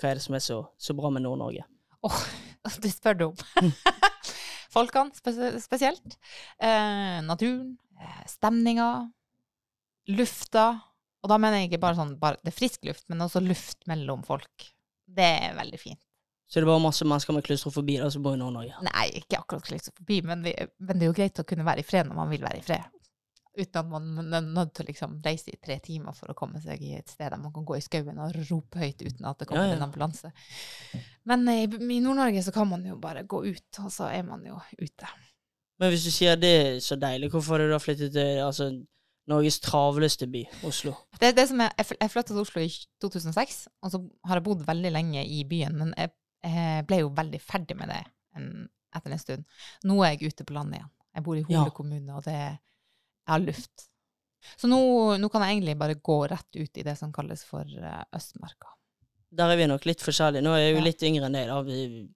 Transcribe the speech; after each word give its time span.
hva 0.00 0.10
er 0.10 0.18
det 0.18 0.24
som 0.26 0.36
er 0.36 0.44
så, 0.44 0.60
så 0.78 0.94
bra 0.98 1.10
med 1.14 1.24
Nord-Norge? 1.26 1.64
Det 2.82 2.90
spør 2.90 3.14
du 3.18 3.24
om. 3.28 3.36
Folkene 4.76 5.14
spes- 5.16 5.62
spesielt. 5.64 6.16
Eh, 6.58 7.20
naturen, 7.24 7.76
eh, 8.00 8.24
stemninga, 8.28 8.88
lufta. 10.12 10.66
Og 11.24 11.30
da 11.30 11.38
mener 11.42 11.62
jeg 11.62 11.70
ikke 11.70 11.82
bare 11.82 11.98
sånn 11.98 12.16
bare, 12.20 12.38
det 12.44 12.52
er 12.52 12.58
frisk 12.58 12.84
luft, 12.86 13.06
men 13.10 13.22
også 13.24 13.40
luft 13.44 13.86
mellom 13.90 14.24
folk. 14.26 14.66
Det 15.06 15.26
er 15.46 15.56
veldig 15.58 15.80
fint. 15.80 16.02
Så 16.46 16.60
det 16.60 16.66
er 16.66 16.70
bare 16.70 16.82
masse 16.84 17.06
mennesker 17.06 17.34
med 17.34 17.46
klaustrofobi 17.46 17.96
da, 17.98 18.10
som 18.12 18.22
bor 18.22 18.36
i 18.36 18.38
Nord-Norge? 18.38 18.76
Nei, 18.86 19.06
ikke 19.22 19.40
akkurat 19.40 19.64
klaustrofobi, 19.66 20.20
men, 20.28 20.44
vi, 20.46 20.52
men 20.78 20.98
det 21.00 21.06
er 21.06 21.10
jo 21.10 21.16
greit 21.18 21.40
å 21.42 21.46
kunne 21.48 21.66
være 21.66 21.82
i 21.82 21.86
fred 21.86 22.06
når 22.06 22.18
man 22.20 22.30
vil 22.30 22.44
være 22.46 22.60
i 22.60 22.66
fred. 22.66 22.84
Uten 23.56 23.78
at 23.80 23.86
man 23.88 24.34
er 24.36 24.44
nødt 24.44 24.74
til 24.76 24.84
å 24.84 24.88
liksom 24.90 25.14
reise 25.24 25.48
i 25.52 25.56
tre 25.64 25.78
timer 25.80 26.12
for 26.12 26.28
å 26.28 26.34
komme 26.36 26.60
seg 26.60 26.82
i 26.84 26.90
et 26.98 27.08
sted 27.08 27.30
der 27.32 27.40
man 27.40 27.52
kan 27.54 27.64
gå 27.64 27.78
i 27.78 27.84
skauen 27.84 28.18
og 28.20 28.34
rope 28.50 28.82
høyt 28.82 29.00
uten 29.06 29.24
at 29.30 29.38
det 29.40 29.46
kommer 29.48 29.64
Ja, 29.64 29.70
ja. 29.70 29.76
en 29.78 29.86
ambulanse. 29.86 30.32
Men 31.24 31.46
i, 31.48 31.62
i 31.64 32.00
Nord-Norge 32.04 32.42
så 32.44 32.52
kan 32.52 32.68
man 32.68 32.84
jo 32.84 32.96
bare 33.00 33.22
gå 33.24 33.40
ut, 33.46 33.80
og 33.82 33.88
så 33.92 34.10
er 34.12 34.22
man 34.28 34.44
jo 34.46 34.58
ute. 34.78 35.08
Men 35.80 35.90
hvis 35.92 36.04
du 36.06 36.10
sier 36.14 36.36
det 36.40 36.52
er 36.58 36.76
så 36.84 36.96
deilig, 37.00 37.30
hvorfor 37.32 37.56
har 37.56 37.64
du 37.66 37.72
da 37.74 37.80
flyttet 37.82 38.12
til 38.14 38.42
altså, 38.44 38.68
Norges 39.28 39.58
travleste 39.64 40.28
by, 40.32 40.44
Oslo? 40.68 40.92
Det, 41.20 41.32
det 41.36 41.48
som 41.50 41.60
er, 41.64 41.72
jeg, 41.80 41.96
jeg 42.00 42.12
flyttet 42.12 42.32
til 42.34 42.44
Oslo 42.44 42.62
i 42.62 42.68
2006, 43.02 43.56
og 43.84 43.92
så 43.92 44.00
har 44.28 44.38
jeg 44.40 44.46
bodd 44.46 44.62
veldig 44.68 44.92
lenge 44.94 45.24
i 45.26 45.40
byen, 45.48 45.76
men 45.80 45.90
jeg, 45.98 46.12
jeg 46.46 46.86
ble 46.88 47.00
jo 47.02 47.10
veldig 47.16 47.40
ferdig 47.42 47.76
med 47.80 47.90
det 47.92 48.02
en, 48.38 48.52
etter 48.96 49.16
en 49.16 49.20
stund. 49.24 49.48
Nå 49.88 49.98
er 50.06 50.14
jeg 50.14 50.30
ute 50.32 50.44
på 50.48 50.56
landet 50.56 50.78
igjen. 50.82 50.92
Jeg 51.16 51.24
bor 51.24 51.36
i 51.40 51.44
Hole 51.48 51.58
Ja. 51.64 51.74
kommune, 51.74 52.14
og 52.20 52.24
det, 52.28 52.38
jeg 53.26 53.32
har 53.34 53.42
luft. 53.44 53.86
Så 54.56 54.68
nå, 54.70 54.78
nå 55.18 55.28
kan 55.32 55.42
jeg 55.42 55.56
egentlig 55.56 55.76
bare 55.78 55.94
gå 55.98 56.16
rett 56.30 56.56
ut 56.56 56.78
i 56.78 56.82
det 56.86 56.96
som 56.98 57.12
kalles 57.12 57.42
for 57.44 57.66
eh, 57.66 58.02
Østmarka. 58.14 58.68
Der 59.36 59.50
er 59.50 59.56
vi 59.58 59.66
nok 59.66 59.84
litt 59.88 60.00
forskjellige. 60.06 60.44
Nå 60.46 60.52
er 60.54 60.60
jeg 60.68 60.74
jo 60.76 60.78
Ja. 60.78 60.84
litt 60.86 61.02
yngre 61.02 61.26
enn 61.26 61.32
deg, 61.34 61.48
da. 61.50 61.60
Vi, 61.66 62.06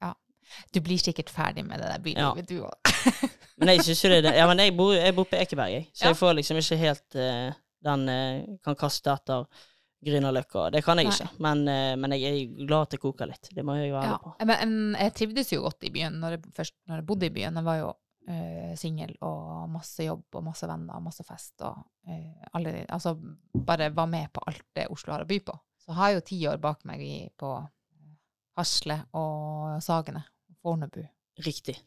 Du 0.73 0.81
blir 0.81 0.99
sikkert 0.99 1.29
ferdig 1.31 1.65
med 1.67 1.79
det 1.81 1.89
der 1.91 1.99
bylivet, 2.03 2.47
du 2.49 2.63
òg. 2.63 2.93
men 3.59 3.69
jeg 3.75 3.83
synes 3.85 4.03
jo 4.05 4.09
det 4.11 4.25
er. 4.31 4.39
Ja, 4.39 4.47
men 4.47 4.59
jeg 4.59 4.77
bor, 4.77 4.93
jeg 4.95 5.15
bor 5.15 5.27
på 5.31 5.37
Ekeberg, 5.39 5.71
jeg. 5.75 5.89
Så 5.93 6.05
Ja. 6.05 6.09
jeg 6.11 6.17
får 6.23 6.35
liksom 6.39 6.57
ikke 6.63 6.79
helt 6.81 7.19
uh, 7.19 7.53
den 7.87 8.09
uh, 8.09 8.57
Kan 8.65 8.75
kaste 8.79 9.11
etter 9.13 9.47
Grünerløkka. 10.07 10.71
Det 10.73 10.83
kan 10.85 10.99
jeg 10.99 11.07
Nei. 11.11 11.13
ikke. 11.15 11.29
Men, 11.45 11.63
uh, 11.69 11.97
men 12.01 12.15
jeg 12.17 12.31
er 12.31 12.67
glad 12.67 12.83
at 12.87 12.91
det 12.95 13.01
koker 13.03 13.27
litt. 13.29 13.51
Det 13.55 13.65
må 13.67 13.75
jeg 13.77 13.93
være 13.93 14.05
Ja. 14.07 14.15
ærlig 14.15 14.23
på. 14.23 14.35
Men 14.47 14.57
en- 14.65 14.97
jeg 15.03 15.15
trivdes 15.15 15.53
jo 15.53 15.63
godt 15.67 15.85
i 15.85 15.91
byen 15.91 16.21
når 16.23 16.31
jeg, 16.39 16.43
først 16.57 16.75
når 16.89 16.97
jeg 17.03 17.07
bodde 17.07 17.27
i 17.27 17.35
byen. 17.37 17.55
Jeg 17.61 17.65
var 17.65 17.77
jo 17.83 17.91
uh, 18.31 18.73
singel 18.79 19.13
og 19.27 19.69
masse 19.73 20.07
jobb 20.07 20.39
og 20.39 20.47
masse 20.47 20.69
venner 20.71 20.97
og 20.97 21.05
masse 21.05 21.27
fest. 21.27 21.57
Og 21.67 21.77
uh, 22.09 22.49
alle, 22.57 22.85
altså 22.89 23.17
bare 23.55 23.91
var 23.95 24.11
med 24.11 24.31
på 24.33 24.45
alt 24.47 24.67
det 24.77 24.89
Oslo 24.93 25.15
har 25.15 25.27
å 25.27 25.31
by 25.31 25.41
på. 25.51 25.57
Så 25.81 25.97
har 25.97 26.11
jeg 26.11 26.21
jo 26.21 26.27
ti 26.29 26.41
år 26.51 26.61
bak 26.63 26.85
meg 26.89 27.03
i, 27.03 27.15
på 27.41 27.55
eh, 27.57 28.13
Hasle 28.61 29.01
og 29.17 29.81
Sagene. 29.83 30.23
Fornebu. 30.61 31.01
Riktig. 31.41 31.79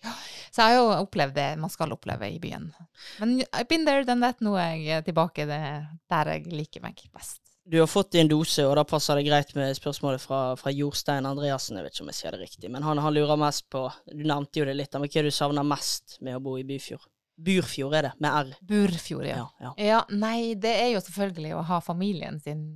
Så 0.50 0.64
jeg 0.64 0.74
har 0.74 0.80
jo 0.80 1.04
opplevd 1.04 1.36
det 1.38 1.48
man 1.62 1.70
skal 1.70 1.94
oppleve 1.94 2.30
i 2.32 2.40
byen. 2.42 2.72
Men 3.20 3.36
I've 3.54 3.70
been 3.70 3.86
there, 3.86 4.06
done 4.08 4.26
that. 4.26 4.42
Nå 4.42 4.56
er 4.58 4.80
jeg 4.82 5.06
tilbake 5.06 5.46
der 5.46 6.32
jeg 6.34 6.50
liker 6.50 6.82
meg 6.82 7.06
best. 7.14 7.43
Du 7.66 7.80
har 7.80 7.88
fått 7.88 8.12
din 8.12 8.28
dose, 8.28 8.66
og 8.68 8.76
da 8.76 8.84
passer 8.84 9.16
det 9.16 9.24
greit 9.24 9.54
med 9.56 9.72
spørsmålet 9.78 10.22
fra, 10.22 10.40
fra 10.60 10.72
Jorstein 10.76 11.26
Andreassen. 11.26 11.78
Jeg 11.80 11.86
vet 11.86 11.96
ikke 11.96 12.04
om 12.04 12.12
jeg 12.12 12.18
sier 12.18 12.36
det 12.36 12.42
riktig, 12.42 12.72
men 12.74 12.84
han, 12.84 13.00
han 13.00 13.16
lurer 13.16 13.40
mest 13.40 13.70
på 13.72 13.86
Du 14.12 14.24
nevnte 14.28 14.60
jo 14.60 14.68
det 14.68 14.76
litt, 14.76 14.98
men 15.00 15.08
hva 15.08 15.24
du 15.24 15.32
savner 15.32 15.68
mest 15.68 16.18
med 16.20 16.36
å 16.36 16.42
bo 16.44 16.58
i 16.60 16.66
Byfjord? 16.68 17.08
Burfjord 17.44 17.96
er 17.98 18.08
det, 18.10 18.12
med 18.22 18.36
R. 18.36 18.52
Burfjord, 18.68 19.26
ja. 19.26 19.38
Ja, 19.40 19.48
ja. 19.64 19.72
Ja, 19.86 20.02
nei, 20.12 20.54
det 20.60 20.74
er 20.82 20.92
jo 20.94 21.02
selvfølgelig 21.02 21.56
å 21.58 21.64
ha 21.72 21.80
familien 21.82 22.38
sin 22.44 22.68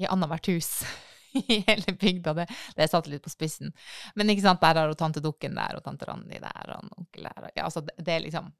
i 0.00 0.08
annethvert 0.08 0.48
hus 0.50 0.70
i 1.38 1.60
hele 1.68 1.94
bygda. 2.00 2.34
Det, 2.40 2.48
det 2.76 2.88
satt 2.90 3.12
litt 3.12 3.22
på 3.22 3.30
spissen. 3.32 3.70
Men 4.16 4.32
ikke 4.32 4.46
sant, 4.48 4.64
der 4.64 4.80
har 4.80 4.88
du 4.88 4.96
tante 4.98 5.22
Dukken 5.22 5.54
der, 5.60 5.76
og 5.76 5.84
tante 5.84 6.08
Randi 6.08 6.40
der, 6.40 6.74
og 6.74 6.98
onkel 6.98 7.28
der. 7.28 7.52
Ja, 7.54 7.68
altså, 7.68 7.84
det, 7.84 8.00
det 8.00 8.16
er 8.16 8.26
liksom 8.26 8.50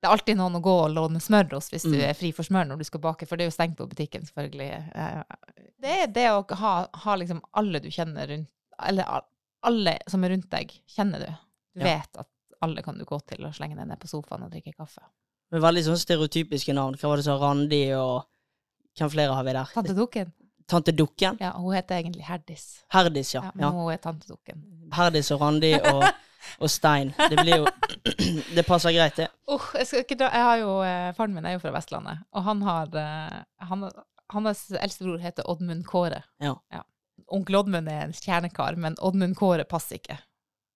Det 0.00 0.08
er 0.08 0.14
alltid 0.14 0.36
noen 0.40 0.54
å 0.56 0.62
gå 0.64 0.72
og 0.86 0.90
låne 0.96 1.20
smør 1.20 1.50
hos 1.52 1.68
hvis 1.70 1.82
du 1.84 1.92
Mm. 1.98 2.04
er 2.08 2.14
fri 2.16 2.30
for 2.32 2.42
smør 2.42 2.66
når 2.70 2.78
du 2.78 2.84
skal 2.84 3.00
bake, 3.00 3.26
for 3.28 3.36
det 3.36 3.44
er 3.44 3.50
jo 3.50 3.56
stengt 3.56 3.76
på 3.76 3.86
butikken, 3.88 4.22
selvfølgelig. 4.24 4.68
Eh, 4.94 5.22
Det 5.80 5.90
er 6.02 6.06
det 6.06 6.26
å 6.30 6.44
ha, 6.56 6.88
ha 6.92 7.14
liksom 7.16 7.42
alle 7.54 7.80
du 7.80 7.88
kjenner 7.90 8.26
rundt 8.28 8.48
Eller 8.82 9.04
alle 9.62 9.98
som 10.08 10.24
er 10.24 10.30
rundt 10.30 10.48
deg, 10.50 10.70
kjenner 10.88 11.18
du. 11.20 11.26
Du 11.76 11.80
Ja. 11.84 11.98
vet 11.98 12.16
at 12.18 12.26
alle 12.62 12.82
kan 12.82 12.96
du 12.96 13.04
gå 13.04 13.18
til 13.26 13.44
og 13.44 13.52
slenge 13.52 13.76
deg 13.76 13.86
ned 13.88 14.00
på 14.00 14.08
sofaen 14.08 14.42
og 14.42 14.50
drikke 14.50 14.72
kaffe. 14.74 15.02
Men 15.52 15.60
veldig 15.60 15.84
sånn 15.84 15.98
stereotypiske 16.00 16.72
navn. 16.72 16.94
Hva 16.96 17.08
var 17.10 17.16
det 17.16 17.24
så 17.26 17.38
Randi 17.38 17.92
og 17.92 18.24
Hvem 18.96 19.10
flere 19.10 19.34
har 19.34 19.44
vi 19.44 19.52
der? 19.52 19.64
Tante 19.74 19.94
Dukken? 19.94 20.32
Tante 20.66 20.92
Dukken? 20.92 21.36
Ja, 21.40 21.52
hun 21.52 21.72
heter 21.74 22.02
egentlig 22.02 22.22
Herdis. 22.24 22.84
Herdis, 22.90 23.34
ja. 23.34 23.42
Ja, 23.42 23.50
men 23.54 23.64
ja. 23.64 23.70
hun 23.70 23.92
er 23.92 23.96
tante 23.98 24.26
Dukken. 24.26 24.62
Herdis 24.92 25.30
og 25.30 25.40
Randi 25.40 25.74
og, 25.74 26.02
og 26.58 26.70
Stein. 26.70 27.12
Det 27.16 27.36
blir 27.42 27.62
jo 27.62 27.66
Det 28.56 28.64
passer 28.66 28.94
greit, 28.94 29.16
det. 29.16 29.28
Uh, 29.50 29.66
jeg, 29.78 30.06
jeg 30.18 30.30
har 30.30 30.60
jo, 30.60 30.76
eh, 30.86 31.10
Faren 31.16 31.34
min 31.34 31.46
er 31.46 31.56
jo 31.56 31.62
fra 31.62 31.72
Vestlandet, 31.74 32.22
og 32.34 32.46
han 32.46 32.62
har 32.66 32.96
eh, 32.98 33.36
han, 33.70 33.90
Hans 34.30 34.64
eldste 34.78 35.06
bror 35.06 35.18
heter 35.22 35.48
Oddmund 35.50 35.84
Kåre. 35.88 36.22
Ja. 36.42 36.54
Onkel 37.34 37.60
Oddmund 37.60 37.90
er 37.90 38.04
en 38.06 38.14
kjernekar, 38.14 38.78
men 38.78 38.98
Oddmund 39.02 39.36
Kåre 39.38 39.66
passer 39.68 39.98
ikke. 39.98 40.20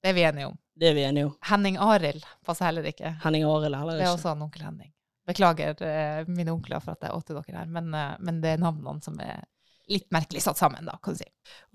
Det 0.03 0.11
er 0.11 0.17
vi 0.17 0.25
enige 0.27 0.49
om. 0.51 0.59
Det 0.75 0.91
er 0.91 0.97
vi 0.97 1.05
enige 1.07 1.29
om. 1.29 1.37
Henning 1.51 1.79
Arild 1.79 2.27
passer 2.47 2.67
heller 2.67 2.87
ikke. 2.91 3.15
Henning 3.23 3.47
Arild 3.47 3.79
heller 3.79 3.95
ikke. 3.95 4.03
Det 4.03 4.09
er 4.11 4.17
også 4.17 4.35
han 4.35 4.43
onkel 4.45 4.67
Henning. 4.67 4.91
Beklager 5.25 5.79
eh, 5.87 6.27
mine 6.29 6.53
onkler 6.53 6.83
for 6.85 6.99
at 6.99 7.07
jeg 7.07 7.15
åtte 7.15 7.37
dere 7.37 7.63
her, 7.63 7.71
men, 7.71 7.95
men 7.95 8.43
det 8.43 8.57
er 8.57 8.65
navnene 8.67 9.07
som 9.07 9.17
er 9.23 9.47
litt 9.91 10.07
merkelig 10.15 10.41
satt 10.43 10.59
sammen, 10.59 10.87
da, 10.89 10.97
kan 11.03 11.15
du 11.15 11.21
si. 11.21 11.27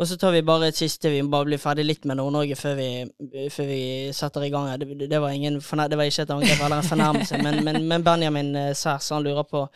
Og 0.01 0.07
så 0.09 0.17
tar 0.17 0.33
vi 0.33 0.41
bare 0.45 0.71
et 0.71 0.77
siste, 0.77 1.11
vi 1.13 1.21
må 1.21 1.29
bare 1.33 1.45
bli 1.51 1.59
ferdig 1.61 1.85
litt 1.85 2.07
med 2.09 2.17
Nord-Norge 2.17 2.55
før, 2.57 2.79
før 3.53 3.67
vi 3.69 3.81
setter 4.15 4.45
i 4.47 4.51
gang. 4.53 4.69
Det, 4.81 4.87
det, 5.03 5.19
var, 5.21 5.33
ingen, 5.35 5.59
det 5.59 5.99
var 5.99 6.09
ikke 6.09 6.25
et 6.25 6.33
angrep 6.33 6.63
eller 6.65 6.79
en 6.79 6.89
fornærmelse, 6.89 7.41
men, 7.45 7.59
men, 7.67 7.83
men 7.91 8.05
Benjamin 8.05 8.49
eh, 8.57 8.71
Særs 8.77 9.11
han 9.13 9.25
lurer 9.25 9.45
på 9.49 9.67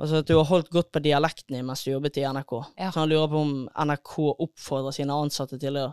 altså 0.00 0.20
at 0.20 0.28
du 0.28 0.34
har 0.36 0.46
holdt 0.48 0.70
godt 0.72 0.90
på 0.92 1.02
dialekten 1.04 1.56
din 1.56 1.66
mens 1.68 1.84
du 1.84 1.90
jobbet 1.92 2.20
i 2.20 2.24
NRK. 2.24 2.54
Ja. 2.80 2.90
Så 2.92 3.02
han 3.02 3.10
lurer 3.10 3.32
på 3.32 3.40
om 3.44 3.54
NRK 3.68 4.14
oppfordrer 4.30 4.96
sine 4.96 5.16
ansatte 5.16 5.60
til 5.60 5.76
å 5.80 5.88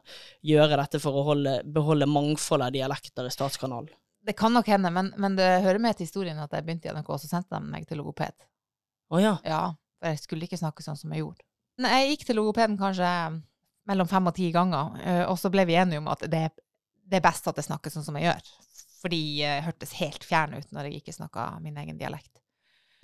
gjøre 0.48 0.80
dette 0.80 1.02
for 1.04 1.16
å 1.16 1.26
holde, 1.32 1.60
beholde 1.64 2.08
mangfoldet 2.10 2.70
av 2.70 2.76
dialekter 2.76 3.28
i 3.28 3.34
Statskanalen. 3.34 3.92
Det 4.28 4.36
kan 4.36 4.52
nok 4.52 4.68
hende, 4.68 4.92
men, 4.92 5.14
men 5.16 5.36
det 5.40 5.48
hører 5.64 5.80
med 5.80 5.96
til 5.96 6.08
historien 6.08 6.40
at 6.44 6.52
jeg 6.52 6.66
begynte 6.68 6.90
i 6.90 6.96
NRK, 6.96 7.12
og 7.16 7.20
så 7.24 7.30
sendte 7.30 7.56
de 7.56 7.72
meg 7.72 7.88
til 7.88 8.02
logoped. 8.02 8.36
Å 9.08 9.22
ja. 9.24 9.36
Ja, 9.48 9.62
for 10.02 10.12
jeg 10.12 10.20
skulle 10.20 10.48
ikke 10.50 10.60
snakke 10.60 10.84
sånn 10.84 11.00
som 11.00 11.14
jeg 11.16 11.24
gjorde. 11.24 11.46
Nei, 11.84 11.94
Jeg 12.02 12.16
gikk 12.16 12.30
til 12.30 12.40
logopeden 12.40 12.78
kanskje 12.80 13.10
mellom 13.88 14.10
fem 14.10 14.30
og 14.30 14.36
ti 14.36 14.50
ganger, 14.52 14.98
eh, 15.04 15.24
og 15.30 15.38
så 15.40 15.52
ble 15.54 15.64
vi 15.70 15.78
enige 15.80 16.02
om 16.02 16.10
at 16.12 16.26
det, 16.28 16.48
det 17.08 17.20
er 17.20 17.24
best 17.24 17.48
at 17.48 17.60
jeg 17.60 17.70
snakker 17.70 17.94
sånn 17.94 18.06
som 18.08 18.18
jeg 18.20 18.28
gjør. 18.28 18.50
Fordi 18.98 19.22
jeg 19.44 19.64
hørtes 19.68 19.94
helt 20.00 20.26
fjern 20.26 20.58
ut 20.58 20.74
når 20.74 20.90
jeg 20.90 21.02
ikke 21.02 21.16
snakka 21.16 21.52
min 21.64 21.78
egen 21.80 22.00
dialekt. 22.00 22.34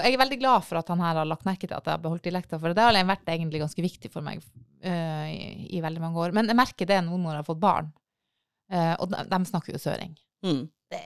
Jeg 0.01 0.15
er 0.15 0.19
veldig 0.19 0.39
glad 0.41 0.65
for 0.65 0.79
at 0.79 0.89
han 0.89 1.03
her 1.05 1.19
har 1.19 1.27
lagt 1.29 1.45
merke 1.45 1.67
til 1.67 1.75
at 1.77 1.85
jeg 1.85 1.93
har 1.93 2.01
beholdt 2.01 2.25
dialekta, 2.25 2.57
for 2.59 2.73
det 2.73 2.81
har 2.81 2.97
vært 3.05 3.29
egentlig 3.29 3.61
ganske 3.61 3.83
viktig 3.85 4.09
for 4.11 4.25
meg 4.25 4.41
uh, 4.41 5.27
i, 5.29 5.69
i 5.77 5.81
veldig 5.85 6.01
mange 6.01 6.17
år. 6.23 6.33
Men 6.33 6.49
jeg 6.49 6.57
merker 6.57 6.89
det 6.89 6.97
nå 7.05 7.19
når 7.21 7.35
jeg 7.35 7.43
har 7.43 7.47
fått 7.51 7.61
barn, 7.61 7.91
uh, 8.73 8.95
og 8.97 9.11
de, 9.13 9.21
de 9.29 9.39
snakker 9.51 9.77
jo 9.77 9.83
søring. 9.83 10.15
Mm. 10.43 10.63
Det, 10.91 11.01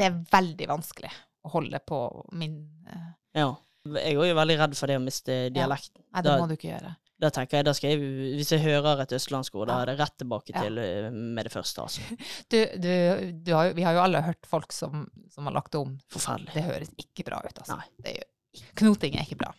det 0.00 0.08
er 0.08 0.16
veldig 0.32 0.70
vanskelig 0.72 1.12
å 1.44 1.52
holde 1.58 1.82
på 1.84 2.00
min 2.40 2.56
uh, 2.88 3.12
ja. 3.36 3.50
Jeg 3.96 4.14
er 4.16 4.28
jo 4.30 4.34
veldig 4.38 4.56
redd 4.60 4.74
for 4.76 4.86
det 4.90 4.96
å 4.98 5.02
miste 5.04 5.36
dialekten. 5.54 6.02
Nei, 6.12 6.22
det 6.22 6.30
Da- 6.32 6.38
må 6.40 6.48
du 6.48 6.54
ikke 6.56 6.72
gjøre. 6.74 6.96
Da 7.18 7.30
tenker 7.34 7.56
jeg, 7.58 7.64
da 7.66 7.72
skal 7.74 7.90
jeg, 7.90 7.98
Hvis 8.38 8.52
jeg 8.52 8.60
hører 8.62 9.00
et 9.02 9.12
østlandsord, 9.16 9.66
da 9.66 9.78
Ja. 9.78 9.82
er 9.82 9.86
det 9.86 9.98
rett 9.98 10.16
tilbake 10.18 10.52
til 10.54 10.76
ja. 10.78 11.10
med 11.10 11.44
det 11.44 11.52
første. 11.52 11.82
altså. 11.82 12.00
Du, 12.50 12.58
du, 12.78 13.32
du 13.42 13.52
har 13.56 13.66
jo, 13.66 13.74
vi 13.74 13.82
har 13.82 13.92
jo 13.96 14.00
alle 14.04 14.22
hørt 14.22 14.46
folk 14.46 14.70
som, 14.72 15.08
som 15.34 15.44
har 15.46 15.52
lagt 15.56 15.74
om. 15.74 15.96
Forferdelig. 16.14 16.54
Det 16.54 16.62
høres 16.62 16.92
ikke 16.96 17.24
bra 17.26 17.40
ut, 17.42 17.58
altså. 17.58 17.76
Nei. 17.76 17.88
Det 18.04 18.14
gjør, 18.14 18.28
knoting 18.76 19.16
er 19.18 19.26
ikke 19.26 19.40
bra. 19.42 19.52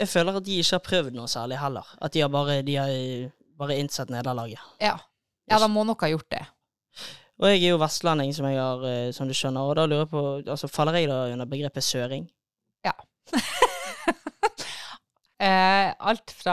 Jeg 0.00 0.08
føler 0.08 0.36
at 0.40 0.44
de 0.44 0.58
ikke 0.58 0.74
har 0.74 0.84
prøvd 0.88 1.14
noe 1.14 1.30
særlig 1.30 1.60
heller. 1.62 1.86
At 2.02 2.12
de 2.12 2.20
har 2.24 2.28
bare, 2.28 2.62
de 2.66 2.74
har 2.74 2.88
eh, 2.90 3.30
bare 3.56 3.78
innsett 3.78 4.10
nederlaget. 4.10 4.58
Ja. 4.82 4.96
ja, 5.48 5.58
de 5.62 5.68
må 5.70 5.84
nok 5.86 6.02
ha 6.02 6.10
gjort 6.10 6.28
det. 6.34 6.42
Og 7.38 7.50
jeg 7.52 7.62
er 7.62 7.68
jo 7.74 7.78
vestlending, 7.78 8.34
som, 8.34 8.46
jeg 8.50 8.58
har, 8.58 8.82
eh, 8.88 9.12
som 9.12 9.28
du 9.28 9.34
skjønner, 9.36 9.60
og 9.62 9.76
da 9.78 9.86
lurer 9.86 10.06
jeg 10.06 10.10
på 10.10 10.24
altså 10.50 10.68
Faller 10.72 10.98
jeg 10.98 11.08
da 11.12 11.26
under 11.30 11.46
begrepet 11.46 11.84
søring? 11.84 12.26
Eh, 15.36 15.90
alt 16.00 16.30
fra 16.32 16.52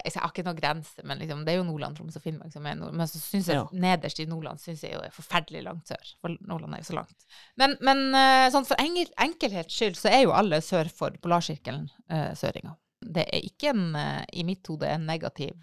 Jeg 0.00 0.14
har 0.16 0.30
ikke 0.30 0.46
noen 0.46 0.56
grense, 0.56 1.02
men 1.04 1.18
liksom, 1.20 1.42
det 1.44 1.52
er 1.52 1.58
jo 1.58 1.66
Nordland, 1.68 1.92
Troms 1.98 2.14
og 2.16 2.22
Finnmark 2.24 2.54
som 2.54 2.64
er 2.64 2.78
nord. 2.78 2.94
Men 2.96 3.04
så 3.10 3.18
synes 3.20 3.50
jeg 3.50 3.58
Ja. 3.58 3.64
nederst 3.76 4.22
i 4.22 4.24
Nordland 4.24 4.62
synes 4.62 4.80
jeg 4.80 4.94
jo 4.94 5.02
er 5.04 5.12
forferdelig 5.12 5.60
langt 5.66 5.90
sør. 5.92 6.14
For 6.24 6.32
Nordland 6.40 6.72
er 6.72 6.80
jo 6.80 6.86
så 6.88 6.96
langt. 6.96 7.26
Men, 7.60 7.76
men 7.84 8.00
eh, 8.16 8.46
sånn 8.54 8.64
for 8.64 8.80
enkel, 8.80 9.12
enkelhets 9.20 9.76
skyld 9.76 10.00
så 10.00 10.08
er 10.08 10.22
jo 10.24 10.32
alle 10.32 10.62
sør 10.64 10.88
for 10.88 11.12
polarsirkelen 11.20 11.84
eh, 12.08 12.32
søringer. 12.40 12.78
Det 13.04 13.26
er 13.28 13.44
ikke 13.44 13.74
en, 13.74 13.92
i 14.32 14.46
mitt 14.48 14.64
hode 14.72 14.88
en 14.88 15.04
negativ 15.04 15.60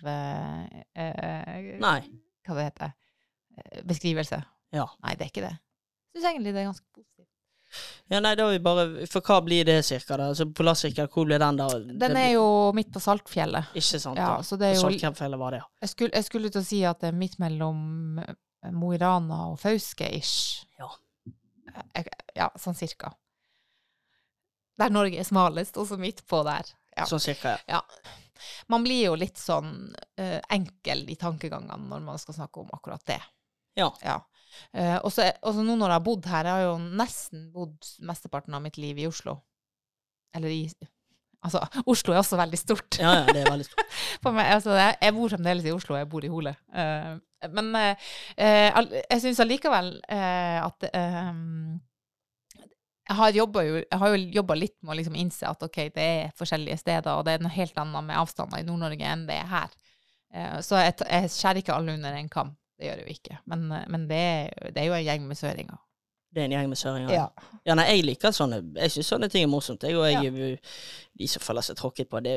Nei. 1.81 1.99
Hva 2.45 2.53
det 2.59 2.67
heter 2.69 2.93
Beskrivelse. 3.89 4.37
Ja. 4.77 4.85
Nei, 5.01 5.15
det 5.17 5.25
er 5.25 5.33
ikke 5.33 5.47
det. 5.47 5.55
Jeg 6.13 6.21
syns 6.21 6.29
egentlig 6.35 6.53
det 6.53 6.61
er 6.61 6.69
ganske 6.69 6.85
positivt. 6.93 7.10
Ja, 8.11 8.19
nei, 8.19 8.33
da 8.35 8.45
er 8.49 8.57
vi 8.57 8.59
bare 8.65 9.07
For 9.07 9.21
hva 9.23 9.37
blir 9.45 9.63
det 9.65 9.77
cirka, 9.87 10.17
da? 10.19 10.27
Altså 10.33 10.45
Polarsirkelen, 10.51 11.07
hvor 11.13 11.25
blir 11.29 11.39
den, 11.39 11.57
da? 11.61 11.67
Den 12.05 12.17
er 12.19 12.33
jo 12.33 12.45
midt 12.75 12.91
på 12.91 12.99
Saltfjellet. 13.03 13.71
Ikke 13.79 13.99
sant? 14.03 14.17
Ja, 14.19 14.37
da. 14.37 14.43
så 14.47 14.57
det 14.59 14.71
er 14.73 14.75
jo 14.79 14.89
Saltfjellet 14.89 15.39
var 15.39 15.55
det, 15.55 15.61
ja. 15.63 15.69
Jeg 15.85 15.93
skulle, 15.93 16.11
jeg 16.19 16.27
skulle 16.27 16.51
til 16.51 16.61
å 16.61 16.67
si 16.67 16.81
at 16.89 16.99
det 17.03 17.11
er 17.13 17.17
midt 17.17 17.39
mellom 17.39 18.19
eh, 18.25 18.71
Mo 18.75 18.91
i 18.93 18.99
Rana 19.01 19.45
og 19.53 19.59
Fauske-ish. 19.63 20.65
Ja. 20.79 20.91
Jeg- 21.95 22.11
Ja, 22.35 22.47
sånn 22.59 22.75
cirka. 22.79 23.09
Der 24.79 24.89
Norge 24.89 25.19
er 25.19 25.23
smalest, 25.27 25.77
og 25.77 25.87
så 25.89 25.97
midt 25.99 26.23
på 26.27 26.43
der. 26.47 26.65
Ja. 26.97 27.05
Sånn 27.09 27.19
cirka, 27.21 27.57
ja. 27.69 27.81
Man 28.71 28.83
blir 28.83 29.03
jo 29.05 29.15
litt 29.19 29.37
sånn 29.37 29.93
uh, 30.19 30.39
enkel 30.49 31.03
i 31.11 31.15
tankegangene 31.19 31.89
når 31.91 32.01
man 32.07 32.17
skal 32.21 32.33
snakke 32.39 32.63
om 32.63 32.71
akkurat 32.73 33.03
det. 33.05 33.19
Ja. 33.77 33.91
Eh, 34.01 34.17
så 34.71 35.27
og 35.41 35.53
så 35.55 35.63
nå 35.65 35.75
når 35.75 35.87
jeg 35.87 35.97
har 35.97 36.05
bodd 36.05 36.29
her, 36.31 36.47
jeg 36.47 36.57
har 36.57 36.65
jo 36.67 36.97
nesten 37.01 37.45
bodd 37.53 37.91
mesteparten 38.07 38.57
av 38.57 38.63
mitt 38.63 38.79
liv 38.81 38.99
i 39.01 39.07
Oslo. 39.09 39.39
Eller 40.35 40.53
i 40.53 40.63
Altså, 41.41 41.57
Oslo 41.89 42.13
er 42.13 42.19
også 42.21 42.37
veldig 42.37 42.57
stort. 42.59 42.99
Ja, 43.01 43.15
ja, 43.17 43.33
det 43.33 43.39
er 43.41 43.47
veldig 43.49 43.65
stort. 43.65 43.95
Meg, 44.35 44.45
altså, 44.45 44.75
jeg, 44.77 44.97
jeg 45.01 45.13
bor 45.15 45.31
fremdeles 45.31 45.65
i 45.65 45.71
Oslo, 45.73 45.95
jeg 45.97 46.09
bor 46.09 46.25
i 46.25 46.29
Hole. 46.29 46.53
Uh, 46.69 47.15
men 47.49 47.71
uh, 47.73 48.09
eh, 48.37 48.91
jeg 49.09 49.21
syns 49.23 49.39
allikevel 49.41 49.95
eh, 50.05 50.59
at 50.61 50.85
eh, 50.91 51.31
jeg 53.09 53.17
har, 53.17 53.31
jo, 53.33 53.47
jeg 53.57 53.99
har 54.03 54.13
jo 54.13 54.19
jobba 54.37 54.55
litt 54.55 54.75
med 54.83 54.93
å 54.93 54.97
liksom 54.99 55.17
innse 55.19 55.49
at 55.49 55.65
ok, 55.65 55.79
det 55.95 56.05
er 56.05 56.35
forskjellige 56.37 56.77
steder, 56.79 57.09
og 57.15 57.25
det 57.25 57.33
er 57.33 57.41
noe 57.43 57.51
helt 57.51 57.79
annet 57.81 58.05
med 58.07 58.19
avstander 58.21 58.61
i 58.61 58.67
Nord-Norge 58.67 59.09
enn 59.09 59.25
det 59.27 59.39
er 59.41 59.49
her. 59.49 59.73
Eh, 60.31 60.59
så 60.63 60.79
jeg, 60.79 60.95
jeg 61.03 61.33
skjærer 61.33 61.63
ikke 61.63 61.75
alle 61.75 61.97
under 61.97 62.15
en 62.19 62.29
kam. 62.31 62.53
Det 62.81 62.89
gjør 62.89 62.99
det 62.99 63.05
jo 63.05 63.15
ikke. 63.15 63.39
Men, 63.53 63.71
eh, 63.77 63.87
men 63.93 64.09
det, 64.09 64.25
det 64.73 64.81
er 64.81 64.89
jo 64.89 64.97
en 64.97 65.05
gjeng 65.05 65.25
med 65.29 65.37
søringer. 65.37 65.79
Det 66.31 66.39
er 66.39 66.47
en 66.47 66.53
gjeng 66.55 66.69
med 66.71 66.79
søringer. 66.79 67.11
Ja, 67.67 67.75
nei, 67.75 67.85
jeg 67.89 68.03
liker 68.07 68.31
sånne 68.31 68.61
Jeg 68.77 68.93
syns 68.93 69.09
sånne 69.11 69.27
ting 69.29 69.43
er 69.43 69.49
morsomt. 69.51 69.83
Jeg, 69.83 69.97
og 69.99 70.07
jeg, 70.07 70.59
De 71.19 71.27
som 71.27 71.43
føler 71.43 71.65
seg 71.65 71.75
tråkket 71.75 72.07
på, 72.09 72.21
det, 72.23 72.35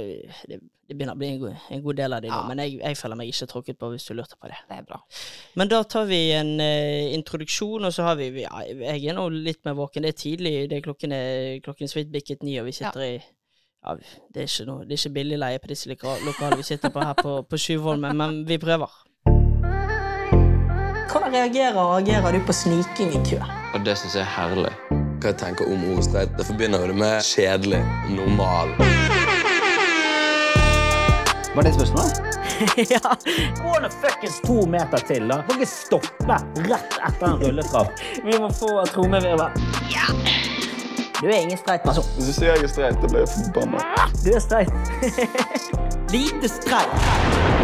det, 0.50 0.58
det 0.58 0.96
begynner 0.96 1.14
å 1.14 1.20
bli 1.20 1.28
en 1.30 1.38
god, 1.44 1.68
en 1.70 1.84
god 1.84 2.00
del 2.00 2.16
av 2.16 2.24
de 2.24 2.32
nå. 2.32 2.40
Men 2.50 2.64
jeg, 2.64 2.80
jeg 2.80 2.98
føler 2.98 3.20
meg 3.20 3.30
ikke 3.30 3.48
tråkket 3.52 3.78
på, 3.78 3.92
hvis 3.94 4.08
du 4.08 4.16
lurte 4.18 4.36
på 4.40 4.50
det. 4.50 4.58
Det 4.66 4.80
er 4.80 4.88
bra. 4.88 4.98
Men 5.54 5.70
da 5.70 5.80
tar 5.86 6.10
vi 6.10 6.20
en 6.34 6.52
uh, 6.58 7.14
introduksjon, 7.14 7.86
og 7.86 7.94
så 7.94 8.10
har 8.10 8.18
vi 8.18 8.32
ja, 8.42 8.50
Jeg 8.66 9.14
er 9.14 9.16
nå 9.16 9.28
litt 9.30 9.62
mer 9.64 9.78
våken. 9.78 10.02
Det 10.02 10.12
er 10.16 10.20
tidlig. 10.24 10.54
Det 10.72 10.80
er 10.80 10.84
klokken, 10.90 11.14
er, 11.14 11.62
klokken 11.62 11.90
så 11.90 12.02
vidt 12.02 12.12
bikket 12.18 12.42
ni, 12.42 12.58
og 12.58 12.66
vi 12.68 12.76
sitter 12.82 13.06
i 13.06 13.14
ja, 13.84 13.94
det 14.32 14.40
er 14.40 14.46
ikke 14.48 14.64
noe, 14.64 14.84
det 14.88 14.96
er 14.96 15.00
ikke 15.02 15.16
billigleie 15.18 15.60
på 15.60 15.68
disse 15.68 15.90
lokalene 15.92 16.56
vi 16.56 16.64
sitter 16.64 16.92
på 16.92 17.02
her 17.04 17.18
på, 17.18 17.42
på 17.44 17.58
Tjuvholmen, 17.60 18.16
men 18.16 18.38
vi 18.48 18.56
prøver. 18.58 18.94
Reagerer 21.34 21.78
og 21.82 21.96
agerer 21.98 22.32
du 22.32 22.38
på 22.46 22.54
sniking 22.54 23.08
i 23.10 23.20
kø? 23.26 23.36
Og 23.74 23.82
det 23.82 23.96
syns 23.98 24.12
jeg 24.14 24.22
er 24.22 24.28
herlig. 24.36 24.70
Hva 25.18 25.32
jeg 25.32 25.38
tenker 25.40 25.66
om 25.66 25.80
ordet 25.90 26.04
streit? 26.06 26.36
Det 26.38 26.46
forbinder 26.46 26.84
jo 26.84 26.92
det 26.92 26.98
med 27.00 27.26
kjedelig, 27.26 27.80
normal. 28.14 28.70
Var 31.56 31.66
det 31.66 31.72
spørsmålet? 31.74 32.22
ja. 32.94 33.02
Gå 33.58 33.74
nå 33.82 33.90
fuckings 33.96 34.38
to 34.46 34.60
meter 34.76 35.02
til, 35.10 35.26
da. 35.32 35.40
Kan 35.48 35.58
ikke 35.58 35.70
stoppe 35.72 36.38
rett 36.70 36.98
etter 37.08 37.26
en 37.32 37.42
rulletrapp. 37.42 38.06
Vi 38.22 38.38
må 38.38 38.54
få 38.54 38.70
trommevirvel. 38.94 39.58
Ja. 39.90 40.06
Du 41.18 41.26
er 41.26 41.40
ingen 41.40 41.58
streit 41.58 41.82
person. 41.82 42.06
Hvis 42.14 42.30
du 42.30 42.38
sier 42.38 42.54
jeg 42.54 42.68
er 42.68 42.74
streit, 42.76 43.02
da 43.02 43.10
blir 43.10 43.24
jeg 43.26 43.34
forbanna. 43.34 44.06
Du 44.22 44.30
er 44.30 44.42
streit. 44.44 44.70
Lite 46.14 46.52
streit. 46.60 47.63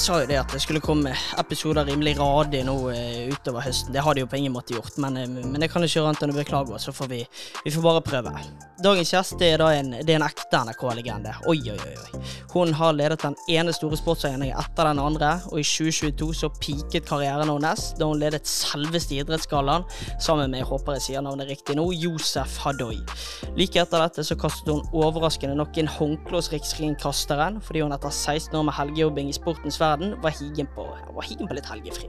Jeg 0.00 0.06
sa 0.06 0.22
jo 0.22 0.28
det 0.30 0.36
at 0.40 0.52
det 0.54 0.62
skulle 0.64 0.80
komme 0.80 1.10
episoder 1.36 1.84
rimelig 1.84 2.14
radig 2.16 2.62
nå 2.64 2.72
eh, 2.88 3.26
utover 3.28 3.60
høsten. 3.66 3.92
Det 3.92 4.00
har 4.00 4.16
de 4.16 4.22
jo 4.22 4.28
på 4.32 4.38
ingen 4.38 4.54
måte 4.54 4.72
gjort, 4.72 4.94
men, 4.96 5.18
eh, 5.20 5.28
men 5.28 5.60
jeg 5.60 5.68
kan 5.74 5.84
ikke 5.84 5.98
gjøre 5.98 6.14
annet 6.14 6.22
enn 6.24 6.32
å 6.32 6.36
beklage, 6.38 6.78
så 6.80 6.94
får 6.96 7.10
vi, 7.10 7.18
vi 7.66 7.72
får 7.74 7.84
bare 7.84 8.00
prøve. 8.06 8.32
Dagens 8.80 9.12
gjest 9.12 9.44
er 9.44 9.60
da 9.60 9.66
en, 9.76 9.90
det 9.98 10.14
er 10.14 10.16
en 10.16 10.24
ekte 10.24 10.62
NRK-legende. 10.64 11.34
Oi, 11.52 11.58
oi, 11.68 11.76
oi. 11.76 12.20
Hun 12.54 12.72
har 12.78 12.94
ledet 12.96 13.20
den 13.20 13.36
ene 13.52 13.74
store 13.76 13.98
sportssendingen 14.00 14.56
etter 14.56 14.88
den 14.88 15.02
andre, 15.04 15.34
og 15.50 15.60
i 15.60 15.66
2022 15.68 16.30
så 16.38 16.48
piket 16.56 17.04
karrieren 17.10 17.52
hennes 17.52 17.90
da 18.00 18.08
hun 18.08 18.24
ledet 18.24 18.48
selveste 18.48 19.20
Idrettsgallaen 19.20 19.84
sammen 20.16 20.48
med, 20.48 20.62
jeg 20.62 20.70
håper 20.70 20.96
jeg 20.96 21.06
sier 21.10 21.26
navnet 21.28 21.52
riktig 21.52 21.76
nå, 21.76 21.84
Josef 21.92 22.56
Hadoy. 22.64 23.02
Like 23.60 23.84
etter 23.84 24.00
dette 24.06 24.24
så 24.24 24.38
kastet 24.40 24.72
hun 24.72 24.80
overraskende 24.96 25.60
nok 25.60 25.76
inn 25.76 25.92
håndkle 26.00 26.40
hos 26.40 26.48
Riksringkasteren, 26.56 27.60
fordi 27.68 27.84
hun 27.84 27.92
etter 27.92 28.08
16 28.08 28.56
år 28.56 28.64
med 28.70 28.78
helgejobbing 28.80 29.28
i 29.28 29.36
sportens 29.36 29.76
verden 29.76 29.89
var 29.98 30.30
higen 30.30 30.68
på, 30.74 30.84
var 31.14 31.26
higen 31.26 31.48
på 31.48 31.56
litt 31.56 31.66
helgefri. 31.66 32.08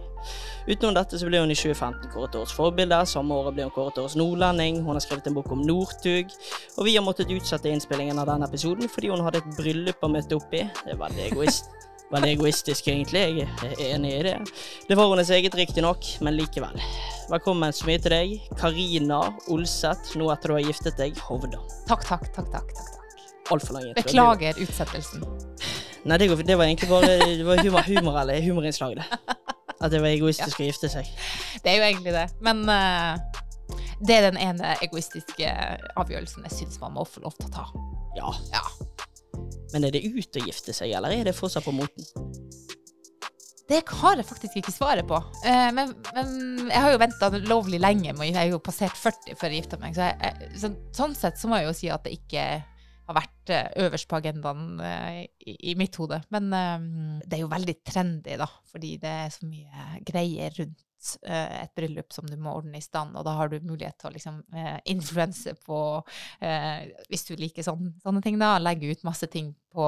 Utenom 0.67 0.95
dette 0.95 1.17
så 1.17 1.27
ble 1.29 1.41
hun 1.41 1.51
i 1.51 1.57
2015 1.57 2.11
kåret 2.13 2.33
til 2.33 2.43
årets 2.43 2.55
forbilde, 2.55 2.99
samme 3.09 3.37
året 3.37 3.57
ble 3.57 3.67
hun 3.67 3.73
kåret 3.75 3.97
til 3.97 4.05
årets 4.05 4.17
nordlending, 4.19 4.81
hun 4.85 4.97
har 4.97 5.03
skrevet 5.03 5.29
en 5.31 5.37
bok 5.37 5.51
om 5.55 5.63
Northug, 5.65 6.33
og 6.77 6.87
vi 6.87 6.97
har 6.97 7.05
måttet 7.05 7.31
utsette 7.33 7.71
innspillingen 7.71 8.21
av 8.21 8.29
denne 8.29 8.49
episoden 8.49 8.91
fordi 8.91 9.13
hun 9.13 9.23
hadde 9.25 9.41
et 9.41 9.55
bryllup 9.57 10.03
å 10.03 10.11
møte 10.11 10.37
opp 10.37 10.53
i. 10.53 10.65
Det 10.83 10.95
er 10.95 11.01
veldig 11.01 11.31
egoist. 11.31 11.71
Veldig 12.11 12.27
egoistisk, 12.33 12.89
egentlig. 12.91 13.21
Jeg 13.39 13.69
er 13.71 13.93
enig 13.95 14.09
i 14.17 14.23
det. 14.25 14.33
Det 14.89 14.97
var 14.99 15.07
hennes 15.13 15.29
eget, 15.31 15.55
riktignok, 15.55 16.09
men 16.19 16.35
likevel. 16.35 16.81
Velkommen 17.31 17.71
så 17.71 17.87
mye 17.87 18.01
til 18.03 18.11
deg, 18.11 18.33
Karina 18.59 19.21
Olseth, 19.47 20.17
nå 20.19 20.27
etter 20.33 20.51
du 20.51 20.57
har 20.57 20.65
giftet 20.67 20.99
deg, 20.99 21.15
Hovda. 21.29 21.61
Takk, 21.87 22.03
takk. 22.09 22.27
takk, 22.35 22.51
takk, 22.51 22.73
takk. 22.75 22.97
Altfor 23.51 23.77
lang 23.77 23.87
intro. 23.87 24.03
Beklager 24.03 24.59
utsettelsen. 24.59 25.23
Nei, 26.01 26.17
det, 26.17 26.27
går, 26.31 26.41
det 26.45 26.57
var 26.57 26.65
egentlig 26.65 26.89
bare 26.89 27.17
det 27.21 27.45
var 27.45 27.61
humor, 27.61 27.85
humor 27.85 28.15
eller 28.23 28.41
humorinnslag, 28.41 28.95
det. 28.97 29.35
At 29.81 29.91
det 29.93 30.01
var 30.01 30.09
egoistisk 30.13 30.61
å 30.61 30.65
gifte 30.65 30.89
seg. 30.89 31.09
Det 31.61 31.71
er 31.71 31.77
jo 31.77 31.85
egentlig 31.85 32.13
det. 32.15 32.25
Men 32.45 32.63
uh, 32.69 33.17
det 34.01 34.17
er 34.17 34.27
den 34.29 34.39
ene 34.41 34.75
egoistiske 34.81 35.51
avgjørelsen 36.01 36.47
jeg 36.49 36.57
syns 36.57 36.81
man 36.81 36.95
må 36.97 37.05
få 37.05 37.21
lov 37.25 37.37
til 37.37 37.49
å 37.49 37.53
ta. 37.53 37.67
Ja. 38.17 38.33
Ja. 38.53 38.63
Men 39.73 39.85
er 39.87 39.93
det 39.93 40.03
ut 40.05 40.37
å 40.37 40.45
gifte 40.45 40.73
seg, 40.75 40.93
eller 40.97 41.13
er 41.13 41.29
det 41.29 41.37
fortsatt 41.37 41.65
på 41.65 41.73
moten? 41.75 42.09
Det 43.71 43.79
har 43.87 44.19
jeg 44.19 44.27
faktisk 44.27 44.57
ikke 44.59 44.73
svaret 44.73 45.07
på. 45.07 45.21
Uh, 45.45 45.69
men, 45.77 45.93
men 46.17 46.33
jeg 46.65 46.81
har 46.81 46.95
jo 46.95 47.03
venta 47.05 47.29
lovlig 47.45 47.79
lenge. 47.81 48.17
Jeg 48.25 48.35
er 48.41 48.49
jo 48.51 48.59
passert 48.63 48.97
40 48.97 49.37
før 49.37 49.53
jeg 49.53 49.63
gifta 49.63 49.79
meg. 49.81 49.95
Så, 49.95 50.09
jeg, 50.09 50.51
så 50.59 50.73
sånn 50.97 51.15
sett 51.17 51.39
så 51.39 51.49
må 51.49 51.61
jeg 51.61 51.69
jo 51.69 51.77
si 51.77 51.93
at 51.93 52.09
det 52.09 52.17
ikke 52.17 52.47
har 53.11 53.17
vært 53.19 53.51
eh, 53.53 53.67
øverst 53.85 54.09
på 54.09 54.19
agendaen 54.19 54.79
eh, 54.85 55.17
i, 55.45 55.57
i 55.71 55.75
mitt 55.79 55.97
hode. 56.01 56.21
Men 56.33 56.47
eh, 56.55 56.87
det 57.25 57.37
er 57.37 57.43
jo 57.43 57.51
veldig 57.51 57.77
trendy, 57.87 58.37
da, 58.41 58.47
fordi 58.71 58.95
det 59.01 59.11
er 59.25 59.35
så 59.35 59.49
mye 59.49 59.91
greier 60.07 60.57
rundt 60.61 60.87
et 61.01 61.71
bryllup 61.73 62.13
som 62.13 62.27
du 62.29 62.35
må 62.37 62.51
ordne 62.53 62.77
i 62.77 62.83
stand, 62.85 63.15
og 63.17 63.23
da 63.25 63.31
har 63.33 63.49
du 63.49 63.55
mulighet 63.65 63.95
til 63.97 64.11
å 64.11 64.13
liksom 64.13 64.35
influense 64.85 65.55
på 65.65 65.79
Hvis 67.09 67.25
du 67.25 67.31
liker 67.41 67.65
sånn, 67.65 67.95
sånne 68.03 68.21
ting, 68.21 68.37
da. 68.37 68.51
Legge 68.61 68.91
ut 68.93 69.01
masse 69.07 69.25
ting 69.33 69.49
på 69.73 69.87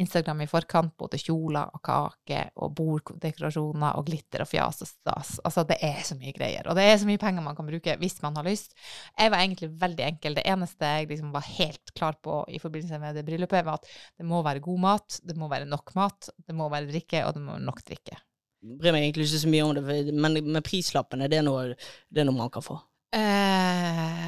Instagram 0.00 0.44
i 0.44 0.48
forkant, 0.48 0.94
både 0.98 1.18
kjoler 1.20 1.70
og 1.76 1.82
kake 1.84 2.42
og 2.62 2.72
borddekorasjoner 2.78 3.98
og 3.98 4.06
glitter 4.08 4.44
og 4.44 4.48
fjas 4.50 4.80
og 4.84 4.88
stas. 4.88 5.34
Altså, 5.44 5.64
det 5.68 5.76
er 5.84 6.00
så 6.06 6.16
mye 6.18 6.32
greier. 6.36 6.68
Og 6.70 6.78
det 6.78 6.86
er 6.88 6.96
så 7.00 7.08
mye 7.08 7.20
penger 7.20 7.44
man 7.44 7.58
kan 7.58 7.68
bruke 7.68 7.96
hvis 8.00 8.18
man 8.24 8.38
har 8.40 8.48
lyst. 8.48 8.74
Jeg 9.12 9.32
var 9.32 9.44
egentlig 9.44 9.70
veldig 9.82 10.06
enkel. 10.06 10.38
Det 10.38 10.46
eneste 10.48 10.94
jeg 10.94 11.10
liksom 11.12 11.34
var 11.34 11.46
helt 11.46 11.94
klar 11.96 12.18
på 12.24 12.40
i 12.48 12.62
forbindelse 12.62 13.00
med 13.02 13.18
det 13.18 13.26
bryllupet, 13.28 13.66
var 13.66 13.80
at 13.80 13.88
det 13.90 14.28
må 14.28 14.42
være 14.46 14.64
god 14.64 14.82
mat, 14.86 15.20
det 15.26 15.36
må 15.38 15.50
være 15.52 15.68
nok 15.68 15.94
mat, 15.98 16.32
det 16.46 16.56
må 16.56 16.68
være 16.72 16.90
drikke, 16.90 17.24
og 17.26 17.36
det 17.36 17.44
må 17.44 17.56
være 17.56 17.68
nok 17.68 17.84
drikke. 17.86 18.20
Bryr 18.60 18.92
meg 18.92 19.06
egentlig 19.06 19.24
ikke 19.24 19.40
så 19.40 19.50
mye 19.50 19.66
om 19.66 19.76
det, 19.76 20.14
men 20.14 20.40
med 20.52 20.64
prislappen, 20.64 21.22
er 21.24 21.32
det 21.32 21.40
noe, 21.46 21.70
det 22.12 22.22
er 22.22 22.28
noe 22.28 22.36
man 22.36 22.52
kan 22.52 22.64
få? 22.64 22.76
Eh, 23.16 24.26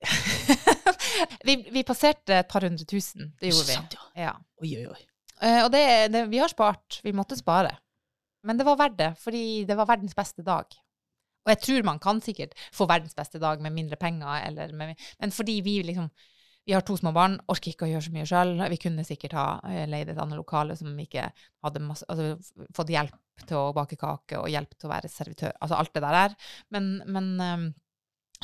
vi, 1.46 1.56
vi 1.70 1.84
passerte 1.86 2.40
et 2.40 2.50
par 2.50 2.64
hundre 2.66 2.86
tusen. 2.88 3.32
Det 3.40 3.52
gjorde 3.52 3.68
vi. 3.68 3.76
Sant, 3.78 3.96
ja. 3.96 4.28
Ja. 4.28 4.34
Oi, 4.62 4.72
oi, 4.80 4.86
oi. 4.90 5.00
Uh, 5.40 5.62
og 5.64 5.70
det, 5.72 5.84
det, 6.12 6.26
vi 6.32 6.40
har 6.42 6.52
spart. 6.52 7.00
Vi 7.04 7.14
måtte 7.16 7.38
spare. 7.38 7.74
Men 8.46 8.60
det 8.60 8.66
var 8.68 8.78
verdt 8.80 8.98
det, 9.00 9.10
fordi 9.20 9.44
det 9.68 9.76
var 9.76 9.88
verdens 9.90 10.16
beste 10.16 10.44
dag. 10.46 10.68
Og 11.44 11.52
jeg 11.54 11.60
tror 11.64 11.86
man 11.88 12.00
kan 12.00 12.20
sikkert 12.24 12.52
få 12.76 12.86
verdens 12.88 13.16
beste 13.16 13.40
dag 13.40 13.60
med 13.64 13.74
mindre 13.76 13.96
penger, 14.00 14.44
eller 14.48 14.72
med, 14.76 14.96
men 15.20 15.32
fordi 15.32 15.60
vi 15.64 15.80
liksom 15.84 16.10
vi 16.68 16.74
har 16.76 16.84
to 16.86 16.94
små 16.96 17.10
barn, 17.16 17.38
orker 17.50 17.72
ikke 17.72 17.86
å 17.86 17.90
gjøre 17.90 18.04
så 18.04 18.12
mye 18.14 18.26
sjøl. 18.28 18.50
Vi 18.70 18.78
kunne 18.78 19.04
sikkert 19.06 19.32
ha 19.34 19.44
eh, 19.66 19.86
leid 19.90 20.10
et 20.12 20.18
annet 20.20 20.38
lokale 20.38 20.76
som 20.78 20.92
ikke 21.02 21.24
hadde 21.64 21.82
masse, 21.82 22.04
altså, 22.12 22.66
fått 22.76 22.92
hjelp 22.92 23.46
til 23.48 23.56
å 23.56 23.72
bake 23.74 23.96
kake 23.98 24.38
og 24.38 24.50
hjelp 24.52 24.76
til 24.76 24.86
å 24.86 24.92
være 24.92 25.10
servitør. 25.10 25.54
Altså 25.56 25.78
alt 25.80 25.94
det 25.96 26.02
der 26.04 26.18
er. 26.20 26.36
Men, 26.76 26.90
men 27.10 27.30
eh, 27.42 27.64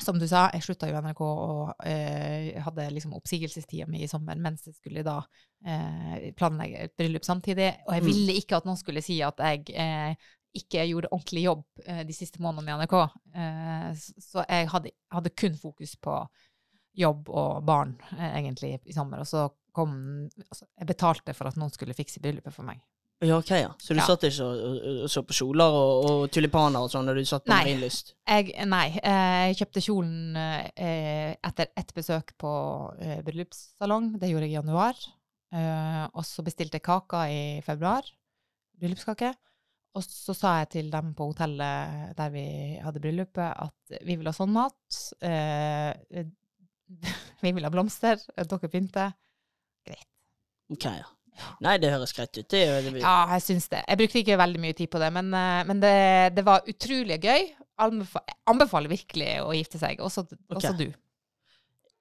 som 0.01 0.19
du 0.21 0.27
sa, 0.29 0.51
jeg 0.53 0.63
slutta 0.67 0.89
jo 0.91 0.95
i 0.97 1.01
NRK 1.01 1.21
og 1.25 1.87
eh, 1.89 2.57
hadde 2.63 2.89
liksom 2.93 3.15
oppsigelsestida 3.17 3.87
mi 3.89 4.03
i 4.05 4.09
sommer 4.11 4.37
mens 4.37 4.67
jeg 4.69 4.75
skulle 4.77 5.05
da 5.07 5.19
eh, 5.65 6.33
planlegge 6.37 6.83
et 6.85 6.97
bryllup 6.99 7.25
samtidig. 7.25 7.71
Og 7.87 7.95
jeg 7.95 8.03
Mm. 8.03 8.09
ville 8.11 8.35
ikke 8.41 8.57
at 8.59 8.67
noen 8.69 8.77
skulle 8.77 9.03
si 9.03 9.23
at 9.25 9.39
jeg 9.41 9.71
eh, 9.75 10.15
ikke 10.57 10.85
gjorde 10.89 11.09
ordentlig 11.13 11.43
jobb 11.47 11.65
eh, 11.87 12.03
de 12.09 12.13
siste 12.17 12.41
månedene 12.45 12.75
i 12.75 12.81
NRK. 12.83 12.97
Eh, 13.35 13.89
så 14.21 14.45
jeg 14.49 14.69
hadde, 14.73 14.93
hadde 15.13 15.31
kun 15.37 15.57
fokus 15.61 15.97
på 15.97 16.19
jobb 16.97 17.29
og 17.29 17.65
barn, 17.69 17.97
eh, 18.17 18.39
egentlig, 18.41 18.79
i 18.85 18.93
sommer. 18.97 19.21
Og 19.21 19.27
så 19.29 19.49
kom 19.77 19.97
altså, 20.51 20.65
Jeg 20.79 20.87
betalte 20.89 21.35
for 21.37 21.49
at 21.49 21.57
noen 21.61 21.73
skulle 21.73 21.93
fikse 21.97 22.21
bryllupet 22.25 22.53
for 22.55 22.65
meg. 22.65 22.81
Ja, 23.25 23.39
ok, 23.39 23.51
ja. 23.51 23.71
Så 23.81 23.95
du 23.95 24.01
Ja. 24.01 24.07
satt 24.07 24.25
ikke 24.29 24.45
og, 24.45 25.07
så 25.09 25.23
på 25.25 25.33
kjoler 25.33 25.73
og, 25.73 26.05
og 26.05 26.25
tulipaner 26.31 26.85
og 26.85 26.91
sånn 26.93 27.07
da 27.09 27.15
du 27.17 27.23
satt 27.25 27.47
på 27.47 27.53
Nei. 27.55 27.63
Marienlyst? 27.65 28.11
Jeg, 28.29 28.51
nei, 28.69 28.91
eh, 29.01 29.45
jeg 29.49 29.57
kjøpte 29.63 29.83
kjolen 29.87 30.37
eh, 30.37 31.33
etter 31.41 31.71
ett 31.81 31.95
besøk 31.97 32.35
på 32.37 32.51
eh, 33.01 33.23
bryllupssalong. 33.25 34.19
Det 34.21 34.29
gjorde 34.29 34.51
jeg 34.51 34.53
i 34.53 34.59
januar. 34.59 35.01
Og 35.57 36.21
så 36.29 36.45
bestilte 36.45 36.77
jeg 36.77 36.85
kaka 36.85 37.23
i 37.33 37.41
februar. 37.65 38.05
Bryllupskake. 38.77 39.31
Og 39.97 40.05
så 40.05 40.35
sa 40.37 40.59
jeg 40.61 40.69
til 40.75 40.91
dem 40.93 41.15
på 41.17 41.31
hotellet 41.31 42.13
der 42.19 42.35
vi 42.35 42.45
hadde 42.85 43.01
bryllupet, 43.01 43.55
at 43.65 43.97
vi 44.05 44.19
vil 44.21 44.29
ha 44.29 44.35
sånn 44.37 44.53
mat. 44.53 45.01
Vi 47.43 47.51
vil 47.51 47.65
ha 47.67 47.71
blomster. 47.73 48.21
Dere 48.37 48.69
pynter. 48.71 49.15
Greit. 49.87 50.07
Ok, 50.71 50.85
ja. 50.85 51.07
Nei, 51.65 51.77
det 51.83 51.91
høres 51.93 52.13
greit 52.17 52.33
ut. 52.37 52.49
Det, 52.49 52.63
er 52.67 52.83
det, 52.87 52.93
Ja, 53.03 53.17
jeg 53.35 53.45
syns 53.47 53.69
det. 53.73 53.83
Jeg 53.89 54.01
brukte 54.03 54.23
ikke 54.23 54.39
veldig 54.41 54.63
mye 54.63 54.77
tid 54.79 54.91
på 54.93 55.01
det, 55.03 55.11
men, 55.17 55.33
eh, 55.35 55.63
men 55.69 55.81
det, 55.83 55.95
det 56.37 56.45
var 56.47 56.67
utrolig 56.69 57.19
gøy. 57.23 57.49
Anbefa 57.87 58.23
anbefaler 58.49 58.89
virkelig 58.89 59.33
å 59.45 59.51
gifte 59.57 59.81
seg. 59.81 60.01
Også, 60.01 60.25
også 60.55 60.73
du. 60.79 60.87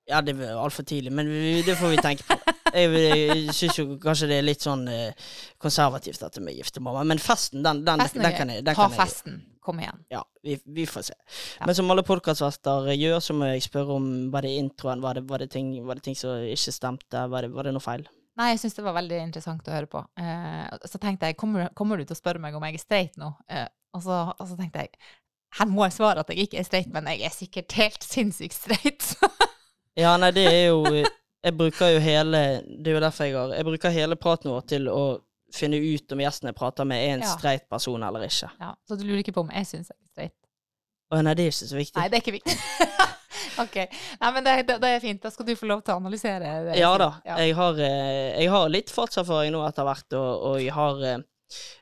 Ja, 0.07 0.21
det 0.21 0.35
var 0.37 0.59
altfor 0.61 0.85
tidlig, 0.85 1.11
men 1.17 1.27
vi, 1.27 1.63
det 1.65 1.75
får 1.79 1.95
vi 1.95 2.03
tenke 2.05 2.27
på. 2.29 2.37
Jeg, 2.75 2.91
jeg 2.93 3.53
syns 3.55 3.77
jo 3.79 3.85
kanskje 4.01 4.27
det 4.29 4.37
er 4.41 4.45
litt 4.45 4.63
sånn 4.63 4.81
Konservativt 4.85 5.59
konservativt 5.63 6.19
dette 6.25 6.41
med 6.43 6.81
mamma 6.83 7.05
men 7.07 7.21
festen, 7.23 7.61
den, 7.63 7.83
den, 7.87 8.01
Festen 8.03 8.21
den, 8.21 8.27
er 8.33 8.35
kan 8.37 8.51
jeg 8.51 8.65
den 8.65 8.75
Ta 8.75 8.81
kan 8.83 8.91
jeg- 8.91 8.99
festen. 8.99 9.43
Kom 9.65 9.79
igjen. 9.81 9.97
Ja, 10.13 10.19
vi, 10.45 10.59
vi 10.75 10.83
får 10.85 11.07
se. 11.07 11.15
Ja. 11.57 11.65
Men 11.65 11.73
som 11.73 11.89
alle 11.89 12.03
podkastverter 12.05 12.91
gjør, 12.93 13.17
så 13.23 13.33
må 13.33 13.47
jeg 13.49 13.63
spørre 13.65 13.95
om 13.97 14.29
var 14.29 14.45
det 14.45 14.51
introen, 14.59 15.01
var 15.01 15.17
det, 15.17 15.23
var 15.25 15.41
det, 15.41 15.47
ting, 15.55 15.71
var 15.87 15.97
det 15.97 16.03
ting 16.05 16.17
som 16.19 16.37
ikke 16.45 16.73
stemte, 16.75 17.23
var 17.31 17.47
det, 17.47 17.49
var 17.55 17.65
det 17.65 17.73
noe 17.73 17.81
feil? 17.81 18.03
Nei, 18.35 18.49
jeg 18.51 18.59
syns 18.65 18.73
det 18.75 18.83
var 18.83 18.95
veldig 18.97 19.19
interessant 19.23 19.67
å 19.69 19.71
høre 19.75 19.87
på. 19.87 20.01
Eh, 20.19 20.73
så 20.91 20.99
tenkte 20.99 21.29
jeg, 21.29 21.37
kommer, 21.39 21.69
kommer 21.77 21.97
du 21.97 22.03
til 22.03 22.15
å 22.17 22.19
spørre 22.19 22.41
meg 22.43 22.55
om 22.57 22.63
jeg 22.67 22.75
er 22.75 22.83
streit 22.83 23.15
nå? 23.21 23.29
Eh, 23.47 23.67
og, 23.95 24.01
så, 24.03 24.17
og 24.35 24.49
så 24.49 24.57
tenkte 24.59 24.83
jeg, 24.83 24.91
her 25.55 25.69
må 25.71 25.85
jeg 25.87 25.95
svare 25.95 26.19
at 26.25 26.31
jeg 26.33 26.43
ikke 26.49 26.59
er 26.59 26.67
streit, 26.67 26.89
men 26.91 27.07
jeg 27.13 27.21
er 27.23 27.31
sikkert 27.31 27.71
helt 27.79 28.03
sinnssykt 28.03 28.57
streit. 28.57 29.11
Ja, 29.95 30.17
nei, 30.19 30.27
det 30.35 30.43
er 30.51 30.65
jo 30.73 30.81
Jeg 30.91 31.53
bruker 31.55 31.87
jo 31.93 32.01
hele 32.03 32.39
Det 32.67 32.89
er 32.91 32.97
jo 32.97 32.99
derfor 32.99 33.23
jeg 33.29 33.35
har 33.37 33.53
Jeg 33.55 33.63
bruker 33.63 33.93
hele 33.95 34.17
praten 34.19 34.51
vår 34.51 34.65
til 34.67 34.89
å 34.91 35.03
finne 35.55 35.79
ut 35.79 36.11
om 36.11 36.19
gjesten 36.19 36.49
jeg 36.49 36.57
prater 36.57 36.83
med, 36.89 36.99
er 36.99 37.13
en 37.13 37.23
Ja. 37.23 37.29
streit 37.37 37.63
person 37.71 38.03
eller 38.03 38.25
ikke. 38.27 38.49
ja, 38.59 38.73
så 38.83 38.97
du 38.99 39.05
lurer 39.07 39.21
ikke 39.23 39.31
på 39.37 39.45
om 39.45 39.53
jeg 39.55 39.69
syns 39.69 39.93
jeg 39.93 39.95
er 39.95 40.09
streit? 40.11 40.35
Å 41.15 41.21
nei, 41.23 41.35
det 41.39 41.45
er 41.45 41.53
ikke 41.53 41.69
så 41.71 41.79
viktig. 41.79 41.95
Nei, 42.01 42.09
det 42.11 42.17
er 42.19 42.25
ikke 42.25 42.35
viktig. 42.35 42.57
ok. 43.63 43.77
Nei, 44.21 44.31
men 44.35 44.45
det, 44.45 44.55
det, 44.71 44.89
er 44.89 45.03
fint. 45.03 45.21
Da 45.23 45.31
skal 45.33 45.47
du 45.47 45.53
få 45.59 45.69
lov 45.69 45.83
til 45.85 45.95
å 45.95 46.01
analysere 46.01 46.55
det. 46.67 46.79
Ja 46.79 46.91
da. 47.01 47.11
Ja. 47.27 47.37
Jeg, 47.43 47.55
har, 47.59 47.79
eh, 47.83 48.33
jeg 48.41 48.51
har 48.53 48.67
litt 48.73 48.91
fartserfaring 48.93 49.53
nå 49.55 49.63
etter 49.67 49.87
hvert, 49.87 50.07
og, 50.17 50.31
og 50.49 50.59
jeg 50.63 50.75
har 50.75 51.05
eh, 51.05 51.23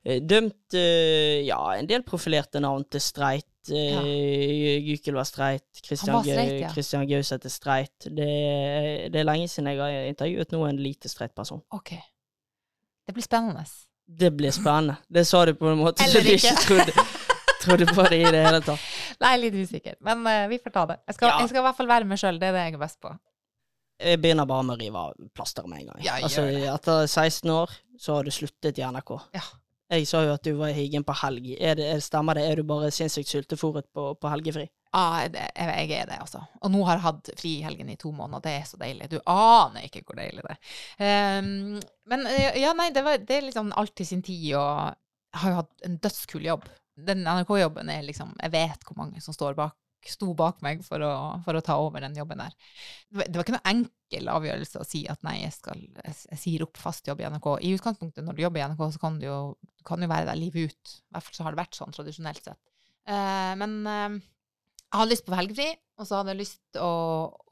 eh, 0.05 0.21
dømt 0.21 0.77
ja, 0.77 1.59
en 1.77 1.89
del 1.89 2.05
profilerte 2.07 2.63
navn 2.63 2.87
til 2.91 3.03
streit. 3.03 3.49
Ja. 3.69 4.01
Gykel 4.03 5.15
var 5.15 5.27
streit. 5.29 5.69
Christian, 5.79 6.17
var 6.17 6.27
streit, 6.27 6.57
ja. 6.65 6.71
Christian 6.73 7.07
Gauseth 7.07 7.47
er 7.47 7.53
streit. 7.53 8.09
Det, 8.09 8.31
det 9.13 9.21
er 9.21 9.29
lenge 9.29 9.47
siden 9.47 9.71
jeg 9.71 9.79
har 9.79 10.09
intervjuet 10.09 10.51
noen 10.57 10.81
lite 10.83 11.11
streit 11.11 11.31
person. 11.37 11.63
Ok. 11.71 11.95
Det 13.07 13.15
blir 13.15 13.23
spennende. 13.23 13.63
Det 14.07 14.31
blir 14.31 14.51
spennende. 14.51 14.95
Det 15.07 15.27
sa 15.27 15.45
du 15.45 15.53
på 15.55 15.69
en 15.71 15.77
måte 15.77 16.03
Eller 16.03 16.13
så 16.13 16.19
du 16.19 16.33
ikke. 16.33 16.47
ikke 16.47 16.61
trodde, 16.67 16.91
trodde 17.61 17.85
på 17.95 18.03
det 18.11 18.19
i 18.19 18.31
det 18.31 18.43
hele 18.45 18.61
tatt. 18.61 18.79
Nei, 19.23 19.35
litt 19.41 19.55
usikker. 19.55 19.97
Men 20.03 20.25
uh, 20.27 20.45
vi 20.51 20.59
får 20.63 20.75
ta 20.75 20.85
det. 20.91 20.99
Jeg 21.07 21.17
skal, 21.19 21.31
Ja. 21.31 21.39
jeg 21.43 21.51
skal 21.53 21.63
i 21.63 21.67
hvert 21.67 21.79
fall 21.79 21.91
være 21.91 22.09
meg 22.09 22.21
sjøl. 22.21 22.39
Det 22.41 22.49
er 22.51 22.57
det 22.57 22.67
jeg 22.67 22.77
er 22.77 22.83
best 22.83 22.99
på. 23.03 23.13
Jeg 24.03 24.19
begynner 24.19 24.47
bare 24.49 24.67
med 24.67 24.75
å 24.75 24.81
rive 24.81 25.01
av 25.07 25.27
plasteret 25.37 25.69
med 25.69 25.83
en 25.83 25.91
gang. 25.91 25.99
Ja, 26.03 26.17
altså, 26.25 26.43
etter 26.49 27.05
16 27.07 27.51
år 27.53 27.75
så 28.01 28.17
har 28.17 28.27
du 28.27 28.33
sluttet 28.35 28.79
i 28.81 28.85
NRK. 28.85 29.13
Ja. 29.37 29.45
Jeg 29.93 30.07
sa 30.09 30.23
jo 30.25 30.31
at 30.33 30.45
du 30.45 30.55
var 30.57 30.71
i 30.71 30.77
Higen 30.77 31.03
på 31.05 31.13
helg. 31.21 31.51
Er 31.59 31.75
det, 31.77 31.85
er 31.91 31.99
stemmer 32.01 32.37
det? 32.37 32.45
Er 32.49 32.59
du 32.59 32.65
bare 32.67 32.89
sinnssykt 32.93 33.29
sultefòret 33.29 33.85
på, 33.93 34.13
på 34.17 34.31
helgefri? 34.31 34.65
Ja, 34.93 35.01
ah, 35.01 35.19
jeg, 35.25 35.89
er 35.89 36.09
det, 36.09 36.19
altså. 36.21 36.43
Og 36.61 36.69
nå 36.73 36.83
har 36.85 36.99
jeg 36.99 37.05
hatt 37.07 37.29
fri 37.39 37.55
i 37.57 37.63
helgen 37.65 37.89
i 37.89 37.97
to 37.97 38.11
måneder. 38.13 38.43
Det 38.45 38.51
er 38.59 38.67
så 38.69 38.77
deilig. 38.81 39.09
Du 39.09 39.17
aner 39.29 39.87
ikke 39.87 40.03
hvor 40.05 40.19
deilig 40.19 40.45
det 40.45 40.53
er. 40.53 41.39
Um, 41.41 41.79
men 42.09 42.27
eh, 42.29 42.59
ja, 42.61 42.75
nei, 42.77 42.91
det, 42.93 43.01
var, 43.05 43.17
det 43.21 43.39
er 43.39 43.47
liksom 43.47 43.71
alt 43.79 43.95
til 43.97 44.09
sin 44.09 44.21
tid, 44.25 44.51
og 44.59 44.93
jeg 45.33 45.41
har 45.41 45.53
jo 45.53 45.59
hatt 45.63 45.87
en 45.87 45.97
dødskul 46.03 46.45
jobb. 46.45 46.67
Den 46.93 47.23
NRK-jobben 47.25 47.89
er 47.89 48.03
liksom 48.05 48.35
Jeg 48.37 48.53
vet 48.53 48.83
hvor 48.85 48.99
mange 48.99 49.21
som 49.23 49.35
står 49.35 49.57
bak 49.57 49.79
sto 50.09 50.33
bak 50.35 50.61
meg 50.63 50.81
for 50.85 51.03
å, 51.05 51.11
for 51.45 51.57
å 51.57 51.61
ta 51.63 51.77
over 51.79 52.03
den 52.03 52.17
jobben 52.17 52.41
der. 52.41 52.55
Det 53.07 53.35
var, 53.37 53.45
ikke 53.45 53.55
noe 53.55 53.71
enkel 53.71 54.29
avgjørelse 54.33 54.81
å 54.81 54.87
si 54.87 55.03
at 55.11 55.21
nei, 55.23 55.37
jeg, 55.43 55.55
skal, 55.55 55.79
jeg, 56.03 56.39
sier 56.41 56.65
opp 56.65 56.79
fast 56.79 57.07
jobb 57.07 57.23
i 57.23 57.27
NRK. 57.31 57.47
I 57.63 57.73
utgangspunktet, 57.77 58.25
når 58.25 58.37
du 58.37 58.43
jobber 58.43 58.61
i 58.61 58.65
NRK, 58.71 58.83
så 58.95 59.03
kan 59.03 59.19
du 59.21 59.27
jo, 59.27 59.39
du 59.63 59.85
kan 59.87 60.03
jo 60.03 60.11
være 60.11 60.27
der 60.29 60.39
livet 60.39 60.73
ut. 60.73 60.95
I 60.97 61.15
hvert 61.15 61.27
fall 61.27 61.37
så 61.37 61.47
har 61.47 61.55
det 61.55 61.63
vært 61.63 61.79
sånn 61.79 61.95
tradisjonelt 61.95 62.51
sett. 62.51 62.59
Eh, 63.07 63.53
men 63.59 63.79
eh, 63.89 64.19
jeg 64.19 64.99
hadde 64.99 65.11
lyst 65.13 65.27
på 65.27 65.37
helgefri, 65.37 65.69
og 65.99 66.09
så 66.09 66.19
hadde 66.19 66.35
jeg 66.35 66.43
lyst 66.43 66.81
å, 66.81 66.93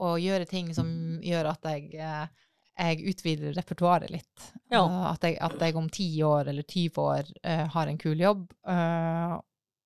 å 0.03 0.13
gjøre 0.21 0.50
ting 0.50 0.71
som 0.75 0.91
gjør 1.24 1.53
at 1.53 1.71
jeg, 1.71 1.91
eh, 2.03 2.50
jeg 2.81 3.13
utvider 3.13 3.55
repertoaret 3.55 4.11
litt. 4.13 4.50
Ja. 4.71 4.81
Eh, 4.81 5.05
at, 5.11 5.25
jeg, 5.27 5.38
at 5.43 5.61
jeg 5.61 5.77
om 5.79 5.88
10 5.89 6.09
år 6.27 6.51
eller 6.51 6.65
20 6.67 7.01
år 7.03 7.31
uh, 7.45 7.65
har 7.75 7.89
en 7.91 8.01
kul 8.01 8.21
jobb. 8.21 8.45
Uh, 8.67 9.38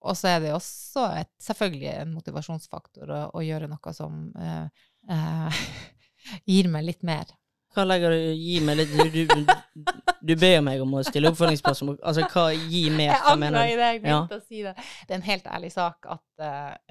og 0.05 0.17
så 0.17 0.35
er 0.35 0.43
det 0.43 0.53
også 0.53 1.07
et, 1.21 1.31
selvfølgelig 1.41 1.89
en 1.95 2.13
motivasjonsfaktor 2.13 3.09
å, 3.09 3.23
å 3.33 3.41
gjøre 3.45 3.69
noe 3.71 3.95
som 3.95 4.27
uh, 4.37 5.63
gir 6.51 6.69
meg 6.71 6.87
litt 6.91 7.03
mer. 7.07 7.33
Hva 7.75 7.83
legger 7.83 8.13
du 8.13 8.29
Gi 8.39 8.61
meg 8.63 8.77
litt 8.79 8.93
Du, 8.95 9.25
du, 9.27 9.89
du 10.23 10.31
ber 10.39 10.61
meg 10.63 10.79
om 10.79 10.93
å 10.95 11.01
stille 11.03 11.27
oppfølgingsspørsmål. 11.33 11.97
Altså, 12.07 12.23
hva 12.31 12.45
gi 12.55 12.85
mer? 12.93 13.17
Jeg 13.17 13.33
angrer 13.33 13.57
i 13.65 13.73
det 13.75 13.89
jeg 13.89 14.05
Ja. 14.05 14.21
å 14.23 14.39
si 14.45 14.61
det. 14.63 14.71
Det 14.77 15.11
er 15.11 15.17
en 15.17 15.25
helt 15.25 15.49
ærlig 15.57 15.73
sak 15.73 16.07
at 16.15 16.85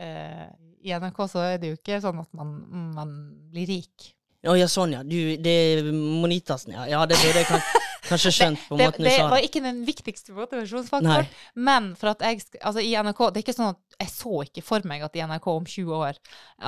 i 0.84 0.92
NRK 0.92 1.23
så 1.32 1.46
er 1.46 1.56
det 1.62 1.70
jo 1.73 1.78
ikke 1.78 2.02
sånn 2.04 2.20
at 2.20 2.28
man, 2.37 2.52
man 2.92 3.16
blir 3.54 3.70
rik. 3.73 4.11
Å 4.44 4.54
ja, 4.58 4.66
sånn 4.68 4.92
ja. 4.92 5.02
Du, 5.06 5.16
det 5.40 5.52
er 5.78 5.86
Monitasen, 5.92 6.74
ja. 6.76 6.84
Ja, 6.90 7.02
det 7.08 7.16
burde 7.22 7.40
jeg 7.40 7.46
kan, 7.48 7.62
kanskje 8.10 8.32
skjønt 8.36 8.60
på 8.68 8.76
Det, 8.76 8.86
måten 8.90 9.04
du 9.06 9.08
sa 9.08 9.16
det 9.22 9.30
var 9.32 9.44
ikke 9.46 9.62
den 9.64 9.78
viktigste 9.88 10.34
motivasjonsfaktoren, 10.36 11.30
men 11.68 11.86
for 11.96 12.10
at 12.12 12.24
jeg 12.26 12.42
Altså, 12.60 12.82
i 12.84 12.90
NRK 12.92 13.22
Det 13.32 13.40
er 13.40 13.44
ikke 13.46 13.56
sånn 13.56 13.70
at 13.72 13.96
jeg 14.02 14.10
så 14.12 14.34
ikke 14.44 14.64
for 14.66 14.84
meg 14.90 15.04
at 15.06 15.16
i 15.16 15.22
NRK 15.24 15.46
om 15.54 15.64
20 15.70 15.94
år 15.96 16.18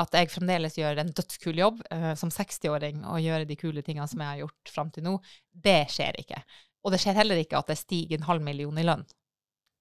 at 0.05 0.17
jeg 0.17 0.31
fremdeles 0.33 0.79
gjør 0.79 1.03
en 1.03 1.13
dødskul 1.19 1.59
jobb 1.61 1.83
uh, 1.93 2.15
som 2.17 2.31
60-åring 2.33 3.05
og 3.05 3.21
gjør 3.21 3.45
de 3.51 3.59
kule 3.61 3.83
tingene 3.85 4.09
som 4.09 4.23
jeg 4.25 4.31
har 4.33 4.43
gjort 4.47 4.73
fram 4.73 4.91
til 4.95 5.05
nå. 5.09 5.15
Det 5.53 5.81
skjer 5.93 6.21
ikke. 6.23 6.41
Og 6.87 6.95
det 6.95 7.01
skjer 7.03 7.19
heller 7.19 7.41
ikke 7.43 7.59
at 7.59 7.73
jeg 7.75 7.83
stiger 7.83 8.21
en 8.21 8.29
halv 8.31 8.45
million 8.47 8.79
i 8.79 8.85
lønn. 8.87 9.03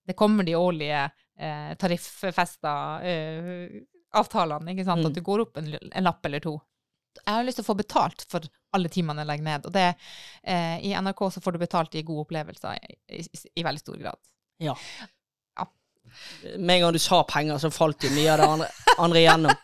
Det 0.10 0.18
kommer 0.18 0.44
de 0.46 0.56
årlige 0.58 1.04
eh, 1.38 1.72
tariffesta 1.82 2.74
eh, 3.06 3.80
avtalene, 4.18 4.74
ikke 4.74 4.86
sant, 4.88 5.02
Mm. 5.06 5.12
at 5.12 5.16
du 5.18 5.22
går 5.26 5.44
opp 5.46 5.58
en, 5.62 5.70
en 5.80 6.04
lapp 6.06 6.26
eller 6.26 6.42
to. 6.44 6.56
Jeg 7.24 7.32
har 7.34 7.46
lyst 7.48 7.60
til 7.62 7.66
å 7.66 7.72
få 7.72 7.78
betalt 7.80 8.26
for 8.32 8.46
alle 8.76 8.92
timene 8.92 9.24
jeg 9.24 9.30
legger 9.32 9.48
ned, 9.48 9.68
og 9.70 9.76
det, 9.76 9.90
eh, 10.44 10.78
i 10.84 10.94
NRK 11.00 11.22
så 11.32 11.44
får 11.44 11.56
du 11.56 11.62
betalt 11.62 11.96
i 11.96 12.04
gode 12.06 12.26
opplevelser 12.26 12.80
i, 12.82 12.98
i, 13.22 13.24
i 13.56 13.64
veldig 13.66 13.84
stor 13.84 14.00
grad. 14.02 14.20
Ja. 14.64 14.76
Ja. 15.56 15.68
Med 16.58 16.76
en 16.76 16.82
gang 16.86 16.94
du 16.94 17.00
sa 17.02 17.24
penger, 17.28 17.58
så 17.62 17.72
falt 17.74 18.04
jo 18.04 18.12
mye 18.16 18.34
av 18.34 18.42
det 18.42 18.50
andre, 18.56 18.70
andre 18.98 19.24
igjennom. 19.24 19.64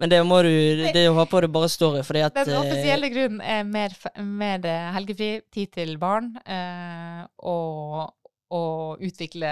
Men 0.00 0.08
det 0.08 0.20
må 0.24 0.38
du 0.42 0.52
Det 0.94 1.02
håper 1.12 1.44
du 1.44 1.52
bare 1.52 1.68
står 1.68 1.98
i, 2.00 2.04
fordi 2.08 2.22
at 2.24 2.38
Den 2.38 2.54
eh, 2.54 2.60
offisielle 2.62 3.10
grunnen 3.12 3.42
er 3.44 3.66
mer, 3.68 3.96
mer 4.24 4.64
eh, 4.64 4.86
helgefri, 4.96 5.30
tid 5.52 5.74
til 5.76 5.96
barn, 6.00 6.30
eh, 6.48 7.26
og, 7.44 8.14
og 8.56 9.04
utvikle 9.04 9.50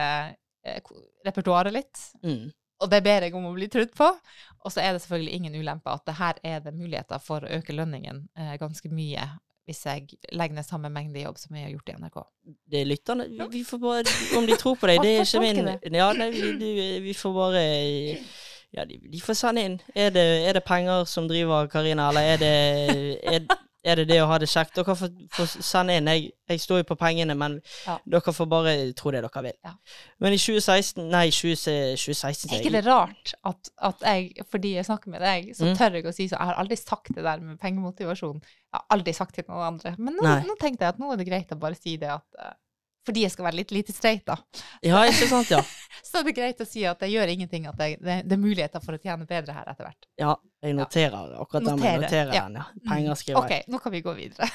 eh, 0.64 0.94
repertoaret 1.26 1.74
litt. 1.76 2.00
mm, 2.24 2.46
Og 2.78 2.90
det 2.92 3.02
ber 3.02 3.26
jeg 3.26 3.34
om 3.34 3.48
å 3.48 3.56
bli 3.56 3.68
trudd 3.72 3.90
på. 3.96 4.08
Og 4.64 4.72
så 4.74 4.82
er 4.82 4.94
det 4.94 5.02
selvfølgelig 5.02 5.34
ingen 5.38 5.58
ulempe 5.58 5.92
at 5.92 6.04
det 6.06 6.16
her 6.18 6.40
er 6.46 6.62
det 6.64 6.74
muligheter 6.76 7.20
for 7.22 7.44
å 7.44 7.52
øke 7.58 7.74
lønningen 7.76 8.26
eh, 8.38 8.56
ganske 8.60 8.90
mye 8.92 9.26
hvis 9.68 9.82
jeg 9.84 10.16
legger 10.32 10.56
ned 10.56 10.64
samme 10.64 10.88
mengde 10.88 11.20
jobb 11.20 11.36
som 11.36 11.56
jeg 11.56 11.66
har 11.66 11.72
gjort 11.74 11.90
i 11.92 11.96
NRK. 12.00 12.14
Det 12.72 12.78
er 12.80 12.86
lytterne 12.88 13.26
vi, 13.52 13.60
får 13.68 13.80
bare 13.82 14.14
Om 14.38 14.46
de 14.48 14.56
tror 14.56 14.78
på 14.80 14.88
deg, 14.88 15.00
det 15.04 15.10
er 15.12 15.26
ikke 15.26 15.42
min 15.44 15.98
Ja, 15.98 16.06
nei, 16.16 16.30
vi, 16.32 16.52
du, 16.56 16.68
vi 17.04 17.12
får 17.16 17.34
bare 17.36 17.64
Ja, 18.72 18.86
de, 18.88 18.96
de 19.12 19.20
får 19.20 19.36
sende 19.36 19.64
inn. 19.64 19.76
Er 19.92 20.08
det, 20.12 20.24
er 20.48 20.56
det 20.56 20.64
penger 20.64 21.04
som 21.08 21.28
driver 21.28 21.68
Karina, 21.72 22.08
eller 22.08 22.32
er 22.32 22.40
det 22.40 22.54
er, 23.28 23.44
er 23.84 23.94
det 24.00 24.08
det 24.08 24.16
å 24.22 24.26
ha 24.26 24.38
det 24.38 24.48
kjekt? 24.50 24.74
Dere 24.74 24.94
får, 24.98 25.10
får 25.36 25.46
sende 25.62 25.94
inn. 25.96 26.06
Jeg, 26.10 26.32
jeg 26.50 26.60
står 26.60 26.80
jo 26.82 26.86
på 26.90 26.96
pengene, 26.98 27.34
men 27.38 27.60
Ja. 27.86 27.98
dere 28.04 28.32
får 28.34 28.48
bare 28.50 28.72
tro 28.98 29.10
det 29.14 29.22
dere 29.22 29.42
vil. 29.42 29.56
Ja. 29.64 29.72
Men 30.20 30.32
i 30.32 30.38
2016 30.38 31.08
Nei, 31.10 31.30
20, 31.30 31.54
2016 31.96 32.52
Er 32.52 32.60
ikke 32.62 32.72
det 32.74 32.84
rart 32.86 33.34
at, 33.44 33.70
at 33.90 34.02
jeg, 34.02 34.32
fordi 34.50 34.74
jeg 34.74 34.84
snakker 34.88 35.10
med 35.14 35.20
deg, 35.22 35.52
så 35.56 35.64
Mm. 35.68 35.76
tør 35.78 35.92
jeg 35.98 36.04
å 36.06 36.12
si 36.14 36.26
så 36.28 36.36
Jeg 36.38 36.46
har 36.50 36.54
aldri 36.62 36.76
sagt 36.76 37.14
det 37.14 37.24
der 37.24 37.38
med 37.40 37.58
pengemotivasjon. 37.60 38.40
Jeg 38.42 38.74
har 38.80 38.84
aldri 38.90 39.12
sagt 39.14 39.34
til 39.34 39.44
noen 39.48 39.66
andre. 39.74 39.94
Men 39.98 40.14
nå, 40.16 40.22
nå 40.46 40.56
tenkte 40.60 40.84
jeg 40.84 40.94
at 40.94 40.98
nå 40.98 41.12
er 41.12 41.16
det 41.16 41.26
greit 41.28 41.52
å 41.54 41.58
bare 41.60 41.74
si 41.78 41.96
det 41.96 42.10
at 42.10 42.24
eh, 42.38 42.52
Fordi 43.08 43.24
jeg 43.24 43.32
skal 43.32 43.46
være 43.48 43.56
litt 43.62 43.72
lite 43.72 43.94
streit, 43.96 44.26
da. 44.28 44.36
Ja, 44.84 45.00
ikke 45.08 45.30
sant, 45.30 45.48
ja. 45.54 45.62
Så 46.08 46.20
det 46.20 46.34
er 46.34 46.36
greit 46.36 46.60
å 46.60 46.66
si 46.68 46.84
at 46.88 47.00
det 47.00 47.08
gjør 47.08 47.32
ingenting, 47.32 47.64
at 47.70 47.80
jeg, 47.80 47.96
det, 48.04 48.20
det 48.28 48.36
er 48.36 48.42
muligheter 48.42 48.84
for 48.84 48.98
å 48.98 49.00
tjene 49.00 49.24
bedre 49.28 49.56
her 49.56 49.70
etter 49.72 49.88
hvert. 49.88 50.08
Ja, 50.20 50.34
jeg 50.64 50.76
noterer 50.76 51.36
akkurat 51.40 51.64
den. 51.64 51.78
Notere, 51.80 51.92
Jeg 51.94 52.02
noterer 52.04 52.36
ja. 52.36 52.46
den, 52.46 52.58
ja. 52.60 52.88
Penger 52.90 53.20
skriver 53.20 53.54
jeg. 53.54 53.64
OK, 53.64 53.72
nå 53.72 53.80
kan 53.80 53.94
vi 53.96 54.02
gå 54.04 54.14
videre. 54.18 54.50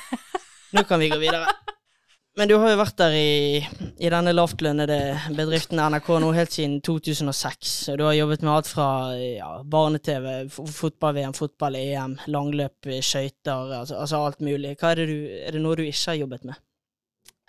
Nå 0.73 0.83
kan 0.89 1.01
vi 1.01 1.09
gå 1.09 1.17
videre. 1.21 1.49
Men 2.37 2.49
du 2.49 2.55
har 2.57 2.71
jo 2.71 2.79
vært 2.79 2.97
der 2.97 3.13
i, 3.13 3.59
i 4.01 4.09
denne 4.09 4.31
lavtlønnede 4.33 4.97
bedriften 5.37 5.77
NRK 5.77 6.07
nå 6.21 6.31
helt 6.33 6.53
siden 6.53 6.79
2006. 6.85 7.73
Og 7.93 7.99
du 8.01 8.05
har 8.07 8.15
jobbet 8.17 8.45
med 8.45 8.53
alt 8.55 8.69
fra 8.69 8.87
ja, 9.21 9.49
barne-TV, 9.61 10.29
fotball-VM, 10.49 11.35
fotball-EM, 11.37 12.15
langløp, 12.33 12.89
skøyter, 13.05 13.75
altså, 13.81 13.99
altså 14.01 14.23
alt 14.25 14.41
mulig. 14.41 14.73
Er, 14.77 14.97
det 14.97 15.09
du, 15.09 15.17
er 15.43 15.53
det 15.53 15.61
noe 15.61 15.77
du 15.77 15.85
ikke 15.85 16.09
har 16.09 16.23
jobbet 16.23 16.49
med? 16.49 16.61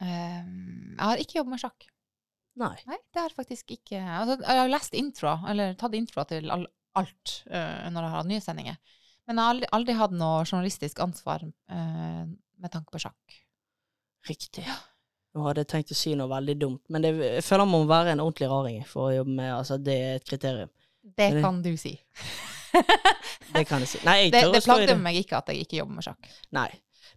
Ehm, 0.05 0.95
jeg 0.95 1.05
har 1.09 1.23
ikke 1.23 1.39
jobbet 1.41 1.55
med 1.57 1.63
sjakk. 1.65 1.87
Nei. 2.61 2.75
Nei, 2.87 2.99
det 3.15 3.23
har 3.25 3.35
faktisk 3.35 3.73
ikke. 3.75 3.99
Altså, 3.99 4.37
jeg 4.45 4.61
har 4.61 4.71
lest 4.71 4.95
intro, 4.95 5.33
eller 5.51 5.75
tatt 5.81 5.97
intro 5.99 6.23
til 6.31 6.53
alt 6.55 7.33
uh, 7.51 7.89
når 7.91 7.99
jeg 7.99 8.11
har 8.13 8.19
hatt 8.21 8.31
nyhetssendinger. 8.31 8.77
Men 9.27 9.41
jeg 9.41 9.43
har 9.43 9.55
aldri, 9.57 9.69
aldri 9.75 9.97
hatt 9.99 10.15
noe 10.15 10.45
journalistisk 10.47 11.01
ansvar 11.03 11.43
uh, 11.43 12.23
med 12.29 12.71
tanke 12.71 12.95
på 12.95 13.01
sjakk. 13.03 13.39
Riktig. 14.29 14.63
Hadde 15.35 15.65
jeg 15.65 15.71
tenkt 15.73 15.91
å 15.91 15.99
si 15.99 16.13
noe 16.15 16.31
veldig 16.31 16.55
dumt, 16.61 16.83
men 16.95 17.03
det, 17.03 17.11
jeg 17.19 17.43
føler 17.43 17.67
man 17.67 17.83
må 17.83 17.91
være 17.91 18.13
en 18.15 18.23
ordentlig 18.23 18.47
raring 18.53 18.77
for 18.87 19.09
å 19.09 19.15
jobbe 19.17 19.35
med 19.35 19.51
Altså, 19.57 19.81
det 19.83 19.97
er 19.99 20.21
et 20.21 20.29
kriterium. 20.29 20.71
Det 21.19 21.33
kan 21.43 21.59
du 21.65 21.73
si. 21.81 21.97
Det 23.55 23.65
kan 23.69 23.83
jeg 23.83 23.91
si. 23.91 24.01
Nei, 24.07 24.15
jeg 24.25 24.33
Det, 24.33 24.41
tør 24.45 24.55
det 24.55 24.61
i 24.63 24.67
plagde 24.69 24.87
det. 24.93 24.97
meg 25.03 25.19
ikke 25.21 25.39
at 25.43 25.51
jeg 25.51 25.67
ikke 25.67 25.81
jobber 25.81 25.99
med 25.99 26.07
sjakk. 26.07 26.31
Nei. 26.55 26.69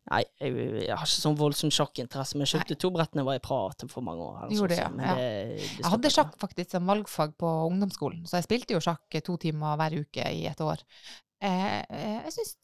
Nei, 0.07 0.21
jeg, 0.39 0.53
jeg 0.85 0.95
har 0.95 1.03
ikke 1.03 1.19
sånn 1.19 1.35
voldsom 1.39 1.71
sjakkinteresse, 1.73 2.37
men 2.37 2.45
jeg 2.47 2.53
kjøpte 2.55 2.77
to 2.79 2.91
brett 2.95 3.11
da 3.11 3.19
jeg 3.19 3.27
var 3.27 3.39
i 3.39 3.43
Prat 3.43 3.83
for 3.91 4.05
mange 4.07 4.23
år. 4.23 4.47
Gjorde 4.55 4.77
sånt, 4.77 4.95
det, 4.95 4.95
men 4.95 5.05
ja. 5.09 5.15
det- 5.19 5.57
det 5.59 5.69
Jeg 5.81 5.91
hadde 5.91 6.11
sjakk 6.15 6.37
faktisk 6.39 6.71
som 6.71 6.87
valgfag 6.87 7.33
på 7.37 7.53
ungdomsskolen, 7.67 8.25
så 8.29 8.37
jeg 8.39 8.47
spilte 8.47 8.77
jo 8.77 8.79
sjakk 8.79 9.19
to 9.27 9.37
timer 9.37 9.75
hver 9.81 9.97
uke 9.99 10.27
i 10.31 10.45
et 10.47 10.61
år. 10.63 10.83
Eh, 11.43 11.83
eh, 11.91 12.21
jeg 12.25 12.33
syns 12.33 12.55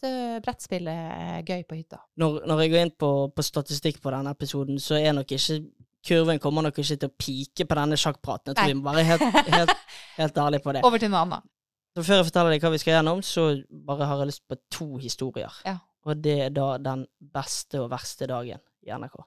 brettspill 0.41 0.87
er 0.89 1.43
gøy 1.45 1.61
på 1.67 1.75
hytta. 1.77 1.99
Når, 2.17 2.39
når 2.49 2.63
jeg 2.63 2.71
går 2.71 2.85
inn 2.87 2.95
på, 3.03 3.09
på 3.35 3.45
statistikk 3.45 3.99
på 4.01 4.09
denne 4.15 4.31
episoden, 4.33 4.79
så 4.81 4.97
er 4.97 5.13
nok 5.13 5.35
ikke 5.35 5.59
Kurven 6.03 6.39
kommer 6.43 6.65
nok 6.65 6.75
ikke 6.81 6.97
til 6.99 7.07
å 7.07 7.13
pike 7.15 7.63
på 7.63 7.75
denne 7.79 7.95
sjakkpraten. 7.95 8.51
Jeg 8.51 8.55
tror 8.57 8.65
Nei. 8.67 8.73
vi 8.73 8.79
må 8.81 8.91
være 8.91 9.03
helt, 9.07 9.37
helt, 9.55 9.69
helt 10.17 10.39
ærlige 10.43 10.63
på 10.65 10.73
det. 10.75 10.81
Over 10.83 10.99
til 10.99 11.11
noe 11.13 11.21
annet. 11.23 11.45
Så 11.95 12.03
før 12.03 12.17
jeg 12.19 12.25
forteller 12.27 12.51
deg 12.55 12.65
hva 12.65 12.71
vi 12.73 12.79
skal 12.81 12.95
gjennom, 12.97 13.21
så 13.23 13.45
bare 13.87 14.07
har 14.09 14.19
jeg 14.23 14.31
lyst 14.33 14.43
på 14.49 14.57
to 14.73 14.87
historier. 14.99 15.53
Ja. 15.63 15.77
Og 16.03 16.19
det 16.23 16.39
er 16.47 16.55
da 16.55 16.73
den 16.81 17.05
beste 17.33 17.79
og 17.83 17.91
verste 17.93 18.27
dagen 18.29 18.61
i 18.83 18.91
NRK. 18.91 19.21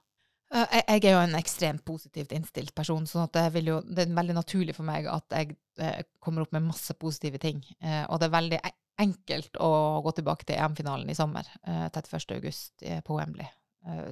Eh, 0.53 0.81
Jeg, 0.87 1.03
er 1.03 1.15
jo 1.15 1.21
en 1.25 1.37
ekstremt 1.39 1.83
positivt 1.85 2.33
innstilt 2.35 2.73
person, 2.75 3.07
sånn 3.09 3.27
det, 3.33 3.47
jo, 3.65 3.81
det 3.83 4.05
er 4.05 4.15
veldig 4.15 4.37
naturlig 4.37 4.75
for 4.77 4.87
meg 4.87 5.09
at 5.11 5.35
jeg 5.35 5.57
eh, 5.83 6.03
kommer 6.23 6.45
opp 6.45 6.53
med 6.55 6.69
masse 6.69 6.95
positive 6.99 7.41
ting. 7.43 7.63
Eh, 7.81 8.03
og 8.07 8.21
det 8.21 8.29
er 8.29 8.37
veldig 8.37 8.61
enkelt 9.03 9.59
å 9.61 9.71
gå 10.05 10.13
tilbake 10.17 10.47
til 10.47 10.57
EM-finalen 10.57 11.09
i 11.11 11.17
sommer, 11.17 11.49
eh, 11.67 11.87
31. 11.91 12.37
august 12.37 12.85
eh, 12.85 13.01
på 13.05 13.17
Wembley, 13.17 13.49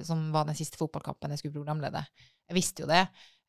som 0.08 0.30
var 0.32 0.46
den 0.48 0.56
siste 0.56 0.78
fotballkampen 0.80 1.34
jeg 1.34 1.42
skulle 1.42 1.58
programlede. 1.58 2.00
Jeg 2.48 2.56
visste 2.56 2.84
jo 2.84 2.86
det. 2.88 3.02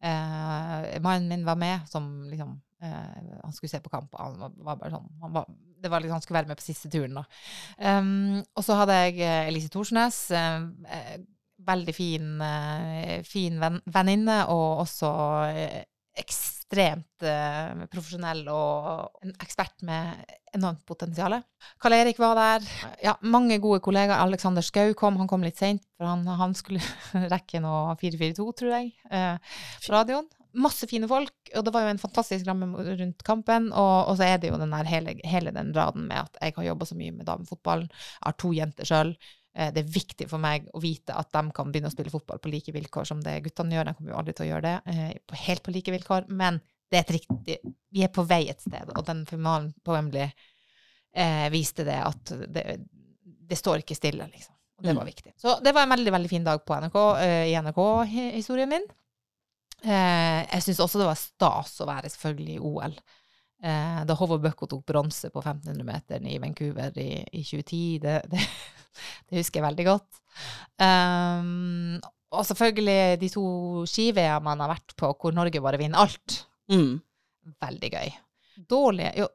Mannen 0.03 1.29
min 1.29 1.45
var 1.47 1.55
med, 1.55 1.85
som 1.87 2.25
liksom 2.27 2.57
Han 2.81 3.53
skulle 3.55 3.71
se 3.71 3.79
på 3.79 3.89
kamp, 3.89 4.11
og 4.11 4.19
han 4.19 4.57
var 4.65 4.81
bare 4.81 4.91
sånn 4.91 5.07
han 5.21 5.37
var, 5.37 5.47
Det 5.87 5.93
var 5.93 6.03
liksom, 6.03 6.19
Han 6.19 6.25
skulle 6.25 6.41
være 6.41 6.51
med 6.51 6.59
på 6.59 6.67
siste 6.67 6.91
turen, 6.91 7.15
da. 7.17 7.25
Um, 7.79 8.43
og 8.53 8.67
så 8.67 8.77
hadde 8.81 8.99
jeg 9.05 9.19
eh, 9.23 9.47
Elise 9.47 9.71
Thorsnes. 9.71 10.19
eh, 10.35 11.17
veldig 11.67 11.93
fin, 11.95 12.33
uh, 12.41 13.17
fin 13.27 13.57
venn, 13.61 13.79
venninne, 13.91 14.41
og 14.53 14.83
også 14.85 15.09
uh, 15.51 15.79
ekstremt 16.17 17.25
uh, 17.25 17.85
profesjonell 17.91 18.43
og 18.51 19.23
en 19.25 19.33
ekspert 19.43 19.83
med 19.87 20.21
enormt 20.57 20.83
potensial. 20.87 21.37
Karl 21.81 21.97
Erik 21.97 22.21
var 22.21 22.37
der. 22.39 22.69
Ja, 23.03 23.17
mange 23.21 23.59
gode 23.63 23.81
kollegaer. 23.85 24.23
Alexander 24.23 24.65
Skau 24.65 24.93
kom, 24.97 25.19
han 25.21 25.29
kom 25.29 25.45
litt 25.45 25.59
seint, 25.59 25.83
for 25.97 26.09
han, 26.09 26.25
han 26.39 26.55
skulle 26.57 26.81
rekke 27.33 27.61
noe 27.63 27.97
442, 27.99 28.47
tror 28.61 28.75
jeg, 28.77 28.93
på 29.07 29.93
radioen. 29.93 30.29
Masse 30.57 30.87
fine 30.89 31.07
folk, 31.09 31.33
og 31.55 31.63
det 31.67 31.71
var 31.75 31.83
jo 31.85 31.89
en 31.93 31.99
fantastisk 32.01 32.47
ramme 32.49 32.67
rundt 32.81 33.23
kampen. 33.27 33.67
Og, 33.71 34.09
og 34.09 34.15
så 34.17 34.23
er 34.25 34.37
det 34.41 34.49
jo 34.49 34.57
den 34.57 34.73
hele, 34.89 35.13
hele 35.23 35.51
den 35.53 35.73
raden 35.75 36.07
med 36.09 36.17
at 36.23 36.39
jeg 36.41 36.55
har 36.57 36.65
jobba 36.71 36.87
så 36.89 36.97
mye 36.97 37.13
med 37.13 37.27
damefotball, 37.29 37.83
jeg 37.89 38.25
har 38.25 38.37
to 38.41 38.53
jenter 38.57 38.89
sjøl. 38.89 39.13
Eh, 39.57 39.69
Det 39.73 39.83
er 39.83 39.93
viktig 39.99 40.27
for 40.29 40.41
meg 40.41 40.65
å 40.73 40.81
vite 40.81 41.13
at 41.17 41.29
de 41.33 41.43
kan 41.53 41.69
begynne 41.71 41.91
å 41.91 41.93
spille 41.93 42.13
fotball 42.13 42.41
på 42.41 42.49
like 42.49 42.73
vilkår 42.73 43.05
som 43.09 43.21
det 43.21 43.37
guttene 43.45 43.77
gjør. 43.77 43.85
De 43.91 43.93
kommer 43.99 44.11
jo 44.15 44.17
aldri 44.23 44.33
til 44.37 44.47
å 44.47 44.49
gjøre 44.51 44.65
det 44.67 44.75
eh, 44.95 45.39
helt 45.45 45.63
på 45.65 45.73
like 45.77 45.93
vilkår, 45.93 46.27
men 46.29 46.59
det 46.89 46.97
er 46.99 47.05
et 47.05 47.15
riktig 47.19 47.57
Vi 47.91 48.03
er 48.05 48.13
på 48.13 48.23
vei 48.25 48.43
et 48.49 48.61
sted, 48.61 48.89
og 48.95 49.05
den 49.05 49.25
finalen 49.29 49.73
på 49.83 49.93
Wembley 49.93 50.29
eh, 51.13 51.49
viste 51.53 51.83
det 51.87 51.97
at 52.01 52.31
det, 52.53 52.63
det 53.49 53.57
står 53.57 53.81
ikke 53.83 53.95
stille, 53.97 54.27
liksom. 54.31 54.53
Og 54.77 54.83
det 54.85 54.93
var 54.93 55.03
Mm. 55.03 55.09
viktig. 55.13 55.31
Så 55.41 55.59
det 55.63 55.71
var 55.73 55.83
en 55.87 55.89
veldig, 55.89 56.11
veldig 56.13 56.29
fin 56.29 56.43
dag 56.45 56.63
på 56.65 56.75
NRK, 56.77 56.97
eh, 57.21 57.45
i 57.49 57.55
NRK-historien 57.57 58.69
min. 58.69 58.85
Eh, 59.85 60.41
jeg 60.47 60.63
syns 60.65 60.81
også 60.81 61.01
det 61.01 61.07
var 61.09 61.19
stas 61.19 61.75
å 61.83 61.87
være 61.89 62.09
selvfølgelig 62.11 62.57
i 62.57 62.65
OL. 62.65 62.97
Eh, 63.57 64.01
da 64.05 64.15
Håvard 64.17 64.43
Bøkko 64.43 64.69
tok 64.69 64.83
bronse 64.89 65.31
på 65.33 65.41
1500-meteren 65.41 66.27
i 66.29 66.37
Vancouver 66.41 66.97
i, 67.01 67.09
i 67.33 67.41
2010, 67.45 67.81
det, 68.03 68.19
det, 68.31 68.43
det 69.29 69.41
husker 69.41 69.61
jeg 69.61 69.67
veldig 69.67 69.87
godt. 69.87 70.21
Um, 70.81 71.97
og 72.37 72.45
selvfølgelig 72.45 73.17
de 73.21 73.29
to 73.33 73.45
ski-VM-ene 73.89 74.65
har 74.65 74.73
vært 74.75 74.97
på 74.99 75.11
hvor 75.13 75.35
Norge 75.35 75.61
bare 75.63 75.79
vinner 75.81 76.03
alt. 76.03 76.41
Mm. 76.73 76.97
Veldig 77.63 77.93
gøy. 77.93 78.11
Dårlige, 78.67 79.13
jo, 79.21 79.29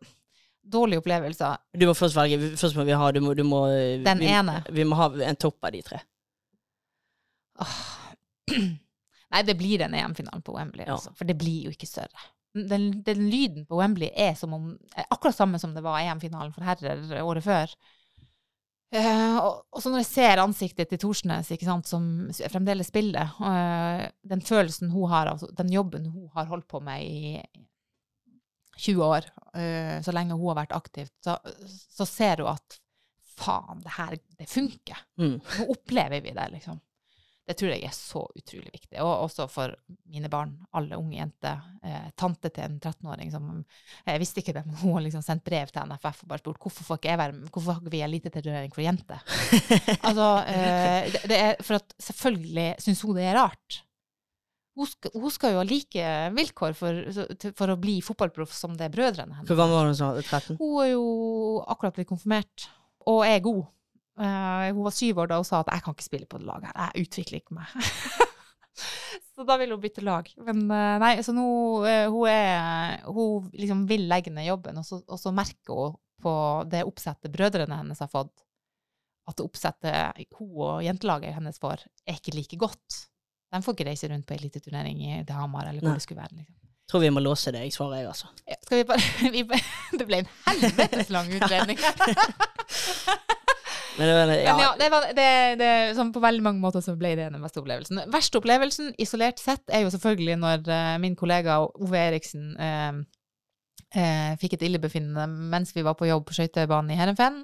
dårlige 0.74 1.02
opplevelser. 1.02 1.62
Du 1.78 1.86
må 1.88 1.94
først 1.96 2.18
velge. 2.18 2.52
Først 2.60 2.76
må 2.78 2.84
vi 2.86 2.98
ha 2.98 3.10
du 3.14 3.22
må, 3.24 3.34
du 3.38 3.44
må, 3.46 3.64
Den 4.04 4.22
vi, 4.22 4.30
ene. 4.30 4.60
Vi 4.70 4.86
må 4.86 4.98
ha 4.98 5.08
en 5.24 5.40
topp 5.40 5.70
av 5.70 5.74
de 5.74 5.82
tre. 5.86 6.02
Åh. 7.62 7.82
Nei, 9.32 9.42
det 9.48 9.56
blir 9.56 9.80
den 9.80 9.94
EM-finalen 9.96 10.44
på 10.44 10.54
Wembley, 10.56 10.84
Ja. 10.86 10.98
altså, 10.98 11.14
for 11.16 11.28
det 11.28 11.38
blir 11.40 11.68
jo 11.68 11.72
ikke 11.72 11.88
større. 11.88 12.28
Den, 12.52 12.90
den 13.06 13.30
lyden 13.32 13.64
på 13.64 13.78
Wembley 13.80 14.10
er 14.12 14.34
som 14.36 14.52
om, 14.52 14.74
er 14.92 15.08
akkurat 15.08 15.36
samme 15.36 15.58
som 15.58 15.72
det 15.72 15.82
var 15.84 16.02
EM-finalen 16.02 16.52
for 16.52 16.66
herrer 16.68 17.22
året 17.24 17.44
før. 17.46 17.72
Uh, 18.92 19.38
og, 19.40 19.62
og 19.72 19.80
så 19.80 19.88
når 19.88 20.02
jeg 20.02 20.10
ser 20.10 20.42
ansiktet 20.42 20.90
til 20.90 21.00
Thorsnes, 21.00 21.48
sant, 21.64 21.88
som 21.88 22.04
fremdeles 22.52 22.90
spiller, 22.92 23.30
uh, 23.40 24.04
den 24.28 24.44
følelsen 24.44 24.92
hun 24.92 25.08
har, 25.08 25.30
av 25.32 25.40
den 25.56 25.72
jobben 25.72 26.10
hun 26.12 26.28
har 26.34 26.50
holdt 26.50 26.68
på 26.68 26.82
med 26.84 27.00
i 27.00 27.40
20 28.76 29.00
år, 29.06 29.30
uh, 29.56 29.96
så 30.04 30.12
lenge 30.12 30.36
hun 30.36 30.50
har 30.50 30.60
vært 30.60 30.76
aktiv, 30.76 31.08
så, 31.24 31.38
så 31.96 32.04
ser 32.04 32.44
hun 32.44 32.52
at 32.52 32.76
faen, 33.32 33.80
det 33.80 33.96
her, 33.96 34.18
det 34.36 34.50
funker. 34.50 35.00
Mm. 35.16 35.38
Nå 35.40 35.70
opplever 35.72 36.20
vi 36.20 36.36
det, 36.36 36.48
liksom. 36.58 36.76
Det 37.42 37.56
tror 37.58 37.72
jeg 37.72 37.82
er 37.82 37.94
så 37.94 38.20
utrolig 38.38 38.70
viktig. 38.70 38.96
Og 39.02 39.24
også 39.24 39.48
for 39.50 39.74
mine 40.12 40.30
barn, 40.30 40.52
alle 40.78 40.98
unge 40.98 41.16
jenter. 41.16 41.62
Eh, 41.82 42.10
tante 42.18 42.52
til 42.54 42.68
en 42.68 42.76
13-åring 42.78 43.32
som 43.34 43.48
Jeg 44.06 44.22
visste 44.22 44.42
ikke 44.42 44.54
det, 44.54 44.62
men 44.68 44.78
hun 44.78 44.94
har 44.94 45.06
liksom 45.08 45.24
sendt 45.26 45.44
brev 45.46 45.72
til 45.72 45.90
NFF 45.90 46.22
og 46.22 46.30
bare 46.30 46.42
spurt 46.42 46.60
hvorfor 46.62 46.86
får 46.86 47.00
ikke 47.00 47.10
jeg 47.10 47.20
være 47.22 47.36
med, 47.38 47.48
hvorfor 47.50 47.74
har 47.74 47.82
ikke 47.82 47.94
vi 47.96 48.02
elitetildeling 48.06 48.74
for 48.74 48.86
jenter? 48.86 49.24
altså, 50.06 50.28
eh, 50.52 51.10
det, 51.10 51.24
det 51.32 51.40
er 51.40 51.64
for 51.66 51.80
at 51.80 51.96
selvfølgelig 52.10 52.68
syns 52.86 53.02
hun 53.02 53.18
det 53.18 53.26
er 53.26 53.40
rart. 53.40 53.82
Hun 54.78 54.88
skal, 54.88 55.12
hun 55.18 55.32
skal 55.34 55.52
jo 55.52 55.60
ha 55.60 55.66
like 55.68 56.12
vilkår 56.32 56.78
for, 56.78 57.02
for 57.58 57.74
å 57.74 57.78
bli 57.80 57.98
fotballproff 58.04 58.54
som 58.56 58.78
det 58.78 58.86
er 58.86 58.94
brødrene 58.94 59.34
hennes. 59.36 59.50
Hvor 59.50 59.58
gammel 59.58 59.76
var 59.76 59.90
hun 59.90 59.98
sa? 59.98 60.14
13? 60.22 60.56
Hun 60.62 60.78
er 60.86 60.92
jo 60.94 61.04
akkurat 61.66 61.98
blitt 61.98 62.08
konfirmert, 62.08 62.70
og 63.10 63.26
er 63.26 63.42
god. 63.44 63.66
Eh, 64.20 64.66
hun 64.74 64.84
var 64.84 64.92
syv 64.94 65.22
år 65.22 65.30
da 65.30 65.38
hun 65.40 65.46
sa 65.48 65.60
at 65.62 65.70
'jeg 65.72 65.82
kan 65.82 65.94
ikke 65.94 66.04
spille 66.10 66.26
på 66.28 66.38
det 66.38 66.46
laget 66.46 66.68
her, 66.68 66.90
jeg 66.94 67.06
utvikler 67.06 67.40
ikke 67.40 67.56
meg'. 67.56 67.72
så 69.34 69.46
da 69.48 69.56
vil 69.56 69.70
hun 69.72 69.80
bytte 69.80 70.04
lag. 70.04 70.28
Men 70.36 70.64
uh, 70.70 70.98
nei, 71.00 71.14
så 71.24 71.32
nå 71.32 71.46
uh, 71.84 72.08
hun 72.12 72.28
er 72.28 73.02
Hun 73.08 73.50
liksom 73.52 73.86
vil 73.88 74.08
legge 74.08 74.30
ned 74.30 74.46
jobben, 74.46 74.78
og 74.78 74.84
så, 74.84 75.02
og 75.08 75.18
så 75.20 75.32
merker 75.32 75.74
hun 75.74 75.96
på 76.22 76.34
det 76.70 76.84
oppsettet 76.86 77.32
brødrene 77.32 77.76
hennes 77.80 77.98
har 77.98 78.08
fått, 78.08 78.44
at 79.28 79.36
det 79.36 79.44
oppsettet 79.44 80.26
hun 80.38 80.52
og 80.62 80.82
jentelaget 80.84 81.34
hennes 81.34 81.58
får, 81.58 81.82
er 82.06 82.14
ikke 82.14 82.34
like 82.36 82.56
godt. 82.56 83.08
De 83.52 83.60
får 83.62 83.74
ikke 83.74 83.88
reise 83.90 84.08
rundt 84.08 84.26
på 84.26 84.34
eliteturnering 84.34 85.00
i 85.02 85.24
til 85.26 85.34
Hamar, 85.34 85.66
eller 85.68 85.80
hvor 85.80 85.90
Nei. 85.90 85.98
det 85.98 86.02
skulle 86.06 86.22
være. 86.22 86.36
liksom. 86.36 86.54
Tror 86.88 87.00
vi 87.00 87.10
må 87.10 87.20
låse 87.20 87.52
det, 87.52 87.60
jeg 87.64 87.72
svarer 87.72 87.96
jeg, 88.02 88.06
altså. 88.12 88.26
Ja, 88.48 88.54
Skal 88.62 88.78
vi 88.78 88.84
bare 88.84 89.30
vi, 89.34 89.42
bare- 89.44 89.66
Det 89.98 90.06
ble 90.06 90.22
en 90.22 90.30
helvetes 90.46 91.10
lang 91.10 91.28
utredning. 91.34 91.78
Men 93.98 94.08
men, 94.08 94.30
ja. 94.40 94.52
Men 94.54 94.64
ja, 94.64 94.74
det 94.78 94.88
var, 94.92 95.08
det, 95.16 95.30
det, 95.60 95.70
sånn 95.96 96.12
på 96.14 96.22
veldig 96.22 96.44
mange 96.44 96.62
måter 96.62 96.84
så 96.84 96.94
ble 96.98 97.14
det 97.18 97.28
den 97.32 97.42
beste 97.44 97.60
opplevelsen. 97.60 98.04
Verste 98.12 98.40
opplevelsen, 98.40 98.92
isolert 99.02 99.42
sett, 99.42 99.64
er 99.68 99.84
jo 99.84 99.90
selvfølgelig 99.92 100.38
når 100.40 100.70
uh, 100.70 100.94
min 101.02 101.16
kollega 101.18 101.58
Ove 101.66 101.98
Eriksen 102.00 102.54
uh, 102.56 103.02
uh, 103.96 104.30
fikk 104.40 104.56
et 104.56 104.64
illebefinnende 104.68 105.26
mens 105.52 105.74
vi 105.76 105.84
var 105.84 105.98
på 105.98 106.08
jobb 106.08 106.24
på 106.28 106.38
skøytebanen 106.38 106.94
i 106.94 106.96
Heerenveen. 107.00 107.42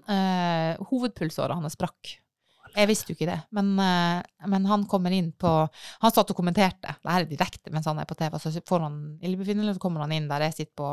Hovedpulsåra 0.88 1.58
hans 1.58 1.76
sprakk. 1.76 2.16
Jeg 2.78 2.88
visste 2.90 3.10
jo 3.10 3.16
ikke 3.16 3.30
det, 3.30 3.38
men, 3.56 3.70
men 4.52 4.66
han 4.68 4.82
kommer 4.86 5.10
inn 5.16 5.30
på 5.40 5.48
Han 6.04 6.12
satt 6.12 6.28
og 6.30 6.36
kommenterte, 6.36 6.92
det 7.00 7.14
her 7.14 7.24
er 7.24 7.30
direkte 7.30 7.72
mens 7.72 7.88
han 7.88 7.98
er 7.98 8.06
på 8.06 8.14
TV, 8.14 8.36
så 8.38 8.52
får 8.68 8.84
han 8.84 8.98
illebefinnende, 9.24 9.72
så 9.74 9.82
kommer 9.82 10.04
han 10.04 10.12
inn 10.14 10.28
der 10.30 10.44
jeg 10.46 10.56
sitter 10.58 10.74
på 10.76 10.90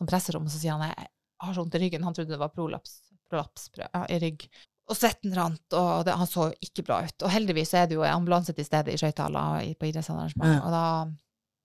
som 0.00 0.10
presserom, 0.10 0.50
og 0.50 0.52
så 0.52 0.58
sier 0.58 0.74
han 0.74 0.90
jeg 0.90 1.08
har 1.46 1.54
så 1.54 1.62
vondt 1.62 1.78
i 1.78 1.82
ryggen. 1.84 2.04
Han 2.06 2.14
trodde 2.14 2.34
det 2.34 2.42
var 2.42 2.52
prolaps, 2.54 2.98
prolaps 3.30 3.70
i 4.10 4.18
rygg. 4.22 4.44
Og 4.92 4.98
svetten 4.98 5.32
rant, 5.36 5.64
og 5.78 6.04
det, 6.04 6.14
han 6.20 6.28
så 6.28 6.50
ikke 6.60 6.84
bra 6.84 7.00
ut. 7.06 7.24
Og 7.24 7.32
heldigvis 7.32 7.72
er 7.78 7.88
det 7.88 7.96
jo 7.96 8.04
en 8.04 8.18
ambulanse 8.18 8.52
til 8.52 8.66
stede 8.66 8.92
i 8.92 9.00
Skøytala 9.00 9.44
på 9.80 9.88
idrettsarrangement. 9.88 10.58
Ja. 10.58 10.62
Og 10.66 10.74
da 10.74 10.84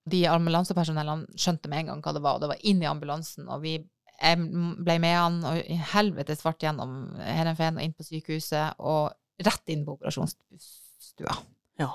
De 0.08 0.22
ambulansepersonellene 0.24 1.36
skjønte 1.36 1.68
med 1.68 1.82
en 1.82 1.88
gang 1.90 1.98
hva 2.00 2.14
det 2.16 2.22
var, 2.24 2.38
og 2.38 2.40
det 2.40 2.48
var 2.54 2.62
inn 2.64 2.80
i 2.80 2.88
ambulansen, 2.88 3.44
og 3.52 3.60
vi 3.66 3.74
jeg 4.18 4.38
ble 4.82 4.96
med 5.02 5.14
han, 5.14 5.36
og 5.46 5.58
i 5.60 5.76
helvete 5.92 6.34
svart 6.34 6.64
gjennom 6.64 6.94
Heerenveen 7.22 7.78
og 7.78 7.84
inn 7.84 7.94
på 7.94 8.06
sykehuset, 8.06 8.80
og 8.82 9.12
rett 9.46 9.70
inn 9.70 9.84
på 9.86 9.94
operasjonsstua. 9.94 11.36
Ja. 11.78 11.92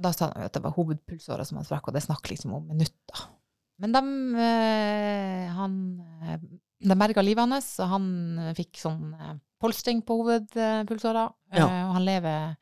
Da 0.00 0.12
sa 0.14 0.30
han 0.30 0.44
jo 0.44 0.48
at 0.48 0.56
det 0.56 0.62
var 0.64 0.76
hovedpulsåra 0.78 1.44
som 1.44 1.58
han 1.60 1.66
sprakk, 1.68 1.90
og 1.90 1.98
det 1.98 2.04
snakk 2.06 2.30
liksom 2.30 2.54
om 2.56 2.70
minutter. 2.70 3.26
Men 3.82 3.94
de, 3.94 4.02
eh, 4.46 5.44
han, 5.54 5.74
eh, 6.22 6.40
de 6.88 6.98
berga 6.98 7.22
livet 7.22 7.44
hans, 7.44 7.68
og 7.82 7.92
han 7.92 8.08
eh, 8.46 8.54
fikk 8.56 8.80
sånn 8.80 9.12
eh, 9.18 9.36
polstring 9.60 10.02
på 10.06 10.20
hovedpulsåra. 10.20 11.28
Ja. 11.54 11.66
Eh, 11.66 11.84
og 11.88 11.94
han 11.98 12.06
lever 12.06 12.56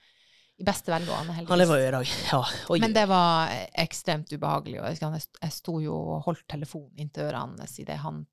i 0.57 0.65
beste 0.65 0.93
velgående, 0.93 1.35
heldigvis. 1.37 1.51
Han 1.53 1.61
lever 1.61 1.81
jo 1.83 1.89
i 1.89 1.95
dag. 1.97 2.13
Ja. 2.31 2.41
Oi. 2.73 2.79
Men 2.81 2.95
det 2.97 3.05
var 3.11 3.53
ekstremt 3.85 4.33
ubehagelig, 4.33 4.81
og 4.81 5.19
jeg 5.43 5.53
sto 5.53 5.77
jo 5.85 5.99
og 5.99 6.23
holdt 6.31 6.47
telefonen 6.49 7.05
inntil 7.05 7.29
ørene 7.29 7.61
hans 7.61 7.77
idet 7.83 7.99
han 8.01 8.25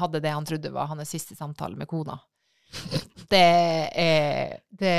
hadde 0.00 0.22
det 0.24 0.32
han 0.32 0.46
trodde 0.48 0.72
var 0.72 0.88
hans 0.90 1.12
siste 1.12 1.36
samtale 1.38 1.78
med 1.78 1.88
kona. 1.88 2.18
Det 3.30 3.38
er 3.98 4.60
det, 4.70 4.94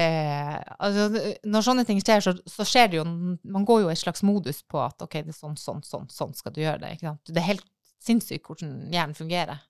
altså, 0.80 1.06
Når 1.48 1.64
sånne 1.66 1.84
ting 1.88 2.02
skjer, 2.04 2.24
så, 2.24 2.34
så 2.48 2.66
skjer 2.68 2.90
det 2.92 2.98
jo 3.00 3.06
Man 3.08 3.66
går 3.68 3.82
jo 3.86 3.90
i 3.90 3.94
et 3.94 4.02
slags 4.02 4.24
modus 4.28 4.60
på 4.68 4.80
at 4.84 5.04
OK, 5.04 5.18
det 5.24 5.32
er 5.32 5.38
sånn, 5.38 5.56
sånn, 5.60 5.80
sånn, 5.84 6.10
sånn 6.12 6.36
skal 6.36 6.54
du 6.56 6.62
gjøre 6.62 6.82
det. 6.84 6.94
Ikke 6.96 7.10
sant? 7.10 7.32
Det 7.32 7.40
er 7.42 7.48
helt 7.48 7.68
sinnssykt 8.04 8.48
hvordan 8.48 8.92
hjernen 8.92 9.16
fungerer. 9.18 9.64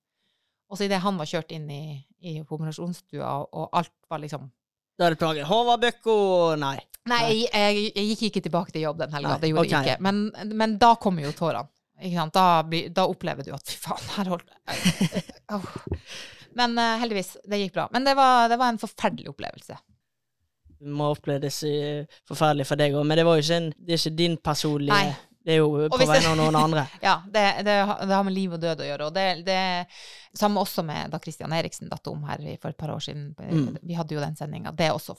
Og 0.71 0.79
så 0.79 0.87
idet 0.87 1.01
han 1.03 1.19
var 1.19 1.27
kjørt 1.27 1.51
inn 1.51 1.67
i, 1.67 1.83
i 2.23 2.37
operasjonsstua, 2.39 3.27
og, 3.43 3.67
alt 3.75 3.91
var 4.09 4.23
liksom 4.23 4.47
Da 4.99 5.07
er 5.07 5.15
det 5.15 5.19
plaget. 5.19 5.47
Håvard 5.49 5.83
Bøkko 5.83 6.15
Nei. 6.61 6.77
Nei, 7.09 7.21
jeg, 7.27 7.47
jeg, 7.49 7.85
jeg 7.97 8.09
gikk 8.11 8.23
ikke 8.29 8.43
tilbake 8.45 8.73
til 8.75 8.85
jobb 8.85 8.99
den 9.01 9.13
helga. 9.15 9.37
Det 9.41 9.49
gjorde 9.49 9.65
okay. 9.65 9.87
jeg 9.87 9.97
ikke. 9.97 10.03
Men, 10.05 10.51
men 10.55 10.75
da 10.81 10.93
kommer 11.01 11.25
jo 11.25 11.31
tårene. 11.35 11.67
Da, 12.33 12.45
da 12.89 13.05
opplever 13.05 13.45
du 13.45 13.51
at 13.53 13.67
fy 13.69 13.77
faen, 13.77 14.05
her 14.15 14.29
holdt 14.31 14.47
oh. 15.53 15.67
Men 16.57 16.73
uh, 16.79 16.95
heldigvis, 17.01 17.35
det 17.47 17.59
gikk 17.61 17.75
bra. 17.75 17.85
Men 17.93 18.07
det 18.07 18.15
var, 18.17 18.47
det 18.51 18.57
var 18.59 18.73
en 18.73 18.79
forferdelig 18.81 19.29
opplevelse. 19.31 19.77
Det 20.81 20.95
må 20.97 21.11
oppleves 21.13 21.61
så 21.61 21.73
forferdelig 22.27 22.65
for 22.67 22.81
deg 22.81 22.95
òg, 22.97 23.05
men 23.05 23.19
det 23.19 23.25
var 23.27 23.37
jo 23.37 23.45
ikke 23.45 23.59
en, 23.61 23.69
det 23.77 23.95
er 23.95 24.01
ikke 24.01 24.17
din 24.17 24.37
personlige 24.41 24.97
Nei. 24.97 25.13
Det 25.41 25.55
er 25.55 25.61
jo 25.61 25.89
på 25.89 25.97
vegne 26.05 26.31
av 26.31 26.37
noen 26.37 26.57
andre. 26.59 26.85
Ja, 27.07 27.15
det, 27.25 27.43
det, 27.65 27.75
det 28.07 28.13
har 28.13 28.25
med 28.27 28.35
liv 28.35 28.53
og 28.53 28.61
død 28.61 28.83
å 28.83 28.87
gjøre. 28.87 29.09
Og 29.09 29.15
det, 29.15 29.27
det 29.47 30.37
samme 30.37 30.61
også 30.61 30.85
med 30.85 31.13
da 31.13 31.19
Christian 31.21 31.53
Eriksen 31.57 31.89
datt 31.89 32.07
om 32.11 32.23
her 32.29 32.43
for 32.61 32.69
et 32.69 32.77
par 32.77 32.93
år 32.93 33.01
siden. 33.01 33.31
Mm. 33.37 33.79
Vi 33.81 33.97
hadde 33.97 34.17
jo 34.17 34.21
den 34.23 34.37
sendinga. 34.37 34.73
Det 34.77 34.89
er 34.89 34.97
også 34.97 35.17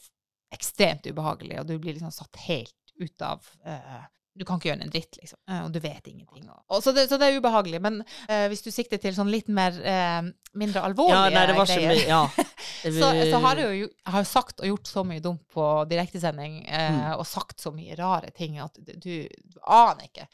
ekstremt 0.52 1.06
ubehagelig, 1.08 1.58
og 1.62 1.68
du 1.68 1.78
blir 1.80 1.96
liksom 1.96 2.12
satt 2.14 2.42
helt 2.46 2.76
ut 3.00 3.24
av 3.24 3.46
eh, 3.66 4.02
Du 4.35 4.47
kan 4.49 4.57
ikke 4.57 4.71
gjøre 4.71 4.87
en 4.87 4.92
dritt, 4.92 5.16
liksom. 5.21 5.38
Eh, 5.51 5.59
og 5.66 5.73
du 5.75 5.79
vet 5.85 6.07
ingenting. 6.09 6.47
Så, 6.81 6.92
det, 6.97 7.03
så 7.11 7.18
det 7.21 7.27
er 7.29 7.37
ubehagelig. 7.37 7.81
Men 7.85 7.99
uh, 8.01 8.47
hvis 8.49 8.62
du 8.64 8.71
sikter 8.73 8.97
til 9.03 9.12
sånn 9.16 9.29
litt 9.33 9.51
mer 9.53 9.77
uh, 9.77 10.31
mindre 10.57 10.85
alvorlige 10.88 11.18
Ja, 11.18 11.35
nei, 11.35 11.42
det 11.51 11.57
var 11.59 11.68
greier 11.68 11.92
mye 11.92 12.07
Ja. 12.09 12.23
Så, 12.83 13.11
så 13.31 13.38
har 13.45 13.61
jeg 13.61 13.77
jo 13.79 13.88
har 14.11 14.25
sagt 14.27 14.59
og 14.62 14.66
gjort 14.66 14.88
så 14.90 15.05
mye 15.07 15.23
dumt 15.23 15.45
på 15.55 15.66
direktesending, 15.90 16.62
uh, 16.66 16.88
Mm. 16.92 17.03
og 17.21 17.27
sagt 17.29 17.61
så 17.62 17.71
mye 17.75 17.95
rare 17.99 18.33
ting 18.35 18.57
at 18.59 18.75
du, 18.81 18.92
du, 18.97 19.12
du 19.29 19.59
aner 19.62 20.09
ikke. 20.09 20.27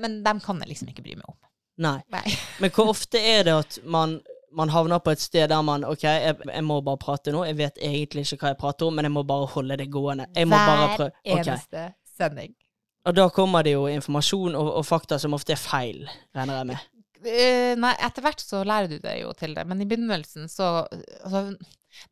Men 0.00 0.22
dem 0.24 0.40
kan 0.40 0.62
jeg 0.62 0.70
liksom 0.70 0.88
ikke 0.88 1.04
bry 1.04 1.18
meg 1.18 1.26
om. 1.28 1.36
Nei. 1.84 1.98
Nei. 2.14 2.24
Men 2.62 2.72
hvor 2.74 2.88
ofte 2.94 3.20
er 3.20 3.44
det 3.44 3.56
at 3.58 3.78
man, 3.84 4.16
man 4.56 4.72
havner 4.72 5.02
på 5.04 5.12
et 5.12 5.20
sted 5.22 5.50
der 5.52 5.60
man 5.66 5.84
OK, 5.84 6.06
jeg, 6.08 6.38
jeg 6.48 6.64
må 6.64 6.80
bare 6.86 7.00
prate 7.02 7.34
nå. 7.34 7.44
Jeg 7.50 7.58
vet 7.60 7.82
egentlig 7.84 8.24
ikke 8.24 8.40
hva 8.46 8.54
jeg 8.54 8.60
prater 8.62 8.88
om, 8.88 8.96
men 8.96 9.10
jeg 9.10 9.14
må 9.18 9.26
bare 9.28 9.50
holde 9.52 9.76
det 9.82 9.90
gående. 9.92 10.26
Jeg 10.36 10.48
må 10.48 10.56
bare 10.56 10.88
prøve. 10.96 11.12
Hver 11.26 11.44
eneste 11.44 11.84
sending. 12.16 12.56
Og 13.08 13.16
da 13.16 13.24
kommer 13.32 13.64
det 13.64 13.72
jo 13.72 13.86
informasjon 13.88 14.56
og, 14.58 14.70
og 14.80 14.84
fakta 14.86 15.16
som 15.20 15.36
ofte 15.36 15.54
er 15.54 15.60
feil, 15.60 16.02
regner 16.36 16.60
jeg 16.60 16.68
med. 16.68 16.86
Eh, 17.24 17.72
nei, 17.80 17.94
etter 18.04 18.22
hvert 18.22 18.42
så 18.44 18.60
lærer 18.68 18.90
du 18.92 18.98
deg 19.02 19.22
jo 19.24 19.32
til 19.38 19.56
det, 19.56 19.64
men 19.66 19.80
i 19.82 19.86
begynnelsen 19.88 20.46
så 20.52 20.84
altså, 20.84 21.48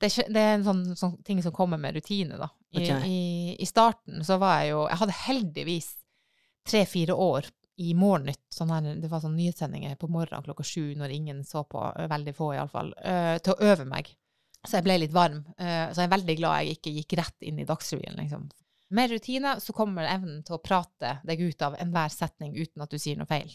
det, 0.01 0.09
er 0.09 0.33
det 0.33 0.43
er 0.43 0.57
en 0.57 0.67
sånn, 0.67 0.83
sånn 0.99 1.15
ting 1.27 1.43
som 1.45 1.55
kommer 1.55 1.79
med 1.79 1.95
rutine, 1.99 2.41
da. 2.41 2.49
I, 2.75 2.81
okay. 2.81 3.05
i, 3.07 3.21
I 3.63 3.69
starten 3.69 4.25
så 4.27 4.37
var 4.43 4.59
jeg 4.61 4.73
jo 4.75 4.81
Jeg 4.91 5.01
hadde 5.01 5.21
heldigvis 5.23 5.87
tre-fire 6.67 7.15
år 7.15 7.47
i 7.81 7.93
Morgennytt. 7.97 8.43
Sånn 8.53 8.73
her, 8.73 8.89
det 8.99 9.09
var 9.13 9.23
sånn 9.23 9.37
nyhetssendinger 9.37 9.99
på 10.01 10.09
morgenen 10.11 10.45
klokka 10.45 10.65
sju 10.67 10.95
når 10.99 11.15
ingen 11.15 11.43
så 11.47 11.63
på, 11.69 11.83
eh, 11.93 12.09
veldig 12.11 12.35
få 12.37 12.55
iallfall, 12.57 12.95
uh, 13.05 13.37
til 13.45 13.53
å 13.53 13.73
øve 13.73 13.87
meg. 13.89 14.09
Så 14.67 14.79
jeg 14.79 14.87
ble 14.89 14.97
litt 15.05 15.15
varm. 15.15 15.43
Uh, 15.61 15.93
så 15.93 16.03
jeg 16.03 16.09
er 16.09 16.15
veldig 16.17 16.37
glad 16.41 16.65
jeg 16.65 16.79
ikke 16.79 16.95
gikk 16.97 17.19
rett 17.21 17.47
inn 17.47 17.61
i 17.61 17.69
Dagsrevyen, 17.69 18.17
liksom. 18.19 18.49
Med 18.95 19.11
rutine 19.11 19.57
så 19.61 19.75
kommer 19.75 20.07
evnen 20.07 20.43
til 20.47 20.57
å 20.57 20.63
prate 20.63 21.17
deg 21.27 21.41
ut 21.43 21.63
av 21.67 21.79
enhver 21.83 22.13
setning 22.13 22.55
uten 22.55 22.85
at 22.85 22.93
du 22.93 23.01
sier 23.03 23.19
noe 23.19 23.29
feil. 23.31 23.51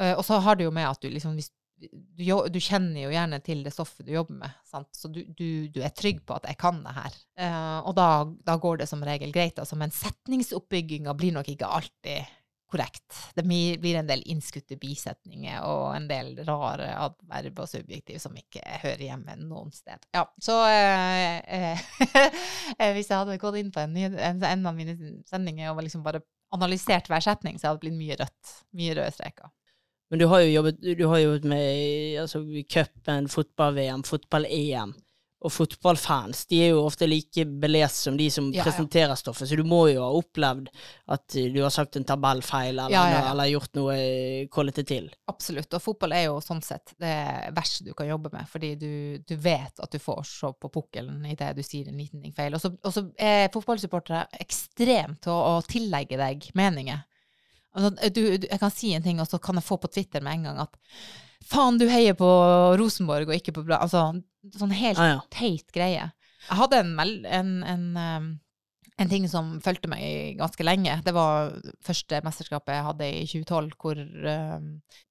Eh, 0.00 0.14
og 0.16 0.24
så 0.24 0.40
har 0.40 0.56
det 0.56 0.68
jo 0.68 0.74
med 0.74 0.88
at 0.88 1.02
du 1.02 1.10
liksom 1.12 1.36
du, 1.82 2.24
du 2.52 2.58
kjenner 2.62 3.00
jo 3.02 3.10
gjerne 3.10 3.40
til 3.42 3.64
det 3.64 3.72
stoffet 3.74 4.06
du 4.06 4.12
jobber 4.14 4.36
med, 4.44 4.58
sant? 4.68 4.88
så 4.94 5.10
du, 5.10 5.22
du, 5.26 5.66
du 5.72 5.80
er 5.82 5.94
trygg 5.96 6.20
på 6.26 6.36
at 6.36 6.46
jeg 6.46 6.58
kan 6.60 6.78
det 6.84 6.94
her. 6.94 7.16
Eh, 7.42 7.78
og 7.82 7.96
da, 7.98 8.08
da 8.46 8.56
går 8.62 8.82
det 8.82 8.88
som 8.90 9.02
regel 9.06 9.34
greit, 9.34 9.58
altså, 9.58 9.78
men 9.80 9.94
setningsoppbygginga 9.94 11.14
blir 11.18 11.34
nok 11.34 11.50
ikke 11.52 11.70
alltid 11.80 12.38
korrekt. 12.72 13.06
Det 13.36 13.44
blir 13.44 13.98
en 13.98 14.08
del 14.08 14.24
innskutte 14.32 14.78
bisetninger 14.80 15.62
og 15.68 15.92
en 15.96 16.08
del 16.10 16.34
rare 16.48 16.90
adverb 16.96 17.62
og 17.64 17.70
subjektiv 17.70 18.20
som 18.22 18.36
ikke 18.38 18.64
hører 18.84 19.06
hjemme 19.10 19.36
noen 19.44 19.72
sted. 19.74 20.02
Ja, 20.16 20.24
så 20.42 20.58
eh, 20.68 21.38
eh, 21.44 21.88
hvis 22.96 23.10
jeg 23.10 23.18
hadde 23.18 23.40
gått 23.42 23.60
inn 23.60 23.72
på 23.74 23.84
en, 23.84 23.96
ny, 23.96 24.08
en, 24.12 24.44
en 24.48 24.70
av 24.70 24.76
mine 24.76 24.96
sendinger 25.28 25.72
og 25.72 25.82
liksom 25.84 26.04
bare 26.06 26.24
analysert 26.52 27.08
hver 27.08 27.24
setning, 27.24 27.58
så 27.58 27.70
hadde 27.70 27.80
det 27.80 27.86
blitt 27.86 28.00
mye 28.00 28.18
rødt. 28.20 28.54
Mye 28.76 28.96
røde 28.98 29.12
streker. 29.14 29.52
Men 30.12 30.20
du 30.20 30.26
har 30.28 30.42
jo 30.44 30.50
jobbet 30.52 30.82
har 31.08 31.22
jobbet 31.22 31.46
med 31.48 32.18
altså, 32.20 32.42
cupen, 32.68 33.28
fotball-VM, 33.32 34.02
fotball-EM. 34.04 34.92
Og 35.42 35.50
fotballfans 35.50 36.44
de 36.50 36.60
er 36.62 36.70
jo 36.70 36.84
ofte 36.86 37.08
like 37.08 37.44
belest 37.62 38.06
som 38.06 38.16
de 38.18 38.28
som 38.30 38.50
Ja, 38.54 38.62
presenterer 38.62 39.18
stoffet, 39.18 39.48
så 39.50 39.58
du 39.58 39.64
må 39.66 39.80
jo 39.90 40.02
ha 40.04 40.10
opplevd 40.14 40.68
at 41.14 41.36
eh, 41.38 41.48
du 41.50 41.58
har 41.64 41.72
sagt 41.74 41.98
en 41.98 42.06
tabellfeil, 42.06 42.76
eller, 42.76 42.94
Ja, 42.94 43.02
ja, 43.10 43.22
eller 43.32 43.50
gjort 43.50 43.74
noe 43.78 43.96
kollete 44.54 44.84
til. 44.86 45.10
Absolutt. 45.32 45.72
Og 45.74 45.82
fotball 45.82 46.14
er 46.16 46.26
jo 46.28 46.38
sånn 46.44 46.62
sett 46.64 46.94
det 47.02 47.16
verste 47.56 47.88
du 47.88 47.92
kan 47.98 48.10
jobbe 48.10 48.30
med, 48.34 48.46
fordi 48.50 48.74
du, 48.78 48.92
du 49.26 49.34
vet 49.36 49.82
at 49.82 49.92
du 49.92 49.98
får 50.02 50.22
se 50.28 50.52
på 50.62 50.70
pukkelen 50.72 51.24
idet 51.32 51.52
du 51.58 51.62
sier 51.66 51.90
en 51.90 51.98
liten 51.98 52.22
ting 52.22 52.34
feil. 52.36 52.58
Så 52.62 52.72
og 52.78 52.94
så 52.94 53.06
er 53.18 53.50
fotballsupportere 53.54 54.26
ekstremt 54.42 55.24
til 55.26 55.34
å, 55.34 55.56
å 55.58 55.66
tillegge 55.66 56.20
deg 56.20 56.48
meninger. 56.58 57.02
Altså, 57.72 57.92
du, 58.12 58.22
du, 58.36 58.46
jeg 58.50 58.60
kan 58.60 58.72
si 58.72 58.92
en 58.94 59.04
ting, 59.04 59.20
og 59.22 59.28
så 59.28 59.40
kan 59.42 59.56
jeg 59.58 59.66
få 59.66 59.78
på 59.80 59.90
Twitter 59.92 60.24
med 60.24 60.38
en 60.38 60.48
gang 60.50 60.64
at 60.66 60.76
faen, 61.52 61.78
du 61.80 61.86
heier 61.92 62.16
på 62.18 62.28
Rosenborg 62.80 63.28
og 63.30 63.36
ikke 63.36 63.54
på 63.56 63.64
Bra... 63.68 63.78
Altså, 63.84 64.08
sånn 64.58 64.72
helt 64.74 64.98
Ah, 64.98 65.12
ja. 65.14 65.20
teit 65.32 65.68
greie. 65.74 66.08
Jeg 66.48 66.58
hadde 66.58 66.80
en, 66.82 66.96
en, 67.30 67.52
en, 67.62 67.84
en 68.98 69.10
ting 69.12 69.28
som 69.30 69.52
fulgte 69.62 69.86
meg 69.92 70.34
ganske 70.40 70.64
lenge. 70.66 70.96
Det 71.06 71.14
var 71.14 71.52
første 71.86 72.18
mesterskapet 72.26 72.74
jeg 72.74 72.86
hadde 72.88 73.10
i 73.20 73.22
2012, 73.30 73.76
hvor, 73.78 74.00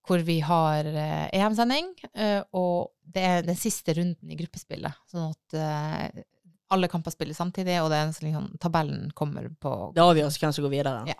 hvor 0.07 0.25
vi 0.27 0.39
har 0.43 0.89
eh, 0.91 1.29
EM-sending. 1.39 1.93
eh, 2.13 2.41
og 2.51 2.91
det 3.15 3.23
er 3.27 3.47
den 3.47 3.55
siste 3.59 3.95
runden 3.97 4.31
i 4.31 4.37
gruppespillet. 4.39 4.99
Sånn 5.11 5.31
at 5.31 5.57
eh, 5.57 6.23
alle 6.71 6.87
kamper 6.91 7.11
spilles 7.15 7.39
samtidig, 7.39 7.79
og 7.83 7.89
det 7.91 7.97
er 7.99 8.05
en 8.09 8.13
sånn, 8.15 8.27
liksom, 8.29 8.45
tabellen 8.63 9.09
kommer 9.15 9.47
på 9.59 9.71
Det 9.95 10.03
avgjøres 10.03 10.37
hvem 10.39 10.53
som 10.55 10.67
går 10.67 10.75
videre. 10.75 10.93
Ja. 11.11 11.17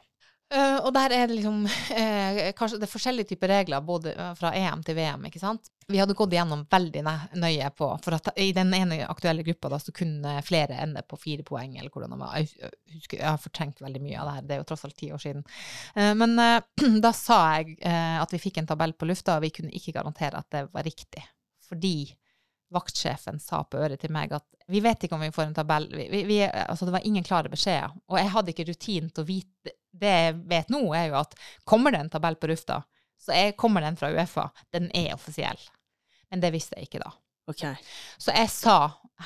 Eh, 0.52 0.78
og 0.84 0.92
der 0.92 1.14
er 1.16 1.30
det 1.30 1.38
liksom 1.38 1.62
uh, 1.64 2.40
kanskje 2.58 2.80
det 2.82 2.88
er 2.88 2.92
forskjellige 2.92 3.30
typer 3.30 3.54
regler 3.54 3.84
både 3.88 4.12
eh, 4.12 4.34
fra 4.36 4.52
EM 4.58 4.82
til 4.84 4.98
VM, 4.98 5.24
ikke 5.30 5.40
sant. 5.40 5.70
Vi 5.92 6.00
hadde 6.00 6.16
gått 6.18 6.34
igjennom 6.36 6.66
veldig 6.72 7.02
nøye 7.40 7.70
på 7.76 7.88
For 8.04 8.16
at 8.16 8.30
i 8.40 8.52
den 8.56 8.70
ene 8.76 9.02
aktuelle 9.12 9.44
gruppa 9.44 9.72
da, 9.74 9.80
så 9.80 9.94
kunne 9.96 10.38
flere 10.48 10.78
ende 10.84 11.04
på 11.08 11.20
fire 11.20 11.44
poeng, 11.48 11.78
eller 11.78 11.92
hvordan 11.92 12.16
det 12.16 12.20
var. 12.20 12.38
Jeg 12.40 12.72
husker, 12.98 13.20
jeg 13.20 13.28
har 13.28 13.42
fortrengt 13.44 13.84
veldig 13.84 14.04
mye 14.04 14.20
av 14.20 14.28
det 14.28 14.36
her, 14.38 14.48
det 14.48 14.56
er 14.56 14.64
jo 14.64 14.70
tross 14.72 14.86
alt 14.88 15.00
ti 15.00 15.12
år 15.16 15.24
siden. 15.24 15.44
Uh, 15.96 16.14
men 16.20 16.36
da 17.06 17.14
sa 17.16 17.42
jeg 17.58 17.78
at 17.82 18.34
vi 18.36 18.44
fikk 18.44 18.60
en 18.60 18.72
tabell 18.74 18.96
på 18.96 19.08
lufta, 19.08 19.40
og 19.40 19.46
vi 19.48 19.54
kunne 19.56 19.76
ikke 19.76 19.96
garantere 19.96 20.40
at 20.40 20.52
det 20.52 20.66
var 20.76 20.88
riktig. 20.88 21.24
Fordi 21.72 21.96
vaktsjefen 22.72 23.40
sa 23.44 23.64
på 23.68 23.80
øret 23.84 24.00
til 24.00 24.12
meg 24.16 24.32
at 24.36 24.48
vi 24.72 24.80
vet 24.84 25.04
ikke 25.04 25.18
om 25.18 25.24
vi 25.24 25.34
får 25.36 25.50
en 25.50 25.56
tabell. 25.56 25.90
Vi, 25.92 26.24
vi, 26.28 26.40
altså 26.44 26.88
det 26.88 26.94
var 26.96 27.08
ingen 27.08 27.26
klare 27.28 27.52
beskjeder. 27.52 27.92
Og 28.08 28.20
jeg 28.20 28.32
hadde 28.32 28.54
ikke 28.54 28.68
rutin 28.70 29.10
til 29.12 29.24
å 29.24 29.28
vite 29.28 29.74
Det 29.92 30.12
jeg 30.12 30.36
vet 30.50 30.72
nå, 30.72 30.82
er 30.96 31.10
jo 31.12 31.20
at 31.20 31.36
kommer 31.68 31.94
det 31.94 32.06
en 32.06 32.12
tabell 32.14 32.38
på 32.40 32.50
Rufta, 32.52 32.82
så 33.22 33.36
jeg, 33.38 33.56
kommer 33.60 33.84
den 33.86 33.98
fra 34.00 34.10
Uefa. 34.10 34.48
Den 34.74 34.90
er 34.98 35.14
offisiell. 35.14 35.60
Men 36.32 36.42
det 36.42 36.54
visste 36.56 36.80
jeg 36.80 36.90
ikke 36.90 37.04
da. 37.04 37.12
Okay. 37.52 37.76
Så 38.18 38.34
jeg 38.34 38.50
sa 38.50 38.78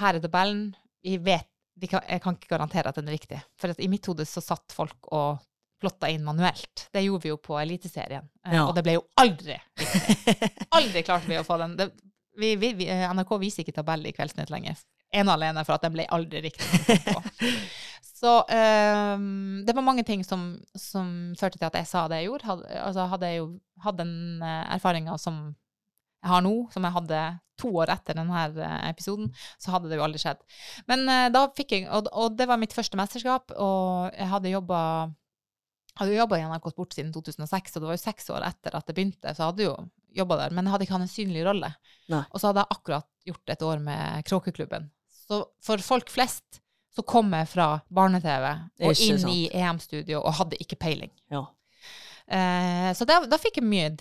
her 0.02 0.18
er 0.18 0.24
tabellen. 0.24 0.74
Vi 1.06 1.16
vet, 1.24 1.48
vi 1.80 1.88
kan, 1.88 2.04
jeg 2.10 2.24
kan 2.24 2.36
ikke 2.36 2.52
garantere 2.52 2.92
at 2.92 2.98
den 3.00 3.08
er 3.08 3.16
riktig. 3.16 3.40
For 3.62 3.72
at 3.72 3.80
i 3.80 3.88
mitt 3.92 4.08
hode 4.10 4.26
så 4.28 4.44
satt 4.44 4.76
folk 4.76 5.12
og 5.16 5.38
plotta 5.82 6.10
inn 6.10 6.26
manuelt. 6.26 6.88
Det 6.92 7.04
gjorde 7.06 7.24
vi 7.24 7.32
jo 7.32 7.38
på 7.38 7.60
Eliteserien. 7.62 8.28
Eh, 8.48 8.56
Ja. 8.58 8.66
Og 8.66 8.76
det 8.76 8.84
ble 8.84 8.98
jo 8.98 9.06
aldri 9.22 9.60
riktig. 9.80 10.52
Aldri 10.76 11.04
klarte 11.04 11.30
vi 11.30 11.40
å 11.40 11.46
få 11.48 11.60
den. 11.62 11.78
Det, 11.80 11.90
vi, 12.38 12.56
vi, 12.60 12.74
vi, 12.74 12.90
NRK 12.90 13.38
viser 13.40 13.64
ikke 13.64 13.78
tabell 13.80 14.06
i 14.08 14.14
Kveldsnytt 14.16 14.52
lenger. 14.52 14.80
og 15.22 15.32
alene 15.38 15.64
for 15.64 15.78
at 15.78 15.86
den 15.86 15.94
ble 15.96 16.08
aldri 16.12 16.42
riktig. 16.50 17.00
Så 18.26 18.32
ehm, 18.50 19.62
det 19.68 19.76
var 19.78 19.86
mange 19.86 20.04
ting 20.08 20.24
som, 20.26 20.56
som 20.74 21.10
førte 21.38 21.60
til 21.60 21.68
at 21.68 21.76
jeg 21.78 21.90
sa 21.90 22.08
det 22.10 22.24
jeg 22.24 22.32
gjorde. 22.32 22.48
Hadde, 22.50 22.78
altså 22.82 23.06
hadde 23.12 23.30
jeg 23.30 23.42
jo 23.44 23.50
hatt 23.86 24.00
den 24.00 24.16
uh, 24.42 24.64
erfaringa 24.74 25.18
som 25.22 25.44
jeg 26.24 26.32
har 26.32 26.42
nå, 26.42 26.54
som 26.74 26.88
jeg 26.88 26.96
hadde 26.96 27.20
to 27.62 27.70
år 27.78 27.92
etter 27.94 28.18
denne 28.18 28.40
eh, 28.50 28.80
episoden, 28.90 29.28
så 29.62 29.76
hadde 29.76 29.92
det 29.92 30.00
jo 30.00 30.06
aldri 30.08 30.20
skjedd. 30.24 30.42
Men 30.90 31.06
eh, 31.12 31.28
da 31.30 31.44
fikk 31.56 31.76
jeg, 31.76 31.84
og, 31.86 32.10
og 32.18 32.34
det 32.36 32.48
var 32.50 32.58
mitt 32.58 32.74
første 32.74 32.98
mesterskap, 32.98 33.54
og 33.62 34.10
jeg 34.10 34.28
hadde 34.32 34.56
jobba 34.56 34.80
hadde 35.96 36.12
jo 36.12 36.18
jobba 36.18 36.40
i 36.42 36.48
NRK 36.50 36.66
Sport 36.74 36.98
siden 36.98 37.14
2006, 37.16 37.78
og 37.78 37.84
det 37.84 37.88
var 37.92 37.96
jo 37.96 38.02
seks 38.02 38.34
år 38.34 38.48
etter 38.50 38.76
at 38.76 38.90
det 38.90 38.98
begynte. 38.98 39.36
Så 39.38 39.52
hadde 39.52 39.70
jo 39.70 39.78
jobba 40.18 40.42
der, 40.42 40.58
men 40.58 40.66
jeg 40.66 40.74
hadde 40.74 40.88
ikke 40.88 40.98
hatt 40.98 41.06
en 41.06 41.14
synlig 41.14 41.46
rolle. 41.46 41.70
Nei. 42.12 42.26
Og 42.34 42.42
så 42.42 42.50
hadde 42.50 42.66
jeg 42.66 42.80
akkurat 42.80 43.08
gjort 43.30 43.54
et 43.54 43.70
år 43.70 43.86
med 43.86 44.28
Kråkeklubben. 44.28 44.90
Så 45.14 45.44
for 45.64 45.86
folk 45.86 46.10
flest 46.12 46.60
så 46.96 47.04
kom 47.04 47.34
jeg 47.36 47.50
fra 47.52 47.68
barne-TV 47.92 48.46
og 48.88 49.02
inn 49.04 49.20
sant. 49.20 49.34
i 49.34 49.50
EM-studio 49.52 50.22
og 50.22 50.38
hadde 50.40 50.60
ikke 50.64 50.80
peiling. 50.80 51.12
Ja. 51.34 51.44
Eh, 52.28 52.92
så 52.96 53.08
da, 53.08 53.20
da 53.28 53.40
fikk 53.42 53.60
jeg 53.60 53.68
mye, 53.68 53.92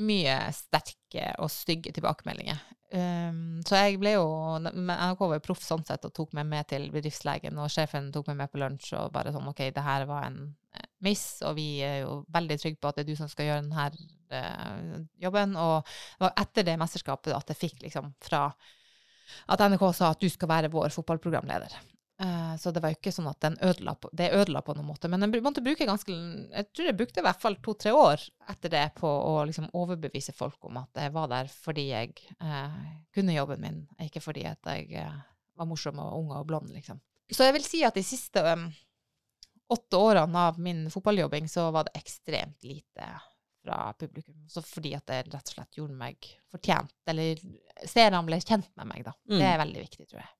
mye 0.00 0.38
sterke 0.56 1.34
og 1.42 1.52
stygge 1.52 1.92
tilbakemeldinger. 1.96 2.62
Um, 2.86 3.64
så 3.66 3.80
jeg 3.80 3.96
ble 3.98 4.12
jo 4.14 4.26
NRK 4.62 5.22
var 5.24 5.34
jo 5.34 5.42
proff 5.42 5.64
sånn 5.66 5.82
sett 5.84 6.04
og 6.06 6.12
tok 6.14 6.36
meg 6.38 6.46
med 6.46 6.68
til 6.70 6.86
bedriftslegen, 6.94 7.58
og 7.58 7.72
sjefen 7.72 8.12
tok 8.14 8.30
meg 8.30 8.38
med 8.44 8.52
på 8.52 8.60
lunsj 8.62 8.92
og 9.00 9.10
bare 9.14 9.32
sånn 9.34 9.48
OK, 9.50 9.64
det 9.74 9.82
her 9.82 10.06
var 10.06 10.28
en 10.28 10.38
eh, 10.70 10.86
miss, 11.02 11.24
og 11.42 11.56
vi 11.58 11.80
er 11.84 12.04
jo 12.04 12.20
veldig 12.32 12.58
trygge 12.62 12.78
på 12.78 12.92
at 12.92 13.00
det 13.00 13.04
er 13.04 13.10
du 13.10 13.18
som 13.18 13.30
skal 13.32 13.50
gjøre 13.50 13.66
denne 13.66 13.88
uh, 14.30 15.02
jobben. 15.26 15.58
Og 15.58 15.82
det 15.82 16.28
var 16.28 16.38
etter 16.46 16.68
det 16.70 16.78
mesterskapet 16.80 17.34
at 17.34 17.52
jeg 17.52 17.62
fikk 17.66 17.84
liksom 17.88 18.14
fra 18.22 18.46
at 19.50 19.66
NRK 19.66 19.84
sa 19.90 20.12
at 20.14 20.22
du 20.22 20.30
skal 20.30 20.52
være 20.52 20.70
vår 20.70 20.94
fotballprogramleder. 20.94 21.74
Eh, 22.18 22.56
så 22.56 22.70
det 22.72 22.80
var 22.80 22.92
jo 22.92 22.96
ikke 22.96 23.12
sånn 23.12 23.28
at 23.28 23.40
den 23.44 23.58
ødela 23.60 23.92
på, 24.00 24.08
det 24.16 24.30
ødela 24.32 24.62
på 24.64 24.72
noen 24.76 24.88
måte. 24.88 25.08
Men 25.12 25.20
den 25.20 25.34
måtte 25.44 25.64
bruke 25.64 25.88
ganske 25.88 26.14
Jeg 26.14 26.68
tror 26.72 26.88
jeg 26.88 26.96
brukte 26.96 27.20
i 27.20 27.26
hvert 27.26 27.42
fall 27.42 27.58
to-tre 27.60 27.92
år 27.92 28.22
etter 28.48 28.72
det 28.72 28.86
på 28.96 29.08
å 29.08 29.42
liksom 29.48 29.68
overbevise 29.76 30.32
folk 30.36 30.64
om 30.70 30.80
at 30.80 31.02
jeg 31.02 31.12
var 31.12 31.28
der 31.32 31.50
fordi 31.52 31.90
jeg 31.90 32.14
eh, 32.40 32.78
kunne 33.14 33.36
jobben 33.36 33.60
min, 33.60 33.82
ikke 34.06 34.24
fordi 34.24 34.46
at 34.48 34.72
jeg 34.72 34.96
eh, 35.02 35.20
var 35.56 35.68
morsom 35.68 36.00
og 36.00 36.16
ung 36.22 36.32
og 36.36 36.48
blond, 36.48 36.72
liksom. 36.72 37.00
Så 37.32 37.44
jeg 37.44 37.56
vil 37.56 37.64
si 37.66 37.80
at 37.84 37.96
de 37.96 38.04
siste 38.06 38.38
um, 38.38 38.68
åtte 39.72 39.98
årene 39.98 40.42
av 40.48 40.60
min 40.62 40.84
fotballjobbing, 40.92 41.48
så 41.50 41.70
var 41.74 41.88
det 41.88 41.96
ekstremt 41.98 42.62
lite 42.64 43.08
fra 43.64 43.90
publikum. 43.98 44.44
Så 44.48 44.62
fordi 44.62 44.92
at 44.94 45.08
det 45.10 45.24
rett 45.26 45.50
og 45.50 45.54
slett 45.56 45.80
gjorde 45.80 45.96
meg 45.98 46.28
fortjent, 46.52 46.94
eller 47.10 47.40
seerne 47.82 48.22
ble 48.28 48.38
kjent 48.44 48.70
med 48.78 48.92
meg, 48.92 49.02
da. 49.08 49.16
Mm. 49.26 49.40
Det 49.40 49.48
er 49.48 49.62
veldig 49.64 49.82
viktig, 49.88 50.06
tror 50.12 50.22
jeg. 50.22 50.30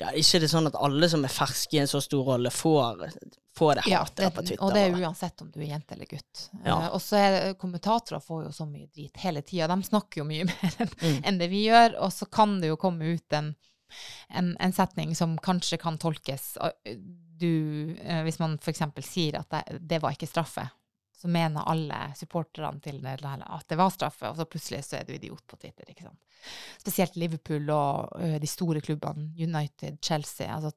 Ja, 0.00 0.10
ikke 0.12 0.40
det 0.42 0.48
sånn 0.52 0.66
at 0.70 0.76
alle 0.80 1.08
som 1.12 1.24
er 1.26 1.32
ferske 1.32 1.76
i 1.76 1.80
en 1.82 1.90
så 1.90 2.00
stor 2.04 2.24
rolle, 2.32 2.50
får, 2.50 3.04
får 3.58 3.74
det 3.80 3.84
Ja, 3.90 4.00
hatet 4.04 4.16
det, 4.24 4.30
på 4.36 4.42
Twitter. 4.46 4.62
og 4.64 4.72
det 4.74 4.82
er 4.86 4.96
uansett 5.00 5.42
om 5.44 5.50
du 5.54 5.60
er 5.60 5.68
jente 5.72 5.94
eller 5.96 6.06
gutt. 6.10 6.46
Ja. 6.64 6.76
Uh, 6.78 6.88
og 6.96 7.02
så 7.02 7.16
er 7.20 7.30
det, 7.36 7.42
kommentatorer 7.62 8.20
får 8.24 8.44
jo 8.48 8.52
så 8.56 8.66
mye 8.70 8.88
drit 8.94 9.16
hele 9.24 9.42
tida. 9.42 9.68
De 9.70 9.82
snakker 9.90 10.22
jo 10.22 10.26
mye 10.28 10.44
mer 10.50 10.78
enn 10.84 10.94
Mm. 11.04 11.20
en 11.24 11.38
det 11.38 11.50
vi 11.52 11.64
gjør, 11.68 11.98
og 12.00 12.12
så 12.12 12.26
kan 12.30 12.58
det 12.62 12.72
jo 12.72 12.76
komme 12.80 13.14
ut 13.16 13.36
en, 13.36 13.52
en, 14.30 14.54
en 14.60 14.72
setning 14.74 15.14
som 15.14 15.36
kanskje 15.38 15.78
kan 15.78 15.98
tolkes 16.00 16.56
eh, 16.64 16.96
du, 17.34 17.94
uh, 18.04 18.22
Hvis 18.24 18.38
man 18.38 18.58
f.eks. 18.62 18.82
sier 19.06 19.40
at 19.40 19.50
det, 19.50 19.78
det 19.90 20.00
var 20.02 20.14
ikke 20.14 20.28
straffe, 20.30 20.68
så 21.24 21.30
mener 21.32 21.64
alle 21.72 21.98
supporterne 22.18 22.82
til 22.84 22.98
Nederland 23.00 23.46
at 23.48 23.64
det 23.70 23.78
var 23.80 23.92
straffe, 23.94 24.28
og 24.28 24.36
så 24.36 24.44
plutselig 24.44 24.82
så 24.84 24.98
er 24.98 25.06
du 25.08 25.14
idiot 25.14 25.40
på 25.48 25.56
Twitter. 25.56 25.88
ikke 25.88 26.04
sant? 26.04 26.20
Spesielt 26.82 27.16
Liverpool 27.16 27.70
og 27.72 28.18
de 28.42 28.50
store 28.50 28.82
klubbene, 28.84 29.30
United, 29.40 29.96
Chelsea. 30.04 30.50
altså 30.52 30.74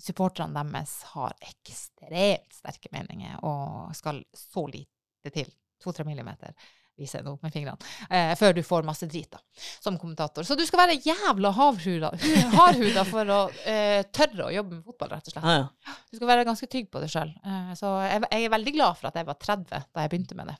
Supporterne 0.00 0.64
deres 0.64 0.94
har 1.12 1.36
ekstremt 1.44 2.56
sterke 2.56 2.90
meninger 2.96 3.44
og 3.44 3.92
skal 3.94 4.24
så 4.32 4.64
lite 4.72 5.34
til, 5.36 5.52
to-tre 5.84 6.08
millimeter, 6.08 6.56
viser 6.98 7.20
jeg 7.20 7.26
nå 7.26 7.36
med 7.42 7.54
fingrene, 7.54 7.90
eh, 8.10 8.32
før 8.38 8.56
du 8.56 8.62
får 8.66 8.86
masse 8.88 9.08
drit 9.10 9.30
da, 9.32 9.40
som 9.84 9.98
kommentator. 10.00 10.46
Så 10.48 10.56
du 10.58 10.64
skal 10.68 10.84
være 10.84 10.98
jævla 11.04 11.52
havhuda, 11.56 12.12
hardhuda 12.56 13.06
for 13.08 13.32
å 13.32 13.40
eh, 13.68 14.02
tørre 14.14 14.48
å 14.48 14.54
jobbe 14.54 14.78
med 14.78 14.84
fotball, 14.86 15.14
rett 15.16 15.30
og 15.30 15.36
slett. 15.36 15.48
Ja, 15.48 15.66
ja. 15.66 15.96
Du 16.10 16.18
skal 16.20 16.30
være 16.32 16.46
ganske 16.48 16.70
trygg 16.72 16.90
på 16.92 17.02
deg 17.02 17.12
sjøl. 17.12 17.34
Så 17.78 17.90
jeg, 18.06 18.24
jeg 18.30 18.48
er 18.48 18.54
veldig 18.56 18.76
glad 18.78 18.98
for 19.00 19.10
at 19.10 19.20
jeg 19.20 19.28
var 19.28 19.40
30 19.42 19.66
da 19.70 20.04
jeg 20.04 20.12
begynte 20.14 20.38
med 20.38 20.52
det. 20.52 20.56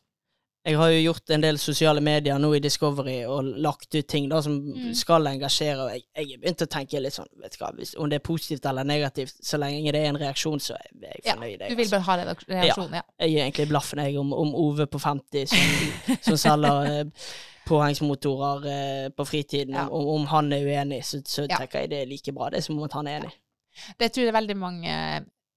Jeg 0.66 0.76
har 0.80 0.88
jo 0.90 0.98
gjort 1.12 1.30
en 1.30 1.42
del 1.44 1.58
sosiale 1.62 2.00
medier 2.02 2.38
nå 2.42 2.48
i 2.56 2.58
Discovery 2.58 3.20
og 3.30 3.44
lagt 3.62 3.94
ut 3.94 4.06
ting 4.10 4.24
da 4.28 4.40
som 4.42 4.56
Mm. 4.66 4.94
skal 4.98 5.26
engasjere. 5.30 5.78
og 5.84 5.90
Jeg, 5.92 6.02
jeg 6.16 6.26
har 6.32 6.40
begynt 6.42 6.62
å 6.64 6.66
tenke 6.66 7.00
litt 7.00 7.14
sånn, 7.14 7.28
vet 7.40 7.52
du 7.54 7.58
hva, 7.64 7.70
hvis, 7.76 7.94
om 7.96 8.08
det 8.10 8.16
er 8.18 8.24
positivt 8.26 8.66
eller 8.66 8.84
negativt, 8.84 9.34
så 9.46 9.58
lenge 9.62 9.92
det 9.92 10.00
er 10.02 10.08
en 10.10 10.18
reaksjon, 10.18 10.58
så 10.60 10.74
er 10.74 10.88
jeg 11.02 11.20
Ja, 11.24 11.34
fornøyd. 11.36 11.58
jeg, 11.60 11.70
Du 11.70 11.76
vil 11.76 11.84
altså. 11.84 11.96
bare 11.96 12.02
ha 12.02 12.16
den 12.16 12.34
reaksjon, 12.48 12.94
ja. 12.98 13.02
Jeg 13.20 13.30
gir 13.30 13.42
egentlig 13.44 13.68
blaffen 13.68 13.98
jeg 14.04 14.18
om, 14.18 14.32
om 14.32 14.54
Ove 14.54 14.86
på 14.86 14.98
50 14.98 15.46
som, 15.46 16.18
som 16.22 16.36
selger 16.36 17.00
eh, 17.00 17.04
påhengsmotorer 17.66 18.66
eh, 18.66 19.08
på 19.16 19.24
fritiden. 19.26 19.74
Ja. 19.74 19.86
Om, 19.88 20.06
om 20.16 20.26
han 20.26 20.52
er 20.52 20.64
uenig, 20.66 21.04
så, 21.04 21.20
så 21.26 21.46
Ja. 21.48 21.56
tenker 21.60 21.80
jeg 21.84 21.90
det 21.90 22.02
er 22.02 22.06
like 22.10 22.32
bra. 22.32 22.50
Det 22.50 22.58
er 22.58 22.66
som 22.66 22.78
om 22.78 22.88
han 22.92 23.06
er 23.06 23.20
enig. 23.20 23.32
Det 24.00 24.12
tror 24.12 24.24
jeg 24.24 24.34
veldig 24.34 24.56
mange 24.56 24.92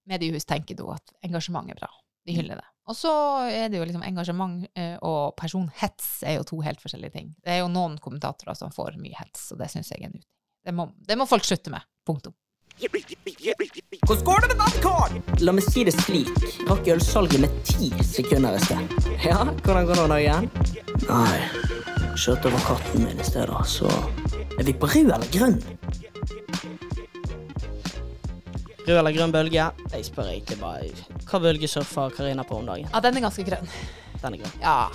mediehus 0.09 0.45
tenker 0.45 0.75
da, 0.75 0.93
at 0.97 1.13
engasjement 1.23 1.69
er 1.71 1.75
bra. 1.79 1.89
De 2.27 2.33
hyller 2.35 2.55
det. 2.59 2.65
Og 2.89 2.97
så 2.97 3.11
er 3.45 3.69
det 3.69 3.77
jo 3.77 3.85
liksom 3.85 4.01
engasjement 4.05 4.65
eh, 4.73 4.95
og 5.05 5.35
personhets 5.37 6.23
er 6.25 6.39
jo 6.39 6.45
to 6.47 6.57
helt 6.65 6.81
forskjellige 6.81 7.13
ting. 7.13 7.31
Det 7.45 7.53
er 7.53 7.61
jo 7.61 7.69
noen 7.69 7.99
kommentatorer 8.01 8.57
som 8.57 8.73
får 8.73 8.97
mye 8.97 9.17
hets, 9.19 9.51
og 9.53 9.61
det 9.61 9.69
syns 9.69 9.91
jeg 9.93 10.01
er 10.01 10.09
en 10.09 10.17
uting. 10.17 10.29
Det 10.65 10.73
må, 10.75 10.89
det 11.07 11.17
må 11.19 11.27
folk 11.29 11.45
slutte 11.45 11.71
med. 11.73 11.85
Punktum. 12.07 12.33
Hvordan 12.79 14.23
går 14.25 14.41
det 14.41 14.49
med 14.49 14.57
badkar? 14.57 15.15
La 15.43 15.53
meg 15.53 15.65
si 15.67 15.83
det 15.85 15.93
slik. 15.99 16.31
Rakk 16.69 16.87
ølsalget 16.95 17.43
med 17.43 17.57
ti 17.67 17.91
sekunder 18.07 18.57
i 18.57 18.61
sted. 18.63 18.97
Ja, 19.25 19.43
hvordan 19.43 19.89
går 19.89 19.99
det 19.99 20.05
nå 20.09 20.19
igjen? 20.23 20.49
Nei, 21.09 21.39
kjørte 22.15 22.49
over 22.49 22.63
katten 22.71 23.05
min 23.05 23.19
i 23.19 23.27
stedet, 23.27 23.65
så 23.67 23.91
Er 24.59 24.65
vi 24.67 24.73
på 24.75 24.89
rød 24.91 25.11
eller 25.13 25.29
grønn? 25.31 25.59
Rød 28.89 28.97
eller 28.97 29.13
grønn 29.13 29.33
bølge? 29.33 29.65
Jeg 29.93 30.05
spør 30.07 30.31
egentlig 30.31 30.55
bare 30.57 30.87
Hva 31.29 31.39
bølge 31.43 31.67
surfer 31.69 32.13
Karina 32.15 32.41
på 32.47 32.57
om 32.57 32.65
dagen? 32.65 32.87
Ja, 32.89 33.01
den 33.05 33.19
er 33.19 33.25
ganske 33.27 33.45
grønn. 33.45 33.69
Den 34.23 34.33
er 34.33 34.41
grønn. 34.41 34.55
Ja. 34.63 34.89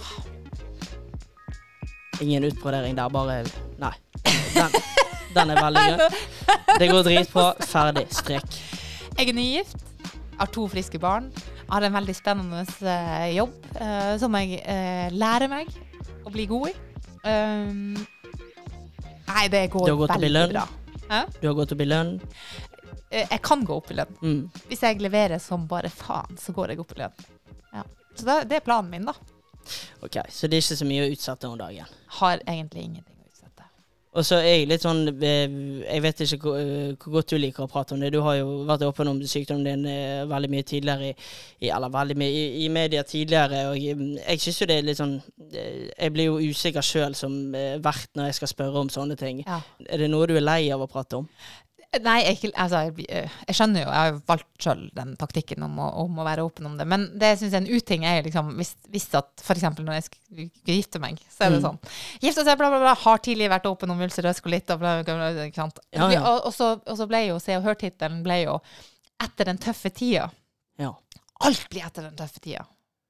Ingen 2.24 2.48
utbrodering 2.50 2.98
der, 2.98 3.12
bare 3.14 3.44
Nei. 3.78 3.92
Den, 4.56 4.74
den 5.36 5.54
er 5.54 5.62
veldig 5.62 5.86
grønn. 5.86 6.18
Det 6.80 6.90
går 6.90 7.06
dritbra. 7.06 7.46
Ferdig. 7.70 8.06
Strek. 8.10 8.58
Jeg 9.14 9.30
er 9.30 9.36
nygift, 9.38 9.86
har 10.40 10.50
to 10.50 10.66
friske 10.70 10.98
barn, 10.98 11.30
har 11.70 11.86
en 11.86 11.94
veldig 11.94 12.18
spennende 12.18 12.64
eh, 12.66 13.28
jobb 13.36 13.54
eh, 13.78 14.14
som 14.18 14.34
jeg 14.40 14.58
eh, 14.58 15.06
lærer 15.14 15.46
meg 15.52 15.70
å 16.26 16.34
bli 16.34 16.48
god 16.50 16.72
i. 16.72 16.78
Um, 17.24 17.94
nei, 19.30 19.44
det 19.54 19.68
går 19.70 19.86
det 19.86 19.94
i 19.94 20.24
veldig 20.26 20.48
bra. 20.50 20.64
Hæ? 21.10 21.20
Du 21.38 21.46
har 21.46 21.54
gått 21.60 21.72
opp 21.76 21.82
i 21.84 21.86
lønn. 21.86 22.16
Eh, 23.14 23.28
Jeg 23.30 23.42
kan 23.46 23.62
gå 23.66 23.76
opp 23.78 23.92
i 23.94 23.98
lønn. 24.00 24.16
Mm. 24.22 24.42
Hvis 24.70 24.82
jeg 24.82 25.00
leverer 25.04 25.38
som 25.42 25.68
bare 25.70 25.90
faen, 25.92 26.34
så 26.40 26.54
går 26.56 26.74
jeg 26.74 26.82
opp 26.82 26.96
i 26.96 27.02
lønn. 27.04 27.24
Ja. 27.74 27.86
Så 28.14 28.26
det, 28.26 28.40
det 28.50 28.60
er 28.60 28.66
planen 28.66 28.90
min, 28.90 29.06
da. 29.06 29.14
Ok, 30.04 30.18
så 30.28 30.48
det 30.50 30.58
er 30.58 30.64
ikke 30.66 30.76
så 30.82 30.86
mye 30.88 31.06
å 31.06 31.10
utsette 31.14 31.48
om 31.48 31.58
dagen. 31.58 31.92
Har 32.20 32.42
egentlig 32.42 32.82
ingenting 32.88 33.16
å 33.22 33.28
utsette. 33.30 33.64
Og 34.14 34.26
så 34.28 34.36
er 34.42 34.58
jeg 34.60 34.66
litt 34.70 34.84
sånn 34.84 35.00
eh, 35.26 35.54
Jeg 35.88 36.02
vet 36.04 36.20
ikke 36.26 36.38
hvor, 36.44 36.58
eh, 36.60 36.92
hvor 37.00 37.14
godt 37.16 37.32
du 37.32 37.38
liker 37.40 37.64
å 37.64 37.70
prate 37.72 37.96
om 37.96 38.02
det. 38.04 38.12
Du 38.14 38.20
har 38.22 38.36
jo 38.42 38.60
vært 38.68 38.84
åpen 38.86 39.10
om 39.10 39.22
sykdommen 39.26 39.64
din 39.66 40.28
veldig 40.30 40.50
mye 40.52 40.66
tidligere 40.68 41.08
i, 41.08 41.14
i 41.66 41.72
Eller 41.74 41.90
veldig 41.96 42.18
mye 42.20 42.30
i, 42.42 42.44
i 42.66 42.68
media 42.76 43.02
tidligere. 43.08 43.64
Og 43.72 43.78
jeg, 43.80 43.96
jeg 44.20 44.44
syns 44.44 44.60
jo 44.62 44.68
det 44.70 44.76
er 44.82 44.86
litt 44.90 45.00
sånn 45.00 45.16
Jeg 45.54 46.12
blir 46.14 46.28
jo 46.28 46.38
usikker 46.52 46.84
sjøl 46.86 47.16
som 47.18 47.34
vert 47.82 48.10
når 48.14 48.30
jeg 48.30 48.38
skal 48.42 48.52
spørre 48.52 48.84
om 48.84 48.92
sånne 48.92 49.16
ting. 49.18 49.42
Ja. 49.48 49.62
Er 49.88 50.04
det 50.04 50.10
noe 50.12 50.28
du 50.30 50.36
er 50.36 50.44
lei 50.46 50.60
av 50.76 50.84
å 50.84 50.90
prate 50.92 51.22
om? 51.24 51.30
Nei, 52.02 52.16
jeg, 52.24 52.50
altså, 52.58 52.80
jeg, 52.88 53.04
eh, 53.08 53.34
jeg 53.48 53.56
skjønner 53.58 53.82
jo, 53.84 53.88
jeg 53.90 53.98
har 54.00 54.08
jo 54.10 54.20
valgt 54.26 54.64
sjøl 54.66 54.80
den 54.96 55.12
taktikken 55.20 55.62
om 55.66 55.78
å, 55.78 55.88
om 56.04 56.18
å 56.18 56.24
være 56.26 56.44
åpen 56.46 56.66
om 56.66 56.74
det. 56.80 56.86
Men 56.90 57.04
det 57.20 57.30
jeg 57.32 57.38
syns 57.42 57.54
er 57.54 57.60
en 57.62 57.68
uting, 57.70 58.06
er 58.08 58.22
liksom 58.26 58.50
hvis, 58.58 58.72
at 59.14 59.44
f.eks. 59.44 59.64
når 59.78 59.92
jeg 59.98 60.06
skal 60.08 60.48
gifte 60.74 61.02
meg, 61.02 61.20
så 61.30 61.46
er 61.46 61.54
det 61.54 61.60
Mm. 61.62 61.66
sånn 61.68 61.78
Gifte 62.24 62.44
seg, 62.46 62.58
bla, 62.58 62.70
bla, 62.72 62.80
bla. 62.82 62.94
Har 63.04 63.18
tidlig 63.24 63.50
vært 63.52 63.68
åpen 63.70 63.90
om 63.94 64.00
ulcerøs 64.06 64.40
kolitt 64.44 64.70
og 64.74 64.80
bla, 64.82 64.96
bla, 65.06 65.14
bla. 65.20 65.46
Ikke 65.46 65.62
sant. 65.62 65.78
Ja, 65.94 66.10
ja. 66.10 66.22
Og, 66.32 66.48
og, 66.48 66.54
så, 66.56 66.72
og 66.82 66.98
så 66.98 67.06
ble 67.10 67.24
jo 67.28 67.38
Se 67.42 67.56
og 67.58 67.64
Hør-tittelen 67.68 68.22
ble 68.26 68.40
jo 68.44 68.58
Etter 69.22 69.46
den 69.52 69.58
tøffe 69.62 69.92
tida. 69.94 70.26
Ja. 70.80 70.90
Alt 71.46 71.68
blir 71.70 71.84
etter 71.86 72.08
den 72.08 72.16
tøffe 72.18 72.40
tida. 72.42 72.64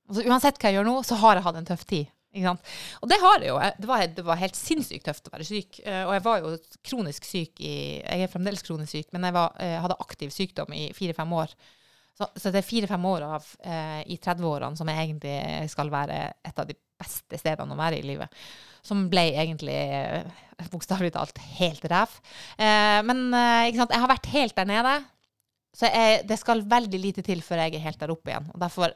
Altså, 0.09 0.25
uansett 0.29 0.59
hva 0.61 0.69
jeg 0.69 0.77
gjør 0.77 0.87
nå, 0.91 0.99
så 1.09 1.17
har 1.23 1.39
jeg 1.39 1.45
hatt 1.47 1.57
en 1.63 1.67
tøff 1.71 1.85
tid. 1.89 2.11
Og 2.35 3.09
det 3.11 3.21
har 3.23 3.39
jeg 3.41 3.53
jo. 3.53 3.59
Det 3.79 3.89
var, 3.89 4.07
det 4.17 4.25
var 4.27 4.41
helt 4.41 4.59
sinnssykt 4.59 5.07
tøft 5.07 5.31
å 5.31 5.35
være 5.37 5.47
syk. 5.49 5.81
eh, 5.85 6.03
Og 6.09 6.15
jeg 6.17 6.25
var 6.27 6.43
jo 6.43 6.53
kronisk 6.83 7.29
syk 7.29 7.63
i 7.63 7.75
Jeg 8.03 8.27
er 8.27 8.33
fremdeles 8.33 8.65
kronisk 8.67 8.97
syk, 8.97 9.09
men 9.15 9.29
jeg, 9.29 9.37
var, 9.37 9.55
jeg 9.63 9.83
hadde 9.87 10.01
aktiv 10.03 10.35
sykdom 10.35 10.75
i 10.75 10.89
fire-fem 10.97 11.33
år. 11.39 11.55
Så, 12.15 12.29
så 12.39 12.51
det 12.55 12.61
er 12.61 12.67
fire-fem 12.67 13.07
år 13.11 13.25
av, 13.27 13.47
eh, 13.67 14.03
i 14.15 14.19
30-årene 14.23 14.79
som 14.79 14.91
egentlig 14.91 15.39
skal 15.73 15.91
være 15.91 16.19
et 16.47 16.61
av 16.63 16.69
de 16.69 16.77
beste 17.01 17.41
stedene 17.41 17.75
å 17.75 17.79
være 17.79 17.99
i 17.99 18.05
livet. 18.07 18.45
Som 18.87 19.09
ble 19.11 19.25
egentlig 19.33 19.75
eh, 19.75 20.69
bokstavelig 20.71 21.15
talt 21.17 21.41
helt 21.57 21.87
ræv. 21.91 22.15
Eh, 22.59 23.01
men 23.09 23.27
eh, 23.35 23.65
ikke 23.71 23.83
sant? 23.83 23.97
jeg 23.97 24.05
har 24.05 24.13
vært 24.15 24.31
helt 24.35 24.57
der 24.61 24.71
nede. 24.71 24.95
Så 25.75 25.91
jeg, 25.91 26.23
det 26.31 26.39
skal 26.39 26.63
veldig 26.71 27.01
lite 27.03 27.25
til 27.27 27.43
før 27.43 27.65
jeg 27.65 27.75
er 27.75 27.87
helt 27.89 27.99
der 27.99 28.13
oppe 28.15 28.31
igjen. 28.31 28.47
Og 28.55 28.63
derfor, 28.63 28.95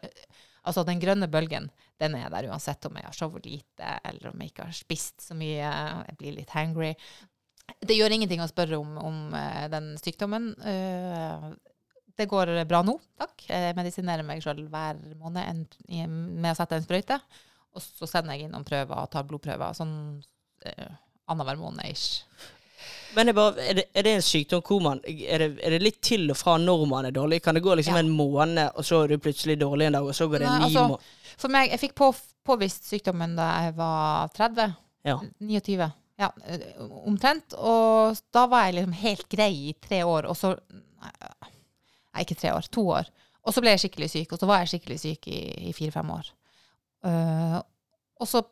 altså 0.62 0.87
den 0.87 1.03
grønne 1.03 1.27
bølgen, 1.31 1.66
den 2.01 2.15
er 2.19 2.31
der 2.31 2.49
uansett 2.51 2.87
om 2.87 2.99
jeg 2.99 3.07
har 3.09 3.17
sovet 3.17 3.47
lite, 3.49 3.97
eller 4.07 4.31
om 4.31 4.43
jeg 4.43 4.53
ikke 4.53 4.69
har 4.69 4.77
spist 4.77 5.25
så 5.25 5.37
mye, 5.39 5.73
jeg 6.09 6.19
blir 6.21 6.37
litt 6.37 6.55
hangry. 6.55 6.93
Det 7.85 7.97
gjør 7.99 8.15
ingenting 8.17 8.43
å 8.43 8.49
spørre 8.49 8.79
om, 8.81 8.95
om 9.03 9.19
eh, 9.37 9.67
den 9.73 9.91
sykdommen. 10.01 10.53
Eh, 10.63 11.49
det 12.19 12.27
går 12.31 12.51
bra 12.67 12.81
nå, 12.83 12.97
takk. 13.21 13.45
Jeg 13.47 13.77
medisinerer 13.79 14.27
meg 14.27 14.43
sjøl 14.43 14.65
hver 14.73 14.99
måned 15.21 15.45
en, 15.45 15.67
med 16.41 16.51
å 16.51 16.57
sette 16.59 16.79
en 16.79 16.87
sprøyte. 16.87 17.21
Og 17.77 17.85
så 17.85 18.09
sender 18.11 18.35
jeg 18.35 18.49
innom 18.49 18.65
prøver 18.67 18.97
og 18.97 19.11
tar 19.13 19.27
blodprøver 19.29 19.77
sånn 19.77 19.93
eh, 20.67 20.95
annenhver 21.31 21.61
måned 21.61 21.87
ish. 21.93 22.25
Men 23.17 23.31
er, 23.31 23.35
bare, 23.35 23.63
er, 23.63 23.79
det, 23.79 23.85
er 23.95 24.07
det 24.07 24.15
en 24.19 24.25
sykdom 24.25 24.63
hvor 24.67 24.83
man 24.85 25.01
er 25.03 25.43
det, 25.43 25.49
er 25.65 25.75
det 25.75 25.79
litt 25.83 26.01
til 26.05 26.29
og 26.31 26.37
fra 26.39 26.57
når 26.61 26.85
man 26.91 27.09
er 27.09 27.15
dårlig? 27.15 27.41
Kan 27.45 27.57
det 27.59 27.63
gå 27.65 27.75
liksom 27.79 27.97
Ja. 27.97 28.03
en 28.05 28.11
måned, 28.15 28.75
og 28.75 28.87
så 28.87 29.03
er 29.05 29.15
du 29.15 29.23
plutselig 29.23 29.59
dårlig 29.61 29.89
en 29.89 29.97
dag, 29.99 30.07
og 30.07 30.15
så 30.15 30.29
går 30.29 30.45
det 30.45 30.49
Nei, 30.49 30.59
ny 30.59 30.67
altså, 30.69 30.85
måneder? 30.85 31.15
For 31.38 31.53
meg, 31.53 31.70
jeg 31.70 31.81
fikk 31.85 31.94
på, 31.98 32.11
påvist 32.48 32.88
sykdommen 32.90 33.37
da 33.38 33.46
jeg 33.66 33.77
var 33.79 34.33
30. 34.35 34.74
Ja. 35.07 35.16
29. 35.38 35.88
Ja, 36.18 36.33
eh, 36.51 36.64
omtrent. 37.07 37.55
Og 37.55 38.18
da 38.35 38.46
var 38.51 38.66
jeg 38.66 38.81
liksom 38.81 38.96
helt 39.05 39.29
grei 39.31 39.53
i 39.70 39.74
tre 39.79 40.03
år, 40.07 40.27
og 40.31 40.37
så 40.38 40.57
Nei, 40.98 42.24
ikke 42.24 42.35
tre 42.40 42.51
år. 42.57 42.66
To 42.74 42.83
år. 42.90 43.07
Og 43.46 43.55
så 43.55 43.62
ble 43.62 43.70
jeg 43.70 43.85
skikkelig 43.85 44.09
syk, 44.11 44.33
og 44.35 44.40
så 44.40 44.46
var 44.51 44.64
jeg 44.64 44.70
skikkelig 44.72 44.96
syk 44.98 45.29
i, 45.31 45.38
i 45.68 45.74
fire-fem 45.77 46.09
år. 46.11 46.31
Uh, 47.07 47.61
og 48.18 48.27
så 48.27 48.42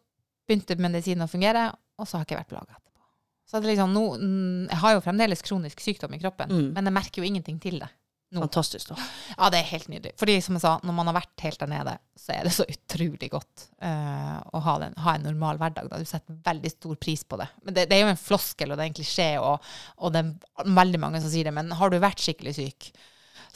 begynte 0.47 0.77
medisinen 0.79 1.25
å 1.27 1.31
fungere, 1.31 1.65
og 1.99 2.07
så 2.07 2.17
har 2.17 2.23
jeg 2.23 2.29
ikke 2.31 2.39
vært 2.45 2.53
plaga 2.53 2.77
etterpå. 2.77 3.03
Så 3.51 3.59
det 3.63 3.73
liksom 3.73 3.97
mm, 3.97 4.69
Jeg 4.71 4.79
har 4.85 4.95
jo 4.95 5.03
fremdeles 5.03 5.43
kronisk 5.43 5.83
sykdom 5.83 6.15
i 6.15 6.21
kroppen, 6.23 6.53
Mm. 6.53 6.69
men 6.77 6.91
jeg 6.91 6.95
merker 7.01 7.23
jo 7.23 7.27
ingenting 7.27 7.59
til 7.63 7.81
det. 7.83 7.91
Nå. 8.35 8.41
Fantastisk, 8.43 8.89
da. 8.91 8.97
Ja, 9.37 9.49
det 9.55 9.61
er 9.61 9.69
helt 9.71 9.89
nydelig. 9.89 10.13
Fordi 10.19 10.35
som 10.43 10.57
jeg 10.59 10.65
sa, 10.65 10.75
når 10.83 10.97
man 10.97 11.11
har 11.11 11.17
vært 11.19 11.45
helt 11.47 11.61
der 11.63 11.71
nede, 11.71 11.97
så 12.19 12.35
er 12.35 12.49
det 12.49 12.53
så 12.57 12.67
utrolig 12.69 13.29
godt 13.33 13.67
uh, 13.85 14.41
å 14.51 14.63
ha, 14.67 14.77
den, 14.83 14.97
ha 15.05 15.15
en 15.17 15.27
normal 15.29 15.61
hverdag. 15.63 15.89
Da. 15.93 16.01
Du 16.03 16.09
setter 16.09 16.39
veldig 16.47 16.73
stor 16.75 16.97
pris 17.07 17.23
på 17.25 17.39
det. 17.41 17.47
Men 17.63 17.77
det, 17.77 17.87
det 17.91 17.99
er 17.99 18.07
jo 18.07 18.13
en 18.15 18.21
floskel, 18.21 18.73
og 18.73 18.79
det 18.81 18.87
er 18.87 18.91
en 18.91 18.97
klisjé, 18.99 19.29
og, 19.39 19.67
og 20.03 20.15
det 20.17 20.25
er 20.25 20.73
veldig 20.81 21.03
mange 21.07 21.23
som 21.23 21.31
sier 21.33 21.47
det. 21.49 21.55
Men 21.55 21.71
har 21.79 21.93
du 21.93 22.01
vært 22.03 22.25
skikkelig 22.25 22.57
syk, 22.59 22.89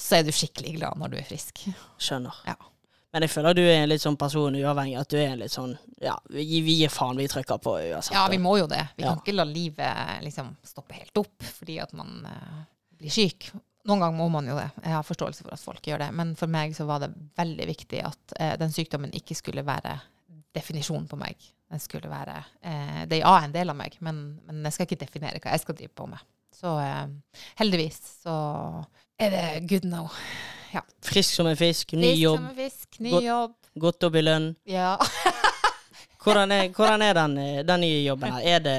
så 0.00 0.20
er 0.20 0.28
du 0.28 0.32
skikkelig 0.32 0.76
glad 0.78 1.00
når 1.00 1.12
du 1.12 1.16
er 1.20 1.26
frisk. 1.28 1.64
Skjønner. 2.00 2.38
Ja. 2.48 2.56
Men 3.10 3.24
jeg 3.26 3.32
føler 3.32 3.56
du 3.58 3.62
er 3.64 3.80
en 3.82 3.90
litt 3.90 4.04
sånn 4.04 4.16
person 4.20 4.54
uavhengig. 4.54 5.00
At 5.00 5.10
du 5.10 5.16
er 5.18 5.32
en 5.32 5.40
litt 5.42 5.50
sånn 5.54 5.72
Ja, 6.00 6.14
vi, 6.30 6.44
vi 6.62 6.76
gir 6.78 6.92
faen, 6.94 7.18
vi 7.18 7.26
trykker 7.28 7.58
på 7.58 7.72
uansett. 7.90 8.14
Ja, 8.14 8.28
vi 8.30 8.38
må 8.38 8.54
jo 8.60 8.68
det. 8.70 8.84
Vi 8.94 9.02
Ja. 9.02 9.10
kan 9.10 9.18
ikke 9.24 9.34
la 9.34 9.44
livet 9.48 10.22
liksom 10.22 10.52
stoppe 10.62 10.94
helt 10.94 11.18
opp 11.18 11.42
fordi 11.58 11.80
at 11.82 11.90
man 11.98 12.22
uh, 12.22 12.60
blir 13.00 13.10
syk. 13.10 13.50
Noen 13.88 14.02
ganger 14.02 14.18
må 14.18 14.26
man 14.28 14.48
jo 14.50 14.56
det. 14.58 14.66
Jeg 14.84 14.92
har 14.92 15.06
forståelse 15.08 15.44
for 15.46 15.54
at 15.56 15.62
folk 15.62 15.86
gjør 15.88 16.02
det. 16.04 16.10
Men 16.14 16.34
for 16.36 16.50
meg 16.52 16.74
så 16.76 16.84
var 16.88 17.00
det 17.00 17.12
veldig 17.38 17.66
viktig 17.70 18.02
at 18.04 18.34
eh, 18.38 18.52
den 18.60 18.72
sykdommen 18.74 19.14
ikke 19.16 19.34
skulle 19.38 19.64
være 19.66 19.94
definisjonen 20.54 21.06
på 21.08 21.16
meg. 21.20 21.36
Den 21.70 21.80
skulle 21.80 22.10
være 22.10 22.34
eh, 22.66 23.04
Det 23.08 23.20
er 23.20 23.24
ja 23.24 23.34
en 23.44 23.52
del 23.54 23.70
av 23.72 23.76
meg, 23.78 23.94
men, 24.04 24.18
men 24.48 24.64
jeg 24.66 24.74
skal 24.76 24.88
ikke 24.88 25.00
definere 25.04 25.40
hva 25.40 25.54
jeg 25.54 25.62
skal 25.64 25.78
drive 25.78 25.94
på 25.96 26.08
med. 26.10 26.20
Så 26.60 26.74
eh, 26.82 27.06
heldigvis 27.62 28.00
så 28.26 28.34
er 29.20 29.32
det 29.36 29.44
good 29.70 29.86
now. 29.88 30.10
Frisk 31.02 31.34
som 31.34 31.48
en 31.50 31.56
fisk, 31.58 31.94
ny 31.96 32.10
Frisk 32.12 32.20
jobb, 32.22 32.36
som 32.42 32.50
en 32.50 32.58
fisk, 32.58 33.00
ny 33.02 33.10
Godt- 33.16 33.24
jobb. 33.26 33.54
godt 33.86 34.04
opp 34.10 34.18
i 34.20 34.22
lønn. 34.26 34.50
Ja. 34.70 34.92
Hvordan 36.20 36.52
er, 36.52 36.66
hvordan 36.76 37.02
er 37.02 37.14
den, 37.16 37.36
den 37.64 37.80
nye 37.80 38.00
jobben 38.04 38.34
her? 38.34 38.42
Er 38.44 38.64
det, 38.64 38.76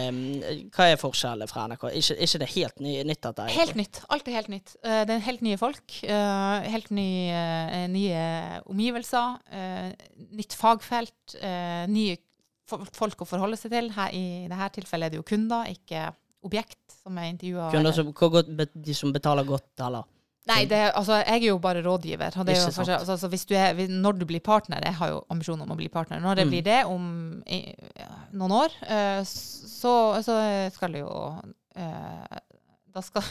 hva 0.76 0.86
er 0.92 1.00
forskjellen 1.02 1.50
fra 1.50 1.64
NRK? 1.72 1.88
Ikke, 1.98 2.18
ikke 2.22 2.42
det 2.44 2.50
helt 2.54 2.84
ny, 2.86 2.94
nytt 3.10 3.22
dette? 3.26 3.46
egentlig? 3.48 3.58
Helt 3.58 3.80
nytt. 3.80 4.02
Alt 4.14 4.30
er 4.30 4.38
helt 4.38 4.52
nytt. 4.54 4.74
Eh, 4.86 5.00
det 5.10 5.16
er 5.16 5.24
helt 5.26 5.42
nye 5.48 5.58
folk. 5.58 5.96
eh, 6.04 6.70
helt 6.76 6.92
nye, 6.94 7.42
eh, 7.80 7.88
nye 7.90 8.26
omgivelser. 8.70 9.42
nytt 10.38 10.54
fagfelt. 10.54 11.38
nye 11.90 12.18
folk 12.94 13.26
å 13.26 13.28
forholde 13.28 13.58
seg 13.58 13.74
til. 13.74 13.90
Her, 13.98 14.14
I 14.14 14.48
dette 14.48 14.70
tilfellet 14.78 15.10
er 15.10 15.16
det 15.16 15.20
jo 15.24 15.28
kunder, 15.28 15.66
ikke 15.74 16.12
objekt, 16.46 16.80
som 17.02 17.18
er 17.18 17.34
intervjua. 17.34 17.72
Kunder 17.74 17.92
som, 17.92 18.14
de 18.74 18.94
som 18.94 19.12
betaler 19.14 19.50
godt, 19.50 19.74
eller? 19.82 20.06
Nei, 20.50 20.66
det, 20.66 20.80
altså, 20.98 21.20
jeg 21.22 21.44
er 21.44 21.48
jo 21.52 21.58
bare 21.62 21.84
rådgiver. 21.86 22.34
Og 22.42 22.46
det 22.48 22.56
jo 22.58 22.70
Ikke 22.72 22.96
altså, 22.98 23.30
du 23.30 23.54
er, 23.56 23.82
når 23.94 24.18
du 24.20 24.26
blir 24.26 24.40
partner 24.42 24.82
Jeg 24.84 24.96
har 24.98 25.10
jo 25.12 25.20
ambisjon 25.30 25.62
om 25.62 25.70
å 25.70 25.78
bli 25.78 25.88
partner. 25.94 26.20
Når 26.20 26.38
jeg 26.42 26.48
Mm. 26.48 26.52
blir 26.56 26.64
det 26.66 26.80
om 26.90 27.44
i, 27.46 27.60
noen 28.34 28.52
år, 28.52 28.72
eh, 28.88 29.22
så, 29.24 29.94
så 30.26 30.38
skal 30.74 30.92
det 30.98 31.04
jo 31.04 31.14
eh, 31.76 32.40
Da 32.92 33.02
skal 33.06 33.22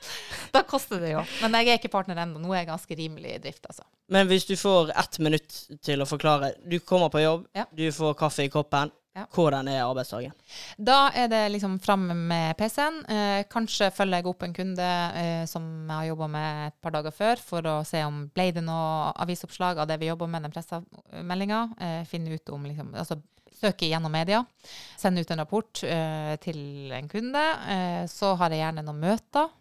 Da 0.54 0.62
koster 0.62 1.00
det 1.02 1.10
jo. 1.12 1.22
Men 1.42 1.52
jeg 1.58 1.68
er 1.68 1.78
ikke 1.80 1.90
partner 1.92 2.16
ennå. 2.22 2.38
Nå 2.40 2.52
er 2.54 2.60
jeg 2.62 2.68
ganske 2.72 2.96
rimelig 2.96 3.32
i 3.34 3.38
drift, 3.42 3.64
altså. 3.66 3.82
Men 4.08 4.28
hvis 4.30 4.44
du 4.46 4.54
får 4.56 4.92
ett 4.94 5.18
minutt 5.18 5.52
til 5.82 6.00
å 6.00 6.06
forklare. 6.06 6.52
Du 6.64 6.78
kommer 6.80 7.10
på 7.10 7.20
jobb, 7.24 7.46
Ja. 7.58 7.64
du 7.74 7.88
får 7.92 8.14
kaffe 8.14 8.44
i 8.46 8.48
koppen. 8.52 8.92
Ja. 9.14 9.28
Hvordan 9.30 9.68
er 9.70 9.84
arbeidsdagen? 9.84 10.32
Da 10.74 11.12
er 11.14 11.28
det 11.30 11.42
liksom 11.54 11.76
fram 11.82 12.08
med 12.26 12.56
PC-en. 12.58 12.96
Eh, 13.06 13.44
kanskje 13.46 13.92
følger 13.94 14.18
jeg 14.18 14.26
opp 14.26 14.42
en 14.42 14.56
kunde 14.56 14.88
eh, 15.20 15.44
som 15.46 15.68
jeg 15.86 15.94
har 15.94 16.08
jobba 16.08 16.26
med 16.32 16.62
et 16.66 16.76
par 16.82 16.96
dager 16.96 17.14
før, 17.14 17.38
for 17.38 17.68
å 17.70 17.76
se 17.86 18.00
om 18.02 18.24
ble 18.34 18.48
det 18.56 18.64
noe 18.66 19.12
avisoppslag 19.22 19.78
av 19.78 19.86
det 19.86 20.00
vi 20.02 20.08
jobber 20.10 20.32
med, 20.32 20.42
den 20.42 20.54
pressemeldinga. 20.56 21.60
Eh, 21.78 22.00
finne 22.10 22.34
ut 22.34 22.50
om 22.56 22.66
liksom 22.66 22.90
Altså 22.98 23.20
søke 23.54 23.86
gjennom 23.86 24.10
media. 24.12 24.40
Sende 24.98 25.22
ut 25.22 25.30
en 25.30 25.42
rapport 25.44 25.84
eh, 25.86 26.34
til 26.42 26.90
en 26.92 27.10
kunde. 27.12 27.44
Eh, 27.70 28.00
så 28.10 28.32
har 28.40 28.50
jeg 28.50 28.64
gjerne 28.64 28.82
noen 28.82 28.98
møter. 29.04 29.52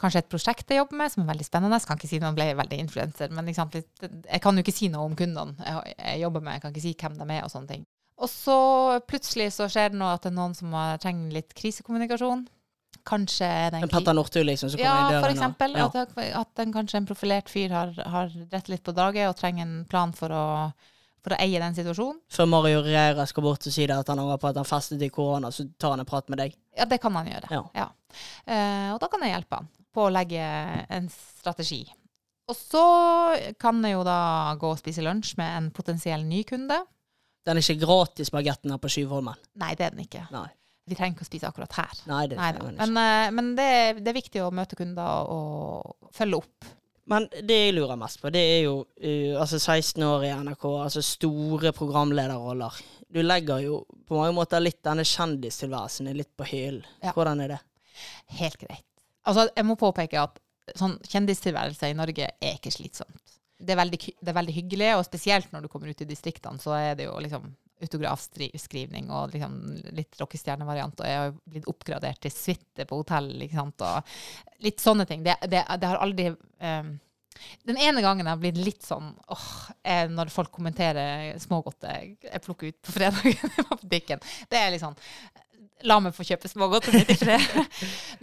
Kanskje 0.00 0.20
et 0.22 0.28
prosjekt 0.30 0.70
jeg 0.70 0.82
jobber 0.82 1.00
med 1.00 1.12
som 1.12 1.24
er 1.24 1.32
veldig 1.32 1.46
spennende. 1.48 1.78
Jeg 1.80 1.88
kan 1.88 1.98
ikke 1.98 2.10
si 2.12 2.20
noe, 2.20 2.36
ble 2.36 2.50
veldig 2.58 2.82
influenser, 2.84 3.32
men 3.32 3.48
liksom, 3.48 3.72
jeg 3.72 4.42
kan 4.44 4.60
jo 4.60 4.62
ikke 4.62 4.76
si 4.76 4.90
noe 4.92 5.08
om 5.08 5.16
kundene 5.16 5.56
jeg 5.96 6.20
jobber 6.20 6.44
med. 6.44 6.58
Jeg 6.58 6.66
kan 6.66 6.76
ikke 6.76 6.84
si 6.84 6.94
hvem 7.00 7.16
de 7.16 7.26
er 7.38 7.48
og 7.48 7.52
sånne 7.52 7.72
ting. 7.72 7.88
Og 8.20 8.28
så 8.28 8.56
plutselig 9.08 9.50
så 9.56 9.68
skjer 9.70 9.92
det 9.92 10.00
noe 10.00 10.14
at 10.16 10.24
det 10.26 10.32
er 10.32 10.36
noen 10.36 10.56
som 10.56 10.74
trenger 11.00 11.32
litt 11.38 11.54
krisekommunikasjon. 11.56 12.46
Kanskje 13.08 13.46
er 13.48 13.72
det 13.72 13.78
en 13.80 13.88
Petter 13.88 14.12
Northug, 14.12 14.44
liksom, 14.44 14.70
som 14.72 14.80
kommer 14.80 14.90
ja, 14.90 15.08
i 15.08 15.12
døren? 15.14 15.22
for 15.22 15.30
og- 15.30 15.36
eksempel. 15.38 15.76
Ja. 15.78 15.86
At, 15.88 16.18
at 16.42 16.62
en, 16.64 16.72
kanskje 16.74 17.00
en 17.00 17.08
profilert 17.08 17.48
fyr 17.48 17.72
har, 17.72 17.94
har 18.12 18.32
rett 18.52 18.68
litt 18.68 18.82
på 18.84 18.92
draget 18.92 19.30
og 19.30 19.38
trenger 19.38 19.64
en 19.64 19.86
plan 19.88 20.12
for 20.16 20.34
å, 20.36 20.44
for 21.24 21.32
å 21.32 21.38
eie 21.40 21.62
den 21.62 21.78
situasjonen. 21.78 22.20
Før 22.28 22.50
Mario 22.52 22.82
Reira 22.84 23.24
skal 23.30 23.46
bort 23.46 23.64
og 23.64 23.72
si 23.72 23.86
det 23.88 23.96
at 23.96 24.12
han 24.12 24.20
angrer 24.20 24.42
på 24.42 24.50
at 24.50 24.60
han 24.60 24.68
festet 24.68 25.06
i 25.06 25.08
korona, 25.08 25.48
så 25.54 25.64
tar 25.80 25.96
han 25.96 26.04
en 26.04 26.10
prat 26.12 26.28
med 26.28 26.42
deg. 26.44 26.58
Ja, 26.76 26.84
det 26.90 27.00
kan 27.00 27.16
han 27.16 27.30
gjøre. 27.32 27.64
Ja. 27.78 27.88
Eh, 28.44 28.92
og 28.92 29.00
da 29.00 29.08
kan 29.08 29.24
jeg 29.24 29.32
hjelpe 29.32 29.62
han 29.62 29.72
på 29.96 30.06
å 30.06 30.12
legge 30.12 30.44
en 30.92 31.08
strategi. 31.10 31.82
Og 32.50 32.56
så 32.58 32.84
kan 33.62 33.80
jeg 33.86 33.94
jo 33.94 34.04
da 34.06 34.54
gå 34.60 34.74
og 34.74 34.78
spise 34.78 35.02
lunsj 35.06 35.36
med 35.38 35.56
en 35.56 35.68
potensiell 35.74 36.26
ny 36.26 36.44
kunde. 36.44 36.82
Den 37.46 37.56
er 37.56 37.64
ikke 37.64 37.80
gratis, 37.86 38.30
bagetten 38.34 38.70
her 38.74 38.80
på 38.82 38.90
Skyvholmen. 38.92 39.38
Nei, 39.62 39.70
det 39.78 39.86
er 39.86 39.94
den 39.94 40.04
ikke. 40.04 40.26
Nei. 40.34 40.48
Vi 40.90 40.96
trenger 40.98 41.14
ikke 41.16 41.24
å 41.24 41.28
spise 41.30 41.48
akkurat 41.48 41.72
her. 41.78 41.92
Nei, 42.10 42.24
det 42.28 42.36
Nei 42.40 42.50
trenger 42.52 42.66
da. 42.66 42.70
ikke. 42.74 42.90
Men, 42.92 43.00
eh, 43.00 43.30
men 43.36 43.50
det, 43.56 43.66
er- 43.78 44.00
det 44.00 44.10
er 44.12 44.16
viktig 44.18 44.42
å 44.44 44.50
møte 44.54 44.76
kunder 44.76 45.30
og 45.32 46.10
følge 46.16 46.40
opp. 46.42 46.70
Men 47.10 47.26
det 47.32 47.56
jeg 47.56 47.74
lurer 47.74 47.98
mest 47.98 48.20
på, 48.22 48.30
det 48.30 48.40
er 48.42 48.60
jo 48.68 48.74
uh, 48.84 49.40
altså 49.42 49.58
16 49.58 50.02
år 50.06 50.24
i 50.28 50.34
NRK, 50.44 50.66
altså 50.84 51.00
store 51.02 51.72
programlederroller. 51.74 52.76
Du 53.10 53.18
legger 53.24 53.64
jo 53.64 53.80
på 54.06 54.14
mange 54.20 54.36
måter 54.36 54.62
litt 54.62 54.78
denne 54.86 55.02
kjendistilværelsen 55.08 56.10
litt 56.14 56.30
på 56.38 56.46
hyllen. 56.46 56.84
Ja. 57.02 57.10
Hvordan 57.16 57.40
er 57.42 57.56
det? 57.56 57.58
Helt 58.38 58.60
greit. 58.62 58.84
Altså, 59.26 59.48
jeg 59.56 59.66
må 59.66 59.74
påpeke 59.80 60.22
at 60.22 60.38
sånn 60.78 60.94
kjendistilværelse 61.10 61.90
i 61.90 61.96
Norge 61.98 62.28
er 62.30 62.54
ikke 62.60 62.70
slitsomt. 62.70 63.39
Det 63.60 63.74
er, 63.74 63.80
veldig, 63.82 63.98
det 64.20 64.32
er 64.32 64.36
veldig 64.38 64.54
hyggelig, 64.56 64.92
og 64.96 65.04
spesielt 65.04 65.50
når 65.52 65.66
du 65.66 65.72
kommer 65.72 65.90
ut 65.92 66.00
i 66.00 66.08
distriktene, 66.08 66.62
så 66.62 66.72
er 66.78 66.94
det 66.96 67.08
jo 67.08 67.18
liksom 67.20 67.50
autografskrivning 67.80 69.10
og 69.12 69.34
liksom 69.34 69.54
litt 69.96 70.18
rockestjernevariant, 70.20 71.00
og 71.00 71.08
jeg 71.08 71.20
har 71.20 71.36
blitt 71.52 71.68
oppgradert 71.70 72.20
til 72.22 72.34
suite 72.34 72.86
på 72.88 72.98
hotell, 73.00 73.30
ikke 73.46 73.64
og 73.64 74.16
litt 74.64 74.82
sånne 74.82 75.06
ting. 75.08 75.24
Det, 75.24 75.36
det, 75.48 75.62
det 75.64 75.88
har 75.88 76.00
aldri 76.02 76.30
um, 76.32 76.92
Den 77.64 77.78
ene 77.80 78.02
gangen 78.04 78.26
jeg 78.26 78.34
har 78.34 78.40
blitt 78.42 78.60
litt 78.60 78.84
sånn 78.84 79.12
åh, 79.32 79.50
er 79.86 80.10
når 80.12 80.32
folk 80.34 80.52
kommenterer 80.52 81.38
smågodt 81.40 81.86
jeg, 81.88 82.16
jeg 82.26 82.44
plukker 82.44 82.72
ut 82.72 82.80
på 82.84 82.96
fredagen 82.96 83.54
på 83.70 83.80
butikken. 83.84 84.24
Det 84.50 84.60
er 84.60 84.74
litt 84.74 84.84
sånn 84.84 84.98
La 85.88 85.96
meg 85.96 86.12
få 86.12 86.26
kjøpe 86.28 86.44
smågodt. 86.50 86.90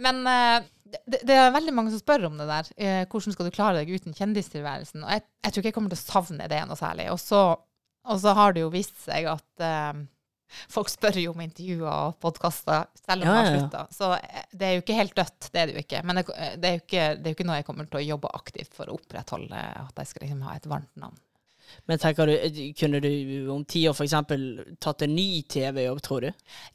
Men 0.04 0.20
eh, 0.30 0.66
det, 0.88 1.22
det 1.26 1.36
er 1.36 1.54
veldig 1.54 1.74
mange 1.76 1.92
som 1.92 2.02
spør 2.02 2.28
om 2.28 2.38
det 2.40 2.48
der. 2.48 2.68
Eh, 2.76 3.00
hvordan 3.10 3.34
skal 3.34 3.48
du 3.48 3.54
klare 3.54 3.80
deg 3.80 3.90
uten 3.92 4.16
kjendistilværelsen? 4.16 5.04
Og 5.04 5.14
jeg, 5.14 5.24
jeg 5.44 5.54
tror 5.54 5.62
ikke 5.62 5.72
jeg 5.72 5.78
kommer 5.78 5.94
til 5.94 6.00
å 6.00 6.04
savne 6.04 6.48
det 6.50 6.60
noe 6.68 6.78
særlig. 6.78 7.08
Og 7.14 7.20
så, 7.22 7.42
og 8.08 8.22
så 8.22 8.36
har 8.38 8.54
det 8.56 8.64
jo 8.64 8.72
vist 8.72 8.96
seg 9.04 9.28
at 9.30 9.64
eh, 9.64 10.00
folk 10.72 10.90
spør 10.92 11.20
jo 11.20 11.34
om 11.34 11.44
intervjuer 11.44 11.88
og 11.90 12.18
podkaster, 12.24 12.88
selv 13.04 13.24
om 13.24 13.28
Ja, 13.28 13.36
de 13.36 13.38
har 13.38 13.50
slutta. 13.52 13.84
Så 13.94 14.10
eh, 14.16 14.50
det 14.52 14.68
er 14.68 14.76
jo 14.76 14.84
ikke 14.84 14.98
helt 15.00 15.16
dødt, 15.18 15.50
det 15.52 15.62
er 15.62 15.70
det 15.70 15.78
jo 15.78 15.84
ikke. 15.86 16.02
Men 16.08 16.20
det, 16.20 16.26
det, 16.32 16.70
er 16.70 16.76
jo 16.76 16.84
ikke, 16.84 17.06
det 17.16 17.24
er 17.24 17.32
jo 17.32 17.38
ikke 17.38 17.48
noe 17.50 17.60
jeg 17.60 17.68
kommer 17.68 17.88
til 17.88 18.00
å 18.00 18.06
jobbe 18.08 18.34
aktivt 18.40 18.76
for 18.78 18.90
å 18.90 18.98
opprettholde, 18.98 19.64
at 19.84 20.04
jeg 20.04 20.12
skal 20.12 20.26
liksom 20.26 20.44
ha 20.48 20.56
et 20.58 20.70
varmt 20.70 20.94
navn. 21.00 21.18
Men 21.90 22.00
tenker 22.00 22.28
du, 22.28 22.34
eh, 22.34 22.60
kunne 22.78 23.00
du 23.04 23.10
om 23.52 23.64
ti 23.68 23.84
år 23.88 23.96
f.eks. 23.96 24.14
tatt 24.82 25.04
en 25.04 25.14
ny 25.14 25.42
TV-jobb, 25.42 26.00
tror 26.04 26.26
du? 26.26 26.30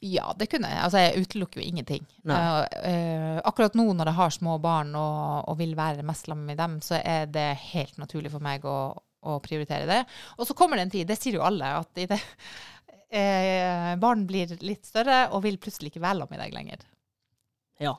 Ja, 0.06 0.32
det 0.38 0.48
kunne 0.52 0.70
jeg. 0.72 0.82
Altså, 0.86 1.02
jeg 1.02 1.24
utelukker 1.24 1.60
jo 1.60 1.66
ingenting. 1.68 2.06
Uh, 2.26 2.62
eh, 2.82 3.38
akkurat 3.44 3.76
nå 3.78 3.86
når 3.92 4.10
jeg 4.10 4.18
har 4.20 4.36
små 4.36 4.58
barn 4.62 4.94
og, 4.98 5.48
og 5.50 5.58
vil 5.60 5.74
være 5.78 6.06
mest 6.06 6.28
sammen 6.28 6.46
med 6.50 6.60
dem, 6.60 6.78
så 6.84 7.00
er 7.00 7.26
det 7.32 7.48
helt 7.72 7.98
naturlig 8.00 8.32
for 8.34 8.44
meg 8.44 8.66
å, 8.68 8.78
å 8.94 9.40
prioritere 9.44 9.88
det. 9.90 10.02
Og 10.38 10.48
så 10.48 10.56
kommer 10.58 10.80
det 10.80 10.88
en 10.88 10.94
tid, 10.98 11.08
det 11.10 11.18
sier 11.20 11.38
jo 11.38 11.46
alle, 11.46 11.74
at 11.80 12.02
i 12.02 12.08
det, 12.10 12.20
uh, 13.14 13.90
barn 14.04 14.26
blir 14.30 14.56
litt 14.64 14.86
større 14.88 15.26
og 15.32 15.44
vil 15.46 15.60
plutselig 15.62 15.94
ikke 15.94 16.04
være 16.04 16.24
sammen 16.24 16.36
med 16.36 16.46
deg 16.46 16.56
lenger. 16.58 16.86
Ja. 17.82 17.96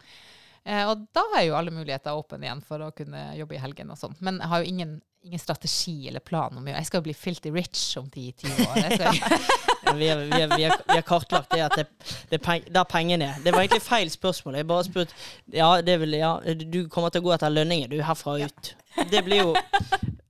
Eh, 0.65 0.81
og 0.89 1.05
da 1.13 1.21
er 1.37 1.45
jo 1.45 1.57
alle 1.59 1.73
muligheter 1.73 2.17
åpne 2.17 2.47
igjen 2.47 2.63
for 2.65 2.81
å 2.81 2.93
kunne 2.95 3.27
jobbe 3.37 3.57
i 3.57 3.61
helgen 3.61 3.91
og 3.93 3.99
sånn. 4.01 4.15
Men 4.25 4.39
jeg 4.41 4.51
har 4.51 4.63
jo 4.63 4.71
ingen, 4.71 4.95
ingen 5.25 5.39
strategi 5.39 6.07
eller 6.07 6.19
plan 6.19 6.57
om. 6.57 6.67
Jeg 6.67 6.85
skal 6.85 7.01
jo 7.01 7.07
bli 7.07 7.13
filthy 7.17 7.51
rich 7.53 7.97
om 7.97 8.05
10-20 8.05 8.67
år. 8.67 8.77
Jeg 8.77 8.99
skal, 8.99 9.39
vi, 9.95 10.07
har, 10.09 11.01
kartlagt 11.07 11.53
det 11.53 11.61
at 11.65 11.77
det, 11.79 11.87
det 12.31 12.41
peng, 12.43 12.65
der 12.73 12.87
pengene 12.89 13.31
er. 13.31 13.43
Det 13.43 13.53
var 13.53 13.65
egentlig 13.65 13.83
feil 13.85 14.11
spørsmål. 14.11 14.59
Jeg 14.61 14.67
bare 14.67 14.87
spurte 14.87 15.13
Ja, 15.53 15.75
vil, 15.81 16.17
ja, 16.19 16.37
du 16.55 16.87
kommer 16.89 17.13
til 17.13 17.23
å 17.23 17.29
gå 17.29 17.35
etter 17.35 17.53
lønningen, 17.53 17.91
du, 17.91 18.01
herfra 18.03 18.37
og 18.37 18.49
ut. 18.49 18.75
Det 19.11 19.25
blir 19.25 19.43
jo 19.43 19.55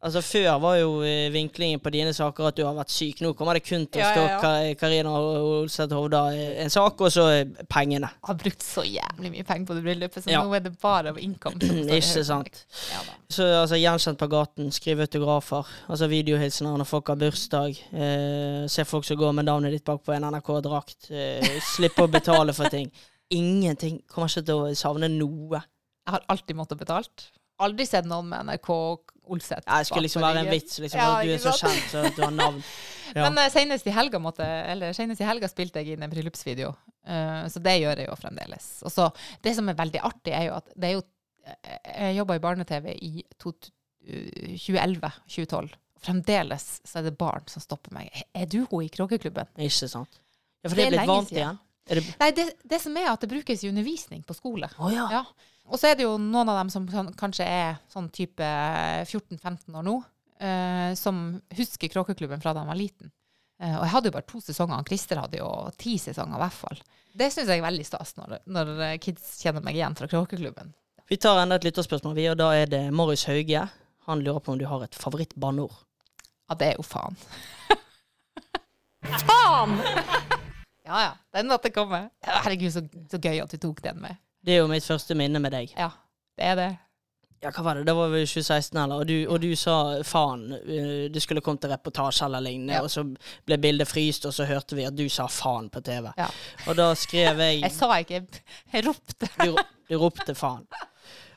Altså 0.06 0.22
Før 0.22 0.60
var 0.62 0.76
jo 0.78 0.90
eh, 1.02 1.32
vinklingen 1.34 1.80
på 1.82 1.90
dine 1.90 2.12
saker 2.14 2.52
at 2.52 2.58
du 2.58 2.62
har 2.62 2.76
vært 2.78 2.94
syk. 2.94 3.24
Nå 3.26 3.32
kommer 3.38 3.58
det 3.58 3.64
kun 3.66 3.88
til 3.90 4.04
å 4.06 4.10
stå 4.12 4.22
ja, 4.22 4.34
ja. 4.36 4.52
ja. 4.68 4.76
Karina 4.78 5.14
Olseth 5.18 5.98
Hovda 5.98 6.22
eh, 6.36 6.60
en 6.62 6.70
sak, 6.70 7.02
og 7.02 7.10
så 7.14 7.26
eh, 7.34 7.64
pengene. 7.72 8.12
Jeg 8.14 8.30
har 8.30 8.38
brukt 8.44 8.66
så 8.66 8.84
jævlig 8.86 9.32
mye 9.34 9.46
penger 9.48 9.66
på 9.66 9.78
det 9.78 9.84
bryllupet, 9.88 10.28
så 10.28 10.44
nå 10.44 10.54
er 10.54 10.62
det 10.68 10.76
bare 10.82 11.16
av 11.16 11.18
income. 11.18 11.58
som 11.58 11.80
står 11.82 11.96
i 11.96 11.98
Ikke 12.04 12.26
sant. 12.28 12.62
Så 13.34 13.48
altså, 13.64 13.80
Gjenkjent 13.82 14.22
på 14.22 14.30
gaten, 14.30 14.70
skrive 14.76 15.08
autografer, 15.10 15.74
altså 15.90 16.12
videohilsener 16.12 16.78
når 16.84 16.90
folk 16.92 17.10
har 17.10 17.18
bursdag. 17.26 17.82
Eh, 17.90 18.62
se 18.70 18.86
folk 18.86 19.10
som 19.10 19.18
går 19.18 19.34
med 19.40 19.45
navnet 19.48 19.74
ditt 19.76 19.86
bak 19.88 20.04
på 20.06 20.14
en 20.16 20.26
NRK-drakt. 20.32 21.10
Uh, 21.14 21.50
slippe 21.76 22.06
å 22.06 22.12
betale 22.12 22.54
for 22.58 22.70
ting. 22.74 22.90
Ingenting. 23.34 24.02
Kommer 24.12 24.30
ikke 24.30 24.46
til 24.46 24.62
å 24.68 24.74
savne 24.78 25.10
noe. 25.10 25.62
Jeg 26.06 26.14
har 26.18 26.26
alltid 26.30 26.58
måttet 26.60 26.82
betalt. 26.82 27.30
Aldri 27.64 27.86
sett 27.88 28.06
noen 28.10 28.28
med 28.30 28.50
NRK 28.50 28.70
Olseth. 29.32 29.64
Ja, 29.66 29.80
det 29.80 29.88
skulle 29.88 30.06
liksom 30.06 30.22
være 30.26 30.42
en 30.44 30.52
vits, 30.52 30.76
liksom, 30.84 31.00
Ja, 31.00 31.22
du 31.24 31.32
er 31.34 31.40
så 31.42 31.54
kjent, 31.56 31.86
så 31.90 32.04
du 32.18 32.22
har 32.26 32.36
navn. 32.36 32.62
Ja. 33.16 33.30
Men 33.30 33.38
uh, 33.38 33.46
senest 33.54 33.86
i 33.88 33.92
helga 33.94 34.18
måtte, 34.20 34.44
eller 34.44 34.92
senest 34.98 35.22
i 35.22 35.28
helga 35.28 35.46
spilte 35.48 35.80
jeg 35.80 35.94
inn 35.96 36.04
en 36.04 36.12
bryllupsvideo, 36.12 36.74
Uh, 37.06 37.46
så 37.54 37.62
det 37.62 37.76
gjør 37.84 38.00
jeg 38.02 38.08
jo 38.10 38.16
fremdeles. 38.18 38.64
Og 38.82 38.90
så 38.90 39.04
Det 39.46 39.52
som 39.54 39.68
er 39.70 39.76
veldig 39.78 40.00
artig, 40.02 40.32
er 40.34 40.48
jo 40.48 40.56
at 40.58 40.72
det 40.74 40.88
er 40.88 40.94
jo 40.96 41.04
eh, 41.46 41.92
Jeg 42.08 42.16
jobba 42.18 42.38
i 42.40 42.42
barne-TV 42.42 42.88
i 42.98 43.12
to- 43.38 43.54
eh, 44.10 44.56
2011-2012. 44.58 45.70
Fremdeles 46.06 46.68
så 46.86 47.00
er 47.02 47.08
det 47.10 47.16
barn 47.20 47.46
som 47.52 47.64
stopper 47.64 47.94
meg. 47.98 48.12
Er 48.38 48.46
du 48.52 48.62
hun 48.70 48.86
i 48.86 48.90
Kråkeklubben? 48.94 49.50
Ikke 49.58 49.90
sant. 49.92 50.22
Ja, 50.62 50.70
for 50.70 50.76
Det 50.78 50.86
det 50.86 50.88
er 50.88 50.96
blitt 51.00 51.10
vant 51.12 51.30
siden. 51.30 51.42
igjen? 51.42 51.62
Det 51.86 52.04
Nei, 52.22 52.30
det, 52.34 52.46
det 52.66 52.80
som 52.82 52.96
er 52.98 53.12
at 53.12 53.22
det 53.22 53.30
brukes 53.30 53.62
i 53.64 53.70
undervisning 53.70 54.24
på 54.26 54.34
skole. 54.38 54.70
Å 54.82 54.88
ja. 54.94 55.06
Ja. 55.20 55.26
Og 55.70 55.78
så 55.82 55.92
er 55.92 55.98
det 55.98 56.06
jo 56.06 56.16
noen 56.22 56.50
av 56.50 56.58
dem 56.62 56.70
som 56.74 56.88
kan- 56.90 57.12
kanskje 57.18 57.46
er 57.46 57.78
sånn 57.94 58.08
type 58.14 58.46
14-15 59.06 59.76
år 59.78 59.86
nå, 59.86 59.96
uh, 60.42 60.92
som 60.98 61.42
husker 61.58 61.90
Kråkeklubben 61.94 62.42
fra 62.42 62.54
da 62.54 62.62
de 62.64 62.70
var 62.72 62.80
liten. 62.80 63.12
Uh, 63.62 63.78
og 63.80 63.84
jeg 63.86 63.94
hadde 63.94 64.10
jo 64.12 64.16
bare 64.18 64.28
to 64.30 64.42
sesonger, 64.44 64.76
han 64.76 64.86
Christer 64.90 65.22
hadde 65.22 65.40
jo 65.40 65.50
ti 65.78 65.96
sesonger 66.02 66.38
i 66.38 66.44
hvert 66.44 66.58
fall. 66.58 66.82
Det 67.16 67.30
syns 67.32 67.48
jeg 67.48 67.62
er 67.62 67.68
veldig 67.70 67.86
stas 67.88 68.16
når, 68.18 68.40
når 68.52 68.72
eh, 68.84 68.98
kids 69.00 69.38
kjenner 69.40 69.64
meg 69.64 69.78
igjen 69.78 69.94
fra 69.96 70.10
Kråkeklubben. 70.12 70.74
Vi 71.08 71.16
tar 71.22 71.38
enda 71.40 71.56
et 71.56 71.64
lytterspørsmål, 71.64 72.16
vi, 72.18 72.26
og 72.28 72.36
da 72.42 72.50
er 72.58 72.68
det 72.68 72.82
Morris 72.92 73.24
Hauge. 73.30 73.62
Han 74.10 74.24
lurer 74.26 74.42
på 74.44 74.52
om 74.52 74.60
du 74.60 74.66
har 74.68 74.84
et 74.84 74.98
favorittbanneord. 75.00 75.78
Ja, 76.50 76.56
det 76.60 76.68
er 76.72 76.76
jo 76.80 76.86
faen. 76.86 77.16
faen! 79.28 79.78
ja 80.86 81.02
ja, 81.08 81.12
den 81.34 81.48
måtte 81.50 81.72
komme. 81.74 82.04
Herregud, 82.26 82.72
så, 82.74 82.84
så 83.12 83.18
gøy 83.22 83.42
at 83.44 83.52
du 83.56 83.58
tok 83.62 83.82
den 83.86 84.02
med. 84.04 84.18
Det 84.46 84.54
er 84.58 84.62
jo 84.64 84.70
mitt 84.70 84.86
første 84.86 85.18
minne 85.18 85.42
med 85.42 85.56
deg. 85.56 85.72
Ja, 85.78 85.90
det 86.38 86.52
er 86.52 86.60
det. 86.60 86.72
Ja, 87.44 87.50
hva 87.54 87.62
var 87.66 87.78
det? 87.78 87.84
Det 87.86 87.94
var 87.98 88.10
vel 88.14 88.24
2016, 88.26 88.78
eller? 88.80 89.02
Og 89.04 89.10
du, 89.10 89.16
og 89.30 89.42
du 89.44 89.50
sa 89.60 89.76
faen. 90.08 90.46
Du 90.66 91.10
Det 91.14 91.22
skulle 91.22 91.42
kommet 91.46 91.62
til 91.66 91.74
reportasje 91.74 92.26
eller 92.26 92.42
lignende, 92.42 92.74
Ja. 92.78 92.82
og 92.86 92.90
så 92.94 93.04
ble 93.46 93.58
bildet 93.62 93.90
fryst, 93.90 94.26
og 94.26 94.34
så 94.34 94.48
hørte 94.50 94.78
vi 94.78 94.86
at 94.88 94.96
du 94.98 95.04
sa 95.10 95.28
faen 95.30 95.68
på 95.70 95.82
TV. 95.86 96.10
Ja. 96.18 96.30
Og 96.68 96.78
da 96.80 96.88
skrev 96.98 97.42
jeg 97.44 97.60
Jeg 97.66 97.72
sa 97.76 97.90
ikke 98.02 98.22
Jeg 98.74 98.86
ropte. 98.88 99.30
Du, 99.44 99.58
du 99.90 99.98
ropte 100.02 100.36
faen. 100.38 100.66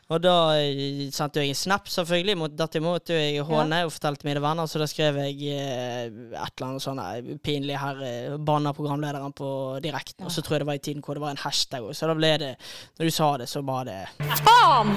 Og 0.08 0.22
da 0.24 0.34
eh, 0.56 1.08
sendte 1.12 1.42
jeg 1.42 1.52
en 1.52 1.58
snap, 1.58 1.88
selvfølgelig. 1.92 2.36
Mot, 2.40 2.52
dette 2.56 2.80
måtte 2.80 3.16
jeg 3.16 3.42
håne 3.44 3.82
og 3.84 3.92
fortalte 3.92 4.24
mine 4.24 4.40
venner, 4.40 4.68
så 4.70 4.80
da 4.80 4.86
skrev 4.88 5.18
jeg 5.20 5.50
eh, 5.52 6.06
et 6.08 6.54
eller 6.54 6.66
annet 6.70 6.84
sånn 6.84 7.00
eh, 7.02 7.34
pinlig 7.44 7.76
her, 7.76 8.00
eh, 8.06 8.36
banna 8.40 8.72
programlederen 8.76 9.34
på 9.36 9.50
direkten. 9.84 10.24
Og 10.24 10.32
så 10.32 10.40
tror 10.44 10.56
jeg 10.56 10.64
det 10.64 10.68
var 10.70 10.78
i 10.80 10.84
tiden 10.86 11.04
hvor 11.04 11.18
det 11.18 11.24
var 11.26 11.34
en 11.36 11.42
hashtag, 11.42 11.84
òg, 11.84 11.92
så 11.96 12.08
da 12.08 12.16
ble 12.16 12.30
det 12.40 12.54
Når 12.96 13.10
du 13.10 13.12
sa 13.12 13.28
det, 13.42 13.50
så 13.52 13.60
var 13.68 13.84
det 13.88 13.98
Faen! 14.40 14.94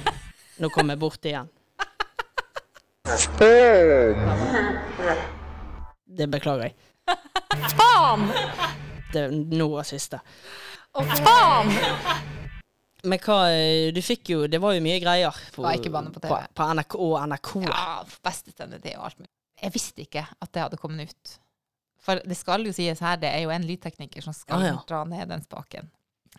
Nå 0.60 0.72
kom 0.74 0.90
jeg 0.90 0.98
bort 0.98 1.28
igjen. 1.30 1.52
Det 6.18 6.26
beklager 6.34 6.66
jeg. 6.66 6.74
Faen! 7.78 8.26
Det 9.14 9.22
er 9.22 9.38
nå 9.54 9.70
av 9.78 9.86
siste. 9.86 10.18
Og 10.98 11.14
faen! 11.22 12.36
Men 13.04 13.20
hva 13.22 13.36
eh, 13.52 13.92
Du 13.94 14.00
fikk 14.02 14.32
jo 14.32 14.46
Det 14.50 14.58
var 14.62 14.72
jo 14.74 14.80
mye 14.82 14.98
greier 15.02 15.36
på, 15.54 15.62
Var 15.62 15.76
ikke 15.78 15.92
på 15.92 16.22
TV. 16.22 16.28
på, 16.28 16.38
på 16.58 16.68
NRK 16.74 16.96
og 16.98 17.18
NRK. 17.30 17.52
Ja, 17.68 17.84
beste 18.26 18.54
sendetid 18.56 18.96
og 18.96 19.04
alt 19.10 19.20
mulig. 19.20 19.30
Jeg 19.62 19.74
visste 19.74 20.02
ikke 20.02 20.24
at 20.26 20.50
det 20.54 20.62
hadde 20.64 20.78
kommet 20.80 21.10
ut. 21.12 21.36
For 22.02 22.20
det 22.24 22.36
skal 22.38 22.66
jo 22.66 22.72
sies 22.74 23.00
her, 23.02 23.16
det 23.20 23.30
er 23.34 23.42
jo 23.44 23.50
en 23.54 23.66
lydtekniker 23.66 24.22
som 24.24 24.34
skal 24.34 24.62
Ah, 24.62 24.66
ja. 24.70 24.76
dra 24.88 25.00
ned 25.04 25.28
den 25.30 25.42
spaken. 25.42 25.90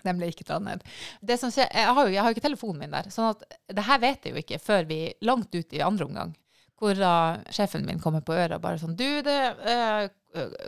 Den 0.03 0.19
ble 0.21 0.29
ikke 0.31 0.45
dratt 0.47 0.63
ned. 0.63 0.83
Det 1.19 1.35
som 1.41 1.51
skjer, 1.51 1.67
jeg 1.75 1.95
har 1.95 2.07
jo 2.07 2.13
jeg 2.13 2.23
har 2.23 2.35
ikke 2.35 2.45
telefonen 2.45 2.79
min 2.85 2.93
der, 2.95 3.09
sånn 3.11 3.33
at 3.33 3.43
det 3.75 3.83
her 3.83 3.99
vet 3.99 4.23
jeg 4.25 4.35
jo 4.35 4.39
ikke 4.43 4.59
før 4.63 4.87
vi 4.87 4.99
langt 5.27 5.51
ut 5.55 5.75
i 5.75 5.81
andre 5.83 6.07
omgang. 6.07 6.31
Hvor 6.79 6.95
da 6.95 7.13
sjefen 7.51 7.83
min 7.85 7.99
kommer 7.99 8.23
på 8.23 8.31
øret 8.37 8.55
og 8.55 8.61
bare 8.63 8.79
sånn 8.79 8.95
Du, 8.95 9.03
det 9.25 9.35
uh, 9.67 10.07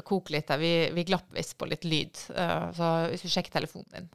koker 0.03 0.35
litt 0.35 0.51
her. 0.51 0.59
Vi, 0.59 0.73
vi 0.97 1.05
glapp 1.07 1.29
visst 1.37 1.55
på 1.57 1.69
litt 1.71 1.87
lyd. 1.87 2.19
Uh, 2.35 2.67
så 2.75 2.89
hvis 3.13 3.23
du 3.23 3.29
sjekker 3.31 3.55
telefonen 3.55 3.87
din 3.95 4.09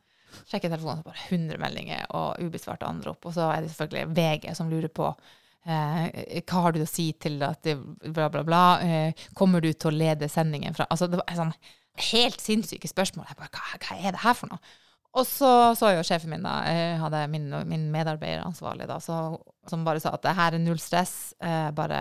Sjekker 0.45 0.71
telefonen, 0.71 1.01
så 1.01 1.09
bare 1.09 1.27
100 1.31 1.61
meldinger 1.63 2.07
og 2.17 2.43
ubesvarte 2.43 2.89
anrop. 2.89 3.25
Og 3.27 3.35
så 3.37 3.49
er 3.53 3.65
det 3.65 3.73
selvfølgelig 3.73 4.17
VG 4.17 4.55
som 4.59 4.71
lurer 4.73 4.93
på 4.93 5.09
eh, 5.11 6.41
hva 6.43 6.65
har 6.67 6.77
du 6.77 6.83
å 6.85 6.89
si 6.91 7.11
til 7.21 7.41
at 7.47 7.63
det 7.67 7.77
bla, 7.79 8.29
bla, 8.33 8.45
bla. 8.47 8.65
Eh, 8.85 9.27
kommer 9.39 9.65
du 9.65 9.73
til 9.73 9.93
å 9.93 9.97
lede 9.97 10.31
sendingen 10.33 10.77
fra 10.77 10.89
Altså, 10.91 11.11
det 11.11 11.21
var 11.23 11.39
sånn 11.39 11.55
helt 12.13 12.43
sinnssyke 12.43 12.89
spørsmål. 12.91 13.29
Jeg 13.31 13.41
bare, 13.41 13.53
hva, 13.57 13.81
hva 13.81 14.01
er 14.01 14.17
det 14.17 14.25
her 14.25 14.37
for 14.37 14.53
noe? 14.53 14.77
Og 15.17 15.25
så 15.25 15.51
så 15.79 15.95
jo 15.95 16.03
sjefen 16.05 16.33
min, 16.35 16.45
da, 16.45 16.59
jeg 16.69 16.99
hadde 17.01 17.23
min, 17.33 17.47
min 17.69 17.87
medarbeider 17.93 18.45
ansvarlig, 18.45 18.89
da, 18.91 18.99
så, 19.01 19.39
som 19.71 19.87
bare 19.87 20.03
sa 20.03 20.13
at 20.13 20.27
det 20.27 20.35
her 20.37 20.57
er 20.57 20.61
null 20.61 20.81
stress, 20.83 21.33
eh, 21.41 21.71
bare, 21.77 22.01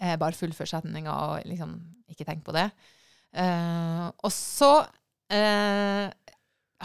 eh, 0.00 0.16
bare 0.18 0.34
fullfør 0.34 0.66
setninga 0.72 1.14
og 1.14 1.46
liksom 1.46 1.76
ikke 2.10 2.26
tenk 2.26 2.42
på 2.46 2.56
det. 2.56 2.66
Eh, 3.38 4.08
og 4.10 4.34
så 4.34 4.72
eh, 5.30 6.10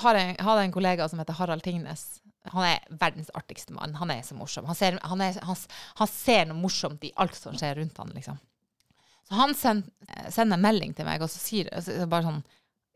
har 0.02 0.18
jeg, 0.20 0.36
hadde 0.44 0.66
en 0.66 0.74
kollega 0.74 1.08
som 1.10 1.22
heter 1.22 1.38
Harald 1.38 1.66
Tingnes. 1.66 2.06
Han 2.54 2.66
er 2.68 2.84
verdens 3.02 3.32
artigste 3.36 3.76
mann. 3.76 3.96
Han 4.00 4.12
er 4.14 4.22
så 4.24 4.38
morsom. 4.38 4.68
Han 4.70 4.78
ser, 4.78 5.00
han 5.04 5.24
er, 5.24 5.40
han, 5.44 5.58
han 6.00 6.12
ser 6.12 6.46
noe 6.48 6.60
morsomt 6.62 7.04
i 7.04 7.14
alt 7.20 7.36
som 7.36 7.58
skjer 7.58 7.80
rundt 7.82 7.98
han, 8.02 8.14
liksom. 8.16 8.38
Så 9.28 9.36
han 9.36 9.56
send, 9.60 9.90
sender 10.32 10.56
en 10.56 10.64
melding 10.64 10.94
til 10.96 11.08
meg, 11.08 11.24
og 11.24 11.32
så 11.32 11.42
sier 11.42 11.68
så, 11.84 12.06
bare 12.08 12.30
sånn 12.30 12.44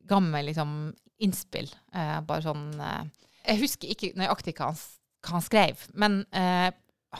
gammel 0.07 0.47
liksom 0.47 0.75
innspill. 1.21 1.67
Eh, 1.93 2.19
bare 2.27 2.45
sånn 2.45 2.69
eh, 2.79 3.01
Jeg 3.49 3.61
husker 3.65 3.91
ikke 3.91 4.13
nøyaktig 4.19 4.55
hva 4.57 4.71
han, 4.71 4.79
hva 5.25 5.35
han 5.35 5.45
skrev, 5.45 5.83
men 5.99 6.21
eh, 6.31 6.69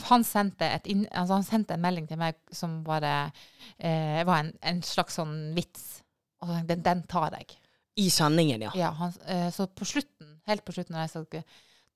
han, 0.07 0.23
sendte 0.23 0.69
inn, 0.89 1.03
altså 1.11 1.41
han 1.41 1.47
sendte 1.47 1.75
en 1.75 1.84
melding 1.84 2.07
til 2.07 2.21
meg 2.21 2.39
som 2.55 2.79
bare 2.86 3.32
eh, 3.77 4.21
var 4.27 4.45
en, 4.45 4.53
en 4.63 4.79
slags 4.86 5.19
sånn 5.19 5.51
vits. 5.57 5.99
Og 6.41 6.47
så 6.47 6.55
tenkte 6.55 6.79
den 6.88 7.03
tar 7.11 7.36
jeg. 7.36 7.57
I 7.99 8.09
sendingen, 8.13 8.61
ja. 8.67 8.71
Ja, 8.75 8.91
han, 8.95 9.13
eh, 9.27 9.49
så 9.51 9.67
på 9.67 9.85
slutten, 9.85 10.37
helt 10.47 10.63
på 10.65 10.75
slutten, 10.75 10.95
når 10.95 11.07
jeg 11.07 11.13
sa 11.15 11.43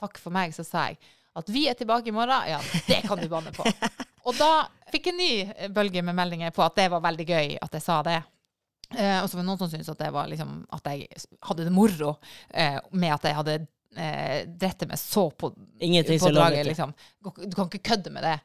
takk 0.06 0.20
for 0.20 0.36
meg, 0.36 0.56
så 0.56 0.66
sa 0.68 0.90
jeg 0.92 1.00
at 1.36 1.52
vi 1.52 1.66
er 1.68 1.76
tilbake 1.76 2.12
i 2.12 2.16
morgen. 2.16 2.48
Ja, 2.50 2.62
det 2.88 3.02
kan 3.08 3.20
du 3.20 3.28
banne 3.32 3.52
på. 3.56 3.66
Og 4.28 4.38
da 4.40 4.66
fikk 4.92 5.10
jeg 5.10 5.16
en 5.16 5.20
ny 5.20 5.34
eh, 5.46 5.72
bølge 5.74 6.04
med 6.06 6.18
meldinger 6.18 6.54
på 6.56 6.64
at 6.66 6.78
det 6.80 6.90
var 6.94 7.04
veldig 7.04 7.28
gøy 7.28 7.58
at 7.62 7.78
jeg 7.78 7.84
sa 7.84 8.00
det. 8.06 8.22
Eh, 8.94 9.18
og 9.22 9.30
så 9.30 9.38
var 9.38 9.44
det 9.44 9.48
noen 9.50 9.60
som 9.60 9.70
syntes 9.72 9.90
at, 9.92 10.02
det 10.02 10.12
var 10.14 10.30
liksom, 10.30 10.60
at 10.78 10.92
jeg 10.92 11.08
hadde 11.48 11.66
det 11.66 11.74
moro 11.74 12.16
eh, 12.54 12.78
med 12.94 13.16
at 13.16 13.26
jeg 13.28 13.38
hadde 13.40 13.56
eh, 13.98 14.38
drettet 14.46 14.90
meg 14.90 15.02
så 15.02 15.26
på, 15.34 15.50
Ingenting 15.82 16.20
på 16.22 16.28
som 16.28 16.34
er 16.34 16.38
draget. 16.40 16.70
Liksom. 16.70 16.94
Du 17.24 17.58
kan 17.58 17.70
ikke 17.70 17.84
kødde 17.92 18.14
med 18.14 18.26
det. 18.26 18.38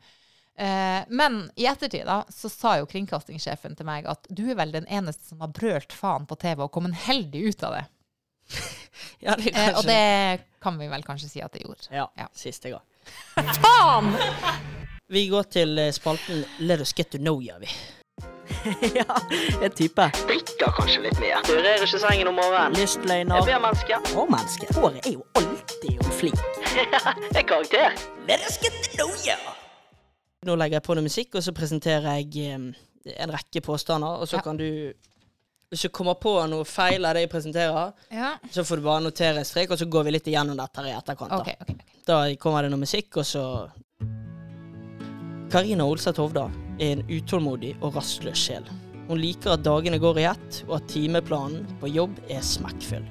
Eh, 0.59 1.03
men 1.09 1.51
i 1.57 1.67
ettertid 1.71 2.05
da, 2.09 2.25
så 2.29 2.49
sa 2.53 2.75
jo 2.81 2.89
kringkastingssjefen 2.91 3.77
til 3.79 3.87
meg 3.89 4.09
at 4.11 4.27
du 4.29 4.43
er 4.51 4.59
vel 4.59 4.73
den 4.75 4.87
eneste 4.93 5.31
som 5.31 5.41
har 5.41 5.53
brølt 5.57 5.93
faen 5.97 6.27
på 6.29 6.37
TV 6.41 6.67
og 6.67 6.73
kommet 6.75 6.99
heldig 7.07 7.47
ut 7.53 7.63
av 7.69 7.79
det. 7.79 7.85
Ja, 9.21 9.35
det 9.37 9.53
Eh, 9.55 9.77
og 9.79 9.85
det 9.85 10.41
kan 10.61 10.77
vi 10.81 10.87
vel 10.91 11.03
kanskje 11.07 11.29
si 11.31 11.41
at 11.45 11.53
det 11.53 11.63
gjorde. 11.65 11.87
ja, 11.93 12.07
ja. 12.19 12.27
siste 12.37 12.71
gang. 12.73 12.85
Faen! 13.63 14.11
Vi 15.11 15.25
går 15.29 15.43
til 15.51 15.79
eh, 15.79 15.89
spalten 15.93 16.45
Let 16.61 16.81
us 16.81 16.93
get 16.95 17.11
to 17.11 17.19
know 17.19 17.41
you, 17.43 17.57
vi. 17.59 17.67
ja, 18.95 19.17
en 19.63 19.73
type. 19.75 20.05
Drikker 20.29 20.71
kanskje 20.77 21.01
litt 21.09 21.19
mer. 21.19 21.41
Du 21.49 21.55
rører 21.57 21.83
ikke 21.83 21.99
sengen 21.99 22.29
om 22.31 22.37
morgenen. 22.39 22.77
Lystløgner. 22.79 23.41
Jeg 23.41 23.49
ber 23.49 23.65
menneske. 23.65 23.99
Og 24.15 24.31
menneske. 24.31 24.69
Håret 24.77 25.07
er 25.07 25.17
jo 25.17 25.25
alltid 25.41 25.91
jo 25.97 26.13
flink. 26.21 26.45
Det 27.33 27.41
er 27.43 27.47
karakter. 27.49 27.99
Let 28.29 28.47
us 28.47 28.61
get 28.63 28.77
to 28.87 28.95
know 29.01 29.11
you. 29.27 29.39
Nå 30.49 30.55
legger 30.57 30.79
jeg 30.79 30.85
på 30.87 30.95
noe 30.97 31.05
musikk, 31.05 31.35
og 31.37 31.43
så 31.45 31.53
presenterer 31.53 32.15
jeg 32.23 32.47
eh, 32.49 33.17
en 33.21 33.33
rekke 33.35 33.61
påstander, 33.65 34.23
og 34.23 34.29
så 34.29 34.39
Ja. 34.39 34.43
kan 34.43 34.57
du 34.57 34.93
Hvis 35.71 35.83
du 35.83 35.89
kommer 35.89 36.15
på 36.19 36.33
noe 36.51 36.65
feil 36.65 37.05
av 37.07 37.15
det 37.15 37.21
jeg 37.21 37.31
presenterer, 37.31 37.93
Ja. 38.11 38.39
så 38.51 38.65
får 38.65 38.77
du 38.77 38.83
bare 38.83 39.01
notere 39.05 39.45
strek, 39.45 39.71
og 39.71 39.79
så 39.79 39.87
går 39.89 40.03
vi 40.05 40.11
litt 40.11 40.25
igjennom 40.27 40.57
dette 40.57 40.79
i 40.83 40.91
etterkant. 40.91 41.31
da. 41.31 41.37
Okay, 41.39 41.55
okay, 41.61 41.75
okay. 41.75 41.87
Da 42.05 42.35
kommer 42.35 42.63
det 42.63 42.71
noe 42.73 42.81
musikk, 42.81 43.17
og 43.19 43.25
så 43.25 43.71
Karina 45.51 45.85
Olseth 45.85 46.19
Hovda 46.19 46.51
er 46.81 46.91
en 46.97 47.03
utålmodig 47.09 47.77
og 47.83 47.95
rastløs 47.95 48.37
sjel. 48.37 48.65
Hun 49.09 49.19
liker 49.19 49.53
at 49.53 49.63
dagene 49.63 50.01
går 50.01 50.19
i 50.19 50.25
ett, 50.25 50.65
og 50.69 50.77
at 50.83 50.89
timeplanen 50.89 51.67
på 51.81 51.87
jobb 51.95 52.19
er 52.29 52.41
smekkfull. 52.41 53.05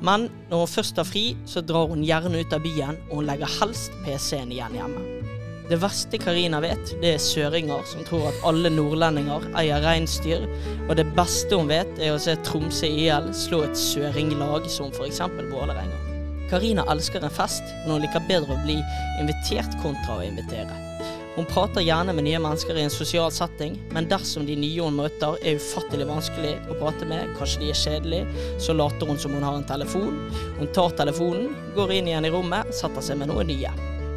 Men 0.00 0.28
når 0.50 0.58
hun 0.58 0.66
først 0.68 0.96
har 0.96 1.04
fri, 1.04 1.36
så 1.46 1.62
drar 1.66 1.88
hun 1.88 2.04
gjerne 2.04 2.38
ut 2.44 2.52
av 2.52 2.60
byen, 2.62 2.96
og 3.10 3.16
hun 3.16 3.26
legger 3.26 3.46
helst 3.60 3.90
PC-en 4.04 4.52
igjen 4.52 4.72
hjemme. 4.72 5.33
Det 5.68 5.76
verste 5.76 6.18
Karina 6.18 6.60
vet, 6.60 6.90
det 7.00 7.14
er 7.14 7.20
søringer 7.22 7.86
som 7.88 8.04
tror 8.04 8.26
at 8.28 8.42
alle 8.44 8.68
nordlendinger 8.68 9.46
eier 9.56 9.80
reinsdyr, 9.80 10.42
og 10.90 10.92
det 10.98 11.06
beste 11.16 11.56
hun 11.56 11.70
vet, 11.70 11.88
er 11.96 12.12
å 12.12 12.18
se 12.20 12.34
Tromsø 12.44 12.84
IL 12.84 13.30
slå 13.32 13.62
et 13.64 13.78
søringlag 13.80 14.68
som 14.68 14.92
f.eks. 14.92 15.22
Vålerenga. 15.48 16.00
Karina 16.50 16.84
elsker 16.92 17.24
en 17.24 17.32
fest, 17.32 17.64
men 17.86 17.94
hun 17.94 18.04
liker 18.04 18.26
bedre 18.28 18.52
å 18.52 18.64
bli 18.66 18.76
invitert 19.22 19.72
kontra 19.80 20.18
å 20.18 20.26
invitere. 20.26 20.76
Hun 21.34 21.48
prater 21.48 21.82
gjerne 21.82 22.12
med 22.12 22.28
nye 22.28 22.44
mennesker 22.44 22.76
i 22.76 22.84
en 22.84 22.92
sosial 22.92 23.32
setting, 23.32 23.80
men 23.96 24.10
dersom 24.12 24.44
de 24.44 24.58
nye 24.60 24.84
hun 24.84 25.00
møter 25.00 25.40
er 25.40 25.56
ufattelig 25.56 26.10
vanskelig 26.12 26.52
å 26.68 26.76
prate 26.78 27.08
med, 27.08 27.32
kanskje 27.40 27.64
de 27.64 27.72
er 27.72 27.80
kjedelige, 27.80 28.46
så 28.60 28.76
later 28.76 29.08
hun 29.08 29.18
som 29.18 29.32
hun 29.32 29.48
har 29.48 29.56
en 29.56 29.66
telefon. 29.72 30.20
Hun 30.60 30.70
tar 30.76 30.92
telefonen, 31.00 31.56
går 31.72 31.96
inn 31.96 32.12
igjen 32.12 32.28
i 32.28 32.36
rommet, 32.36 32.68
setter 32.76 33.08
seg 33.08 33.24
med 33.24 33.32
noen 33.32 33.48
nye. 33.48 33.72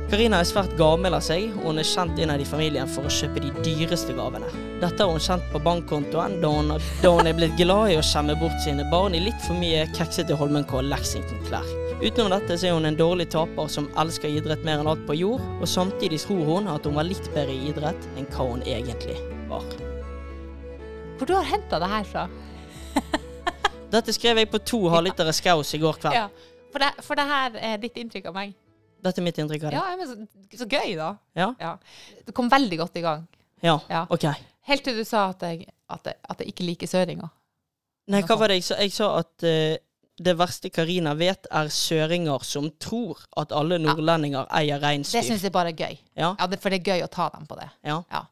Karina 0.08 0.38
er 0.40 0.48
svært 0.48 0.72
gammel 0.80 1.18
av 1.18 1.24
seg, 1.26 1.50
og 1.60 1.66
hun 1.68 1.82
er 1.82 1.88
kjent 1.88 2.20
innad 2.24 2.40
i 2.40 2.46
familien 2.48 2.88
for 2.88 3.04
å 3.04 3.12
kjøpe 3.12 3.42
de 3.44 3.50
dyreste 3.60 4.14
gavene. 4.16 4.48
Dette 4.80 5.04
har 5.04 5.10
hun 5.12 5.20
kjent 5.20 5.44
på 5.52 5.60
bankkontoen 5.66 6.38
da 6.40 6.52
hun, 6.54 6.70
da 7.02 7.10
hun 7.12 7.28
er 7.28 7.36
blitt 7.36 7.58
glad 7.60 7.92
i 7.92 7.98
å 8.00 8.06
skjemme 8.08 8.38
bort 8.40 8.56
sine 8.64 8.86
barn 8.88 9.18
i 9.18 9.20
litt 9.26 9.42
for 9.44 9.60
mye 9.60 9.82
keksete 9.98 10.38
Holmenkoll 10.40 10.88
Lexington-klær. 10.94 11.68
Utenom 12.00 12.32
dette 12.32 12.56
så 12.56 12.70
er 12.70 12.78
hun 12.78 12.88
en 12.88 12.96
dårlig 12.96 13.26
taper 13.34 13.68
som 13.74 13.90
elsker 14.00 14.32
idrett 14.32 14.64
mer 14.64 14.80
enn 14.80 14.88
alt 14.94 15.02
på 15.10 15.18
jord, 15.18 15.44
og 15.58 15.68
samtidig 15.68 16.22
tror 16.24 16.54
hun 16.54 16.70
at 16.72 16.88
hun 16.88 16.96
var 16.96 17.08
litt 17.10 17.28
bedre 17.34 17.58
i 17.58 17.68
idrett 17.74 18.08
enn 18.16 18.30
hva 18.32 18.46
hun 18.54 18.64
egentlig 18.64 19.18
var. 19.52 19.66
Hvor 21.18 21.28
du 21.28 21.34
har 21.36 21.50
henta 21.50 21.82
det 21.84 21.90
her 21.92 22.08
fra? 22.08 22.24
Dette 23.98 24.16
skrev 24.16 24.40
jeg 24.40 24.52
på 24.56 24.64
to 24.64 24.80
halvlitere 24.94 25.36
skaus 25.36 25.76
i 25.76 25.82
går 25.84 26.00
kveld. 26.00 26.16
Ja. 26.16 26.56
For 26.72 26.86
det, 26.86 26.94
for 27.04 27.20
det 27.20 27.28
her 27.28 27.60
er 27.74 27.84
ditt 27.84 28.00
inntrykk 28.00 28.32
av 28.32 28.40
meg. 28.40 28.56
Dette 29.04 29.22
er 29.22 29.26
mitt 29.26 29.40
inntrykk 29.42 29.68
av 29.68 29.74
det. 29.74 29.80
Ja, 29.80 29.96
men 30.00 30.10
så, 30.10 30.60
så 30.64 30.68
gøy, 30.70 30.96
da. 30.98 31.10
Ja? 31.38 31.50
Ja. 31.62 31.74
Du 32.26 32.32
kom 32.36 32.50
veldig 32.52 32.80
godt 32.82 32.98
i 33.00 33.04
gang. 33.06 33.26
Ja. 33.66 33.80
Ja. 33.90 34.06
OK. 34.14 34.26
Helt 34.68 34.84
til 34.86 34.98
du 35.00 35.04
sa 35.08 35.30
at 35.32 35.44
jeg, 35.46 35.68
at 35.94 36.08
jeg, 36.10 36.18
at 36.30 36.42
jeg 36.42 36.54
ikke 36.54 36.66
liker 36.68 36.90
søringer. 36.92 37.30
Nei, 38.12 38.24
hva 38.24 38.38
var 38.40 38.52
det 38.52 38.62
jeg 38.62 38.68
sa? 38.70 38.80
Jeg 38.84 38.94
sa 38.96 39.10
at 39.20 39.46
uh, 39.48 39.76
det 40.18 40.34
verste 40.40 40.72
Karina 40.74 41.14
vet, 41.18 41.48
er 41.54 41.70
søringer 41.74 42.44
som 42.48 42.70
tror 42.82 43.22
at 43.38 43.54
alle 43.56 43.78
nordlendinger 43.84 44.48
eier 44.60 44.80
Det 44.80 44.88
reinsdyr. 44.88 45.26
syns 45.28 45.46
jeg 45.46 45.54
bare 45.56 45.74
er 45.76 45.78
gøy. 45.78 46.00
Ja. 46.18 46.34
Ja, 46.40 46.48
det, 46.50 46.60
for 46.64 46.74
det 46.74 46.82
er 46.82 46.96
gøy 46.96 47.06
å 47.06 47.12
ta 47.12 47.30
dem 47.36 47.46
på 47.50 47.60
det. 47.60 47.70
ja. 47.88 48.02
Ja. 48.12 48.26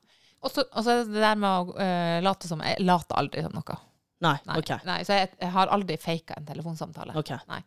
Og 0.46 0.52
så 0.54 0.62
det 0.86 0.96
det 1.10 1.22
der 1.24 1.38
med 1.42 1.50
å 1.50 1.74
uh, 1.74 2.20
late 2.22 2.46
som 2.46 2.60
Jeg 2.62 2.84
later 2.86 3.18
aldri 3.18 3.42
som 3.42 3.56
noe. 3.56 3.78
Nei. 4.22 4.36
Nei, 4.46 4.58
OK. 4.62 4.72
nei 4.86 5.00
så 5.06 5.18
jeg, 5.18 5.32
jeg 5.42 5.52
har 5.56 5.72
aldri 5.74 5.98
faka 5.98 6.38
en 6.38 6.46
telefonsamtale. 6.46 7.16
ok. 7.18 7.32
Nei. 7.50 7.62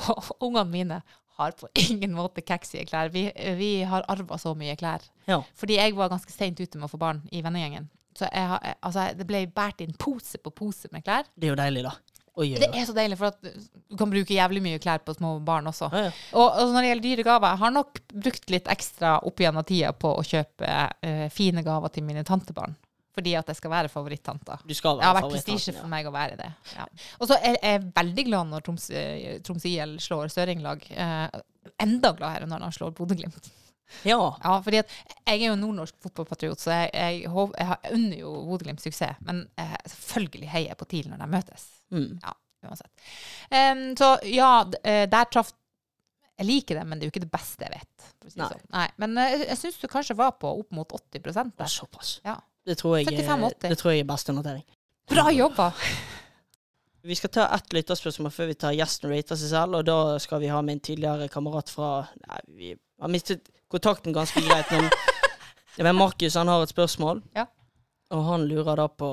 Og 0.00 0.30
ungene 0.48 0.70
mine 0.70 0.98
har 1.40 1.56
på 1.58 1.70
ingen 1.88 2.12
måte 2.16 2.44
keksige 2.46 2.86
klær. 2.90 3.10
Vi, 3.14 3.26
vi 3.58 3.70
har 3.88 4.04
arva 4.12 4.38
så 4.40 4.52
mye 4.58 4.76
klær. 4.80 5.04
Ja. 5.30 5.40
Fordi 5.58 5.80
jeg 5.80 5.96
var 5.98 6.12
ganske 6.12 6.32
seint 6.34 6.60
ute 6.60 6.78
med 6.78 6.86
å 6.88 6.92
få 6.92 7.00
barn 7.00 7.24
i 7.32 7.42
vennegjengen. 7.44 7.88
Så 8.18 8.26
har- 8.34 8.74
altså, 8.82 9.08
det 9.16 9.26
ble 9.28 9.44
båret 9.54 9.80
inn 9.84 9.92
pose 9.98 10.38
på 10.42 10.50
pose 10.52 10.90
med 10.92 11.04
klær. 11.06 11.28
Det 11.38 11.48
er 11.48 11.54
jo 11.54 11.60
deilig, 11.62 11.84
da. 11.88 11.96
Oi, 12.40 12.46
oi, 12.54 12.58
Det 12.62 12.68
er 12.78 12.84
så 12.86 12.94
deilig, 12.94 13.16
for 13.18 13.32
at 13.32 13.40
du 13.42 13.96
kan 13.98 14.08
bruke 14.12 14.32
jævlig 14.32 14.60
mye 14.64 14.78
klær 14.80 15.00
på 15.04 15.12
små 15.16 15.32
barn 15.44 15.66
også. 15.66 15.88
Ja, 15.92 16.02
ja. 16.06 16.12
Og, 16.38 16.46
og 16.62 16.70
når 16.72 16.84
det 16.86 16.90
gjelder 16.92 17.06
dyre 17.08 17.24
gaver, 17.26 17.48
jeg 17.54 17.60
har 17.64 17.72
nok 17.74 17.98
brukt 18.26 18.52
litt 18.54 18.70
ekstra 18.70 19.16
opp 19.26 19.42
gjennom 19.42 19.66
tida 19.66 19.90
på 19.98 20.12
å 20.14 20.22
kjøpe 20.24 20.70
eh, 21.02 21.24
fine 21.34 21.64
gaver 21.66 21.92
til 21.94 22.06
mine 22.06 22.22
tantebarn. 22.24 22.76
Fordi 23.20 23.36
at 23.36 23.52
jeg 23.52 23.60
skal 23.60 23.72
være 23.74 23.92
favorittanta. 23.92 24.58
Du 24.64 24.72
skal 24.76 24.96
være 24.96 25.04
Det 25.04 25.08
har 25.10 25.16
vært 25.18 25.34
prestisje 25.36 25.76
for 25.76 25.92
meg 25.92 26.08
å 26.08 26.12
være 26.14 26.40
det. 26.40 26.50
Ja. 26.72 26.86
Og 27.20 27.28
så 27.28 27.36
er 27.36 27.58
jeg 27.60 27.86
veldig 27.96 28.26
glad 28.30 28.48
når 28.48 28.64
Troms, 28.64 28.90
eh, 28.96 29.40
Troms 29.44 29.66
IL 29.68 29.98
slår 30.00 30.32
Søringlag. 30.32 30.86
Eh, 30.90 31.40
enda 31.84 32.14
gladere 32.16 32.48
når 32.48 32.64
han 32.64 32.76
slår 32.76 32.94
Bodø-Glimt. 32.96 33.50
Ja. 34.06 34.38
Ja, 34.44 34.56
fordi 34.64 34.80
at 34.80 34.92
jeg 35.26 35.42
er 35.42 35.48
jo 35.50 35.58
nordnorsk 35.60 35.96
fotballpatriot, 36.04 36.62
så 36.62 36.72
jeg, 36.72 36.90
jeg, 36.94 37.24
jeg 37.26 37.94
unner 37.98 38.20
jo 38.22 38.34
Bodø-Glimt 38.48 38.82
suksess. 38.82 39.20
Men 39.26 39.44
eh, 39.60 39.76
selvfølgelig 39.92 40.52
heier 40.54 40.72
jeg 40.72 40.80
på 40.80 40.88
TIL 40.90 41.10
når 41.10 41.24
de 41.24 41.30
møtes. 41.36 41.66
Mm. 41.92 42.10
Ja, 42.22 42.36
uansett. 42.68 43.08
Um, 43.50 43.82
så 43.98 44.14
ja, 44.30 44.52
eh, 44.84 45.06
der 45.10 45.32
traff 45.32 45.52
Jeg 46.40 46.46
liker 46.48 46.78
det, 46.78 46.86
men 46.88 46.96
det 46.96 47.04
er 47.04 47.10
jo 47.10 47.12
ikke 47.12 47.26
det 47.26 47.34
beste 47.34 47.66
jeg 47.66 47.74
vet. 47.74 48.04
Nei. 48.30 48.46
sånn. 48.48 48.62
Nei. 48.72 48.86
Men 49.02 49.18
eh, 49.20 49.34
jeg, 49.34 49.48
jeg 49.50 49.60
syns 49.60 49.82
du 49.82 49.90
kanskje 49.92 50.16
var 50.16 50.38
på 50.40 50.54
opp 50.62 50.70
mot 50.72 50.94
80 50.96 51.20
Å, 51.20 51.44
der. 51.50 51.68
såpass. 51.68 52.14
Ja. 52.24 52.38
Det 52.70 52.78
tror 52.78 52.96
jeg, 53.00 53.06
er- 53.10 53.26
75-80. 53.26 53.68
det 53.68 53.78
tror 53.80 53.92
jeg 53.92 54.00
er 54.04 54.08
beste 54.14 54.32
notering. 54.36 54.64
Bra 55.10 55.26
jobba! 55.34 55.72
Vi 57.02 57.14
skal 57.16 57.30
ta 57.32 57.46
ett 57.56 57.72
lytterspørsmål 57.72 58.30
før 58.34 58.50
vi 58.50 58.54
tar 58.60 58.74
gjesten 58.76 59.08
rater 59.08 59.38
seg 59.40 59.48
selv, 59.54 59.78
og 59.78 59.86
da 59.88 60.18
skal 60.20 60.42
vi 60.42 60.50
ha 60.52 60.58
min 60.60 60.82
tidligere 60.84 61.30
kamerat 61.32 61.70
fra 61.72 61.86
Nei, 62.26 62.40
vi 62.58 62.72
har 63.00 63.08
mistet 63.08 63.48
kontakten 63.72 64.12
ganske 64.12 64.42
greit, 64.44 64.68
men 64.74 64.90
men 65.86 65.96
Markus 65.96 66.36
han 66.36 66.50
har 66.52 66.60
et 66.66 66.68
spørsmål, 66.74 67.22
Ja. 67.38 67.46
og 68.12 68.24
han 68.28 68.44
lurer 68.50 68.76
da 68.82 68.86
på 68.92 69.08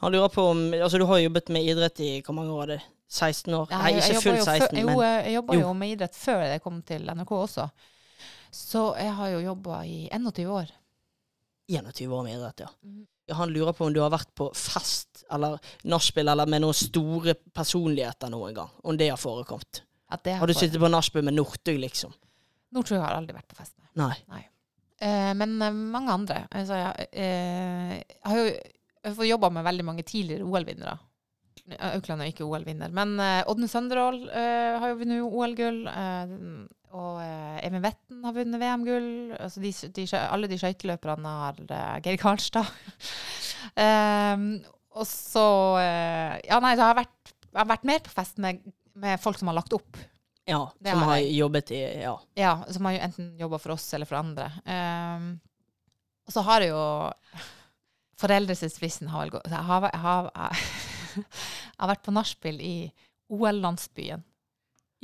Han 0.00 0.12
lurer 0.16 0.32
på 0.32 0.46
om 0.54 0.62
Altså, 0.78 0.96
du 0.98 1.04
har 1.10 1.18
jobbet 1.20 1.52
med 1.52 1.68
idrett 1.68 2.00
i 2.00 2.22
hvor 2.24 2.34
mange 2.40 2.52
år 2.56 2.62
er 2.62 2.72
det? 2.78 2.80
16 3.12 3.52
år? 3.54 3.68
Nei, 3.70 3.92
jeg- 3.92 4.00
ikke 4.00 4.14
jobba 4.14 4.22
fullt 4.24 4.38
jo 4.38 4.44
16, 4.44 4.64
før- 4.64 4.80
jo, 4.80 4.86
men 4.86 5.24
jeg 5.26 5.34
jobba 5.36 5.54
Jo. 5.54 5.60
jo 5.60 5.72
med 5.74 5.92
idrett 5.92 6.14
før 6.16 6.40
jeg 6.54 6.62
kom 6.64 6.80
til 6.82 7.04
NRK 7.12 7.30
også. 7.36 7.68
Så 8.50 8.82
jeg 8.96 9.12
har 9.14 9.28
jo 9.36 9.38
jobba 9.44 9.82
i 9.84 10.08
21 10.10 10.48
år. 10.56 10.72
21 11.68 12.12
år 12.12 12.24
med 12.24 12.36
idrett, 12.38 12.60
ja. 12.66 12.70
Mhm. 12.82 13.06
Han 13.34 13.50
lurer 13.50 13.74
på 13.74 13.88
om 13.88 13.92
du 13.92 13.98
har 13.98 14.10
vært 14.14 14.30
på 14.38 14.46
fest 14.54 15.24
eller 15.34 15.58
nachspiel 15.82 16.28
eller 16.30 16.46
med 16.46 16.62
noen 16.62 16.76
store 16.78 17.34
personligheter 17.34 18.30
noen 18.30 18.54
gang. 18.54 18.68
Om 18.86 18.96
det 19.00 19.08
har 19.10 19.18
forekommet. 19.18 19.82
Det 20.22 20.36
Har 20.38 20.46
du 20.46 20.54
sittet 20.54 20.78
på 20.78 20.88
nachspiel 20.88 21.24
med 21.26 21.34
Northug, 21.34 21.80
liksom? 21.82 22.12
Northug 22.70 23.00
har 23.02 23.16
aldri 23.16 23.34
vært 23.34 23.48
på 23.50 23.58
fest 23.58 23.74
med. 23.80 23.88
Nei. 23.98 24.44
Eh, 25.00 25.32
men 25.34 25.56
eh, 25.62 25.74
mange 25.74 26.14
andre. 26.14 26.44
Altså, 26.54 26.78
jeg, 26.78 27.08
eh, 27.12 27.96
jeg 27.98 28.30
har 28.30 28.38
jo 28.38 28.46
jeg 29.06 29.12
har 29.12 29.18
fått 29.20 29.28
jobba 29.28 29.50
med 29.54 29.62
veldig 29.62 29.84
mange 29.86 30.02
tidligere 30.02 30.46
OL-vinnere. 30.46 30.96
Eh, 31.70 31.92
Aukland 31.94 32.22
er 32.22 32.30
ikke 32.32 32.46
OL-vinner, 32.46 32.90
men 32.94 33.12
eh, 33.22 33.42
Ådne 33.46 33.68
Sønderål 33.70 34.16
eh, 34.30 34.78
har 34.82 34.90
jo 34.90 34.96
vunnet 34.98 35.26
OL-gull. 35.26 35.78
Og 36.94 37.20
eh, 37.22 37.58
Even 37.66 37.82
Vetten 37.84 38.22
har 38.24 38.34
vunnet 38.36 38.60
VM-gull. 38.62 39.08
Altså 39.40 39.62
de, 39.62 39.72
de, 39.96 40.06
alle 40.22 40.48
de 40.50 40.58
skøyteløperne 40.60 41.32
har 41.42 41.58
eh, 41.66 41.94
Geir 42.04 42.18
Karlstad. 42.20 42.68
um, 43.76 44.46
og 44.96 45.06
så 45.08 45.46
eh, 45.82 46.36
Ja, 46.46 46.60
nei, 46.62 46.74
så 46.76 46.86
har 46.86 46.94
jeg 46.94 47.00
vært, 47.02 47.32
jeg 47.50 47.58
har 47.60 47.72
vært 47.72 47.88
mer 47.90 48.04
på 48.06 48.14
fest 48.14 48.38
med, 48.42 48.62
med 48.94 49.20
folk 49.20 49.40
som 49.40 49.50
har 49.50 49.58
lagt 49.58 49.74
opp. 49.76 49.98
Ja, 50.46 50.62
Det 50.78 50.94
som 50.94 51.02
har 51.08 51.18
jeg. 51.18 51.34
jobbet 51.40 51.74
i 51.74 51.82
Ja. 52.04 52.14
Ja, 52.38 52.54
som 52.70 52.86
har 52.86 53.00
enten 53.08 53.32
jobba 53.40 53.58
for 53.58 53.74
oss 53.74 53.88
eller 53.96 54.06
for 54.06 54.20
andre. 54.20 54.46
Um, 54.62 55.32
og 56.26 56.34
så 56.34 56.42
har 56.46 56.62
jeg 56.64 56.70
jo 56.72 56.84
Foreldresfristen 58.16 59.10
har 59.12 59.26
vel 59.26 59.34
gått 59.34 59.50
Jeg 59.52 59.66
jeg 59.66 60.00
jeg 61.76 61.82
har 61.82 61.90
vært 61.90 62.04
på 62.04 62.12
nachspiel 62.14 62.60
i 62.64 62.74
OL-landsbyen. 63.32 64.22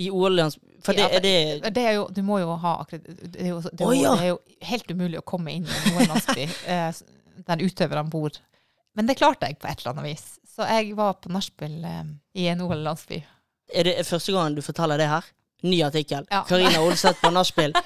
I 0.00 0.08
OL 0.10 0.40
For 0.82 0.96
det 0.96 1.04
Ja, 1.04 1.08
er 1.18 1.20
det 1.20 1.74
Det 1.74 1.82
er 1.84 1.98
jo, 1.98 2.06
du 2.08 2.22
må 2.24 2.38
jo 2.40 2.54
ha 2.62 2.78
akkred... 2.82 3.04
Det 3.04 3.32
det 3.36 3.52
Å, 3.52 3.90
ja. 3.94 4.14
det 4.16 4.24
er 4.24 4.30
jo 4.30 4.38
helt 4.70 4.90
umulig 4.90 5.20
å 5.20 5.26
komme 5.26 5.52
inn 5.52 5.66
i 5.68 5.74
en 5.82 5.98
OL-landsby 5.98 6.46
eh, 6.72 7.02
der 7.48 7.64
utøverne 7.64 8.08
bor. 8.12 8.38
Men 8.96 9.08
det 9.08 9.18
klarte 9.20 9.48
jeg 9.48 9.60
på 9.60 9.68
et 9.68 9.82
eller 9.82 9.94
annet 9.94 10.12
vis. 10.12 10.24
Så 10.52 10.66
jeg 10.68 10.96
var 10.96 11.16
på 11.20 11.32
nachspiel 11.32 11.78
eh, 11.88 12.02
i 12.40 12.48
en 12.52 12.64
OL-landsby. 12.64 13.22
Er 13.72 13.88
det 13.88 14.02
første 14.08 14.34
gangen 14.34 14.56
du 14.56 14.64
forteller 14.64 15.00
det 15.00 15.08
her? 15.08 15.28
Ny 15.62 15.78
artikkel. 15.86 16.26
Ja. 16.30 16.42
Karina 16.48 16.80
Olseth 16.82 17.20
på 17.22 17.30
nachspiel. 17.30 17.76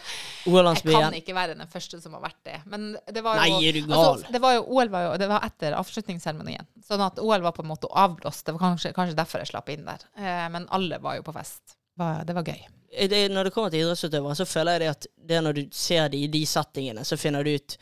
Jeg 0.47 0.85
kan 0.87 1.15
ikke 1.19 1.35
være 1.35 1.57
den 1.59 1.67
første 1.69 1.99
som 2.01 2.13
har 2.15 2.23
vært 2.23 2.39
det. 2.47 2.61
Men 2.71 2.93
det 3.13 3.23
var 3.27 3.37
jo 3.37 3.43
Nei, 3.43 3.67
er 3.67 3.75
du 3.75 3.89
gal? 3.89 3.97
Altså, 3.99 4.31
det 4.33 4.41
var 4.45 4.55
jo, 4.55 4.61
OL 4.79 4.93
var 4.93 5.03
jo 5.03 5.17
det 5.19 5.27
var 5.29 5.43
etter 5.43 5.75
avslutningsseremonien. 5.75 6.69
Sånn 6.87 7.03
at 7.03 7.19
OL 7.19 7.43
var 7.43 7.53
på 7.57 7.65
en 7.65 7.71
måte 7.73 7.91
avblåst. 7.91 8.45
Det 8.47 8.55
var 8.55 8.63
kanskje, 8.63 8.93
kanskje 8.95 9.19
derfor 9.19 9.43
jeg 9.43 9.51
slapp 9.51 9.73
inn 9.75 9.83
der. 9.89 10.07
Eh, 10.17 10.47
men 10.55 10.69
alle 10.71 11.01
var 11.03 11.19
jo 11.19 11.27
på 11.27 11.35
fest. 11.35 11.76
Var, 11.97 12.25
det 12.25 12.37
var 12.37 12.47
gøy. 12.47 12.67
Eh, 12.93 13.09
det, 13.11 13.23
når 13.33 13.49
det 13.49 13.55
kommer 13.55 13.73
til 13.73 13.85
idrettsutøvere, 13.85 14.37
så 14.39 14.49
føler 14.49 14.77
jeg 14.77 14.85
det 14.85 14.91
at 14.93 15.09
det 15.29 15.39
er 15.39 15.47
når 15.47 15.59
du 15.59 15.63
ser 15.75 16.11
de 16.13 16.23
i 16.25 16.31
de 16.33 16.43
settingene, 16.49 17.05
så 17.05 17.19
finner 17.21 17.45
du 17.45 17.55
ut 17.57 17.79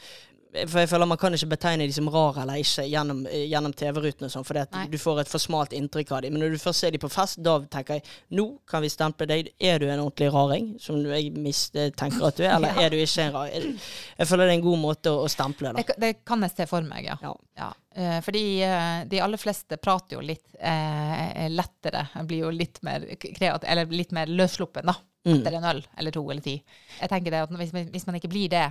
For 0.55 0.79
jeg 0.85 0.89
føler 0.93 1.09
man 1.11 1.19
kan 1.19 1.35
ikke 1.35 1.49
betegne 1.51 1.87
de 1.89 1.95
som 1.97 2.07
rare 2.15 2.45
eller 2.45 2.61
ikke 2.63 2.85
gjennom, 2.87 3.25
eh, 3.27 3.47
gjennom 3.51 3.73
TV-rutene 3.75 4.29
sånn, 4.31 4.45
for 4.47 4.55
Nei. 4.55 4.85
du 4.93 4.97
får 5.03 5.21
et 5.25 5.31
for 5.33 5.43
smalt 5.43 5.73
inntrykk 5.75 6.13
av 6.15 6.23
dem. 6.23 6.33
Men 6.37 6.45
når 6.45 6.55
du 6.55 6.59
først 6.63 6.85
ser 6.85 6.95
dem 6.95 7.03
på 7.03 7.11
fest, 7.11 7.41
da 7.43 7.57
tenker 7.73 7.99
jeg 7.99 8.05
nå 8.39 8.45
kan 8.71 8.83
vi 8.85 8.89
stemple 8.93 9.27
deg. 9.27 9.49
Er 9.59 9.79
du 9.83 9.89
en 9.91 9.99
ordentlig 10.05 10.31
raring, 10.33 10.69
som 10.81 11.01
jeg 11.11 11.33
mistenker 11.35 12.23
at 12.29 12.37
du 12.39 12.45
er, 12.47 12.53
eller 12.57 12.69
Ja. 12.77 12.87
er 12.87 12.91
du 12.95 12.97
ikke 13.03 13.27
en 13.27 13.33
raring? 13.35 13.75
Jeg 14.19 14.27
føler 14.31 14.47
det 14.47 14.53
er 14.55 14.59
en 14.61 14.67
god 14.69 14.79
måte 14.85 15.11
å, 15.11 15.25
å 15.25 15.33
stemple 15.33 15.73
Det, 15.75 15.87
det. 15.91 15.97
det 16.07 16.13
kan 16.25 16.41
jeg 16.47 16.55
se 16.55 16.67
for 16.71 16.87
meg, 16.87 17.11
ja. 17.11 17.17
Ja. 17.23 17.35
Ja, 17.59 17.73
eh, 17.95 18.21
fordi 18.27 18.45
eh, 18.67 19.05
de 19.11 19.21
aller 19.23 19.39
fleste 19.39 19.77
prater 19.79 20.17
jo 20.17 20.23
litt 20.23 20.55
eh, 20.61 21.49
lettere. 21.51 22.07
Blir 22.27 22.47
jo 22.47 22.55
litt 22.55 22.81
mer 22.87 23.05
kreativ, 23.19 23.69
eller 23.71 23.87
litt 23.91 24.15
mer 24.15 24.27
løssluppen, 24.31 24.87
da. 24.87 24.95
Mm. 25.25 25.39
Etter 25.39 25.55
en 25.57 25.65
øl 25.65 25.79
eller 25.97 26.13
to 26.13 26.21
eller 26.31 26.43
ti. 26.45 26.59
Jeg 27.01 27.09
tenker 27.09 27.33
det 27.33 27.39
at 27.47 27.53
hvis, 27.57 27.71
hvis 27.95 28.05
man 28.07 28.19
ikke 28.19 28.29
blir 28.29 28.51
det, 28.53 28.65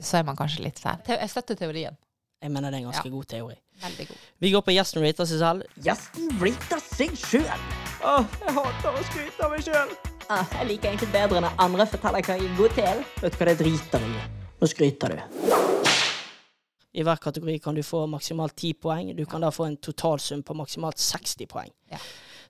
så 0.00 0.18
er 0.18 0.24
man 0.24 0.36
kanskje 0.36 0.64
litt 0.64 0.78
sær. 0.82 1.00
Jeg 1.06 1.30
støtter 1.30 1.54
teorien. 1.58 1.96
Jeg 2.42 2.50
mener 2.52 2.70
det 2.70 2.80
er 2.80 2.84
en 2.84 2.90
ganske 2.92 3.08
Ja. 3.08 3.10
god 3.10 3.24
teori. 3.26 3.54
Veldig 3.82 4.08
god. 4.08 4.16
Vi 4.40 4.50
går 4.52 4.60
på 4.62 4.72
gjesten 4.74 5.02
rater 5.02 5.24
seg 5.26 5.38
selv. 5.38 5.62
Gjesten 5.80 6.28
rater 6.40 6.80
seg 6.80 7.10
sjøl. 7.16 7.60
Åh, 8.04 8.26
jeg 8.40 8.54
hater 8.54 8.90
å 8.98 9.04
skryte 9.08 9.44
av 9.44 9.50
meg 9.50 9.64
sjøl. 9.64 9.94
Ah, 10.28 10.44
jeg 10.58 10.66
liker 10.68 10.88
egentlig 10.92 11.12
bedre 11.12 11.40
når 11.40 11.52
andre 11.58 11.86
forteller 11.86 12.22
hva 12.22 12.36
jeg 12.38 12.50
er 12.50 12.56
god 12.56 12.70
til. 12.76 13.04
Vet 13.22 13.32
du 13.32 13.38
hva 13.38 13.46
det 13.46 13.58
driter 13.58 13.98
jeg 14.00 14.10
i. 14.10 14.28
Nå 14.60 14.66
skryter 14.68 15.08
du. 15.08 15.22
I 16.94 17.02
hver 17.02 17.18
kategori 17.18 17.58
kan 17.62 17.74
du 17.74 17.82
få 17.82 18.04
maksimalt 18.06 18.54
10 18.56 18.74
poeng. 18.74 19.16
Du 19.16 19.24
kan 19.26 19.40
da 19.42 19.50
få 19.50 19.66
en 19.66 19.76
totalsum 19.76 20.42
på 20.46 20.54
maksimalt 20.54 20.98
60 21.02 21.46
poeng. 21.50 21.70
Ja. 21.90 21.98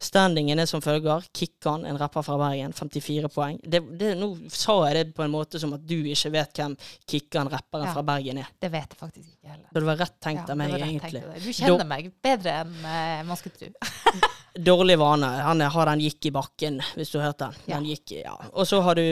Standingen 0.03 0.59
er 0.59 0.67
som 0.71 0.83
følger. 0.85 1.25
Kikkan, 1.35 1.85
en 1.87 1.99
rapper 2.01 2.23
fra 2.27 2.37
Bergen, 2.41 2.73
54 2.73 3.29
poeng. 3.35 3.59
Det, 3.63 3.81
det, 3.99 4.15
nå 4.19 4.33
sa 4.53 4.79
jeg 4.89 4.95
det 4.99 5.15
på 5.17 5.25
en 5.25 5.33
måte 5.35 5.61
som 5.63 5.75
at 5.77 5.85
du 5.87 5.97
ikke 6.03 6.33
vet 6.35 6.61
hvem 6.61 6.77
Kikkan, 7.11 7.51
rapperen 7.53 7.87
Ja. 7.89 7.93
fra 7.95 8.03
Bergen, 8.03 8.39
er. 8.39 8.49
Det 8.61 8.71
vet 8.73 8.95
jeg 8.95 8.99
faktisk 9.01 9.29
ikke 9.29 9.51
heller. 9.53 9.69
Så 9.73 9.81
det 9.81 9.89
var 9.91 10.01
rett 10.05 10.17
tenkt 10.21 10.49
Ja, 10.49 10.53
av 10.53 10.59
meg, 10.59 10.73
det 10.73 10.81
egentlig. 10.89 11.23
Du 11.45 11.53
kjenner 11.53 11.87
meg 11.87 12.11
bedre 12.25 12.57
enn 12.65 12.75
uh, 12.85 13.25
man 13.29 13.37
skulle 13.37 13.57
tro. 13.59 13.71
Dårlig 14.55 14.95
vane. 15.01 15.27
Han 15.43 15.61
har 15.61 15.89
den 15.91 15.99
gikk 16.05 16.29
i 16.29 16.31
bakken, 16.31 16.77
hvis 16.95 17.11
du 17.11 17.19
har 17.19 17.33
hørt 17.33 17.41
den. 17.43 17.57
Ja. 17.67 17.75
den 17.81 17.89
gikk, 17.91 18.13
ja. 18.21 18.37
Og 18.55 18.69
så 18.71 18.79
har 18.87 18.95
du 18.95 19.03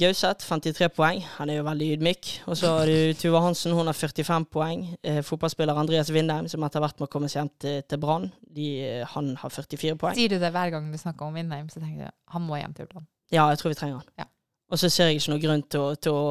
Gauseth, 0.00 0.46
53 0.48 0.88
poeng. 0.96 1.20
Han 1.36 1.52
er 1.52 1.58
jo 1.58 1.66
veldig 1.66 1.88
ydmyk. 1.98 2.30
Og 2.48 2.56
så 2.56 2.70
har 2.78 2.88
du 2.88 3.12
Tuva 3.20 3.42
Hansen, 3.44 3.74
hun 3.76 3.90
har 3.90 3.92
45 3.98 4.46
poeng. 4.48 4.86
Eh, 5.04 5.20
fotballspiller 5.20 5.76
Andreas 5.76 6.08
Vindheim, 6.08 6.48
som 6.48 6.64
etter 6.64 6.80
hvert 6.80 6.96
må 7.02 7.10
komme 7.12 7.28
seg 7.28 7.42
hjem 7.42 7.52
til, 7.60 7.82
til 7.84 8.00
Brann. 8.00 8.30
Eh, 8.56 9.04
Han 9.12 9.34
har 9.36 9.52
44 9.52 9.98
poeng. 10.00 10.16
Sier 10.26 10.40
du 10.40 10.42
det 10.42 10.48
hver 10.50 10.72
gang 10.74 10.86
du 10.90 10.98
snakker 10.98 11.28
om 11.28 11.36
Vindheim, 11.38 11.68
så 11.70 11.78
tenker 11.78 12.08
jeg 12.08 12.14
han 12.34 12.42
må 12.42 12.56
hjem 12.58 12.72
til 12.74 12.88
Brann. 12.90 13.06
Ja, 13.30 13.44
jeg 13.52 13.60
tror 13.60 13.70
vi 13.70 13.76
trenger 13.78 14.00
han. 14.00 14.08
Ja. 14.18 14.26
Og 14.74 14.80
så 14.82 14.88
ser 14.90 15.12
jeg 15.12 15.20
ikke 15.20 15.30
noe 15.30 15.42
grunn 15.44 15.62
til 15.70 15.78
å, 15.84 15.90
til 16.02 16.16
å 16.18 16.22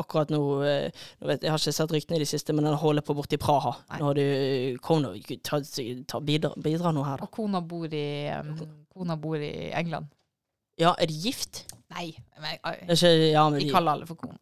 akkurat 0.00 0.30
nå, 0.32 0.38
eh, 0.64 1.02
nå 1.20 1.28
vet, 1.28 1.42
Jeg 1.44 1.52
har 1.52 1.60
ikke 1.60 1.74
sett 1.76 1.92
ryktene 1.92 2.16
i 2.16 2.22
det 2.22 2.28
siste, 2.30 2.54
men 2.56 2.64
han 2.64 2.78
holder 2.80 3.04
på 3.04 3.16
borte 3.18 3.36
i 3.36 3.40
Praha. 3.42 3.74
Nei. 3.90 3.98
Nå 4.00 4.08
har 4.08 4.16
du 4.16 4.78
Kona 4.86 5.10
nå, 5.12 5.36
ta, 5.44 5.60
ta, 6.08 6.20
bidra, 6.24 6.54
bidra 6.64 6.94
nå 6.96 7.04
her, 7.04 7.20
da. 7.20 7.28
Og 7.28 7.34
kona 7.36 7.60
bor 7.60 7.92
i, 7.92 8.06
um, 8.32 8.54
kona 8.96 9.18
bor 9.20 9.44
i 9.44 9.52
England. 9.76 10.08
Ja, 10.80 10.94
er 10.96 11.12
de 11.12 11.20
gift? 11.20 11.66
Nei, 11.92 12.08
men, 12.40 12.56
jeg, 12.56 12.80
ikke, 12.96 13.12
ja, 13.34 13.44
men 13.50 13.60
vi 13.60 13.68
de, 13.68 13.76
kaller 13.76 13.98
alle 13.98 14.08
for 14.08 14.24
kone. 14.24 14.40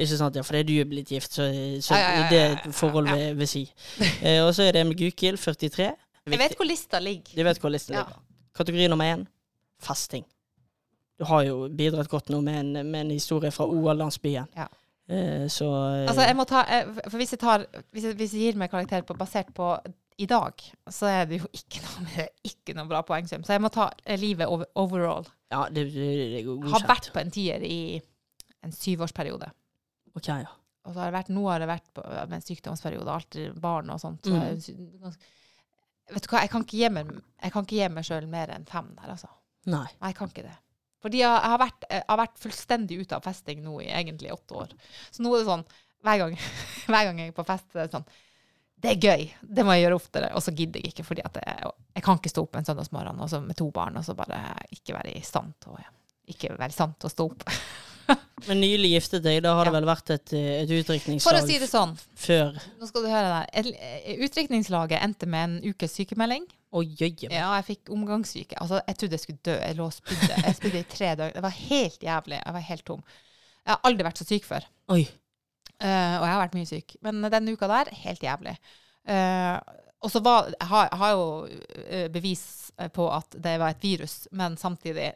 ikke 0.00 0.16
sant, 0.16 0.40
ja, 0.40 0.44
fordi 0.48 0.64
du 0.64 0.74
er 0.80 0.88
blitt 0.88 1.12
gift, 1.12 1.36
så, 1.36 1.50
så 1.84 2.00
Ja, 2.00 2.00
ja, 2.00 2.08
ja, 2.08 2.24
ja, 2.24 2.32
det 2.32 2.40
ja, 2.40 2.56
et 2.56 2.80
forhold 2.80 3.12
ja. 3.12 3.20
vil, 3.20 3.38
vil 3.42 3.52
si. 3.52 3.66
Eh, 4.24 4.40
og 4.40 4.54
så 4.56 4.64
er 4.64 4.80
det 4.80 4.86
med 4.88 4.96
Gukild, 4.96 5.36
43. 5.44 5.92
Jeg 6.26 6.38
vet 6.40 6.56
hvor 6.58 6.66
lista 6.66 6.98
ligger. 7.02 7.36
Du 7.36 7.42
vet 7.46 7.60
hvor 7.62 7.70
lista 7.70 7.94
Ja. 7.94 8.02
ligger. 8.04 8.22
Kategori 8.56 8.88
nummer 8.88 9.04
én 9.14 9.26
fasting. 9.78 10.24
Du 11.18 11.24
har 11.24 11.42
jo 11.46 11.68
bidratt 11.68 12.08
godt 12.12 12.28
nå 12.32 12.40
med 12.44 12.58
en, 12.60 12.90
med 12.90 13.00
en 13.06 13.10
historie 13.14 13.50
fra 13.50 13.64
OL-landsbyen. 13.66 14.48
Ja. 14.56 14.66
Eh, 15.08 15.46
så 15.52 15.68
eh, 15.70 16.08
Altså, 16.08 16.22
jeg 16.26 16.36
må 16.36 16.44
ta, 16.48 16.64
eh, 16.66 16.88
for 17.08 17.16
hvis 17.20 17.32
jeg, 17.36 17.38
tar, 17.40 17.64
hvis 17.92 18.04
jeg, 18.08 18.16
hvis 18.18 18.34
jeg 18.34 18.40
gir 18.42 18.58
meg 18.60 18.70
karakter 18.72 19.04
på, 19.06 19.14
basert 19.16 19.52
på 19.54 19.68
i 20.18 20.26
dag, 20.26 20.52
så 20.90 21.06
er 21.12 21.24
det 21.28 21.38
jo 21.42 21.48
ikke 21.52 21.80
noe, 21.84 22.26
ikke 22.48 22.74
noe 22.74 22.88
bra 22.90 23.02
poengsum. 23.06 23.44
Så 23.44 23.52
jeg 23.54 23.62
må 23.62 23.68
ta 23.72 23.90
eh, 24.04 24.18
livet 24.18 24.48
over, 24.48 24.66
overall. 24.74 25.28
Ja, 25.52 25.66
det, 25.70 25.86
det, 25.94 26.10
det 26.34 26.42
er 26.42 26.68
Har 26.72 26.88
vært 26.88 27.12
på 27.14 27.20
en 27.22 27.30
tier 27.30 27.62
i 27.62 28.00
en 28.64 28.72
syvårsperiode. 28.72 29.52
Ok, 30.16 30.28
ja. 30.32 30.50
Og 30.86 30.94
så 30.94 31.00
har 31.02 31.10
det 31.10 31.18
vært, 31.18 31.32
nå 31.34 31.44
har 31.50 31.60
det 31.62 31.68
vært 31.70 31.88
på, 31.94 32.02
med 32.08 32.36
en 32.40 32.44
sykdomsperiode, 32.46 33.12
alt 33.12 33.36
barn 33.60 33.90
og 33.94 34.00
sånt. 34.02 34.24
Så 34.26 34.32
Mm. 34.36 35.12
Vet 36.12 36.26
du 36.26 36.30
hva, 36.30 36.42
jeg 36.44 36.52
kan 36.52 36.66
ikke 36.66 36.78
gi 36.78 36.92
meg, 36.92 37.10
jeg 37.42 37.54
kan 37.54 37.66
ikke 37.66 37.78
gi 37.78 37.88
meg 37.92 38.06
sjøl 38.06 38.28
mer 38.30 38.52
enn 38.54 38.68
fem 38.68 38.92
der, 38.98 39.16
altså. 39.16 39.32
Nei. 39.66 39.86
Nei, 39.98 40.12
jeg 40.12 40.18
kan 40.20 40.30
ikke 40.30 40.46
det. 40.46 40.54
Fordi 41.02 41.22
jeg 41.22 41.48
har 41.50 41.58
vært, 41.60 41.88
jeg 41.90 42.04
har 42.08 42.20
vært 42.20 42.38
fullstendig 42.42 43.00
ute 43.02 43.18
av 43.18 43.26
festing 43.26 43.60
nå 43.62 43.80
i 43.84 43.90
egentlig 43.94 44.32
åtte 44.34 44.56
år. 44.62 44.76
Så 45.14 45.22
nå 45.22 45.34
er 45.34 45.42
det 45.42 45.50
sånn, 45.50 45.66
hver 46.06 46.22
gang, 46.22 46.38
hver 46.90 47.08
gang 47.08 47.20
jeg 47.22 47.32
er 47.32 47.36
på 47.36 47.46
fest, 47.46 47.68
så 47.72 47.82
er 47.82 47.90
det 47.90 47.96
sånn, 47.98 48.08
det 48.76 48.92
er 48.92 49.04
gøy, 49.08 49.22
det 49.56 49.64
må 49.64 49.74
jeg 49.74 49.86
gjøre 49.86 49.98
oftere, 49.98 50.30
og 50.36 50.42
så 50.44 50.52
gidder 50.54 50.82
jeg 50.82 50.92
ikke, 50.92 51.06
fordi 51.08 51.22
at 51.24 51.38
jeg, 51.40 51.70
jeg 51.96 52.04
kan 52.04 52.18
ikke 52.20 52.32
stå 52.32 52.42
opp 52.44 52.58
en 52.58 52.66
søndagsmorgen 52.68 53.22
med 53.46 53.56
to 53.56 53.70
barn, 53.74 53.96
og 53.96 54.04
så 54.04 54.14
bare 54.18 54.40
ikke 54.76 54.98
være 54.98 55.14
i 55.16 55.22
stand 55.24 55.54
til 55.64 55.72
å, 55.72 55.84
ikke 56.28 56.52
være 56.58 56.74
i 56.74 56.76
stand 56.76 56.98
til 57.00 57.08
å 57.08 57.14
stå 57.14 57.28
opp. 57.30 57.46
Men 58.48 58.60
nylig 58.60 58.92
giftet 58.92 59.24
deg, 59.24 59.40
da 59.44 59.54
har 59.58 59.68
det 59.68 59.74
vel 59.74 59.88
vært 59.88 60.12
et, 60.14 60.34
eh, 60.36 60.62
et 60.62 61.22
For 61.24 61.36
å 61.36 61.42
si 61.46 61.58
det 61.60 61.68
sånn, 61.70 61.94
før 62.20 62.54
nå 62.78 62.88
skal 62.88 63.06
du 63.06 63.10
høre 63.10 63.40
eh, 63.56 64.12
utdrikningslaget 64.26 65.02
endte 65.02 65.28
med 65.30 65.48
en 65.48 65.56
ukes 65.72 65.96
sykemelding. 65.98 66.46
Oi, 66.76 66.88
oi, 67.00 67.12
oi. 67.26 67.30
Ja, 67.32 67.48
jeg 67.56 67.66
fikk 67.70 67.92
omgangssyke. 67.94 68.58
Altså, 68.60 68.82
jeg 68.84 68.98
trodde 69.00 69.16
jeg 69.16 69.24
skulle 69.24 69.44
dø. 69.48 69.54
Jeg 69.56 69.78
lå 69.78 69.86
og 69.86 69.94
spydde. 69.96 70.40
Jeg 70.42 70.58
spydde 70.58 70.82
i 70.82 70.88
tre 70.90 71.12
døgn. 71.16 71.36
Det 71.38 71.44
var 71.46 71.54
helt 71.56 72.02
jævlig. 72.04 72.40
Jeg 72.42 72.56
var 72.56 72.66
helt 72.66 72.86
tom. 72.90 73.06
Jeg 73.62 73.72
har 73.72 73.88
aldri 73.88 74.06
vært 74.06 74.20
så 74.20 74.26
syk 74.28 74.44
før. 74.46 74.66
Oi. 74.92 75.06
Uh, 75.76 75.86
og 76.18 76.26
jeg 76.26 76.32
har 76.34 76.42
vært 76.42 76.58
mye 76.58 76.68
syk. 76.68 76.96
Men 77.06 77.24
denne 77.32 77.54
uka 77.56 77.70
der, 77.70 77.92
helt 78.02 78.26
jævlig. 78.26 78.56
Uh, 79.08 79.56
og 80.04 80.12
så 80.12 80.20
var 80.20 80.50
Jeg 80.52 80.68
har, 80.68 80.88
jeg 80.90 81.00
har 81.00 81.14
jo 81.16 82.08
bevis 82.12 82.44
på 82.92 83.06
at 83.08 83.38
det 83.42 83.54
var 83.62 83.72
et 83.72 83.86
virus, 83.86 84.26
men 84.36 84.58
samtidig 84.60 85.14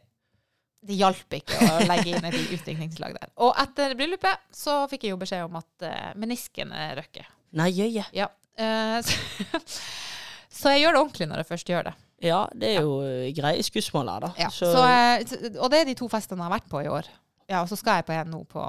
Det 0.81 0.97
hjalp 0.97 1.35
ikke 1.37 1.59
å 1.61 1.81
legge 1.85 2.15
inn 2.15 2.25
et 2.25 2.39
utdrikningslag 2.57 3.19
der. 3.19 3.33
Og 3.45 3.53
etter 3.61 3.93
bryllupet 3.99 4.47
så 4.57 4.83
fikk 4.89 5.05
jeg 5.05 5.15
jo 5.15 5.21
beskjed 5.21 5.45
om 5.45 5.59
at 5.61 5.85
uh, 5.85 6.13
menisken 6.17 6.73
røkker. 6.97 7.27
Nei, 7.61 7.69
jøye. 7.75 8.05
Ja. 8.17 8.31
eh, 8.57 9.01
så, 9.05 9.61
så 10.61 10.73
jeg 10.75 10.85
gjør 10.85 10.97
det 10.97 11.03
ordentlig 11.03 11.29
når 11.29 11.43
jeg 11.43 11.51
først 11.51 11.73
gjør 11.73 11.91
det. 11.91 11.97
Ja, 12.21 12.45
det 12.53 12.75
er 12.75 12.85
jo 12.85 13.01
ja. 13.01 13.33
greie 13.37 13.65
skussmål 13.65 14.11
her, 14.13 14.25
da. 14.27 14.31
Ja. 14.39 14.49
Så, 14.53 14.71
Så, 14.75 14.85
eh, 14.85 15.53
og 15.57 15.71
det 15.73 15.83
er 15.83 15.89
de 15.89 15.97
to 15.99 16.09
festene 16.13 16.43
jeg 16.43 16.51
har 16.51 16.57
vært 16.59 16.71
på 16.71 16.83
i 16.85 16.91
år. 16.93 17.09
Ja, 17.51 17.63
og 17.63 17.71
så 17.71 17.79
skal 17.81 18.01
jeg 18.01 18.07
på 18.11 18.15
en 18.15 18.31
nå 18.31 18.43
på 18.51 18.65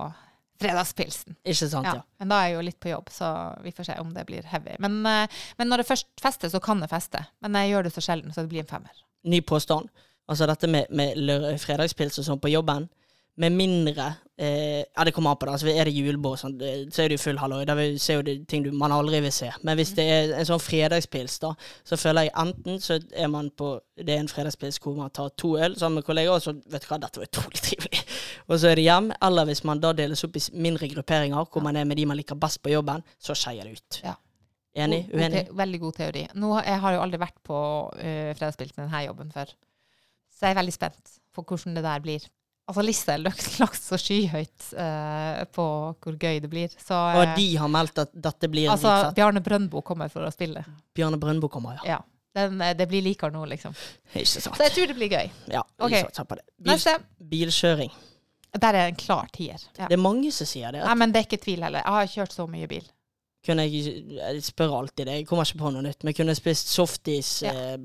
fredagspilsen. 0.61 1.35
ikke 1.43 1.67
sant, 1.67 1.89
Ja. 1.89 1.95
ja. 1.99 2.03
Men 2.21 2.31
da 2.31 2.39
er 2.39 2.47
jeg 2.49 2.55
jo 2.55 2.65
litt 2.69 2.79
på 2.79 2.91
jobb, 2.91 3.09
så 3.11 3.27
vi 3.65 3.73
får 3.75 3.89
se 3.89 3.97
om 4.01 4.13
det 4.13 4.25
blir 4.29 4.45
heavy. 4.47 4.77
Men, 4.79 5.01
eh, 5.05 5.41
men 5.57 5.69
når 5.69 5.83
jeg 5.83 5.91
først 5.91 6.07
fester, 6.21 6.49
så 6.49 6.61
kan 6.63 6.79
jeg 6.79 6.89
feste. 6.89 7.25
Men 7.41 7.57
jeg 7.59 7.73
gjør 7.73 7.83
det 7.83 7.93
så 7.93 8.05
sjelden, 8.05 8.33
så 8.33 8.45
det 8.45 8.53
blir 8.53 8.63
en 8.63 8.71
femmer. 8.71 9.03
Ny 9.27 9.41
påstand. 9.41 9.89
Altså 10.31 10.47
dette 10.49 10.67
med, 10.71 10.89
med 10.95 11.59
fredagspils 11.59 12.17
og 12.21 12.27
sånn 12.29 12.39
på 12.41 12.51
jobben. 12.53 12.87
Med 13.39 13.53
mindre 13.55 14.09
eh, 14.37 14.81
Ja, 14.91 15.05
det 15.07 15.13
kommer 15.15 15.31
an 15.31 15.37
på 15.39 15.47
det. 15.47 15.53
Altså, 15.55 15.69
er 15.71 15.87
det 15.87 15.93
julebord, 15.95 16.37
sånn, 16.41 16.57
det- 16.59 16.91
så 16.93 17.03
er 17.03 17.07
det 17.09 17.15
jo 17.17 17.21
full 17.23 17.37
halloi. 17.39 17.61
Da 17.65 17.75
ser 17.97 18.17
jo 18.19 18.23
det 18.27 18.33
ting 18.51 18.63
du, 18.65 18.71
man 18.75 18.91
aldri 18.91 19.21
vil 19.23 19.31
se. 19.31 19.47
Men 19.63 19.77
hvis 19.79 19.93
det 19.95 20.03
er 20.11 20.33
en 20.39 20.45
sånn 20.49 20.59
fredagspils, 20.61 21.37
da, 21.39 21.53
så 21.87 21.97
føler 21.99 22.27
jeg 22.27 22.33
enten 22.43 22.79
så 22.83 22.97
er 23.15 23.27
man 23.31 23.49
på 23.49 23.69
Det 23.95 24.15
er 24.15 24.19
en 24.23 24.27
fredagspils 24.31 24.79
hvor 24.83 24.95
man 24.97 25.09
tar 25.15 25.29
to 25.37 25.53
øl 25.57 25.75
sammen 25.79 26.01
med 26.01 26.07
kollegaer, 26.09 26.35
og 26.35 26.41
så 26.43 26.53
vet 26.73 26.83
du 26.83 26.87
hva, 26.91 26.99
dette 27.05 27.21
var 27.21 27.29
utrolig 27.31 27.61
trivelig. 27.63 28.03
Og 28.51 28.59
så 28.59 28.67
er 28.71 28.75
det 28.75 28.83
hjem. 28.83 29.11
Eller 29.23 29.45
hvis 29.47 29.63
man 29.63 29.79
da 29.79 29.93
deles 29.95 30.23
opp 30.27 30.35
i 30.35 30.41
mindre 30.59 30.87
grupperinger, 30.91 31.45
hvor 31.53 31.61
man 31.63 31.75
er 31.79 31.85
med 31.87 31.95
de 31.97 32.05
man 32.09 32.17
liker 32.19 32.35
best 32.35 32.59
på 32.63 32.71
jobben, 32.73 33.03
så 33.21 33.35
skeier 33.37 33.63
det 33.63 33.77
ut. 33.79 34.01
Ja. 34.03 34.15
Enig? 34.75 35.05
Uenig? 35.13 35.45
Veldig 35.55 35.79
god 35.79 35.93
teori. 36.01 36.27
Nå, 36.35 36.51
har- 36.57 36.63
jeg 36.67 36.79
har 36.83 36.93
jo 36.97 37.01
aldri 37.05 37.19
vært 37.21 37.37
på 37.47 37.57
uh, 37.95 38.33
fredagspils 38.35 38.75
med 38.77 38.87
denne 38.89 39.05
jobben 39.07 39.31
før. 39.31 39.53
Så 40.41 40.47
jeg 40.49 40.55
er 40.55 40.57
veldig 40.63 40.73
spent 40.73 41.17
på 41.35 41.43
hvordan 41.45 41.75
det 41.77 41.83
der 41.85 42.01
blir. 42.01 42.23
Altså, 42.71 42.81
lista 42.85 43.13
er 43.13 43.21
lagt 43.21 43.83
så 43.89 43.97
skyhøyt 43.99 44.71
uh, 44.73 45.43
på 45.53 45.65
hvor 46.01 46.15
gøy 46.17 46.39
det 46.41 46.49
blir. 46.49 46.73
Så 46.81 46.97
Og 46.97 47.21
eh, 47.27 47.35
de 47.37 47.45
har 47.61 47.69
meldt 47.69 48.01
at 48.01 48.09
dette 48.13 48.49
blir 48.49 48.71
altså, 48.73 48.89
dritfett. 48.89 49.19
Bjarne 49.19 49.43
Brøndbo 49.45 49.83
kommer 49.85 50.09
for 50.09 50.25
å 50.25 50.31
spille. 50.33 50.63
Bjarne 50.97 51.19
Brøndbo 51.21 51.51
kommer, 51.51 51.77
ja. 51.77 51.97
Ja. 51.97 51.99
Den, 52.33 52.57
eh, 52.63 52.73
det 52.77 52.87
blir 52.89 53.05
likere 53.05 53.29
nå, 53.35 53.43
liksom. 53.53 53.77
Ikke 54.15 54.25
sant. 54.33 54.57
Så 54.57 54.65
jeg 54.65 54.73
tror 54.79 54.89
det 54.89 54.97
blir 54.97 55.13
gøy. 55.13 55.29
Ja, 55.53 55.61
okay. 55.77 56.09
på 56.09 56.39
det. 56.39 56.47
Bil, 56.57 56.73
Neste. 56.73 56.97
bilkjøring. 57.35 57.93
Der 58.65 58.81
er 58.81 58.89
en 58.89 58.99
klar 58.99 59.29
tier. 59.35 59.61
Ja. 59.77 59.85
Det 59.85 59.95
er 59.95 60.01
mange 60.01 60.33
som 60.33 60.49
sier 60.49 60.73
det. 60.73 60.81
Nei, 60.83 60.97
men 60.99 61.13
det 61.13 61.21
er 61.21 61.29
ikke 61.29 61.43
tvil 61.43 61.61
heller. 61.63 61.85
Jeg 61.85 61.99
har 61.99 62.11
kjørt 62.17 62.35
så 62.35 62.49
mye 62.49 62.67
bil. 62.71 62.89
Kunne 63.45 63.65
jeg, 63.67 64.03
jeg 64.17 64.43
spør 64.45 64.79
alltid 64.81 65.07
det, 65.07 65.21
jeg 65.21 65.27
kommer 65.29 65.47
ikke 65.47 65.61
på 65.63 65.71
noe 65.73 65.85
nytt, 65.85 66.03
men 66.05 66.13
kunne 66.17 66.33
jeg 66.33 66.41
spist 66.41 66.71
softis 66.71 67.39
Ja. 67.45 67.53
eh, 67.53 67.77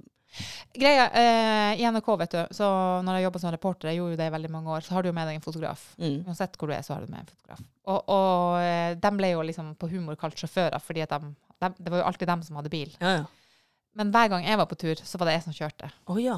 Greia, 0.77 1.07
eh, 1.09 1.81
I 1.81 1.87
NRK, 1.89 2.11
vet 2.21 2.35
du, 2.35 2.55
så 2.59 2.67
når 3.07 3.19
jeg 3.19 3.27
jobba 3.27 3.43
som 3.43 3.55
reporter, 3.55 3.91
jeg 3.91 4.01
gjorde 4.01 4.17
jo 4.17 4.21
det 4.21 4.29
i 4.29 4.35
veldig 4.35 4.51
mange 4.53 4.75
år, 4.77 4.85
så 4.85 4.97
har 4.97 5.05
du 5.05 5.11
jo 5.11 5.15
med 5.17 5.31
deg 5.31 5.39
en 5.39 5.45
fotograf. 5.45 5.87
mm. 6.01 6.19
Uansett 6.29 6.59
hvor 6.61 6.71
du 6.71 6.75
er, 6.77 6.85
så 6.87 6.95
har 6.95 7.05
du 7.05 7.13
med 7.13 7.23
en 7.23 7.31
fotograf. 7.31 7.63
Og, 7.87 8.13
og 8.13 8.59
eh, 8.61 8.93
de 9.01 9.13
ble 9.17 9.33
jo 9.33 9.47
liksom 9.47 9.73
på 9.81 9.89
humor 9.95 10.19
kalt 10.21 10.37
sjåfører, 10.41 10.79
fordi 10.83 11.07
de, 11.09 11.33
de, 11.57 11.73
det 11.79 11.95
var 11.95 12.03
jo 12.03 12.09
alltid 12.11 12.33
dem 12.33 12.45
som 12.47 12.61
hadde 12.61 12.73
bil. 12.73 12.93
Ja, 13.01 13.23
ja. 13.23 13.27
Men 13.97 14.13
hver 14.13 14.29
gang 14.29 14.45
jeg 14.45 14.61
var 14.61 14.69
på 14.69 14.77
tur, 14.77 15.01
så 15.01 15.17
var 15.17 15.31
det 15.31 15.39
jeg 15.39 15.47
som 15.47 15.57
kjørte. 15.57 15.89
Oh, 16.13 16.19
ja. 16.21 16.37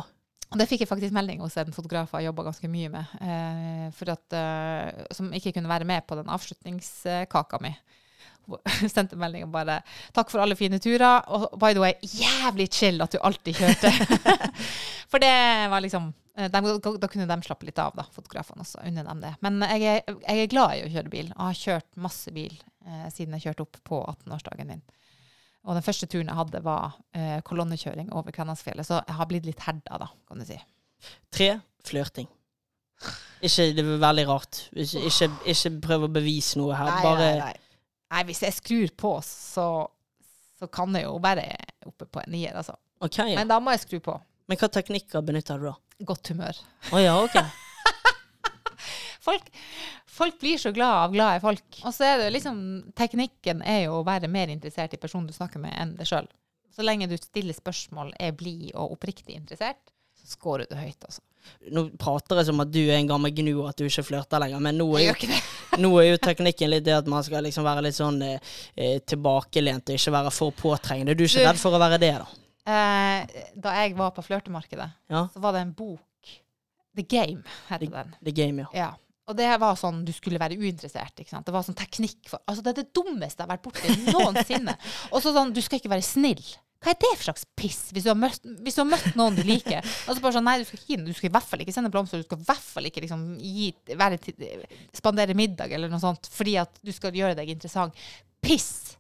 Og 0.49 0.61
det 0.61 0.69
fikk 0.71 0.85
jeg 0.85 0.89
faktisk 0.89 1.13
melding 1.13 1.43
hos 1.43 1.59
en 1.61 1.75
fotograf 1.77 2.15
jeg 2.17 2.29
jobba 2.29 2.47
ganske 2.47 2.71
mye 2.73 2.89
med, 2.93 3.17
eh, 3.21 4.05
at, 4.15 4.37
eh, 4.39 5.07
som 5.13 5.33
ikke 5.35 5.53
kunne 5.57 5.69
være 5.69 5.89
med 5.89 6.07
på 6.09 6.17
den 6.17 6.31
avslutningskaka 6.33 7.61
mi. 7.61 7.75
Sendte 8.95 9.19
melding 9.21 9.45
og 9.47 9.53
bare 9.55 9.81
'Takk 10.17 10.31
for 10.33 10.43
alle 10.43 10.57
fine 10.59 10.81
turer', 10.83 11.27
og 11.29 11.59
by 11.61 11.75
the 11.77 11.83
way, 11.83 11.93
jævlig 12.03 12.69
chill 12.73 13.03
at 13.05 13.13
du 13.13 13.19
alltid 13.23 13.61
kjørte. 13.61 13.93
for 15.11 15.23
det 15.23 15.35
var 15.73 15.85
liksom 15.85 16.11
eh, 16.37 16.49
de, 16.51 16.63
Da 17.01 17.11
kunne 17.11 17.29
de 17.29 17.39
slappe 17.47 17.69
litt 17.69 17.79
av, 17.83 17.97
da, 17.99 18.07
fotografene 18.15 18.65
også. 18.65 18.83
Unne 18.89 19.05
dem 19.07 19.25
det. 19.25 19.35
Men 19.45 19.61
jeg 19.77 19.89
er, 19.99 20.17
jeg 20.25 20.45
er 20.45 20.53
glad 20.55 20.77
i 20.77 20.87
å 20.87 20.93
kjøre 20.95 21.13
bil, 21.13 21.33
og 21.37 21.51
har 21.51 21.61
kjørt 21.63 21.91
masse 21.97 22.33
bil 22.33 22.55
eh, 22.87 23.09
siden 23.15 23.37
jeg 23.37 23.49
kjørte 23.49 23.67
opp 23.69 23.83
på 23.85 24.01
18-årsdagen 24.05 24.73
min. 24.73 24.83
Og 25.69 25.77
den 25.77 25.85
første 25.85 26.09
turen 26.09 26.31
jeg 26.31 26.39
hadde, 26.39 26.65
var 26.65 26.97
eh, 27.13 27.39
kolonnekjøring 27.45 28.13
over 28.17 28.33
Kvænangsfjellet, 28.33 28.87
så 28.89 29.03
jeg 29.03 29.19
har 29.19 29.29
blitt 29.29 29.49
litt 29.49 29.65
herda, 29.67 30.01
da, 30.01 30.09
kan 30.29 30.41
du 30.41 30.47
si. 30.49 30.57
Tre 31.35 31.59
flørting. 31.85 32.29
Ikke 33.45 33.69
det 33.77 33.85
er 33.85 34.01
veldig 34.03 34.25
rart. 34.27 34.65
Ikke, 34.73 35.05
ikke, 35.07 35.29
ikke 35.53 35.73
prøv 35.85 36.07
å 36.09 36.11
bevise 36.11 36.59
noe 36.59 36.75
her. 36.75 36.89
Nei, 36.91 37.03
Bare 37.05 37.27
nei, 37.27 37.51
nei. 37.53 37.68
Nei, 38.13 38.25
hvis 38.29 38.43
jeg 38.45 38.57
skrur 38.57 38.93
på, 38.97 39.13
så, 39.25 39.69
så 40.59 40.69
kan 40.73 40.95
jeg 40.97 41.07
jo 41.07 41.17
være 41.23 41.47
oppe 41.89 42.09
på 42.09 42.23
en 42.25 42.35
nier, 42.35 42.57
altså. 42.59 42.77
Okay, 43.05 43.33
ja. 43.33 43.39
Men 43.41 43.51
da 43.51 43.61
må 43.63 43.75
jeg 43.75 43.85
skru 43.85 44.01
på. 44.03 44.17
Men 44.49 44.59
hva 44.59 44.69
teknikker 44.73 45.23
benytter 45.25 45.61
du 45.61 45.69
da? 45.69 45.75
Godt 46.09 46.31
humør. 46.33 46.59
Oh, 46.93 47.01
ja, 47.03 47.15
OK. 47.21 47.39
Folk, 49.29 49.49
folk 50.07 50.39
blir 50.41 50.57
så 50.59 50.71
glad 50.73 50.95
av 51.03 51.13
glade 51.13 51.41
folk. 51.43 51.81
Og 51.85 51.93
så 51.93 52.07
er 52.07 52.21
det 52.23 52.29
liksom 52.33 52.61
Teknikken 52.97 53.61
er 53.67 53.83
jo 53.83 53.99
å 53.99 54.05
være 54.07 54.31
mer 54.31 54.49
interessert 54.49 54.95
i 54.97 55.01
personen 55.03 55.27
du 55.29 55.35
snakker 55.37 55.61
med, 55.61 55.75
enn 55.77 55.93
deg 55.99 56.09
sjøl. 56.09 56.31
Så 56.73 56.87
lenge 56.87 57.11
du 57.11 57.17
stiller 57.19 57.53
spørsmål, 57.53 58.15
er 58.17 58.37
blid 58.39 58.71
og 58.71 58.95
oppriktig 58.95 59.35
interessert, 59.37 59.93
så 60.17 60.31
scorer 60.31 60.71
du 60.71 60.79
høyt, 60.79 61.03
altså. 61.05 61.21
Nå 61.75 61.85
prater 61.99 62.37
jeg 62.41 62.47
som 62.51 62.61
at 62.61 62.71
du 62.73 62.81
er 62.87 62.97
en 62.99 63.09
gammel 63.11 63.33
gnu 63.35 63.53
og 63.63 63.69
at 63.71 63.77
du 63.81 63.85
ikke 63.89 64.05
flørter 64.07 64.41
lenger, 64.43 64.61
men 64.61 64.79
nå 64.79 64.87
er, 64.99 65.09
jo, 65.09 65.39
nå 65.83 65.91
er 66.03 66.11
jo 66.13 66.19
teknikken 66.29 66.71
litt 66.71 66.85
det 66.87 66.97
at 66.99 67.07
man 67.11 67.25
skal 67.27 67.43
liksom 67.47 67.65
være 67.67 67.83
litt 67.89 67.97
sånn 67.99 68.21
eh, 68.23 68.39
eh, 68.77 68.99
tilbakelent 69.09 69.89
og 69.91 69.99
ikke 69.99 70.15
være 70.19 70.31
for 70.35 70.53
påtrengende. 70.53 71.17
Du 71.19 71.25
er 71.25 71.31
ikke 71.33 71.43
Du- 71.45 71.49
redd 71.51 71.63
for 71.63 71.77
å 71.79 71.83
være 71.83 71.99
det, 72.03 72.13
da? 72.21 72.29
Eh, 72.69 73.45
da 73.57 73.75
jeg 73.83 73.95
var 73.97 74.11
på 74.17 74.23
flørtemarkedet, 74.27 74.91
Ja. 75.11 75.27
så 75.33 75.41
var 75.41 75.53
det 75.57 75.63
en 75.67 75.73
bok 75.73 76.01
The 76.97 77.03
Game 77.07 77.43
heter 77.69 77.87
den. 77.93 78.15
The 78.25 78.33
game, 78.33 78.59
ja. 78.65 78.67
Ja. 78.75 78.89
Og 79.29 79.37
det 79.37 79.49
var 79.61 79.77
sånn 79.77 80.05
du 80.07 80.13
skulle 80.13 80.39
være 80.41 80.57
uinteressert. 80.57 81.13
ikke 81.21 81.29
sant? 81.31 81.45
Det 81.47 81.53
var 81.53 81.63
sånn 81.63 81.77
teknikk 81.77 82.29
for 82.31 82.41
Altså, 82.49 82.63
det 82.65 82.71
er 82.73 82.83
det 82.83 82.95
dummeste 82.97 83.43
jeg 83.43 83.47
har 83.49 83.57
vært 83.57 83.67
borti 83.67 84.13
noensinne. 84.13 84.75
Og 85.13 85.21
så 85.23 85.35
sånn, 85.37 85.53
du 85.53 85.61
skal 85.61 85.79
ikke 85.83 85.91
være 85.93 86.03
snill. 86.07 86.41
Hva 86.79 86.93
er 86.93 86.99
det 87.03 87.09
for 87.17 87.27
slags 87.27 87.47
piss, 87.59 87.79
hvis 87.91 88.05
du 88.07 88.13
har 88.13 88.19
møtt, 88.19 88.45
du 88.45 88.69
har 88.71 88.87
møtt 88.87 89.17
noen 89.19 89.35
du 89.35 89.43
liker? 89.47 89.83
Og 90.07 90.15
så 90.15 90.23
bare 90.23 90.37
sånn, 90.37 90.47
nei, 90.47 90.61
du 90.61 90.67
skal 90.69 90.79
ikke 90.79 91.07
du 91.09 91.11
skal 91.17 91.31
i 91.31 91.33
hvert 91.35 91.49
fall 91.51 91.65
ikke 91.65 91.75
sende 91.75 91.91
blomster, 91.95 92.23
du 92.23 92.29
skal 92.29 92.39
i 92.39 92.47
hvert 92.47 92.69
fall 92.77 92.91
ikke 92.91 93.03
liksom 93.03 93.25
gi, 93.43 93.73
til, 94.23 94.67
spandere 94.95 95.35
middag 95.39 95.75
eller 95.75 95.91
noe 95.91 96.03
sånt, 96.03 96.31
fordi 96.31 96.55
at 96.63 96.79
du 96.87 96.93
skal 96.95 97.17
gjøre 97.19 97.35
deg 97.39 97.51
interessant. 97.57 97.99
Piss! 98.45 98.95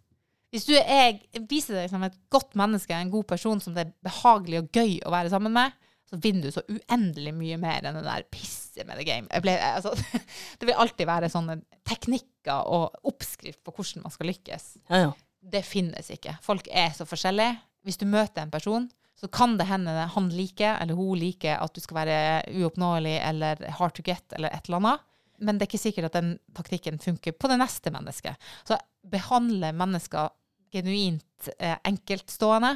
Hvis 0.51 0.64
du 0.64 0.72
er, 0.79 1.20
viser 1.47 1.76
deg 1.76 1.91
som 1.93 2.03
et 2.07 2.16
godt 2.33 2.57
menneske, 2.59 2.97
en 2.97 3.12
god 3.12 3.29
person 3.29 3.61
som 3.62 3.76
det 3.76 3.85
er 3.85 3.95
behagelig 4.09 4.62
og 4.62 4.81
gøy 4.81 4.97
å 5.05 5.12
være 5.12 5.31
sammen 5.31 5.55
med, 5.55 5.76
så 6.09 6.16
vinner 6.24 6.49
du 6.49 6.55
så 6.55 6.64
uendelig 6.72 7.35
mye 7.37 7.59
mer 7.61 7.85
enn 7.85 7.99
det 7.99 8.07
der 8.07 8.24
pisset 8.33 8.87
med 8.89 8.97
the 8.97 9.05
game. 9.05 9.29
Ble, 9.45 9.55
altså, 9.61 9.93
det 10.59 10.70
vil 10.70 10.81
alltid 10.81 11.09
være 11.09 11.31
sånne 11.33 11.61
teknikker 11.87 12.64
og 12.64 13.11
oppskrift 13.12 13.61
på 13.62 13.74
hvordan 13.76 14.07
man 14.07 14.14
skal 14.14 14.33
lykkes. 14.33 14.70
ja, 14.89 15.09
ja. 15.09 15.16
Det 15.49 15.61
finnes 15.62 16.09
ikke. 16.11 16.33
Folk 16.43 16.66
er 16.66 16.91
så 16.97 17.05
forskjellige. 17.07 17.55
Hvis 17.87 17.99
du 18.01 18.07
møter 18.11 18.43
en 18.43 18.51
person, 18.53 18.89
så 19.18 19.26
kan 19.35 19.57
det 19.59 19.66
hende 19.66 19.91
han 20.14 20.29
liker, 20.31 20.76
eller 20.83 20.95
hun 20.95 21.18
liker, 21.18 21.57
at 21.59 21.74
du 21.74 21.81
skal 21.83 21.97
være 22.03 22.18
uoppnåelig 22.61 23.16
eller 23.29 23.64
hard 23.79 23.95
to 23.97 24.03
get 24.07 24.35
eller 24.37 24.53
et 24.55 24.68
eller 24.68 24.79
annet. 24.83 25.07
Men 25.41 25.59
det 25.59 25.64
er 25.66 25.70
ikke 25.72 25.81
sikkert 25.83 26.09
at 26.11 26.18
den 26.18 26.33
taktikken 26.55 26.99
funker 27.03 27.33
på 27.35 27.49
det 27.51 27.59
neste 27.61 27.91
mennesket. 27.95 28.39
Så 28.66 28.79
behandle 29.11 29.72
mennesker 29.74 30.31
genuint 30.74 31.49
eh, 31.59 31.76
enkeltstående, 31.87 32.74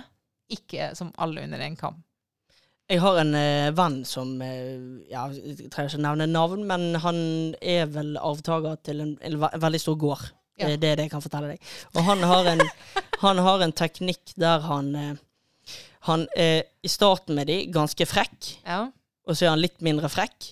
ikke 0.52 0.92
som 0.98 1.12
alle 1.18 1.42
under 1.46 1.62
en 1.66 1.76
kam. 1.76 2.00
Jeg 2.90 3.00
har 3.00 3.18
en 3.22 3.34
eh, 3.38 3.70
venn 3.78 4.00
som 4.04 4.34
eh, 4.42 5.06
ja, 5.10 5.28
Jeg 5.32 5.70
trenger 5.72 5.92
ikke 5.94 6.02
nevne 6.04 6.26
navn, 6.30 6.64
men 6.68 6.88
han 7.00 7.18
er 7.62 7.86
vel 7.94 8.16
arvtaker 8.20 8.78
til 8.84 9.00
en, 9.04 9.12
en, 9.22 9.38
ve- 9.42 9.52
veldig 9.62 9.80
stor 9.80 9.96
gård. 10.02 10.26
Ja. 10.58 10.68
Eh, 10.68 10.76
Det 10.78 10.88
er 10.92 10.96
det 10.96 11.06
jeg 11.08 11.10
kan 11.14 11.22
fortelle 11.24 11.52
deg. 11.54 11.60
Og 11.94 12.02
han 12.04 12.22
har 12.28 12.50
en, 12.52 12.60
han 13.26 13.38
har 13.38 13.62
en 13.64 13.72
teknikk 13.72 14.34
der 14.36 14.60
han 14.68 14.94
eh, 14.94 15.12
Han 16.08 16.26
er 16.36 16.64
i 16.82 16.88
starten 16.90 17.34
med 17.38 17.46
de 17.46 17.60
ganske 17.70 18.06
frekk, 18.06 18.56
Ja. 18.66 18.88
og 19.26 19.36
så 19.36 19.44
er 19.46 19.50
han 19.54 19.60
litt 19.62 19.80
mindre 19.80 20.08
frekk. 20.10 20.48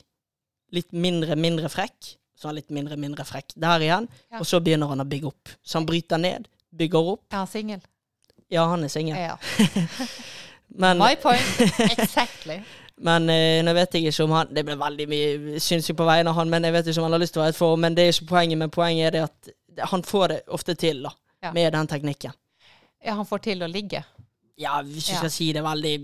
Litt 0.73 0.93
mindre, 0.93 1.35
mindre 1.37 1.69
frekk. 1.69 2.13
Så 2.39 2.47
er 2.47 2.53
han 2.53 2.61
litt 2.61 2.71
mindre, 2.71 2.97
mindre 2.97 3.25
frekk 3.27 3.57
der 3.59 3.83
igjen. 3.83 4.07
Ja. 4.31 4.39
Og 4.39 4.47
så 4.47 4.61
begynner 4.63 4.87
han 4.89 5.03
å 5.03 5.05
bygge 5.11 5.27
opp. 5.27 5.49
Så 5.63 5.79
han 5.81 5.87
bryter 5.91 6.19
ned, 6.23 6.47
bygger 6.71 7.11
opp. 7.17 7.25
Er 7.35 7.43
han 7.43 7.51
singel. 7.51 7.81
Ja, 8.51 8.65
han 8.71 8.85
er 8.87 8.89
singel. 8.95 9.19
Ja. 9.19 9.35
Men, 10.69 10.99
My 11.03 11.17
point. 11.17 11.43
Exactly. 11.99 12.61
men 13.03 13.27
eh, 13.33 13.59
nå 13.65 13.73
vet 13.75 13.95
jeg 13.97 14.05
ikke 14.07 14.25
om 14.27 14.35
han 14.37 14.51
Det 14.55 14.63
ble 14.69 14.77
veldig 14.79 15.07
mye 15.11 15.61
synsing 15.63 15.97
på 15.99 16.05
vegne 16.07 16.31
av 16.31 16.37
han, 16.37 16.51
men 16.53 16.63
jeg 16.69 16.75
vet 16.77 16.91
ikke 16.93 17.01
om 17.01 17.07
han 17.09 17.15
har 17.17 17.23
lyst 17.23 17.33
til 17.35 17.41
å 17.41 17.45
være 17.47 17.55
et 17.57 17.59
forhold. 17.59 17.81
Men 17.83 17.97
det 17.97 18.05
er 18.05 18.13
ikke 18.15 18.29
poenget. 18.31 18.59
Men 18.61 18.71
poenget 18.71 19.07
er 19.09 19.17
det 19.17 19.23
at 19.25 19.51
han 19.79 20.03
får 20.03 20.29
det 20.29 20.41
ofte 20.49 20.75
til, 20.75 21.03
da. 21.03 21.13
Ja. 21.43 21.53
Med 21.53 21.73
den 21.73 21.87
teknikken. 21.89 22.33
Ja, 23.05 23.15
han 23.17 23.25
får 23.27 23.39
til 23.47 23.63
å 23.63 23.69
ligge. 23.71 24.05
Ja, 24.61 24.83
hvis 24.83 25.07
du 25.07 25.13
Ja. 25.13 25.19
skal 25.19 25.31
si 25.31 25.53
det 25.53 25.63
veldig 25.65 25.95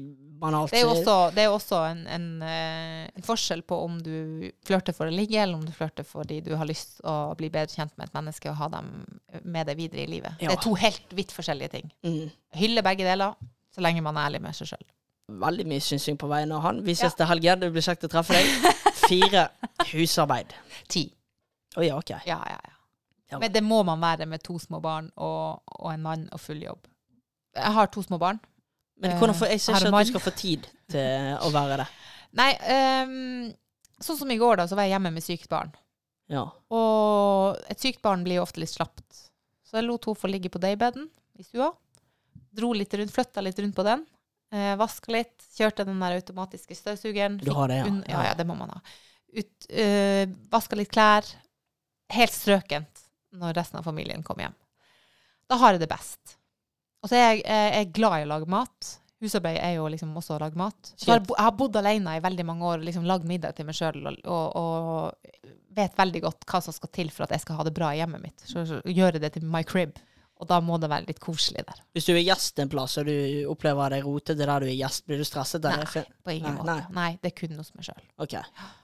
banalt. 0.41 0.71
Det 0.71 0.79
er 0.81 0.85
jo 0.87 0.95
også, 0.95 1.35
det 1.35 1.43
er 1.45 1.49
også 1.53 1.79
en, 1.91 2.07
en, 2.07 2.43
eh, 2.43 3.11
en 3.17 3.23
forskjell 3.23 3.62
på 3.62 3.77
om 3.85 3.99
du 4.03 4.51
flørter 4.64 4.93
for 4.97 5.07
å 5.07 5.12
ligge, 5.12 5.37
eller 5.43 5.55
om 5.59 5.64
du 5.64 5.73
flørter 5.73 6.05
fordi 6.05 6.41
du 6.45 6.55
har 6.57 6.64
lyst 6.69 7.01
å 7.05 7.35
bli 7.37 7.49
bedre 7.51 7.73
kjent 7.75 7.93
med 7.99 8.09
et 8.09 8.14
menneske 8.14 8.49
og 8.51 8.57
ha 8.57 8.69
dem 8.69 8.91
med 9.45 9.67
deg 9.67 9.77
videre 9.77 10.05
i 10.05 10.07
livet. 10.07 10.33
Ja. 10.41 10.49
Det 10.49 10.59
er 10.59 10.62
to 10.62 10.75
helt 10.75 11.12
vidt 11.17 11.33
forskjellige 11.37 11.71
ting. 11.71 11.93
mm, 12.05 12.31
Hylle 12.55 12.83
begge 12.83 13.05
deler, 13.05 13.35
så 13.75 13.81
lenge 13.85 14.03
man 14.03 14.17
er 14.17 14.31
ærlig 14.31 14.41
med 14.43 14.55
seg 14.57 14.69
sjøl. 14.73 14.87
Veldig 15.29 15.67
mye 15.67 15.81
synsing 15.81 16.17
på 16.17 16.29
vegne 16.29 16.55
av 16.57 16.62
han. 16.62 16.83
Vi 16.85 16.93
ses 16.95 17.12
Ja. 17.12 17.17
til 17.17 17.27
helgen. 17.27 17.61
Det 17.61 17.73
blir 17.73 17.83
kjekt 17.83 18.05
å 18.05 18.09
treffe 18.09 18.33
deg. 18.33 18.47
Fire 19.09 19.49
husarbeid. 19.93 20.53
Ti. 20.89 21.12
Å 21.77 21.85
ja, 21.85 21.97
OK. 21.99 22.11
Ja, 22.25 22.41
ja, 22.47 22.57
ja. 22.57 22.76
Ja. 23.31 23.41
Men 23.43 23.53
det 23.53 23.62
må 23.66 23.81
man 23.87 24.03
være 24.03 24.27
med 24.31 24.43
to 24.47 24.59
små 24.62 24.79
barn 24.83 25.09
og, 25.16 25.62
og 25.81 25.89
en 25.91 26.05
mann 26.05 26.29
og 26.33 26.41
full 26.41 26.61
jobb. 26.62 26.87
Jeg 27.57 27.74
har 27.79 27.91
to 27.91 28.05
små 28.05 28.20
barn. 28.22 28.39
Men 29.03 29.16
hvordan 29.18 29.37
får, 29.37 29.51
jeg 29.53 29.61
ser 29.61 29.77
ikke 29.77 29.91
at 29.91 30.07
du 30.07 30.12
skal 30.12 30.24
få 30.24 30.33
tid 30.37 30.68
til 30.93 31.33
å 31.45 31.51
være 31.53 31.81
det. 31.83 31.87
Nei, 32.41 32.51
um, 33.05 33.51
sånn 34.03 34.20
som 34.20 34.31
i 34.33 34.39
går, 34.41 34.61
da, 34.61 34.68
så 34.68 34.79
var 34.79 34.87
jeg 34.87 34.95
hjemme 34.95 35.12
med 35.12 35.24
sykt 35.24 35.49
barn. 35.53 35.72
Ja. 36.33 36.47
Og 36.74 37.59
et 37.70 37.83
sykt 37.83 38.03
barn 38.05 38.24
blir 38.27 38.41
jo 38.41 38.47
ofte 38.47 38.62
litt 38.62 38.72
slapt. 38.72 39.05
Så 39.66 39.79
jeg 39.79 39.87
lot 39.87 40.07
henne 40.07 40.20
få 40.20 40.31
ligge 40.31 40.53
på 40.53 40.62
daybeden 40.62 41.09
i 41.37 41.45
stua. 41.45 41.72
Dro 42.57 42.72
litt 42.77 42.95
rundt, 42.97 43.12
flytta 43.12 43.45
litt 43.45 43.59
rundt 43.61 43.77
på 43.77 43.85
den. 43.87 44.05
Eh, 44.55 44.74
Vaska 44.81 45.12
litt. 45.12 45.35
Kjørte 45.57 45.85
den 45.89 46.01
der 46.01 46.16
automatiske 46.20 46.77
støvsugeren. 46.79 47.41
Du 47.43 47.51
har 47.57 47.72
det, 47.72 47.83
ja. 47.83 47.97
ja, 48.12 48.22
ja, 48.31 48.37
det 48.39 48.47
må 48.49 48.57
man 48.59 48.72
ha. 48.77 48.81
Ut, 49.37 49.68
eh, 49.68 50.24
vaska 50.53 50.79
litt 50.79 50.93
klær. 50.95 51.29
Helt 52.14 52.33
strøkent 52.33 52.95
når 53.41 53.57
resten 53.59 53.80
av 53.80 53.87
familien 53.87 54.24
kommer 54.26 54.47
hjem. 54.47 54.57
Da 55.47 55.59
har 55.61 55.74
jeg 55.74 55.84
det 55.84 55.91
best. 55.91 56.39
Og 57.05 57.11
så 57.11 57.18
er 57.18 57.26
jeg, 57.26 57.43
jeg 57.47 57.82
er 57.82 57.93
glad 57.95 58.20
i 58.20 58.24
å 58.26 58.30
lage 58.32 58.51
mat. 58.51 58.93
Husarbeid 59.22 59.61
er 59.62 59.76
jo 59.78 59.87
liksom 59.89 60.16
også 60.18 60.34
å 60.37 60.41
lage 60.43 60.59
mat. 60.61 60.91
Så 60.97 61.12
har 61.12 61.20
jeg, 61.20 61.28
har 61.39 61.55
bodd 61.57 61.78
alene 61.80 62.18
i 62.18 62.24
veldig 62.24 62.45
mange 62.49 62.66
år 62.68 62.80
og 62.80 62.89
liksom 62.89 63.07
lagd 63.09 63.28
middag 63.28 63.57
til 63.57 63.68
meg 63.68 63.78
sjøl 63.78 64.03
og, 64.11 64.18
og, 64.26 64.59
og 64.59 65.55
vet 65.76 65.97
veldig 65.97 66.22
godt 66.24 66.45
hva 66.51 66.61
som 66.64 66.74
skal 66.74 66.93
til 66.93 67.12
for 67.12 67.26
at 67.26 67.32
jeg 67.37 67.45
skal 67.45 67.61
ha 67.61 67.66
det 67.68 67.74
bra 67.76 67.93
i 67.95 68.01
hjemmet 68.01 68.24
mitt. 68.24 68.45
Så, 68.45 68.66
så 68.68 68.80
gjøre 68.84 69.22
det 69.22 69.32
til 69.37 69.47
my 69.49 69.62
crib. 69.66 69.97
Og 70.37 70.45
da 70.51 70.59
må 70.61 70.76
det 70.76 70.91
være 70.93 71.07
litt 71.09 71.20
koselig 71.22 71.62
der. 71.64 71.78
Hvis 71.97 72.05
du 72.05 72.12
er 72.12 72.20
gjest 72.20 72.59
en 72.61 72.68
plass, 72.68 72.99
og 73.01 73.07
du 73.09 73.47
opplever 73.49 73.95
deg 73.95 74.05
rotete 74.05 74.37
der 74.45 74.61
du 74.61 74.66
er 74.68 74.74
gjest, 74.76 75.07
blir 75.09 75.16
du 75.22 75.24
stresset? 75.24 75.62
Der? 75.64 75.80
Nei, 75.80 76.03
på 76.26 76.34
ingen 76.34 76.51
Nei, 76.51 76.57
måte. 76.59 76.66
nei. 76.74 76.97
Nei. 76.99 77.07
det 77.22 77.30
er 77.30 77.37
kun 77.39 77.57
hos 77.57 77.70
meg 77.72 77.87
sjøl. 77.89 78.03
Ok. 78.20 78.34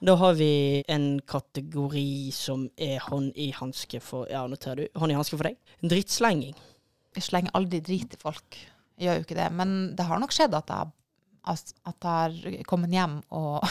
Da 0.09 0.15
har 0.23 0.33
vi 0.39 0.49
en 0.95 1.05
kategori 1.29 2.07
som 2.33 2.65
er 2.81 2.97
hånd 3.05 3.37
i 3.37 3.51
hanske 3.53 4.01
for 4.01 4.25
Ja, 4.33 4.41
noterer 4.49 4.81
du. 4.87 4.99
Hånd 4.99 5.13
i 5.13 5.17
hanske 5.19 5.37
for 5.37 5.45
deg. 5.51 5.59
Drittslenging. 5.85 6.57
Jeg 7.13 7.27
slenger 7.27 7.53
aldri 7.53 7.83
drit 7.85 8.17
i 8.17 8.21
folk. 8.23 8.57
Jeg 8.97 9.05
gjør 9.11 9.19
jo 9.21 9.25
ikke 9.27 9.37
det. 9.43 9.47
Men 9.53 9.75
det 9.97 10.09
har 10.09 10.21
nok 10.25 10.33
skjedd 10.33 10.57
at 10.57 10.73
jeg, 10.73 10.89
at 11.53 11.73
at 11.91 12.09
jeg 12.09 12.57
har 12.57 12.65
kommet 12.69 12.93
hjem 12.97 13.19
og 13.35 13.61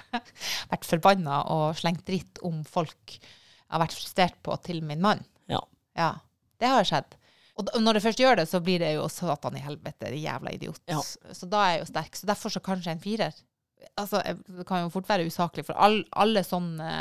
vært 0.72 0.88
forbanna 0.88 1.44
og 1.54 1.78
slengt 1.78 2.02
dritt 2.08 2.42
om 2.46 2.64
folk 2.66 3.20
jeg 3.20 3.76
har 3.76 3.84
vært 3.84 3.94
frustrert 3.94 4.38
på, 4.42 4.56
til 4.66 4.80
min 4.82 4.98
mann. 5.04 5.20
Ja. 5.46 5.60
Ja, 5.94 6.10
det 6.58 6.66
har 6.72 6.82
skjedd. 6.88 7.12
Og 7.60 7.80
når 7.82 7.98
det 7.98 8.02
først 8.04 8.20
gjør 8.22 8.40
det, 8.40 8.48
så 8.50 8.60
blir 8.64 8.82
det 8.82 8.94
jo 8.94 9.06
satan 9.12 9.56
i 9.58 9.62
helvete, 9.64 10.12
jævla 10.16 10.52
idiot. 10.56 10.82
Ja. 10.90 11.00
Så 11.36 11.48
da 11.50 11.62
er 11.66 11.74
jeg 11.74 11.82
jo 11.84 11.88
sterk. 11.90 12.18
Så 12.18 12.28
derfor 12.30 12.52
så 12.52 12.62
kanskje 12.64 12.94
en 12.94 13.02
firer. 13.02 13.36
Altså, 14.00 14.20
det 14.46 14.66
kan 14.68 14.84
jo 14.84 14.92
fort 14.92 15.08
være 15.08 15.26
usaklig, 15.28 15.64
for 15.68 15.78
all, 15.80 16.02
alle 16.20 16.42
sånne, 16.44 16.92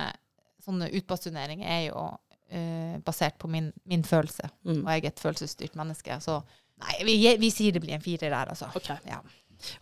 sånne 0.64 0.90
utbasuneringer 1.00 1.68
er 1.68 1.82
jo 1.90 2.06
uh, 2.08 2.96
basert 3.06 3.38
på 3.40 3.50
min, 3.52 3.72
min 3.90 4.04
følelse. 4.08 4.50
Mm. 4.64 4.82
Og 4.84 4.92
jeg 4.94 5.04
er 5.04 5.12
et 5.12 5.24
følelsesstyrt 5.24 5.80
menneske, 5.80 6.20
så 6.24 6.40
nei, 6.80 6.96
vi, 7.08 7.18
vi 7.42 7.52
sier 7.54 7.76
det 7.76 7.84
blir 7.84 7.98
en 7.98 8.04
firer 8.04 8.32
der, 8.32 8.54
altså. 8.56 8.72
Okay. 8.80 9.00
Ja. 9.08 9.20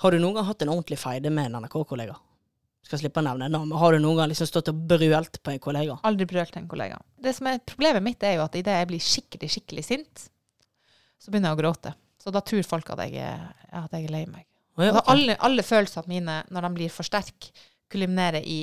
Har 0.02 0.14
du 0.14 0.20
noen 0.22 0.40
gang 0.40 0.48
hatt 0.50 0.66
en 0.66 0.74
ordentlig 0.74 0.98
feide 1.02 1.32
med 1.34 1.52
en 1.52 1.62
NRK-kollega? 1.62 2.18
Skal 2.88 3.02
slippe 3.02 3.20
å 3.20 3.26
nevne 3.26 3.50
navn, 3.52 3.74
har 3.76 3.94
du 3.94 4.00
noen 4.00 4.22
gang 4.22 4.30
liksom 4.32 4.48
stått 4.48 4.72
og 4.72 4.80
brølt 4.90 5.42
på 5.44 5.52
en 5.52 5.62
kollega? 5.62 5.98
Aldri 6.08 6.28
brølt 6.30 6.54
til 6.56 6.64
en 6.64 6.70
kollega. 6.72 7.00
Det 7.20 7.34
som 7.36 7.50
er 7.52 7.60
Problemet 7.68 8.06
mitt 8.06 8.24
er 8.24 8.38
jo 8.38 8.46
at 8.46 8.56
idet 8.56 8.78
jeg 8.78 8.90
blir 8.94 9.04
skikkelig, 9.04 9.50
skikkelig 9.58 9.84
sint, 9.84 10.28
så 11.22 11.32
begynner 11.32 11.52
jeg 11.54 11.58
å 11.58 11.62
gråte. 11.62 11.94
Så 12.22 12.32
da 12.34 12.42
tror 12.42 12.64
folk 12.68 12.90
at 12.94 13.02
jeg 13.06 13.22
at 13.78 13.94
jeg 13.96 14.08
er 14.08 14.14
lei 14.14 14.26
meg. 14.30 14.46
Å 14.78 14.84
ja, 14.86 15.02
alle, 15.10 15.36
alle 15.42 15.64
følelsene 15.66 16.08
mine, 16.12 16.36
når 16.54 16.68
de 16.68 16.74
blir 16.76 16.92
for 16.94 17.08
sterke, 17.08 17.50
kulminerer 17.90 18.44
i, 18.46 18.60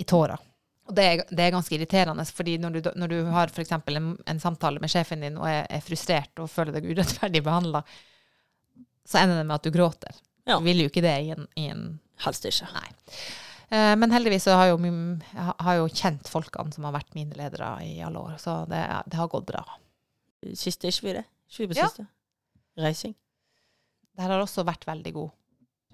i 0.00 0.04
tårer. 0.08 0.40
Og 0.88 0.92
det 0.96 1.04
er, 1.08 1.22
det 1.30 1.44
er 1.46 1.52
ganske 1.54 1.72
irriterende, 1.76 2.24
fordi 2.36 2.58
når 2.60 2.74
du, 2.74 2.88
når 3.00 3.12
du 3.12 3.18
har 3.32 3.52
f.eks. 3.52 3.70
En, 3.72 4.08
en 4.28 4.40
samtale 4.42 4.80
med 4.82 4.90
sjefen 4.92 5.22
din 5.24 5.38
og 5.40 5.46
er, 5.48 5.62
er 5.72 5.80
frustrert 5.84 6.42
og 6.42 6.50
føler 6.52 6.76
deg 6.76 6.90
urettferdig 6.90 7.40
behandla, 7.46 7.80
så 9.06 9.20
ender 9.22 9.38
det 9.40 9.46
med 9.48 9.54
at 9.58 9.64
du 9.68 9.70
gråter. 9.74 10.18
Ja. 10.44 10.58
Du 10.58 10.64
vil 10.66 10.82
jo 10.84 10.90
ikke 10.90 11.04
det 11.04 11.14
i 11.24 11.30
en, 11.36 11.46
i 11.60 11.68
en 11.72 11.84
Helst 12.24 12.44
ikke. 12.46 12.68
Eh, 13.74 13.94
Men 13.98 14.12
heldigvis 14.14 14.44
så 14.46 14.54
har 14.54 14.68
jo, 14.70 14.76
min- 14.78 15.22
har- 15.34 15.56
jo 15.80 15.88
kjent 15.90 16.28
folkene 16.30 16.72
som 16.72 16.84
har 16.86 16.92
vært 16.94 17.14
mine 17.16 17.34
ledere 17.34 17.72
i 17.82 17.96
alle 18.06 18.20
år, 18.20 18.36
så 18.38 18.60
det, 18.70 18.82
det 19.10 19.18
har 19.18 19.28
gått 19.32 19.46
bra. 19.48 19.64
Siste, 20.54 20.88
ikke 20.92 21.08
vi 21.08 21.14
det? 21.16 21.24
På 21.56 21.78
Ja. 21.78 21.88
Reising. 22.84 23.14
Der 24.16 24.30
har 24.30 24.42
også 24.42 24.64
vært 24.66 24.86
veldig 24.86 25.12
god. 25.14 25.30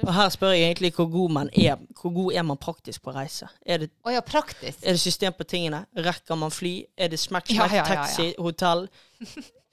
Og 0.01 0.15
her 0.15 0.31
spør 0.33 0.55
jeg 0.57 0.71
egentlig 0.71 0.93
hvor 0.97 1.09
god 1.13 1.33
man 1.35 1.51
er. 1.53 1.81
Hvor 2.01 2.13
god 2.15 2.33
er 2.33 2.47
man 2.49 2.61
praktisk 2.61 3.03
på 3.05 3.13
å 3.13 3.17
reise? 3.19 3.49
Er 3.67 3.83
det, 3.83 3.91
oh 4.05 4.13
ja, 4.13 4.23
praktisk. 4.25 4.81
er 4.83 4.97
det 4.97 5.03
system 5.03 5.35
på 5.37 5.45
tingene? 5.45 5.85
Rekker 5.97 6.39
man 6.41 6.53
fly? 6.55 6.75
Er 6.97 7.13
det 7.13 7.21
smack, 7.21 7.51
ja, 7.53 7.67
ja, 7.69 7.83
ja. 7.83 7.85
taxi, 7.89 8.33
hotell? 8.39 8.89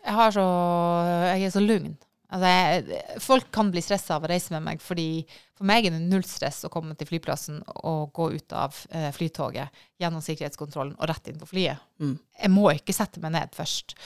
Jeg, 0.07 0.15
har 0.15 0.31
så, 0.31 0.43
jeg 1.35 1.43
er 1.43 1.49
så 1.51 1.59
lugn. 1.59 1.97
Altså, 2.31 2.47
jeg, 2.47 2.99
folk 3.19 3.49
kan 3.51 3.67
bli 3.73 3.81
stressa 3.83 4.15
av 4.15 4.23
å 4.23 4.29
reise 4.31 4.53
med 4.53 4.63
meg, 4.63 4.79
fordi 4.79 5.25
for 5.57 5.67
meg 5.67 5.83
er 5.83 5.91
det 5.95 5.99
null 5.99 6.23
stress 6.23 6.61
å 6.63 6.71
komme 6.71 6.95
til 6.95 7.09
flyplassen 7.09 7.57
og 7.87 8.13
gå 8.15 8.29
ut 8.37 8.55
av 8.55 8.77
eh, 8.87 9.09
flytoget 9.15 9.81
gjennom 9.99 10.23
sikkerhetskontrollen 10.23 10.95
og 10.95 11.09
rett 11.11 11.27
inn 11.27 11.41
på 11.41 11.49
flyet. 11.49 11.83
Mm. 11.99 12.13
Jeg 12.39 12.53
må 12.53 12.69
ikke 12.71 12.95
sette 12.95 13.19
meg 13.23 13.35
ned 13.35 13.51
først. 13.57 13.97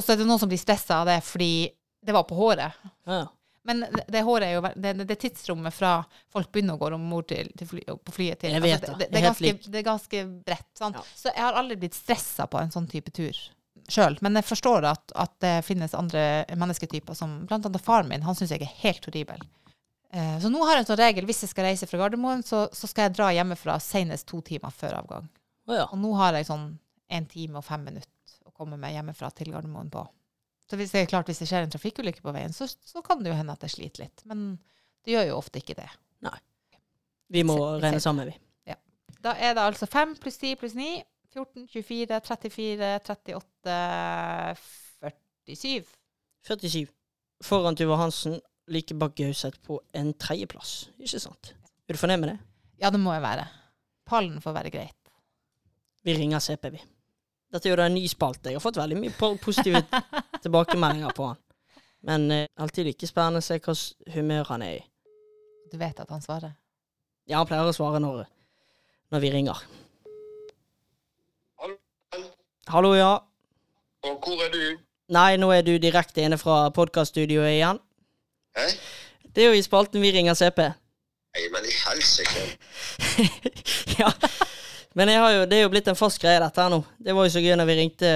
Og 0.00 0.06
så 0.06 0.14
er 0.14 0.22
det 0.22 0.26
noen 0.28 0.40
som 0.40 0.48
blir 0.48 0.60
stressa 0.60 1.02
av 1.02 1.10
det 1.10 1.18
fordi 1.26 1.68
det 2.00 2.16
var 2.16 2.24
på 2.24 2.38
håret. 2.38 2.80
Ja. 3.04 3.26
Men 3.68 3.84
det, 4.08 4.22
håret 4.24 4.46
er 4.46 4.54
jo 4.54 4.62
det, 4.72 5.04
det 5.04 5.18
tidsrommet 5.20 5.74
fra 5.76 5.98
folk 6.32 6.48
begynner 6.48 6.78
å 6.78 6.80
gå 6.80 6.88
om 6.96 7.10
bord 7.12 7.28
til, 7.28 7.50
til 7.60 7.68
fly, 7.68 7.82
på 7.92 8.14
flyet 8.14 8.40
til 8.40 8.54
Jeg 8.56 8.64
vet 8.64 8.78
altså, 8.78 8.94
det. 8.96 9.10
det, 9.10 9.12
det, 9.12 9.20
er 9.20 9.26
ganske, 9.28 9.70
det 9.74 9.80
er 9.82 9.86
ganske 9.86 10.22
bredt. 10.48 10.70
Ja. 10.80 11.04
Så 11.12 11.28
jeg 11.28 11.44
har 11.44 11.58
aldri 11.60 11.76
blitt 11.82 11.98
stressa 11.98 12.48
på 12.48 12.60
en 12.62 12.72
sånn 12.72 12.88
type 12.88 13.12
tur 13.12 13.36
sjøl. 13.90 14.16
Men 14.24 14.38
jeg 14.38 14.48
forstår 14.48 14.86
at, 14.88 15.12
at 15.18 15.32
det 15.44 15.54
finnes 15.66 15.96
andre 15.98 16.46
mennesketyper, 16.56 17.16
som 17.18 17.42
blant 17.50 17.68
annet 17.68 17.84
faren 17.84 18.08
min. 18.08 18.24
Han 18.24 18.38
syns 18.38 18.54
jeg 18.54 18.64
er 18.64 18.76
helt 18.80 19.04
horribel. 19.08 19.44
Eh, 20.10 20.36
så 20.42 20.50
nå 20.50 20.62
har 20.64 20.78
jeg 20.78 20.86
en 20.86 20.90
sånn 20.92 21.02
regel 21.02 21.28
hvis 21.28 21.44
jeg 21.44 21.52
skal 21.52 21.68
reise 21.68 21.88
fra 21.90 22.00
Gardermoen, 22.00 22.44
så, 22.46 22.64
så 22.72 22.88
skal 22.90 23.08
jeg 23.08 23.18
dra 23.18 23.30
hjemmefra 23.34 23.76
senest 23.82 24.28
to 24.30 24.40
timer 24.46 24.72
før 24.74 25.02
avgang. 25.02 25.28
Oh, 25.68 25.76
ja. 25.76 25.84
Og 25.90 26.00
nå 26.00 26.14
har 26.18 26.38
jeg 26.38 26.48
sånn 26.48 26.72
en 27.10 27.28
time 27.30 27.60
og 27.60 27.66
fem 27.66 27.84
minutter 27.86 28.10
komme 28.60 28.78
meg 28.80 28.94
hjemmefra 28.98 29.30
til 29.36 29.50
Gardermoen 29.54 29.90
på. 29.92 30.04
Så 30.70 30.78
hvis 30.78 30.92
det 30.94 31.00
er 31.02 31.08
klart, 31.10 31.26
hvis 31.26 31.40
det 31.42 31.48
skjer 31.50 31.64
en 31.66 31.72
trafikkulykke 31.72 32.22
på 32.22 32.32
veien, 32.36 32.52
så, 32.54 32.68
så 32.68 33.02
kan 33.02 33.24
det 33.24 33.32
jo 33.32 33.38
hende 33.40 33.56
at 33.56 33.64
jeg 33.66 33.72
sliter 33.74 34.04
litt. 34.04 34.22
Men 34.30 34.52
det 35.04 35.16
gjør 35.16 35.26
jo 35.32 35.40
ofte 35.40 35.58
ikke 35.62 35.74
det. 35.80 35.88
Vi 37.30 37.42
må 37.46 37.54
Se- 37.56 37.82
regne 37.84 38.00
sammen, 38.02 38.26
vi. 38.30 38.36
Da 39.20 39.34
er 39.36 39.52
det 39.54 39.60
altså 39.62 39.84
5 39.90 40.14
pluss 40.22 40.38
10 40.40 40.54
pluss 40.56 40.72
9, 40.78 40.86
14, 41.34 41.66
24, 41.68 42.20
34, 42.24 42.86
38, 43.04 43.74
47. 45.46 45.84
47. 46.48 46.86
Foran 47.44 47.76
Tuva 47.76 47.98
Hansen, 48.00 48.38
like 48.70 48.94
bak 48.96 49.14
Gauseth 49.18 49.60
på 49.66 49.76
en 49.94 50.14
tredjeplass. 50.14 50.88
Ikke 50.98 51.20
sant? 51.20 51.52
Er 51.88 51.96
du 51.96 52.00
fornøyd 52.00 52.22
med 52.22 52.32
det? 52.32 52.38
Ja, 52.80 52.90
det 52.94 53.00
må 53.02 53.12
jeg 53.12 53.22
være. 53.26 53.44
Pallen 54.08 54.40
får 54.40 54.56
være 54.56 54.72
greit. 54.72 55.12
Vi 56.06 56.14
ringer 56.16 56.40
CP, 56.40 56.70
vi. 56.78 56.80
Dette 57.50 57.66
er 57.66 57.74
jo 57.74 57.82
en 57.82 57.94
ny 57.94 58.04
spalte. 58.08 58.50
Jeg 58.50 58.60
har 58.60 58.62
fått 58.62 58.78
veldig 58.78 58.98
mye 59.00 59.30
positive 59.42 59.82
tilbakemeldinger 60.44 61.14
på 61.16 61.30
han. 61.32 61.40
Men 62.06 62.30
eh, 62.32 62.46
alltid 62.62 62.86
like 62.86 63.08
spennende 63.08 63.42
å 63.42 63.44
se 63.44 63.58
hvilket 63.58 64.14
humør 64.14 64.52
han 64.52 64.64
er 64.64 64.76
i. 64.78 64.84
Du 65.70 65.76
vet 65.78 65.98
at 66.00 66.10
han 66.10 66.22
svarer. 66.22 66.54
Ja, 67.28 67.40
han 67.40 67.48
pleier 67.50 67.68
å 67.68 67.74
svare 67.74 68.00
når, 68.02 68.24
når 69.12 69.24
vi 69.24 69.32
ringer. 69.34 69.58
Hallo. 71.60 71.76
Hallo, 72.70 72.94
ja. 72.98 73.12
Og 74.06 74.24
hvor 74.24 74.46
er 74.46 74.54
du? 74.54 74.62
Nei, 75.10 75.34
nå 75.42 75.50
er 75.52 75.66
du 75.66 75.74
direkte 75.82 76.22
inne 76.22 76.38
fra 76.40 76.68
podkaststudioet 76.74 77.56
igjen. 77.58 77.82
Hæ? 78.56 78.66
Det 79.34 79.44
er 79.44 79.52
jo 79.52 79.58
i 79.58 79.66
spalten 79.66 80.02
vi 80.02 80.10
ringer 80.14 80.38
CP. 80.38 80.62
Nei, 81.34 81.44
men 81.54 81.66
i 81.66 81.74
helsike. 81.82 82.46
ja. 84.00 84.10
Men 84.98 85.12
jo, 85.12 85.44
det 85.46 85.56
er 85.58 85.62
jo 85.62 85.70
blitt 85.70 85.88
en 85.88 85.98
fast 85.98 86.18
greie, 86.22 86.40
dette 86.42 86.62
her 86.62 86.70
nå. 86.72 86.80
Det 86.98 87.14
var 87.14 87.26
jo 87.28 87.30
så 87.30 87.42
gøy 87.44 87.54
når 87.60 87.68
vi 87.68 87.76
ringte, 87.78 88.08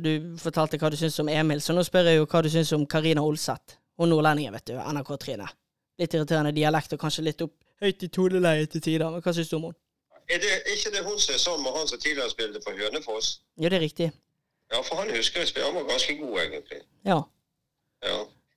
du 0.00 0.12
fortalte 0.40 0.78
hva 0.80 0.88
du 0.92 0.96
syns 0.96 1.18
om 1.20 1.28
Emil. 1.28 1.60
Så 1.60 1.76
nå 1.76 1.84
spør 1.84 2.08
jeg 2.08 2.20
jo 2.22 2.28
hva 2.30 2.40
du 2.42 2.48
syns 2.52 2.72
om 2.72 2.86
Karina 2.88 3.24
Olseth. 3.24 3.76
Hun 4.00 4.08
nordlendingen, 4.12 4.54
vet 4.56 4.70
du. 4.72 4.76
NRK-Trine. 4.80 5.48
Litt 6.00 6.14
irriterende 6.16 6.52
dialekt 6.56 6.92
og 6.96 7.00
kanskje 7.00 7.24
litt 7.24 7.44
opp 7.44 7.52
høyt 7.84 8.02
i 8.04 8.08
toneleie 8.12 8.68
til 8.72 8.82
tider. 8.84 9.10
Men 9.12 9.24
hva 9.24 9.34
syns 9.36 9.52
du 9.52 9.58
om 9.58 9.68
henne? 9.68 9.78
Er 10.32 10.40
det 10.42 10.54
ikke 10.72 10.90
det 10.90 11.04
hun 11.06 11.20
som 11.22 11.36
er 11.36 11.38
sammen 11.38 11.62
med 11.68 11.76
han 11.76 11.88
som 11.88 12.00
tidligere 12.02 12.32
spilte 12.32 12.60
for 12.64 12.74
Hønefoss? 12.80 13.28
Jo, 13.60 13.68
det 13.68 13.78
er 13.78 13.84
riktig. 13.84 14.08
Ja, 14.72 14.80
for 14.82 14.98
han 14.98 15.12
husker 15.14 15.44
jeg 15.44 15.52
spiller. 15.52 15.68
Han 15.68 15.78
var 15.78 15.90
ganske 15.92 16.16
god, 16.18 16.40
egentlig. 16.42 16.80
Ja. 17.06 17.20
Ja. 18.08 18.16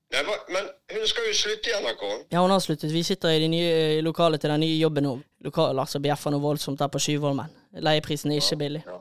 Nei, 0.10 0.24
men 0.49 0.66
hun 0.95 1.03
skal 1.07 1.28
jo 1.30 1.34
slutte 1.38 1.70
i 1.70 1.74
NRK. 1.84 2.03
ja, 2.34 2.41
hun 2.41 2.49
har 2.49 2.60
sluttet. 2.64 2.89
Vi 2.93 3.03
sitter 3.05 3.30
i 3.36 3.39
de 3.43 3.47
nye 3.51 4.01
lokalet 4.01 4.41
til 4.41 4.49
den 4.49 4.64
nye 4.66 4.80
jobben 4.80 5.05
nå. 5.05 5.12
Lokalet 5.45 5.84
altså 5.84 5.99
bjeffer 6.01 6.34
noe 6.34 6.41
voldsomt 6.41 6.80
der 6.82 6.89
på 6.89 6.99
Skyvolmen. 7.03 7.51
Leieprisen 7.86 8.32
er 8.34 8.41
ikke 8.41 8.57
billig. 8.64 8.82
Ja. 8.88 8.97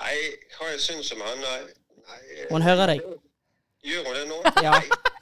Nei, 0.00 0.14
hva 0.56 0.70
jeg 0.72 0.80
syns 0.84 1.12
om 1.12 1.20
henne 1.24 1.52
Nei, 2.06 2.46
Hun 2.50 2.62
hører 2.64 2.86
deg. 2.94 3.04
Gjør 3.84 4.08
hun 4.08 4.16
det 4.16 4.24
nå? 4.32 4.40
Ja. 4.66 4.74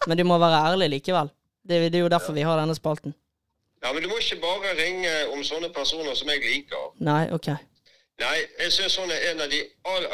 Men 0.06 0.18
du 0.18 0.24
må 0.28 0.38
være 0.38 0.62
ærlig 0.70 0.88
likevel. 0.98 1.30
Det, 1.68 1.78
det 1.92 1.98
er 1.98 2.02
jo 2.04 2.08
derfor 2.12 2.32
vi 2.36 2.42
har 2.46 2.58
denne 2.60 2.74
spalten. 2.76 3.14
Ja, 3.82 3.92
men 3.92 4.02
du 4.02 4.08
må 4.08 4.18
ikke 4.20 4.38
bare 4.42 4.74
ringe 4.78 5.12
om 5.34 5.42
sånne 5.44 5.68
personer 5.74 6.14
som 6.16 6.28
jeg 6.30 6.42
liker. 6.44 6.90
Nei, 7.04 7.22
OK. 7.34 7.50
Nei, 8.22 8.36
jeg 8.62 8.72
syns 8.72 8.96
hun 9.00 9.10
er 9.10 9.30
en 9.32 9.40
av 9.42 9.50
de 9.50 9.58
aller 9.90 10.12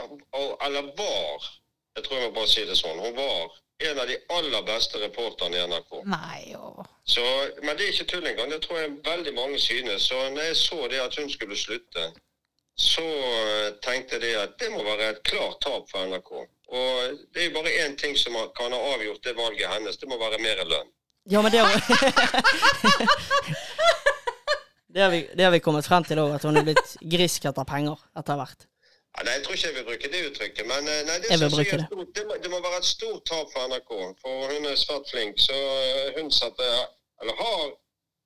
Eller 0.67 0.87
var, 0.97 1.49
jeg 1.99 2.05
tror 2.07 2.17
jeg 2.17 2.31
må 2.31 2.35
bare 2.39 2.49
si 2.55 2.65
det 2.71 2.79
sånn, 2.81 3.03
hun 3.05 3.17
var 3.19 3.51
en 3.89 3.99
av 3.99 4.07
de 4.09 4.17
aller 4.37 4.63
beste 4.69 5.01
reporterne 5.01 5.57
i 5.57 5.67
NRK. 5.67 5.93
Nei, 6.05 6.57
Så, 7.05 7.25
men 7.63 7.77
det 7.77 7.87
er 7.87 7.93
ikke 7.95 8.11
tull 8.13 8.27
engang. 8.27 8.51
Det 8.53 8.61
tror 8.65 8.79
jeg 8.79 8.97
veldig 9.07 9.35
mange 9.35 9.59
synes. 9.59 10.03
Så 10.11 10.19
når 10.35 10.51
jeg 10.51 10.57
så 10.57 10.81
det 10.93 11.01
at 11.01 11.17
hun 11.17 11.31
skulle 11.33 11.57
slutte, 11.57 12.05
så 12.81 13.05
eh, 13.05 13.69
tenkte 13.85 14.21
jeg 14.23 14.37
at 14.41 14.57
det 14.61 14.71
må 14.73 14.85
være 14.85 15.11
et 15.15 15.23
klart 15.29 15.61
tap 15.65 15.89
for 15.91 16.07
NRK. 16.07 16.31
Og 16.71 17.19
det 17.35 17.43
er 17.43 17.49
jo 17.51 17.57
bare 17.59 17.77
én 17.85 17.97
ting 17.99 18.17
som 18.19 18.37
kan 18.57 18.73
ha 18.73 18.81
avgjort 18.95 19.25
det 19.25 19.37
valget 19.37 19.73
hennes. 19.75 19.97
Det 20.01 20.09
må 20.09 20.21
være 20.21 20.39
mer 20.43 20.65
lønn. 20.65 20.91
Ja, 21.31 21.43
men 21.43 21.53
det 21.53 21.61
har 21.61 21.69
det, 24.95 25.01
har 25.03 25.11
vi, 25.11 25.21
det 25.37 25.45
har 25.45 25.53
vi 25.53 25.61
kommet 25.61 25.87
frem 25.87 26.05
til 26.07 26.19
òg, 26.23 26.35
at 26.39 26.47
hun 26.47 26.57
er 26.57 26.65
blitt 26.71 26.97
grisk 27.17 27.45
etter 27.51 27.67
penger 27.69 27.99
etter 28.17 28.39
hvert. 28.41 28.70
Nei, 29.19 29.33
Jeg 29.35 29.43
tror 29.45 29.55
ikke 29.55 29.67
jeg 29.69 29.77
vil 29.77 29.85
bruke 29.91 30.09
det 30.13 30.21
uttrykket, 30.29 30.65
men 30.71 30.89
eh, 30.89 31.01
nei, 31.09 31.17
det, 31.21 31.29
Jeg 31.31 31.39
jeg 31.41 31.47
er 31.47 31.49
det. 31.49 31.87
stort, 31.87 32.09
det, 32.17 32.23
må, 32.29 32.35
det 32.43 32.51
må 32.51 32.59
være 32.67 32.79
et 32.83 32.89
stort 32.89 33.23
tap 33.31 33.47
for 33.53 33.67
NRK. 33.71 33.91
For 34.23 34.53
hun 34.53 34.69
er 34.71 34.77
svært 34.81 35.11
flink. 35.13 35.35
Så 35.49 35.57
eh, 35.57 36.07
hun 36.17 36.31
satte, 36.33 36.69
Eller 37.21 37.35
har 37.43 37.65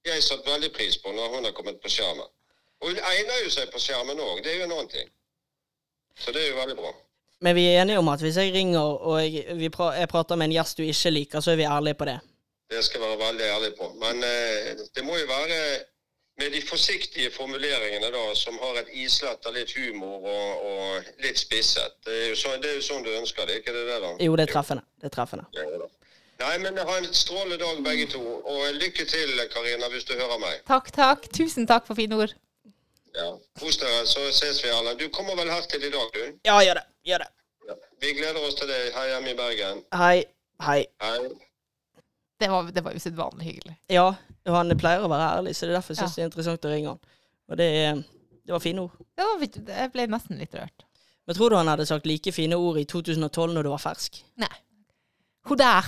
jeg 0.05 0.23
satt 0.23 0.45
veldig 0.47 0.71
pris 0.77 0.99
på 1.03 1.13
når 1.17 1.35
hun 1.35 1.45
har 1.49 1.55
kommet 1.57 1.81
på 1.83 1.89
skjermen. 1.91 2.29
Og 2.81 2.91
hun 2.91 3.01
egner 3.13 3.41
jo 3.45 3.51
seg 3.57 3.73
på 3.73 3.81
skjermen 3.81 4.21
òg. 4.21 4.43
Det 4.45 4.53
er 4.53 4.61
jo 4.61 4.67
en 4.69 4.77
annen 4.77 4.93
ting. 4.93 5.09
Så 6.21 6.33
det 6.37 6.45
er 6.45 6.53
jo 6.53 6.61
veldig 6.61 6.77
bra. 6.83 6.93
Men 7.45 7.57
vi 7.57 7.65
er 7.71 7.81
enige 7.83 7.99
om 7.99 8.09
at 8.13 8.21
hvis 8.23 8.37
jeg 8.41 8.53
ringer 8.55 8.81
og 9.09 9.19
jeg, 9.25 9.57
vi 9.59 9.69
pra, 9.73 9.91
jeg 9.99 10.09
prater 10.09 10.39
med 10.39 10.51
en 10.51 10.57
gjest 10.59 10.79
du 10.79 10.85
ikke 10.85 11.11
liker, 11.11 11.41
så 11.45 11.53
er 11.53 11.59
vi 11.61 11.67
ærlige 11.69 11.99
på 12.01 12.07
det. 12.09 12.19
Det 12.71 12.85
skal 12.85 13.01
jeg 13.01 13.09
være 13.11 13.21
veldig 13.27 13.49
ærlig 13.57 13.73
på. 13.81 13.89
Men 14.05 14.23
eh, 14.25 14.85
det 14.95 15.05
må 15.05 15.17
jo 15.19 15.27
være 15.33 15.59
med 16.37 16.53
de 16.53 16.61
forsiktige 16.67 17.31
formuleringene 17.31 18.11
da, 18.11 18.23
som 18.35 18.57
har 18.59 18.81
et 18.81 18.89
islett 19.05 19.47
av 19.47 19.55
litt 19.55 19.71
humor 19.79 20.25
og, 20.27 20.65
og 20.71 21.13
litt 21.23 21.39
spisset. 21.39 21.95
Det 22.07 22.15
er, 22.15 22.25
jo 22.33 22.39
sånn, 22.41 22.63
det 22.63 22.73
er 22.73 22.81
jo 22.81 22.87
sånn 22.89 23.05
du 23.07 23.13
ønsker 23.15 23.47
det, 23.47 23.61
ikke 23.63 23.75
det 23.77 23.85
der, 23.91 24.01
da? 24.03 24.15
Jo, 24.25 24.35
det 24.39 24.49
er 24.49 24.55
treffende. 24.57 24.83
Det 24.99 25.11
er 25.11 25.15
treffende. 25.15 25.47
Ja. 25.55 25.91
Nei, 26.43 26.57
men 26.65 26.81
ha 26.83 26.97
en 26.99 27.07
strålende 27.15 27.61
dag 27.63 27.79
begge 27.87 28.09
to. 28.11 28.23
Og 28.51 28.81
lykke 28.81 29.07
til, 29.07 29.31
Karina, 29.53 29.89
hvis 29.93 30.09
du 30.09 30.17
hører 30.19 30.41
meg. 30.43 30.59
Takk, 30.67 30.91
takk. 30.97 31.29
Tusen 31.37 31.69
takk 31.71 31.87
for 31.87 31.99
fine 31.99 32.19
ord. 32.19 32.35
Ja. 33.15 33.31
Kos 33.61 33.79
dere, 33.79 34.03
så 34.11 34.27
ses 34.35 34.59
vi 34.65 34.75
alle. 34.75 34.97
Du 34.99 35.07
kommer 35.15 35.39
vel 35.39 35.53
her 35.55 35.63
til 35.71 35.87
i 35.87 35.93
dag, 35.95 36.11
du? 36.17 36.39
Ja, 36.49 36.59
gjør 36.67 36.81
det. 36.81 36.87
Gjør 37.07 37.23
det. 37.23 37.31
Ja. 37.69 37.79
Vi 38.03 38.15
gleder 38.19 38.43
oss 38.43 38.59
til 38.59 38.69
deg 38.69 38.91
her 38.97 39.11
hjemme 39.13 39.31
i 39.31 39.39
Bergen. 39.39 39.85
Hei. 39.95 40.25
Hei. 40.67 40.81
Hei. 41.03 41.19
Det 42.43 42.51
var, 42.51 42.71
det 42.75 42.83
var 42.83 42.99
usedvanlig 42.99 43.47
hyggelig. 43.47 43.77
Ja, 43.95 44.09
og 44.47 44.55
han 44.59 44.75
pleier 44.79 45.05
å 45.05 45.09
være 45.09 45.29
ærlig, 45.39 45.55
så 45.57 45.67
det 45.67 45.73
er 45.75 45.79
derfor 45.81 45.95
jeg 45.95 46.01
syns 46.03 46.11
Ja. 46.11 46.15
det 46.17 46.23
er 46.25 46.31
interessant 46.31 46.65
å 46.69 46.73
ringe 46.75 46.89
han. 46.89 47.01
Og 47.49 47.57
det, 47.57 47.69
er- 47.85 48.03
det 48.45 48.53
var 48.53 48.61
fine 48.61 48.79
ord. 48.85 48.91
Var, 49.17 49.45
jeg 49.67 49.93
ble 49.93 50.07
nesten 50.07 50.39
litt 50.39 50.53
rørt. 50.55 50.85
Men 51.27 51.37
tror 51.37 51.51
du 51.51 51.57
han 51.57 51.67
hadde 51.73 51.87
sagt 51.89 52.05
like 52.07 52.33
fine 52.33 52.53
ord 52.57 52.77
i 52.77 52.85
2012 52.85 53.55
når 53.55 53.63
du 53.63 53.69
var 53.73 53.79
fersk? 53.81 54.23
Nei. 54.37 54.51
Hun 55.49 55.57
der 55.59 55.85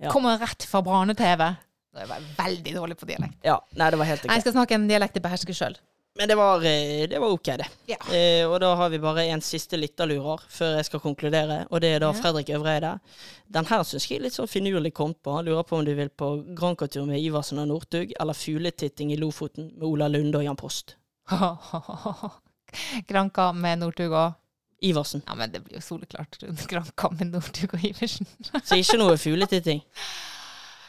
Ja. 0.00 0.10
kommer 0.10 0.38
rett 0.38 0.62
fra 0.64 0.80
Brane-TV. 0.80 1.56
Jeg 1.98 2.08
veldig 2.38 2.74
dårlig 2.74 2.96
på 2.96 3.06
dialekt. 3.08 3.34
Ja, 3.44 3.58
nei, 3.74 3.90
det 3.90 3.98
var 3.98 4.06
helt 4.06 4.24
Nei, 4.24 4.34
Jeg 4.36 4.40
skal 4.42 4.52
snakke 4.52 4.74
en 4.76 4.86
dialekt 4.88 5.14
jeg 5.14 5.22
behersker 5.22 5.52
sjøl. 5.56 5.76
Men 6.18 6.28
det 6.28 6.34
var, 6.34 6.64
eh, 6.66 7.08
det 7.08 7.18
var 7.22 7.30
ok, 7.30 7.44
det. 7.60 7.66
Ja. 7.86 7.96
Eh, 8.14 8.42
og 8.48 8.56
da 8.60 8.72
har 8.74 8.88
vi 8.90 8.98
bare 8.98 9.22
en 9.30 9.42
siste 9.44 9.78
lytterlurer 9.78 10.42
før 10.50 10.72
jeg 10.80 10.88
skal 10.88 11.02
konkludere, 11.04 11.60
og 11.70 11.80
det 11.84 11.92
er 11.94 12.00
da 12.02 12.08
Ja. 12.10 12.16
Fredrik 12.18 12.48
Øvreide. 12.56 12.98
Den 13.46 13.68
her 13.68 13.84
syns 13.86 14.08
jeg 14.10 14.18
er 14.18 14.24
litt 14.24 14.34
sånn 14.34 14.50
finurlig 14.50 14.90
kommet 14.94 15.22
på. 15.22 15.36
Lurer 15.46 15.62
på 15.62 15.78
om 15.78 15.84
du 15.86 15.94
vil 15.94 16.10
på 16.10 16.32
Grankatur 16.58 17.06
med 17.06 17.22
Iversen 17.22 17.60
og 17.62 17.68
Northug, 17.70 18.12
eller 18.18 18.34
fugletitting 18.34 19.12
i 19.12 19.16
Lofoten 19.16 19.70
med 19.76 19.86
Ola 19.86 20.08
Lunde 20.08 20.38
og 20.38 20.44
Jan 20.44 20.58
Post. 20.58 20.96
Granka 23.08 23.52
med 23.52 23.78
Northug 23.78 24.12
og 24.12 24.32
Iversen. 24.82 25.22
Ja, 25.26 25.34
men 25.38 25.52
det 25.52 25.62
blir 25.64 25.78
jo 25.78 25.84
soleklart. 25.86 26.40
Granka 26.68 27.10
med 27.14 27.30
Northug 27.30 27.74
og 27.78 27.84
Iversen. 27.84 28.26
Så 28.64 28.74
ikke 28.74 28.98
noe 28.98 29.14
fugletitting. 29.16 29.84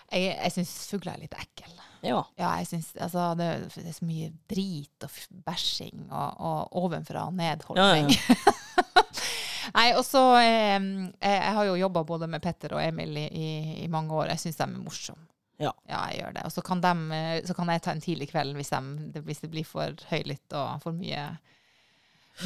Jeg, 0.09 0.33
jeg 0.41 0.51
syns 0.55 0.71
fugler 0.89 1.13
er 1.13 1.19
litt 1.21 1.35
ekle. 1.37 1.88
Ja. 2.05 2.21
Ja, 2.39 2.53
jeg 2.61 2.67
synes, 2.69 2.93
altså, 2.95 3.33
det, 3.39 3.49
det 3.75 3.87
er 3.89 3.95
så 3.97 4.07
mye 4.07 4.29
drit 4.49 5.05
og 5.05 5.17
bæsjing 5.45 6.05
og, 6.07 6.39
og 6.39 6.77
ovenfra 6.83 7.25
og 7.27 7.33
Ja, 7.35 7.49
ja, 7.49 7.55
ned-holdning. 7.55 8.13
ja. 8.15 8.53
Nei, 9.75 9.89
og 9.93 10.01
så 10.07 10.21
eh, 10.39 10.79
jeg, 11.21 11.51
har 11.53 11.67
jo 11.67 11.75
jobba 11.77 12.03
både 12.07 12.29
med 12.31 12.41
Petter 12.41 12.73
og 12.73 12.81
Emil 12.81 13.17
i, 13.21 13.27
i, 13.27 13.49
i 13.83 13.89
mange 13.91 14.15
år. 14.15 14.31
Jeg 14.31 14.41
syns 14.45 14.57
de 14.57 14.65
er 14.65 14.79
morsomme. 14.79 15.25
Ja. 15.59 15.73
jeg 15.91 16.21
gjør 16.21 16.37
det. 16.37 16.45
Og 16.47 16.53
så 16.55 16.61
kan, 16.63 16.81
dem, 16.81 17.03
eh, 17.11 17.41
så 17.45 17.53
kan 17.53 17.69
jeg 17.73 17.83
ta 17.83 17.91
en 17.91 18.01
tidlig 18.01 18.29
kveld 18.31 18.55
hvis, 18.55 18.71
de, 18.71 19.09
det, 19.13 19.23
hvis 19.27 19.43
det 19.43 19.51
blir 19.51 19.67
for 19.67 20.07
høylytt 20.09 20.55
og 20.55 20.79
for 20.85 20.95
mye 20.95 21.25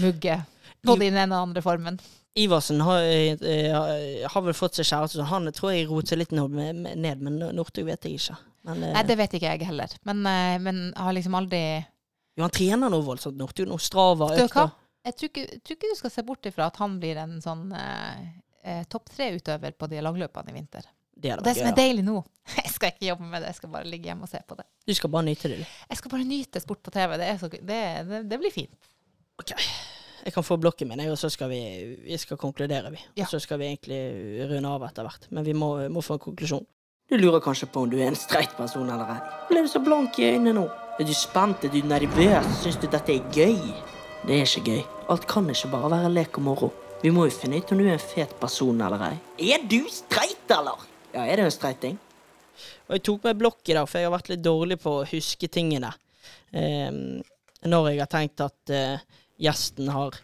mugge. 0.01 0.39
Både 0.83 1.05
i 1.05 1.11
den 1.13 1.21
ene 1.21 1.37
og 1.37 1.49
andre 1.49 1.61
formen. 1.61 1.99
Iversen 2.39 2.81
har, 2.81 3.03
eh, 3.03 4.23
har 4.25 4.41
vel 4.41 4.55
fått 4.57 4.79
seg 4.79 4.87
kjæreste, 4.89 5.19
så 5.19 5.27
han 5.29 5.51
tror 5.53 5.73
jeg 5.73 5.87
roter 5.89 6.17
litt 6.17 6.31
ned, 6.33 7.21
men 7.21 7.35
Northug 7.53 7.85
vet 7.85 8.07
jeg 8.07 8.17
ikke. 8.17 8.37
Men, 8.65 8.83
eh, 8.83 8.93
Nei, 8.95 9.03
det 9.03 9.17
vet 9.19 9.35
ikke 9.37 9.51
jeg 9.51 9.67
heller. 9.67 9.93
Men, 10.03 10.25
eh, 10.25 10.57
men 10.57 10.93
har 10.97 11.13
liksom 11.13 11.35
aldri 11.37 11.61
jo, 12.33 12.41
han 12.41 12.53
trener 12.53 12.89
noe 12.89 13.05
voldsomt, 13.05 13.37
Northug. 13.37 13.67
Noe 13.69 13.81
Strava, 13.81 14.31
økter. 14.33 14.71
Jeg 15.05 15.17
tror 15.19 15.29
ikke, 15.29 15.59
tror 15.61 15.77
ikke 15.77 15.91
du 15.91 15.99
skal 15.99 16.13
se 16.15 16.23
bort 16.25 16.47
ifra 16.49 16.69
at 16.71 16.79
han 16.81 16.95
blir 17.01 17.19
en 17.21 17.35
sånn 17.43 17.67
eh, 17.75 18.83
topp 18.89 19.11
tre-utøver 19.13 19.75
på 19.77 19.89
de 19.91 20.01
langløpene 20.01 20.53
i 20.53 20.55
vinter. 20.55 20.87
Det 21.13 21.35
det, 21.35 21.43
det 21.45 21.53
som 21.59 21.67
er 21.69 21.75
deilig 21.77 22.01
nå 22.07 22.15
Jeg 22.63 22.71
skal 22.73 22.89
ikke 22.89 23.05
jobbe 23.05 23.27
med 23.29 23.43
det, 23.43 23.51
jeg 23.51 23.57
skal 23.59 23.69
bare 23.75 23.85
ligge 23.85 24.09
hjemme 24.09 24.25
og 24.25 24.31
se 24.31 24.39
på 24.47 24.57
det. 24.57 24.65
Du 24.89 24.93
skal 24.97 25.11
bare 25.13 25.27
nyte 25.27 25.51
det. 25.51 25.59
Jeg 25.61 25.99
skal 25.99 26.11
bare 26.15 26.25
nyte 26.27 26.61
sport 26.63 26.81
på 26.83 26.93
TV. 26.95 27.13
Det, 27.21 27.27
så, 27.39 27.49
det, 27.53 28.39
blir 28.41 28.51
fint. 28.51 28.89
Ok. 29.39 29.53
Jeg 30.23 30.31
kan 30.31 30.45
få 30.47 30.55
blokken 30.57 30.87
min, 30.87 31.01
og 31.11 31.17
så 31.19 31.27
skal 31.31 31.49
vi, 31.51 31.59
vi 32.05 32.17
skal 32.17 32.39
konkludere, 32.39 32.93
vi. 32.93 33.01
Ja. 33.17 33.25
Og 33.25 33.33
så 33.33 33.41
skal 33.43 33.59
vi 33.59 33.67
egentlig 33.73 33.99
runde 34.51 34.69
av 34.71 34.85
etter 34.87 35.03
hvert. 35.03 35.27
Men 35.35 35.43
vi 35.43 35.55
må, 35.57 35.75
må 35.91 36.03
få 36.05 36.15
en 36.15 36.23
konklusjon. 36.29 36.63
Du 37.11 37.17
lurer 37.19 37.43
kanskje 37.43 37.67
på 37.67 37.83
om 37.83 37.89
du 37.91 37.97
er 37.99 38.07
en 38.07 38.15
streit 38.17 38.53
person 38.55 38.87
eller 38.87 39.09
ei. 39.17 39.17
Ble 39.49 39.65
du 39.65 39.67
så 39.67 39.81
blank 39.83 40.15
i 40.21 40.29
øynene 40.31 40.55
nå? 40.55 40.63
Er 41.01 41.09
du 41.09 41.11
spent? 41.17 41.65
Er 41.67 41.73
du 41.73 41.83
nervøs? 41.89 42.47
Syns 42.61 42.79
du 42.79 42.87
dette 42.87 43.11
er 43.11 43.27
gøy? 43.35 43.59
Det 44.23 44.37
er 44.37 44.47
ikke 44.47 44.63
gøy. 44.69 44.81
Alt 45.11 45.27
kan 45.27 45.49
ikke 45.51 45.73
bare 45.73 45.91
være 45.91 46.13
lek 46.15 46.39
og 46.39 46.45
moro. 46.47 46.69
Vi 47.03 47.11
må 47.11 47.25
jo 47.27 47.35
finne 47.35 47.59
ut 47.59 47.73
om 47.75 47.81
du 47.81 47.83
er 47.83 47.97
en 47.97 48.01
fet 48.01 48.31
person 48.39 48.79
eller 48.87 49.03
ei. 49.09 49.17
Er 49.51 49.65
du 49.67 49.81
streit, 49.91 50.47
eller? 50.55 50.85
Ja, 51.11 51.25
er 51.25 51.41
det 51.41 51.49
en 51.49 51.53
streiting? 51.53 51.99
Og 52.87 52.95
jeg 52.95 53.03
tok 53.09 53.27
med 53.27 53.41
blokk 53.41 53.67
i 53.67 53.75
dag, 53.75 53.89
for 53.91 53.99
jeg 53.99 54.07
har 54.07 54.15
vært 54.15 54.31
litt 54.31 54.45
dårlig 54.45 54.79
på 54.79 54.95
å 55.01 55.05
huske 55.09 55.49
tingene. 55.51 55.91
Eh, 56.55 56.87
når 57.67 57.89
jeg 57.91 57.99
har 57.99 58.11
tenkt 58.11 58.45
at 58.47 58.71
eh, 58.71 59.03
gjesten 59.41 59.89
har 59.89 60.15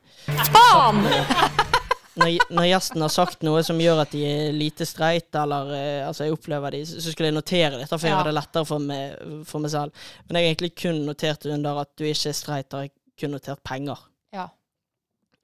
når, 2.20 2.36
når 2.52 2.66
gjesten 2.68 3.02
har 3.06 3.12
sagt 3.14 3.44
noe 3.48 3.62
som 3.64 3.80
gjør 3.80 4.02
at 4.04 4.12
de 4.12 4.22
er 4.28 4.52
lite 4.56 4.86
streit, 4.88 5.30
eller 5.40 5.70
eh, 5.78 6.08
altså 6.08 6.26
jeg 6.28 6.36
opplever 6.36 6.76
de, 6.76 6.82
så 6.90 7.00
skulle 7.14 7.30
jeg 7.30 7.38
notere 7.38 7.78
det, 7.80 7.88
for 7.88 8.02
jeg 8.04 8.12
Ja. 8.12 8.18
har 8.20 8.28
det 8.28 8.36
lettere 8.36 8.66
for 8.68 8.84
meg, 8.84 9.16
for 9.48 9.64
meg 9.64 9.72
selv. 9.72 9.94
Men 10.28 10.36
jeg 10.36 10.44
har 10.44 10.50
egentlig 10.52 10.72
kun 10.82 11.00
notert 11.08 11.46
under 11.48 11.80
at 11.86 11.92
du 11.96 12.04
ikke 12.10 12.30
er 12.34 12.38
streit, 12.38 12.74
har 12.76 12.88
jeg 12.88 12.94
kun 13.22 13.32
notert 13.38 13.64
penger. 13.64 14.02
Ja. 14.36 14.48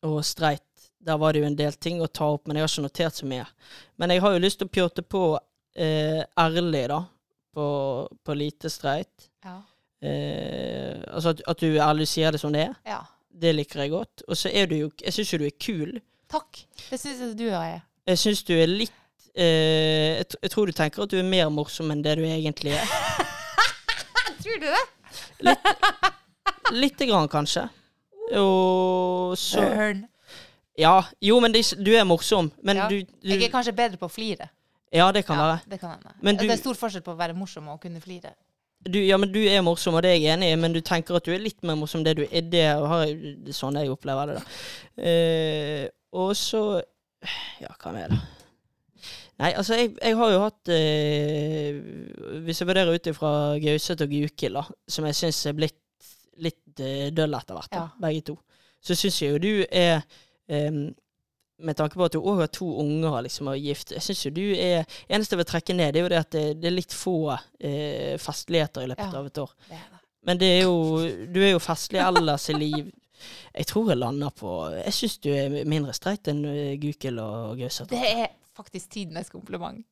Og 0.03 0.19
streit, 0.27 0.65
der 1.05 1.17
var 1.21 1.33
det 1.33 1.41
jo 1.45 1.47
en 1.47 1.55
del 1.59 1.73
ting 1.79 2.01
å 2.03 2.07
ta 2.11 2.27
opp, 2.35 2.47
men 2.47 2.57
jeg 2.59 2.65
har 2.65 2.73
ikke 2.73 2.87
notert 2.89 3.21
så 3.21 3.29
mye. 3.29 3.45
Men 4.01 4.11
jeg 4.11 4.21
har 4.25 4.35
jo 4.35 4.43
lyst 4.43 4.59
til 4.59 4.67
å 4.67 4.75
pjåte 4.75 5.05
på 5.05 5.23
eh, 5.77 6.23
ærlig, 6.43 6.85
da, 6.91 6.99
på, 7.55 7.65
på 8.25 8.35
lite 8.35 8.69
streit. 8.73 9.29
Ja. 9.45 9.61
Eh, 10.03 10.99
altså 11.13 11.31
at, 11.37 11.45
at 11.47 11.63
du 11.63 11.77
ærlig 11.79 12.07
sier 12.11 12.35
det 12.35 12.41
som 12.43 12.51
det 12.53 12.67
er. 12.67 12.75
ja. 12.89 13.03
Det 13.41 13.51
liker 13.55 13.81
jeg 13.83 13.91
godt. 13.91 14.23
Og 14.27 14.37
så 14.39 14.49
er 14.53 14.65
du 14.71 14.75
jo 14.75 14.91
Jeg 15.03 15.13
syns 15.13 15.33
jo 15.33 15.37
du 15.41 15.45
er 15.45 15.55
kul. 15.59 15.97
Takk. 16.31 16.61
Det 16.89 16.99
syns 16.99 17.19
jeg 17.19 17.37
du 17.37 17.47
er. 17.49 17.81
Jeg 18.07 18.17
syns 18.21 18.43
du 18.47 18.53
er 18.55 18.67
litt 18.67 18.93
eh, 19.35 20.21
jeg, 20.21 20.25
jeg 20.41 20.51
tror 20.53 20.65
du 20.65 20.71
tenker 20.71 21.03
at 21.03 21.09
du 21.11 21.17
er 21.19 21.23
mer 21.27 21.49
morsom 21.49 21.91
enn 21.91 22.01
det 22.05 22.17
du 22.17 22.23
egentlig 22.23 22.71
er. 22.77 22.85
Tror 24.45 24.59
du 24.61 24.67
det? 24.69 25.55
Lite 26.71 27.05
grann, 27.09 27.27
kanskje. 27.29 27.67
Og 28.37 29.35
så 29.37 29.61
Ørn. 29.65 30.03
Ja. 30.77 30.95
Jo, 31.23 31.39
men 31.43 31.53
det, 31.53 31.63
du 31.85 31.91
er 31.95 32.03
morsom. 32.07 32.51
Men 32.63 32.77
Ja. 32.77 32.87
du, 32.89 33.01
du 33.01 33.29
Jeg 33.29 33.43
er 33.43 33.51
kanskje 33.53 33.73
bedre 33.75 33.97
på 33.97 34.05
å 34.09 34.11
flire. 34.11 34.49
Ja, 34.93 35.11
det 35.11 35.25
kan 35.25 35.37
Ja, 35.37 35.45
være. 35.51 35.59
det 35.69 35.79
kan 35.79 35.89
hende. 35.91 36.13
Men 36.21 36.35
du- 36.37 36.43
Det 36.47 36.51
er 36.51 36.57
stor 36.61 36.73
forskjell 36.73 37.01
på 37.03 37.11
å 37.13 37.17
være 37.17 37.33
morsom 37.35 37.67
og 37.67 37.79
å 37.79 37.81
kunne 37.81 38.01
flire. 38.01 38.33
Du, 38.85 38.99
ja, 39.01 39.17
men 39.17 39.31
du 39.33 39.39
er 39.49 39.63
morsom, 39.65 39.95
og 39.97 40.03
det 40.05 40.11
er 40.11 40.19
jeg 40.21 40.33
enig 40.35 40.51
i, 40.53 40.57
men 40.61 40.73
du 40.75 40.79
tenker 40.85 41.17
at 41.17 41.25
du 41.25 41.31
er 41.33 41.41
litt 41.41 41.63
mer 41.65 41.77
morsom 41.79 42.01
enn 42.03 42.05
det 42.05 42.15
du 42.19 42.23
er. 42.27 42.43
Det 42.53 42.65
har 42.69 43.05
det 43.09 43.49
er 43.49 43.57
sånn 43.57 43.79
jeg 43.79 43.89
opplever 43.89 44.29
det, 44.29 44.35
da. 44.37 44.57
Eh, 45.09 45.85
og 46.15 46.35
så 46.37 46.61
Ja, 47.63 47.71
hva 47.81 47.93
mer, 47.95 48.13
det? 48.13 48.19
Nei, 49.41 49.49
altså, 49.57 49.75
jeg, 49.75 49.95
jeg 49.99 50.15
har 50.15 50.29
jo 50.31 50.43
hatt 50.45 50.69
eh, 50.71 51.79
Hvis 52.45 52.61
jeg 52.61 52.69
vurderer 52.69 52.93
ut 52.95 53.09
ifra 53.11 53.31
Gauseth 53.59 54.05
og 54.05 54.13
Gukild, 54.13 54.61
som 54.87 55.07
jeg 55.09 55.17
syns 55.17 55.41
er 55.49 55.57
blitt 55.57 55.81
litt 56.45 56.83
uh, 56.83 57.07
døll 57.15 57.35
etter 57.35 57.55
hvert, 57.57 57.71
da, 57.71 57.81
Ja. 57.81 57.87
begge 58.05 58.21
to, 58.29 58.33
så 58.83 58.95
syns 58.99 59.17
jeg 59.21 59.33
jo 59.33 59.37
du 59.39 59.51
er 59.71 60.01
em, 60.51 60.79
med 61.59 61.75
tanke 61.77 61.95
på 61.95 62.03
at 62.05 62.11
du 62.13 62.19
òg 62.19 62.39
har 62.41 62.47
to 62.51 62.65
unger 62.81 63.21
liksom, 63.23 63.47
og 63.47 63.53
er 63.55 63.61
gift, 63.63 63.91
jeg 63.95 64.01
syns 64.03 64.25
jo 64.25 64.31
du 64.35 64.41
er 64.59 64.83
Eneste 65.07 65.33
jeg 65.35 65.39
vil 65.39 65.45
trekke 65.47 65.73
ned, 65.77 65.93
det 65.93 65.99
er 66.01 66.03
jo 66.03 66.09
det 66.11 66.17
at 66.19 66.31
det, 66.35 66.43
det 66.61 66.67
er 66.67 66.75
litt 66.75 66.91
få 66.93 67.13
eh, 67.59 68.17
festligheter 68.19 68.83
i 68.83 68.89
løpet 68.91 69.13
Ja. 69.13 69.19
av 69.21 69.25
et 69.29 69.37
år. 69.37 69.53
Det 69.69 69.79
det. 69.79 69.99
Men 70.25 70.37
det 70.41 70.47
er 70.57 70.61
jo 70.63 70.75
Du 71.33 71.39
er 71.43 71.51
jo 71.53 71.59
festlig 71.59 71.99
ellers 72.01 72.49
i 72.49 72.53
liv. 72.57 72.91
Jeg 73.55 73.65
tror 73.67 73.87
jeg 73.89 73.97
lander 73.97 74.29
på 74.35 74.51
Jeg 74.83 74.93
syns 74.93 75.17
du 75.23 75.29
er 75.31 75.63
mindre 75.65 75.93
streit 75.93 76.27
enn 76.27 76.43
eh, 76.45 76.75
Gukild 76.81 77.19
og 77.23 77.57
Gauseth. 77.57 77.89
Det 77.89 78.01
er 78.03 78.27
faktisk 78.55 78.89
tidenes 78.89 79.29
kompliment. 79.29 79.85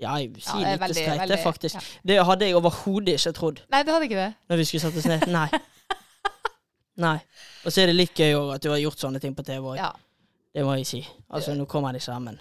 Ja, 0.00 0.14
jeg 0.18 0.32
si 0.40 0.48
Ja, 0.48 0.56
det 0.56 0.72
lite 0.72 0.80
veldig- 0.86 1.02
streit, 1.04 1.28
det 1.28 1.38
faktisk. 1.44 1.74
ja. 1.74 1.80
Det 2.08 2.24
hadde 2.26 2.46
jeg 2.48 2.56
overhodet 2.56 3.12
ikke 3.20 3.32
trodd 3.36 3.60
Nei, 3.70 3.82
det 3.82 3.92
hadde 3.92 4.04
ikke 4.08 4.16
det. 4.24 4.34
når 4.48 4.56
vi 4.56 4.64
skulle 4.64 4.80
sette 4.80 4.98
oss 4.98 5.06
ned. 5.06 5.26
Nei. 5.28 5.48
Nei. 7.04 7.18
Og 7.64 7.72
så 7.72 7.82
er 7.82 7.86
det 7.92 7.96
litt 7.96 8.14
gøy 8.18 8.34
òg 8.36 8.54
at 8.56 8.62
du 8.64 8.70
har 8.72 8.80
gjort 8.82 8.98
sånne 9.00 9.20
ting 9.22 9.34
på 9.36 9.44
TV 9.46 9.60
òg. 9.74 9.76
Ja. 9.78 9.92
Det 10.52 10.64
må 10.66 10.74
jeg 10.76 10.88
si. 10.88 11.02
Altså, 11.32 11.54
nå 11.56 11.64
kommer 11.70 11.94
de 11.96 12.00
sammen. 12.04 12.40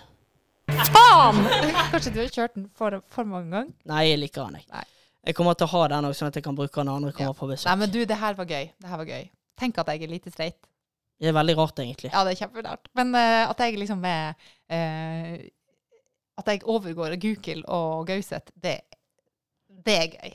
Faen! 0.72 1.40
Kanskje 1.92 2.12
du 2.16 2.20
har 2.22 2.32
kjørt 2.32 2.58
den 2.58 2.66
for, 2.78 2.98
for 3.12 3.28
mange 3.28 3.52
ganger? 3.54 3.72
Nei, 3.92 4.02
jeg 4.10 4.20
liker 4.20 4.50
den, 4.50 4.60
jeg. 4.62 4.68
Nei. 4.72 4.84
Jeg 5.30 5.38
kommer 5.38 5.54
til 5.56 5.68
å 5.68 5.72
ha 5.76 5.84
den 5.92 6.08
òg, 6.10 6.16
sånn 6.18 6.32
at 6.32 6.38
jeg 6.40 6.44
kan 6.48 6.58
bruke 6.58 6.76
den 6.80 6.90
når 6.90 7.00
andre 7.00 7.14
kommer 7.14 7.36
Ja. 7.36 7.38
på 7.38 7.48
besøk. 7.52 7.68
Nei, 7.70 7.78
men 7.84 7.94
du, 7.94 8.00
det 8.10 8.18
her 8.18 8.38
var 8.40 8.50
gøy. 8.50 8.70
Det 8.82 8.90
her 8.92 9.02
var 9.04 9.10
gøy. 9.12 9.26
Tenk 9.62 9.80
at 9.84 9.92
jeg 9.94 10.04
er 10.08 10.12
lite 10.12 10.34
streit. 10.34 10.58
Det 11.22 11.30
er 11.30 11.36
veldig 11.38 11.56
rart, 11.60 11.80
egentlig. 11.84 12.10
Ja, 12.10 12.24
det 12.26 12.34
er 12.34 12.40
kjemperart. 12.40 12.90
Men 12.98 13.14
uh, 13.14 13.44
at 13.52 13.60
jeg 13.62 13.78
liksom 13.78 14.02
er 14.10 14.32
uh, 14.34 15.36
At 16.42 16.48
jeg 16.50 16.64
overgår 16.66 17.14
Gukild 17.22 17.68
og 17.70 18.08
Gauseth, 18.10 18.50
det, 18.58 18.80
det 19.86 19.98
er 20.00 20.08
gøy. 20.16 20.34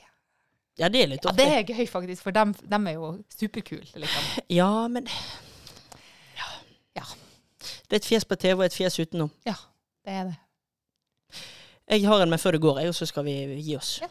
Ja, 0.79 0.87
det 0.93 1.01
er 1.03 1.11
litt 1.11 1.25
Ja, 1.27 1.33
det 1.35 1.47
er 1.51 1.65
gøy, 1.67 1.83
faktisk, 1.91 2.23
for 2.23 2.31
dem, 2.31 2.53
dem 2.71 2.87
er 2.87 2.95
jo 2.95 3.11
superkule, 3.33 3.83
liksom. 3.99 4.29
Ja, 4.53 4.69
men 4.87 5.09
ja. 6.37 6.47
Ja. 7.01 7.03
Det 7.87 7.95
er 7.95 8.01
et 8.01 8.09
fjes 8.09 8.25
på 8.27 8.35
TV 8.35 8.57
og 8.59 8.65
et 8.67 8.75
fjes 8.75 8.99
utenom. 8.99 9.31
Ja, 9.47 9.55
Det 10.05 10.13
er 10.13 10.23
det. 10.31 10.37
Jeg 11.87 12.03
har 12.07 12.21
en 12.21 12.29
med 12.29 12.39
før 12.39 12.51
det 12.51 12.61
går, 12.61 12.79
jeg, 12.81 12.91
og 12.91 12.95
så 12.95 13.05
skal 13.07 13.23
vi 13.23 13.33
gi 13.63 13.75
oss. 13.77 14.01
Ja. 14.01 14.09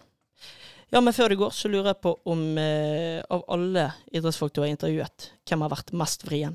Ja, 0.92 1.00
men 1.02 1.12
før 1.12 1.28
det 1.28 1.36
går, 1.40 1.50
så 1.50 1.68
lurer 1.68 1.90
jeg 1.90 1.98
på 2.00 2.12
om 2.30 2.42
eh, 2.62 3.18
av 3.30 3.42
alle 3.52 3.88
idrettsfolk 4.14 4.54
du 4.54 4.60
har 4.62 4.70
intervjuet, 4.70 5.32
hvem 5.48 5.64
har 5.64 5.72
vært 5.72 5.90
mest 5.92 6.22
vrien? 6.24 6.54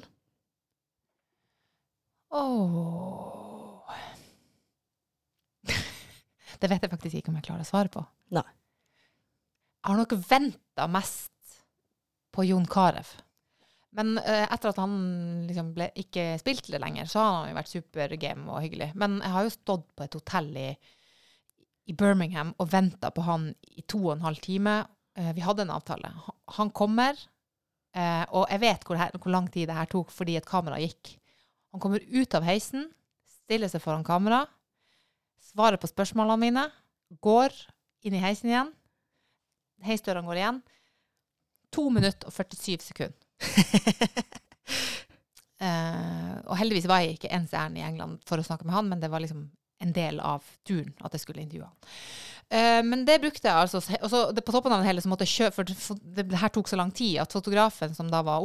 Åh. 2.32 3.92
Det 6.62 6.70
vet 6.70 6.86
jeg 6.86 6.94
faktisk 6.94 7.18
ikke 7.20 7.34
om 7.34 7.38
jeg 7.42 7.48
klarer 7.50 7.66
å 7.66 7.70
svare 7.70 7.92
på. 7.92 8.06
Nei. 8.38 8.46
Jeg 9.82 9.90
har 9.90 10.00
nok 10.00 10.16
venta 10.30 10.88
mest 10.88 11.60
på 12.32 12.46
Jon 12.48 12.66
Carew. 12.70 13.08
Men 13.98 14.16
eh, 14.22 14.46
etter 14.46 14.72
at 14.72 14.80
han 14.80 14.94
liksom 15.50 15.74
ble, 15.76 15.90
ikke 16.00 16.38
spilte 16.40 16.72
det 16.72 16.80
lenger, 16.80 17.10
så 17.12 17.20
har 17.20 17.34
han 17.36 17.52
jo 17.52 17.58
vært 17.58 17.72
supergame 17.74 18.48
og 18.48 18.64
hyggelig. 18.64 18.92
Men 19.00 19.20
jeg 19.20 19.34
har 19.34 19.46
jo 19.48 19.54
stått 19.58 19.88
på 19.98 20.06
et 20.06 20.16
hotell 20.16 20.50
i, 20.56 20.70
i 21.92 21.96
Birmingham 21.98 22.54
og 22.56 22.72
venta 22.72 23.12
på 23.12 23.26
han 23.28 23.50
i 23.68 23.84
to 23.84 24.00
og 24.06 24.14
en 24.16 24.26
halv 24.30 24.40
time. 24.44 24.78
Eh, 25.20 25.34
vi 25.36 25.44
hadde 25.44 25.66
en 25.66 25.74
avtale. 25.76 26.14
Han, 26.58 26.72
kommer, 26.72 27.20
eh, 27.92 28.24
og 28.30 28.48
jeg 28.48 28.64
vet 28.64 28.88
hvor, 28.88 29.00
her, 29.02 29.12
hvor 29.18 29.36
lang 29.36 29.52
tid 29.52 29.68
det 29.68 29.76
her 29.76 29.92
tok 29.92 30.14
fordi 30.16 30.38
et 30.40 30.48
kamera 30.48 30.80
gikk. 30.80 31.18
Han 31.76 31.84
kommer 31.84 32.04
ut 32.04 32.36
av 32.36 32.48
heisen, 32.48 32.88
stiller 33.44 33.72
seg 33.72 33.84
foran 33.84 34.08
kamera, 34.08 34.46
svarer 35.52 35.80
på 35.80 35.90
spørsmålene 35.92 36.40
mine, 36.40 36.64
går 37.24 37.56
inn 38.08 38.16
i 38.16 38.24
heisen 38.24 38.52
igjen. 38.52 38.72
Heisdørene 39.84 40.28
går 40.30 40.40
igjen. 40.40 40.62
To 41.76 41.90
minutter 41.92 42.30
og 42.30 42.36
47 42.36 42.88
sekunder. 42.88 43.31
Eh, 45.62 46.38
og 46.50 46.56
heldigvis 46.58 46.88
var 46.90 47.04
jeg 47.04 47.20
ikke 47.20 47.30
ens 47.38 47.52
ærend 47.54 47.78
i 47.78 47.84
England 47.86 48.24
for 48.26 48.42
å 48.42 48.46
snakke 48.46 48.66
med 48.66 48.74
han, 48.74 48.88
men 48.90 49.02
det 49.02 49.12
var 49.14 49.22
liksom 49.22 49.44
en 49.82 49.92
del 49.94 50.18
av 50.26 50.46
turen 50.66 50.90
at 51.06 51.14
jeg 51.14 51.22
skulle 51.22 51.44
intervjue 51.44 51.68
han. 51.68 51.92
Uh, 52.52 52.82
men 52.84 53.04
det 53.08 53.20
brukte 53.24 53.48
jeg 53.48 53.56
altså 53.56 53.80
Og 53.80 54.10
så 54.12 54.22
det- 54.36 54.44
på 54.44 54.52
toppen 54.52 54.74
av 54.74 54.82
det 54.82 54.90
hele 54.90 55.04
så 55.06 55.12
måtte 55.12 55.24
jeg 55.24 55.36
kjøre, 55.38 55.54
for, 55.56 55.70
for 55.86 56.02
det, 56.02 56.26
det 56.34 56.42
her 56.42 56.52
tok 56.52 56.68
så 56.68 56.80
lang 56.82 56.90
tid 56.92 57.22
at 57.22 57.32
fotografen 57.32 57.94
som 57.96 58.10
da 58.12 58.24
var 58.26 58.44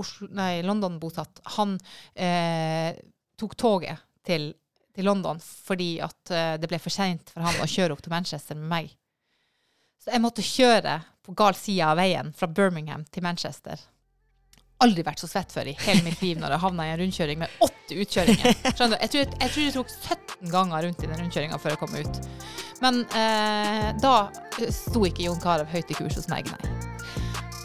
London-bosatt, 0.68 1.40
han 1.57 1.74
uh, 2.20 2.92
tok 3.40 3.57
toget 3.64 4.05
til, 4.28 4.53
til 4.94 5.09
London 5.09 5.40
fordi 5.40 5.97
at 6.05 6.36
det 6.61 6.68
ble 6.68 6.78
for 6.84 6.92
seint 6.92 7.32
for 7.32 7.49
han 7.49 7.64
å 7.64 7.68
kjøre 7.68 7.97
opp 7.97 8.05
til 8.05 8.12
Manchester 8.12 8.61
med 8.61 8.68
meg. 8.70 8.94
Så 10.05 10.12
jeg 10.12 10.22
måtte 10.22 10.44
kjøre 10.44 11.01
på 11.24 11.34
gal 11.36 11.57
side 11.59 11.84
av 11.84 11.97
veien 11.99 12.32
fra 12.36 12.47
Birmingham 12.47 13.09
til 13.11 13.24
Manchester. 13.24 13.80
Aldri 14.85 15.05
vært 15.07 15.22
så 15.22 15.29
svett 15.31 15.53
før 15.55 15.70
i 15.70 15.77
hele 15.87 16.03
mitt 16.05 16.20
liv 16.20 16.37
når 16.41 16.53
jeg 16.53 16.62
havna 16.66 16.85
i 16.85 16.91
en 16.93 16.99
rundkjøring 17.01 17.39
med 17.41 17.62
åtte 17.64 17.97
utkjøringer. 18.03 18.59
Skjønner 18.77 18.99
du? 18.99 19.03
Jeg 19.07 19.12
tror 19.12 19.22
jeg, 19.22 19.31
jeg 19.41 19.53
tror 19.55 19.62
det 19.64 19.74
tok 19.79 19.95
17 19.95 20.51
ganger 20.53 20.85
rundt 20.85 21.01
i 21.01 21.09
den 21.09 21.22
rundkjøringa 21.22 21.61
før 21.62 21.72
jeg 21.72 21.81
kom 21.81 21.97
ut. 21.97 22.20
Men 22.85 23.01
eh, 23.16 23.87
da 24.03 24.14
sto 24.68 25.07
ikke 25.09 25.24
Jon 25.24 25.41
Carew 25.41 25.68
høyt 25.72 25.95
i 25.95 25.97
kurs 25.97 26.18
hos 26.20 26.29
meg, 26.29 26.51
nei. 26.53 26.77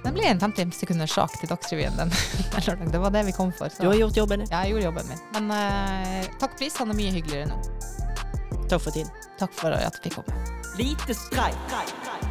Den 0.02 0.16
ble 0.16 0.26
en 0.32 0.40
50 0.42 0.72
sekunders 0.80 1.14
sak 1.14 1.36
til 1.38 1.52
Dagsrevyen 1.52 2.00
den, 2.00 2.16
den. 2.56 2.96
Det 2.96 3.04
var 3.04 3.14
det 3.14 3.26
vi 3.28 3.36
kom 3.36 3.52
for. 3.54 3.70
Så. 3.70 3.84
Du 3.84 3.92
har 3.92 4.00
gjort 4.00 4.18
jobben 4.18 4.46
din. 4.46 4.50
Ja, 4.54 4.64
jeg 4.64 4.74
gjorde 4.78 4.88
jobben 4.88 5.12
min. 5.12 5.24
Men 5.36 5.54
eh, 5.60 6.32
takk 6.42 6.56
pris, 6.58 6.80
han 6.80 6.96
er 6.96 6.98
mye 6.98 7.14
hyggeligere 7.20 7.52
nå. 7.52 7.60
Takk 8.72 8.80
for 8.80 8.96
tiden. 8.96 9.12
Takk 9.42 9.54
for 9.60 9.76
at 9.76 9.84
jeg 9.84 10.06
fikk 10.08 10.22
komme. 10.22 10.44
Lite 10.80 11.18
streik. 11.18 12.31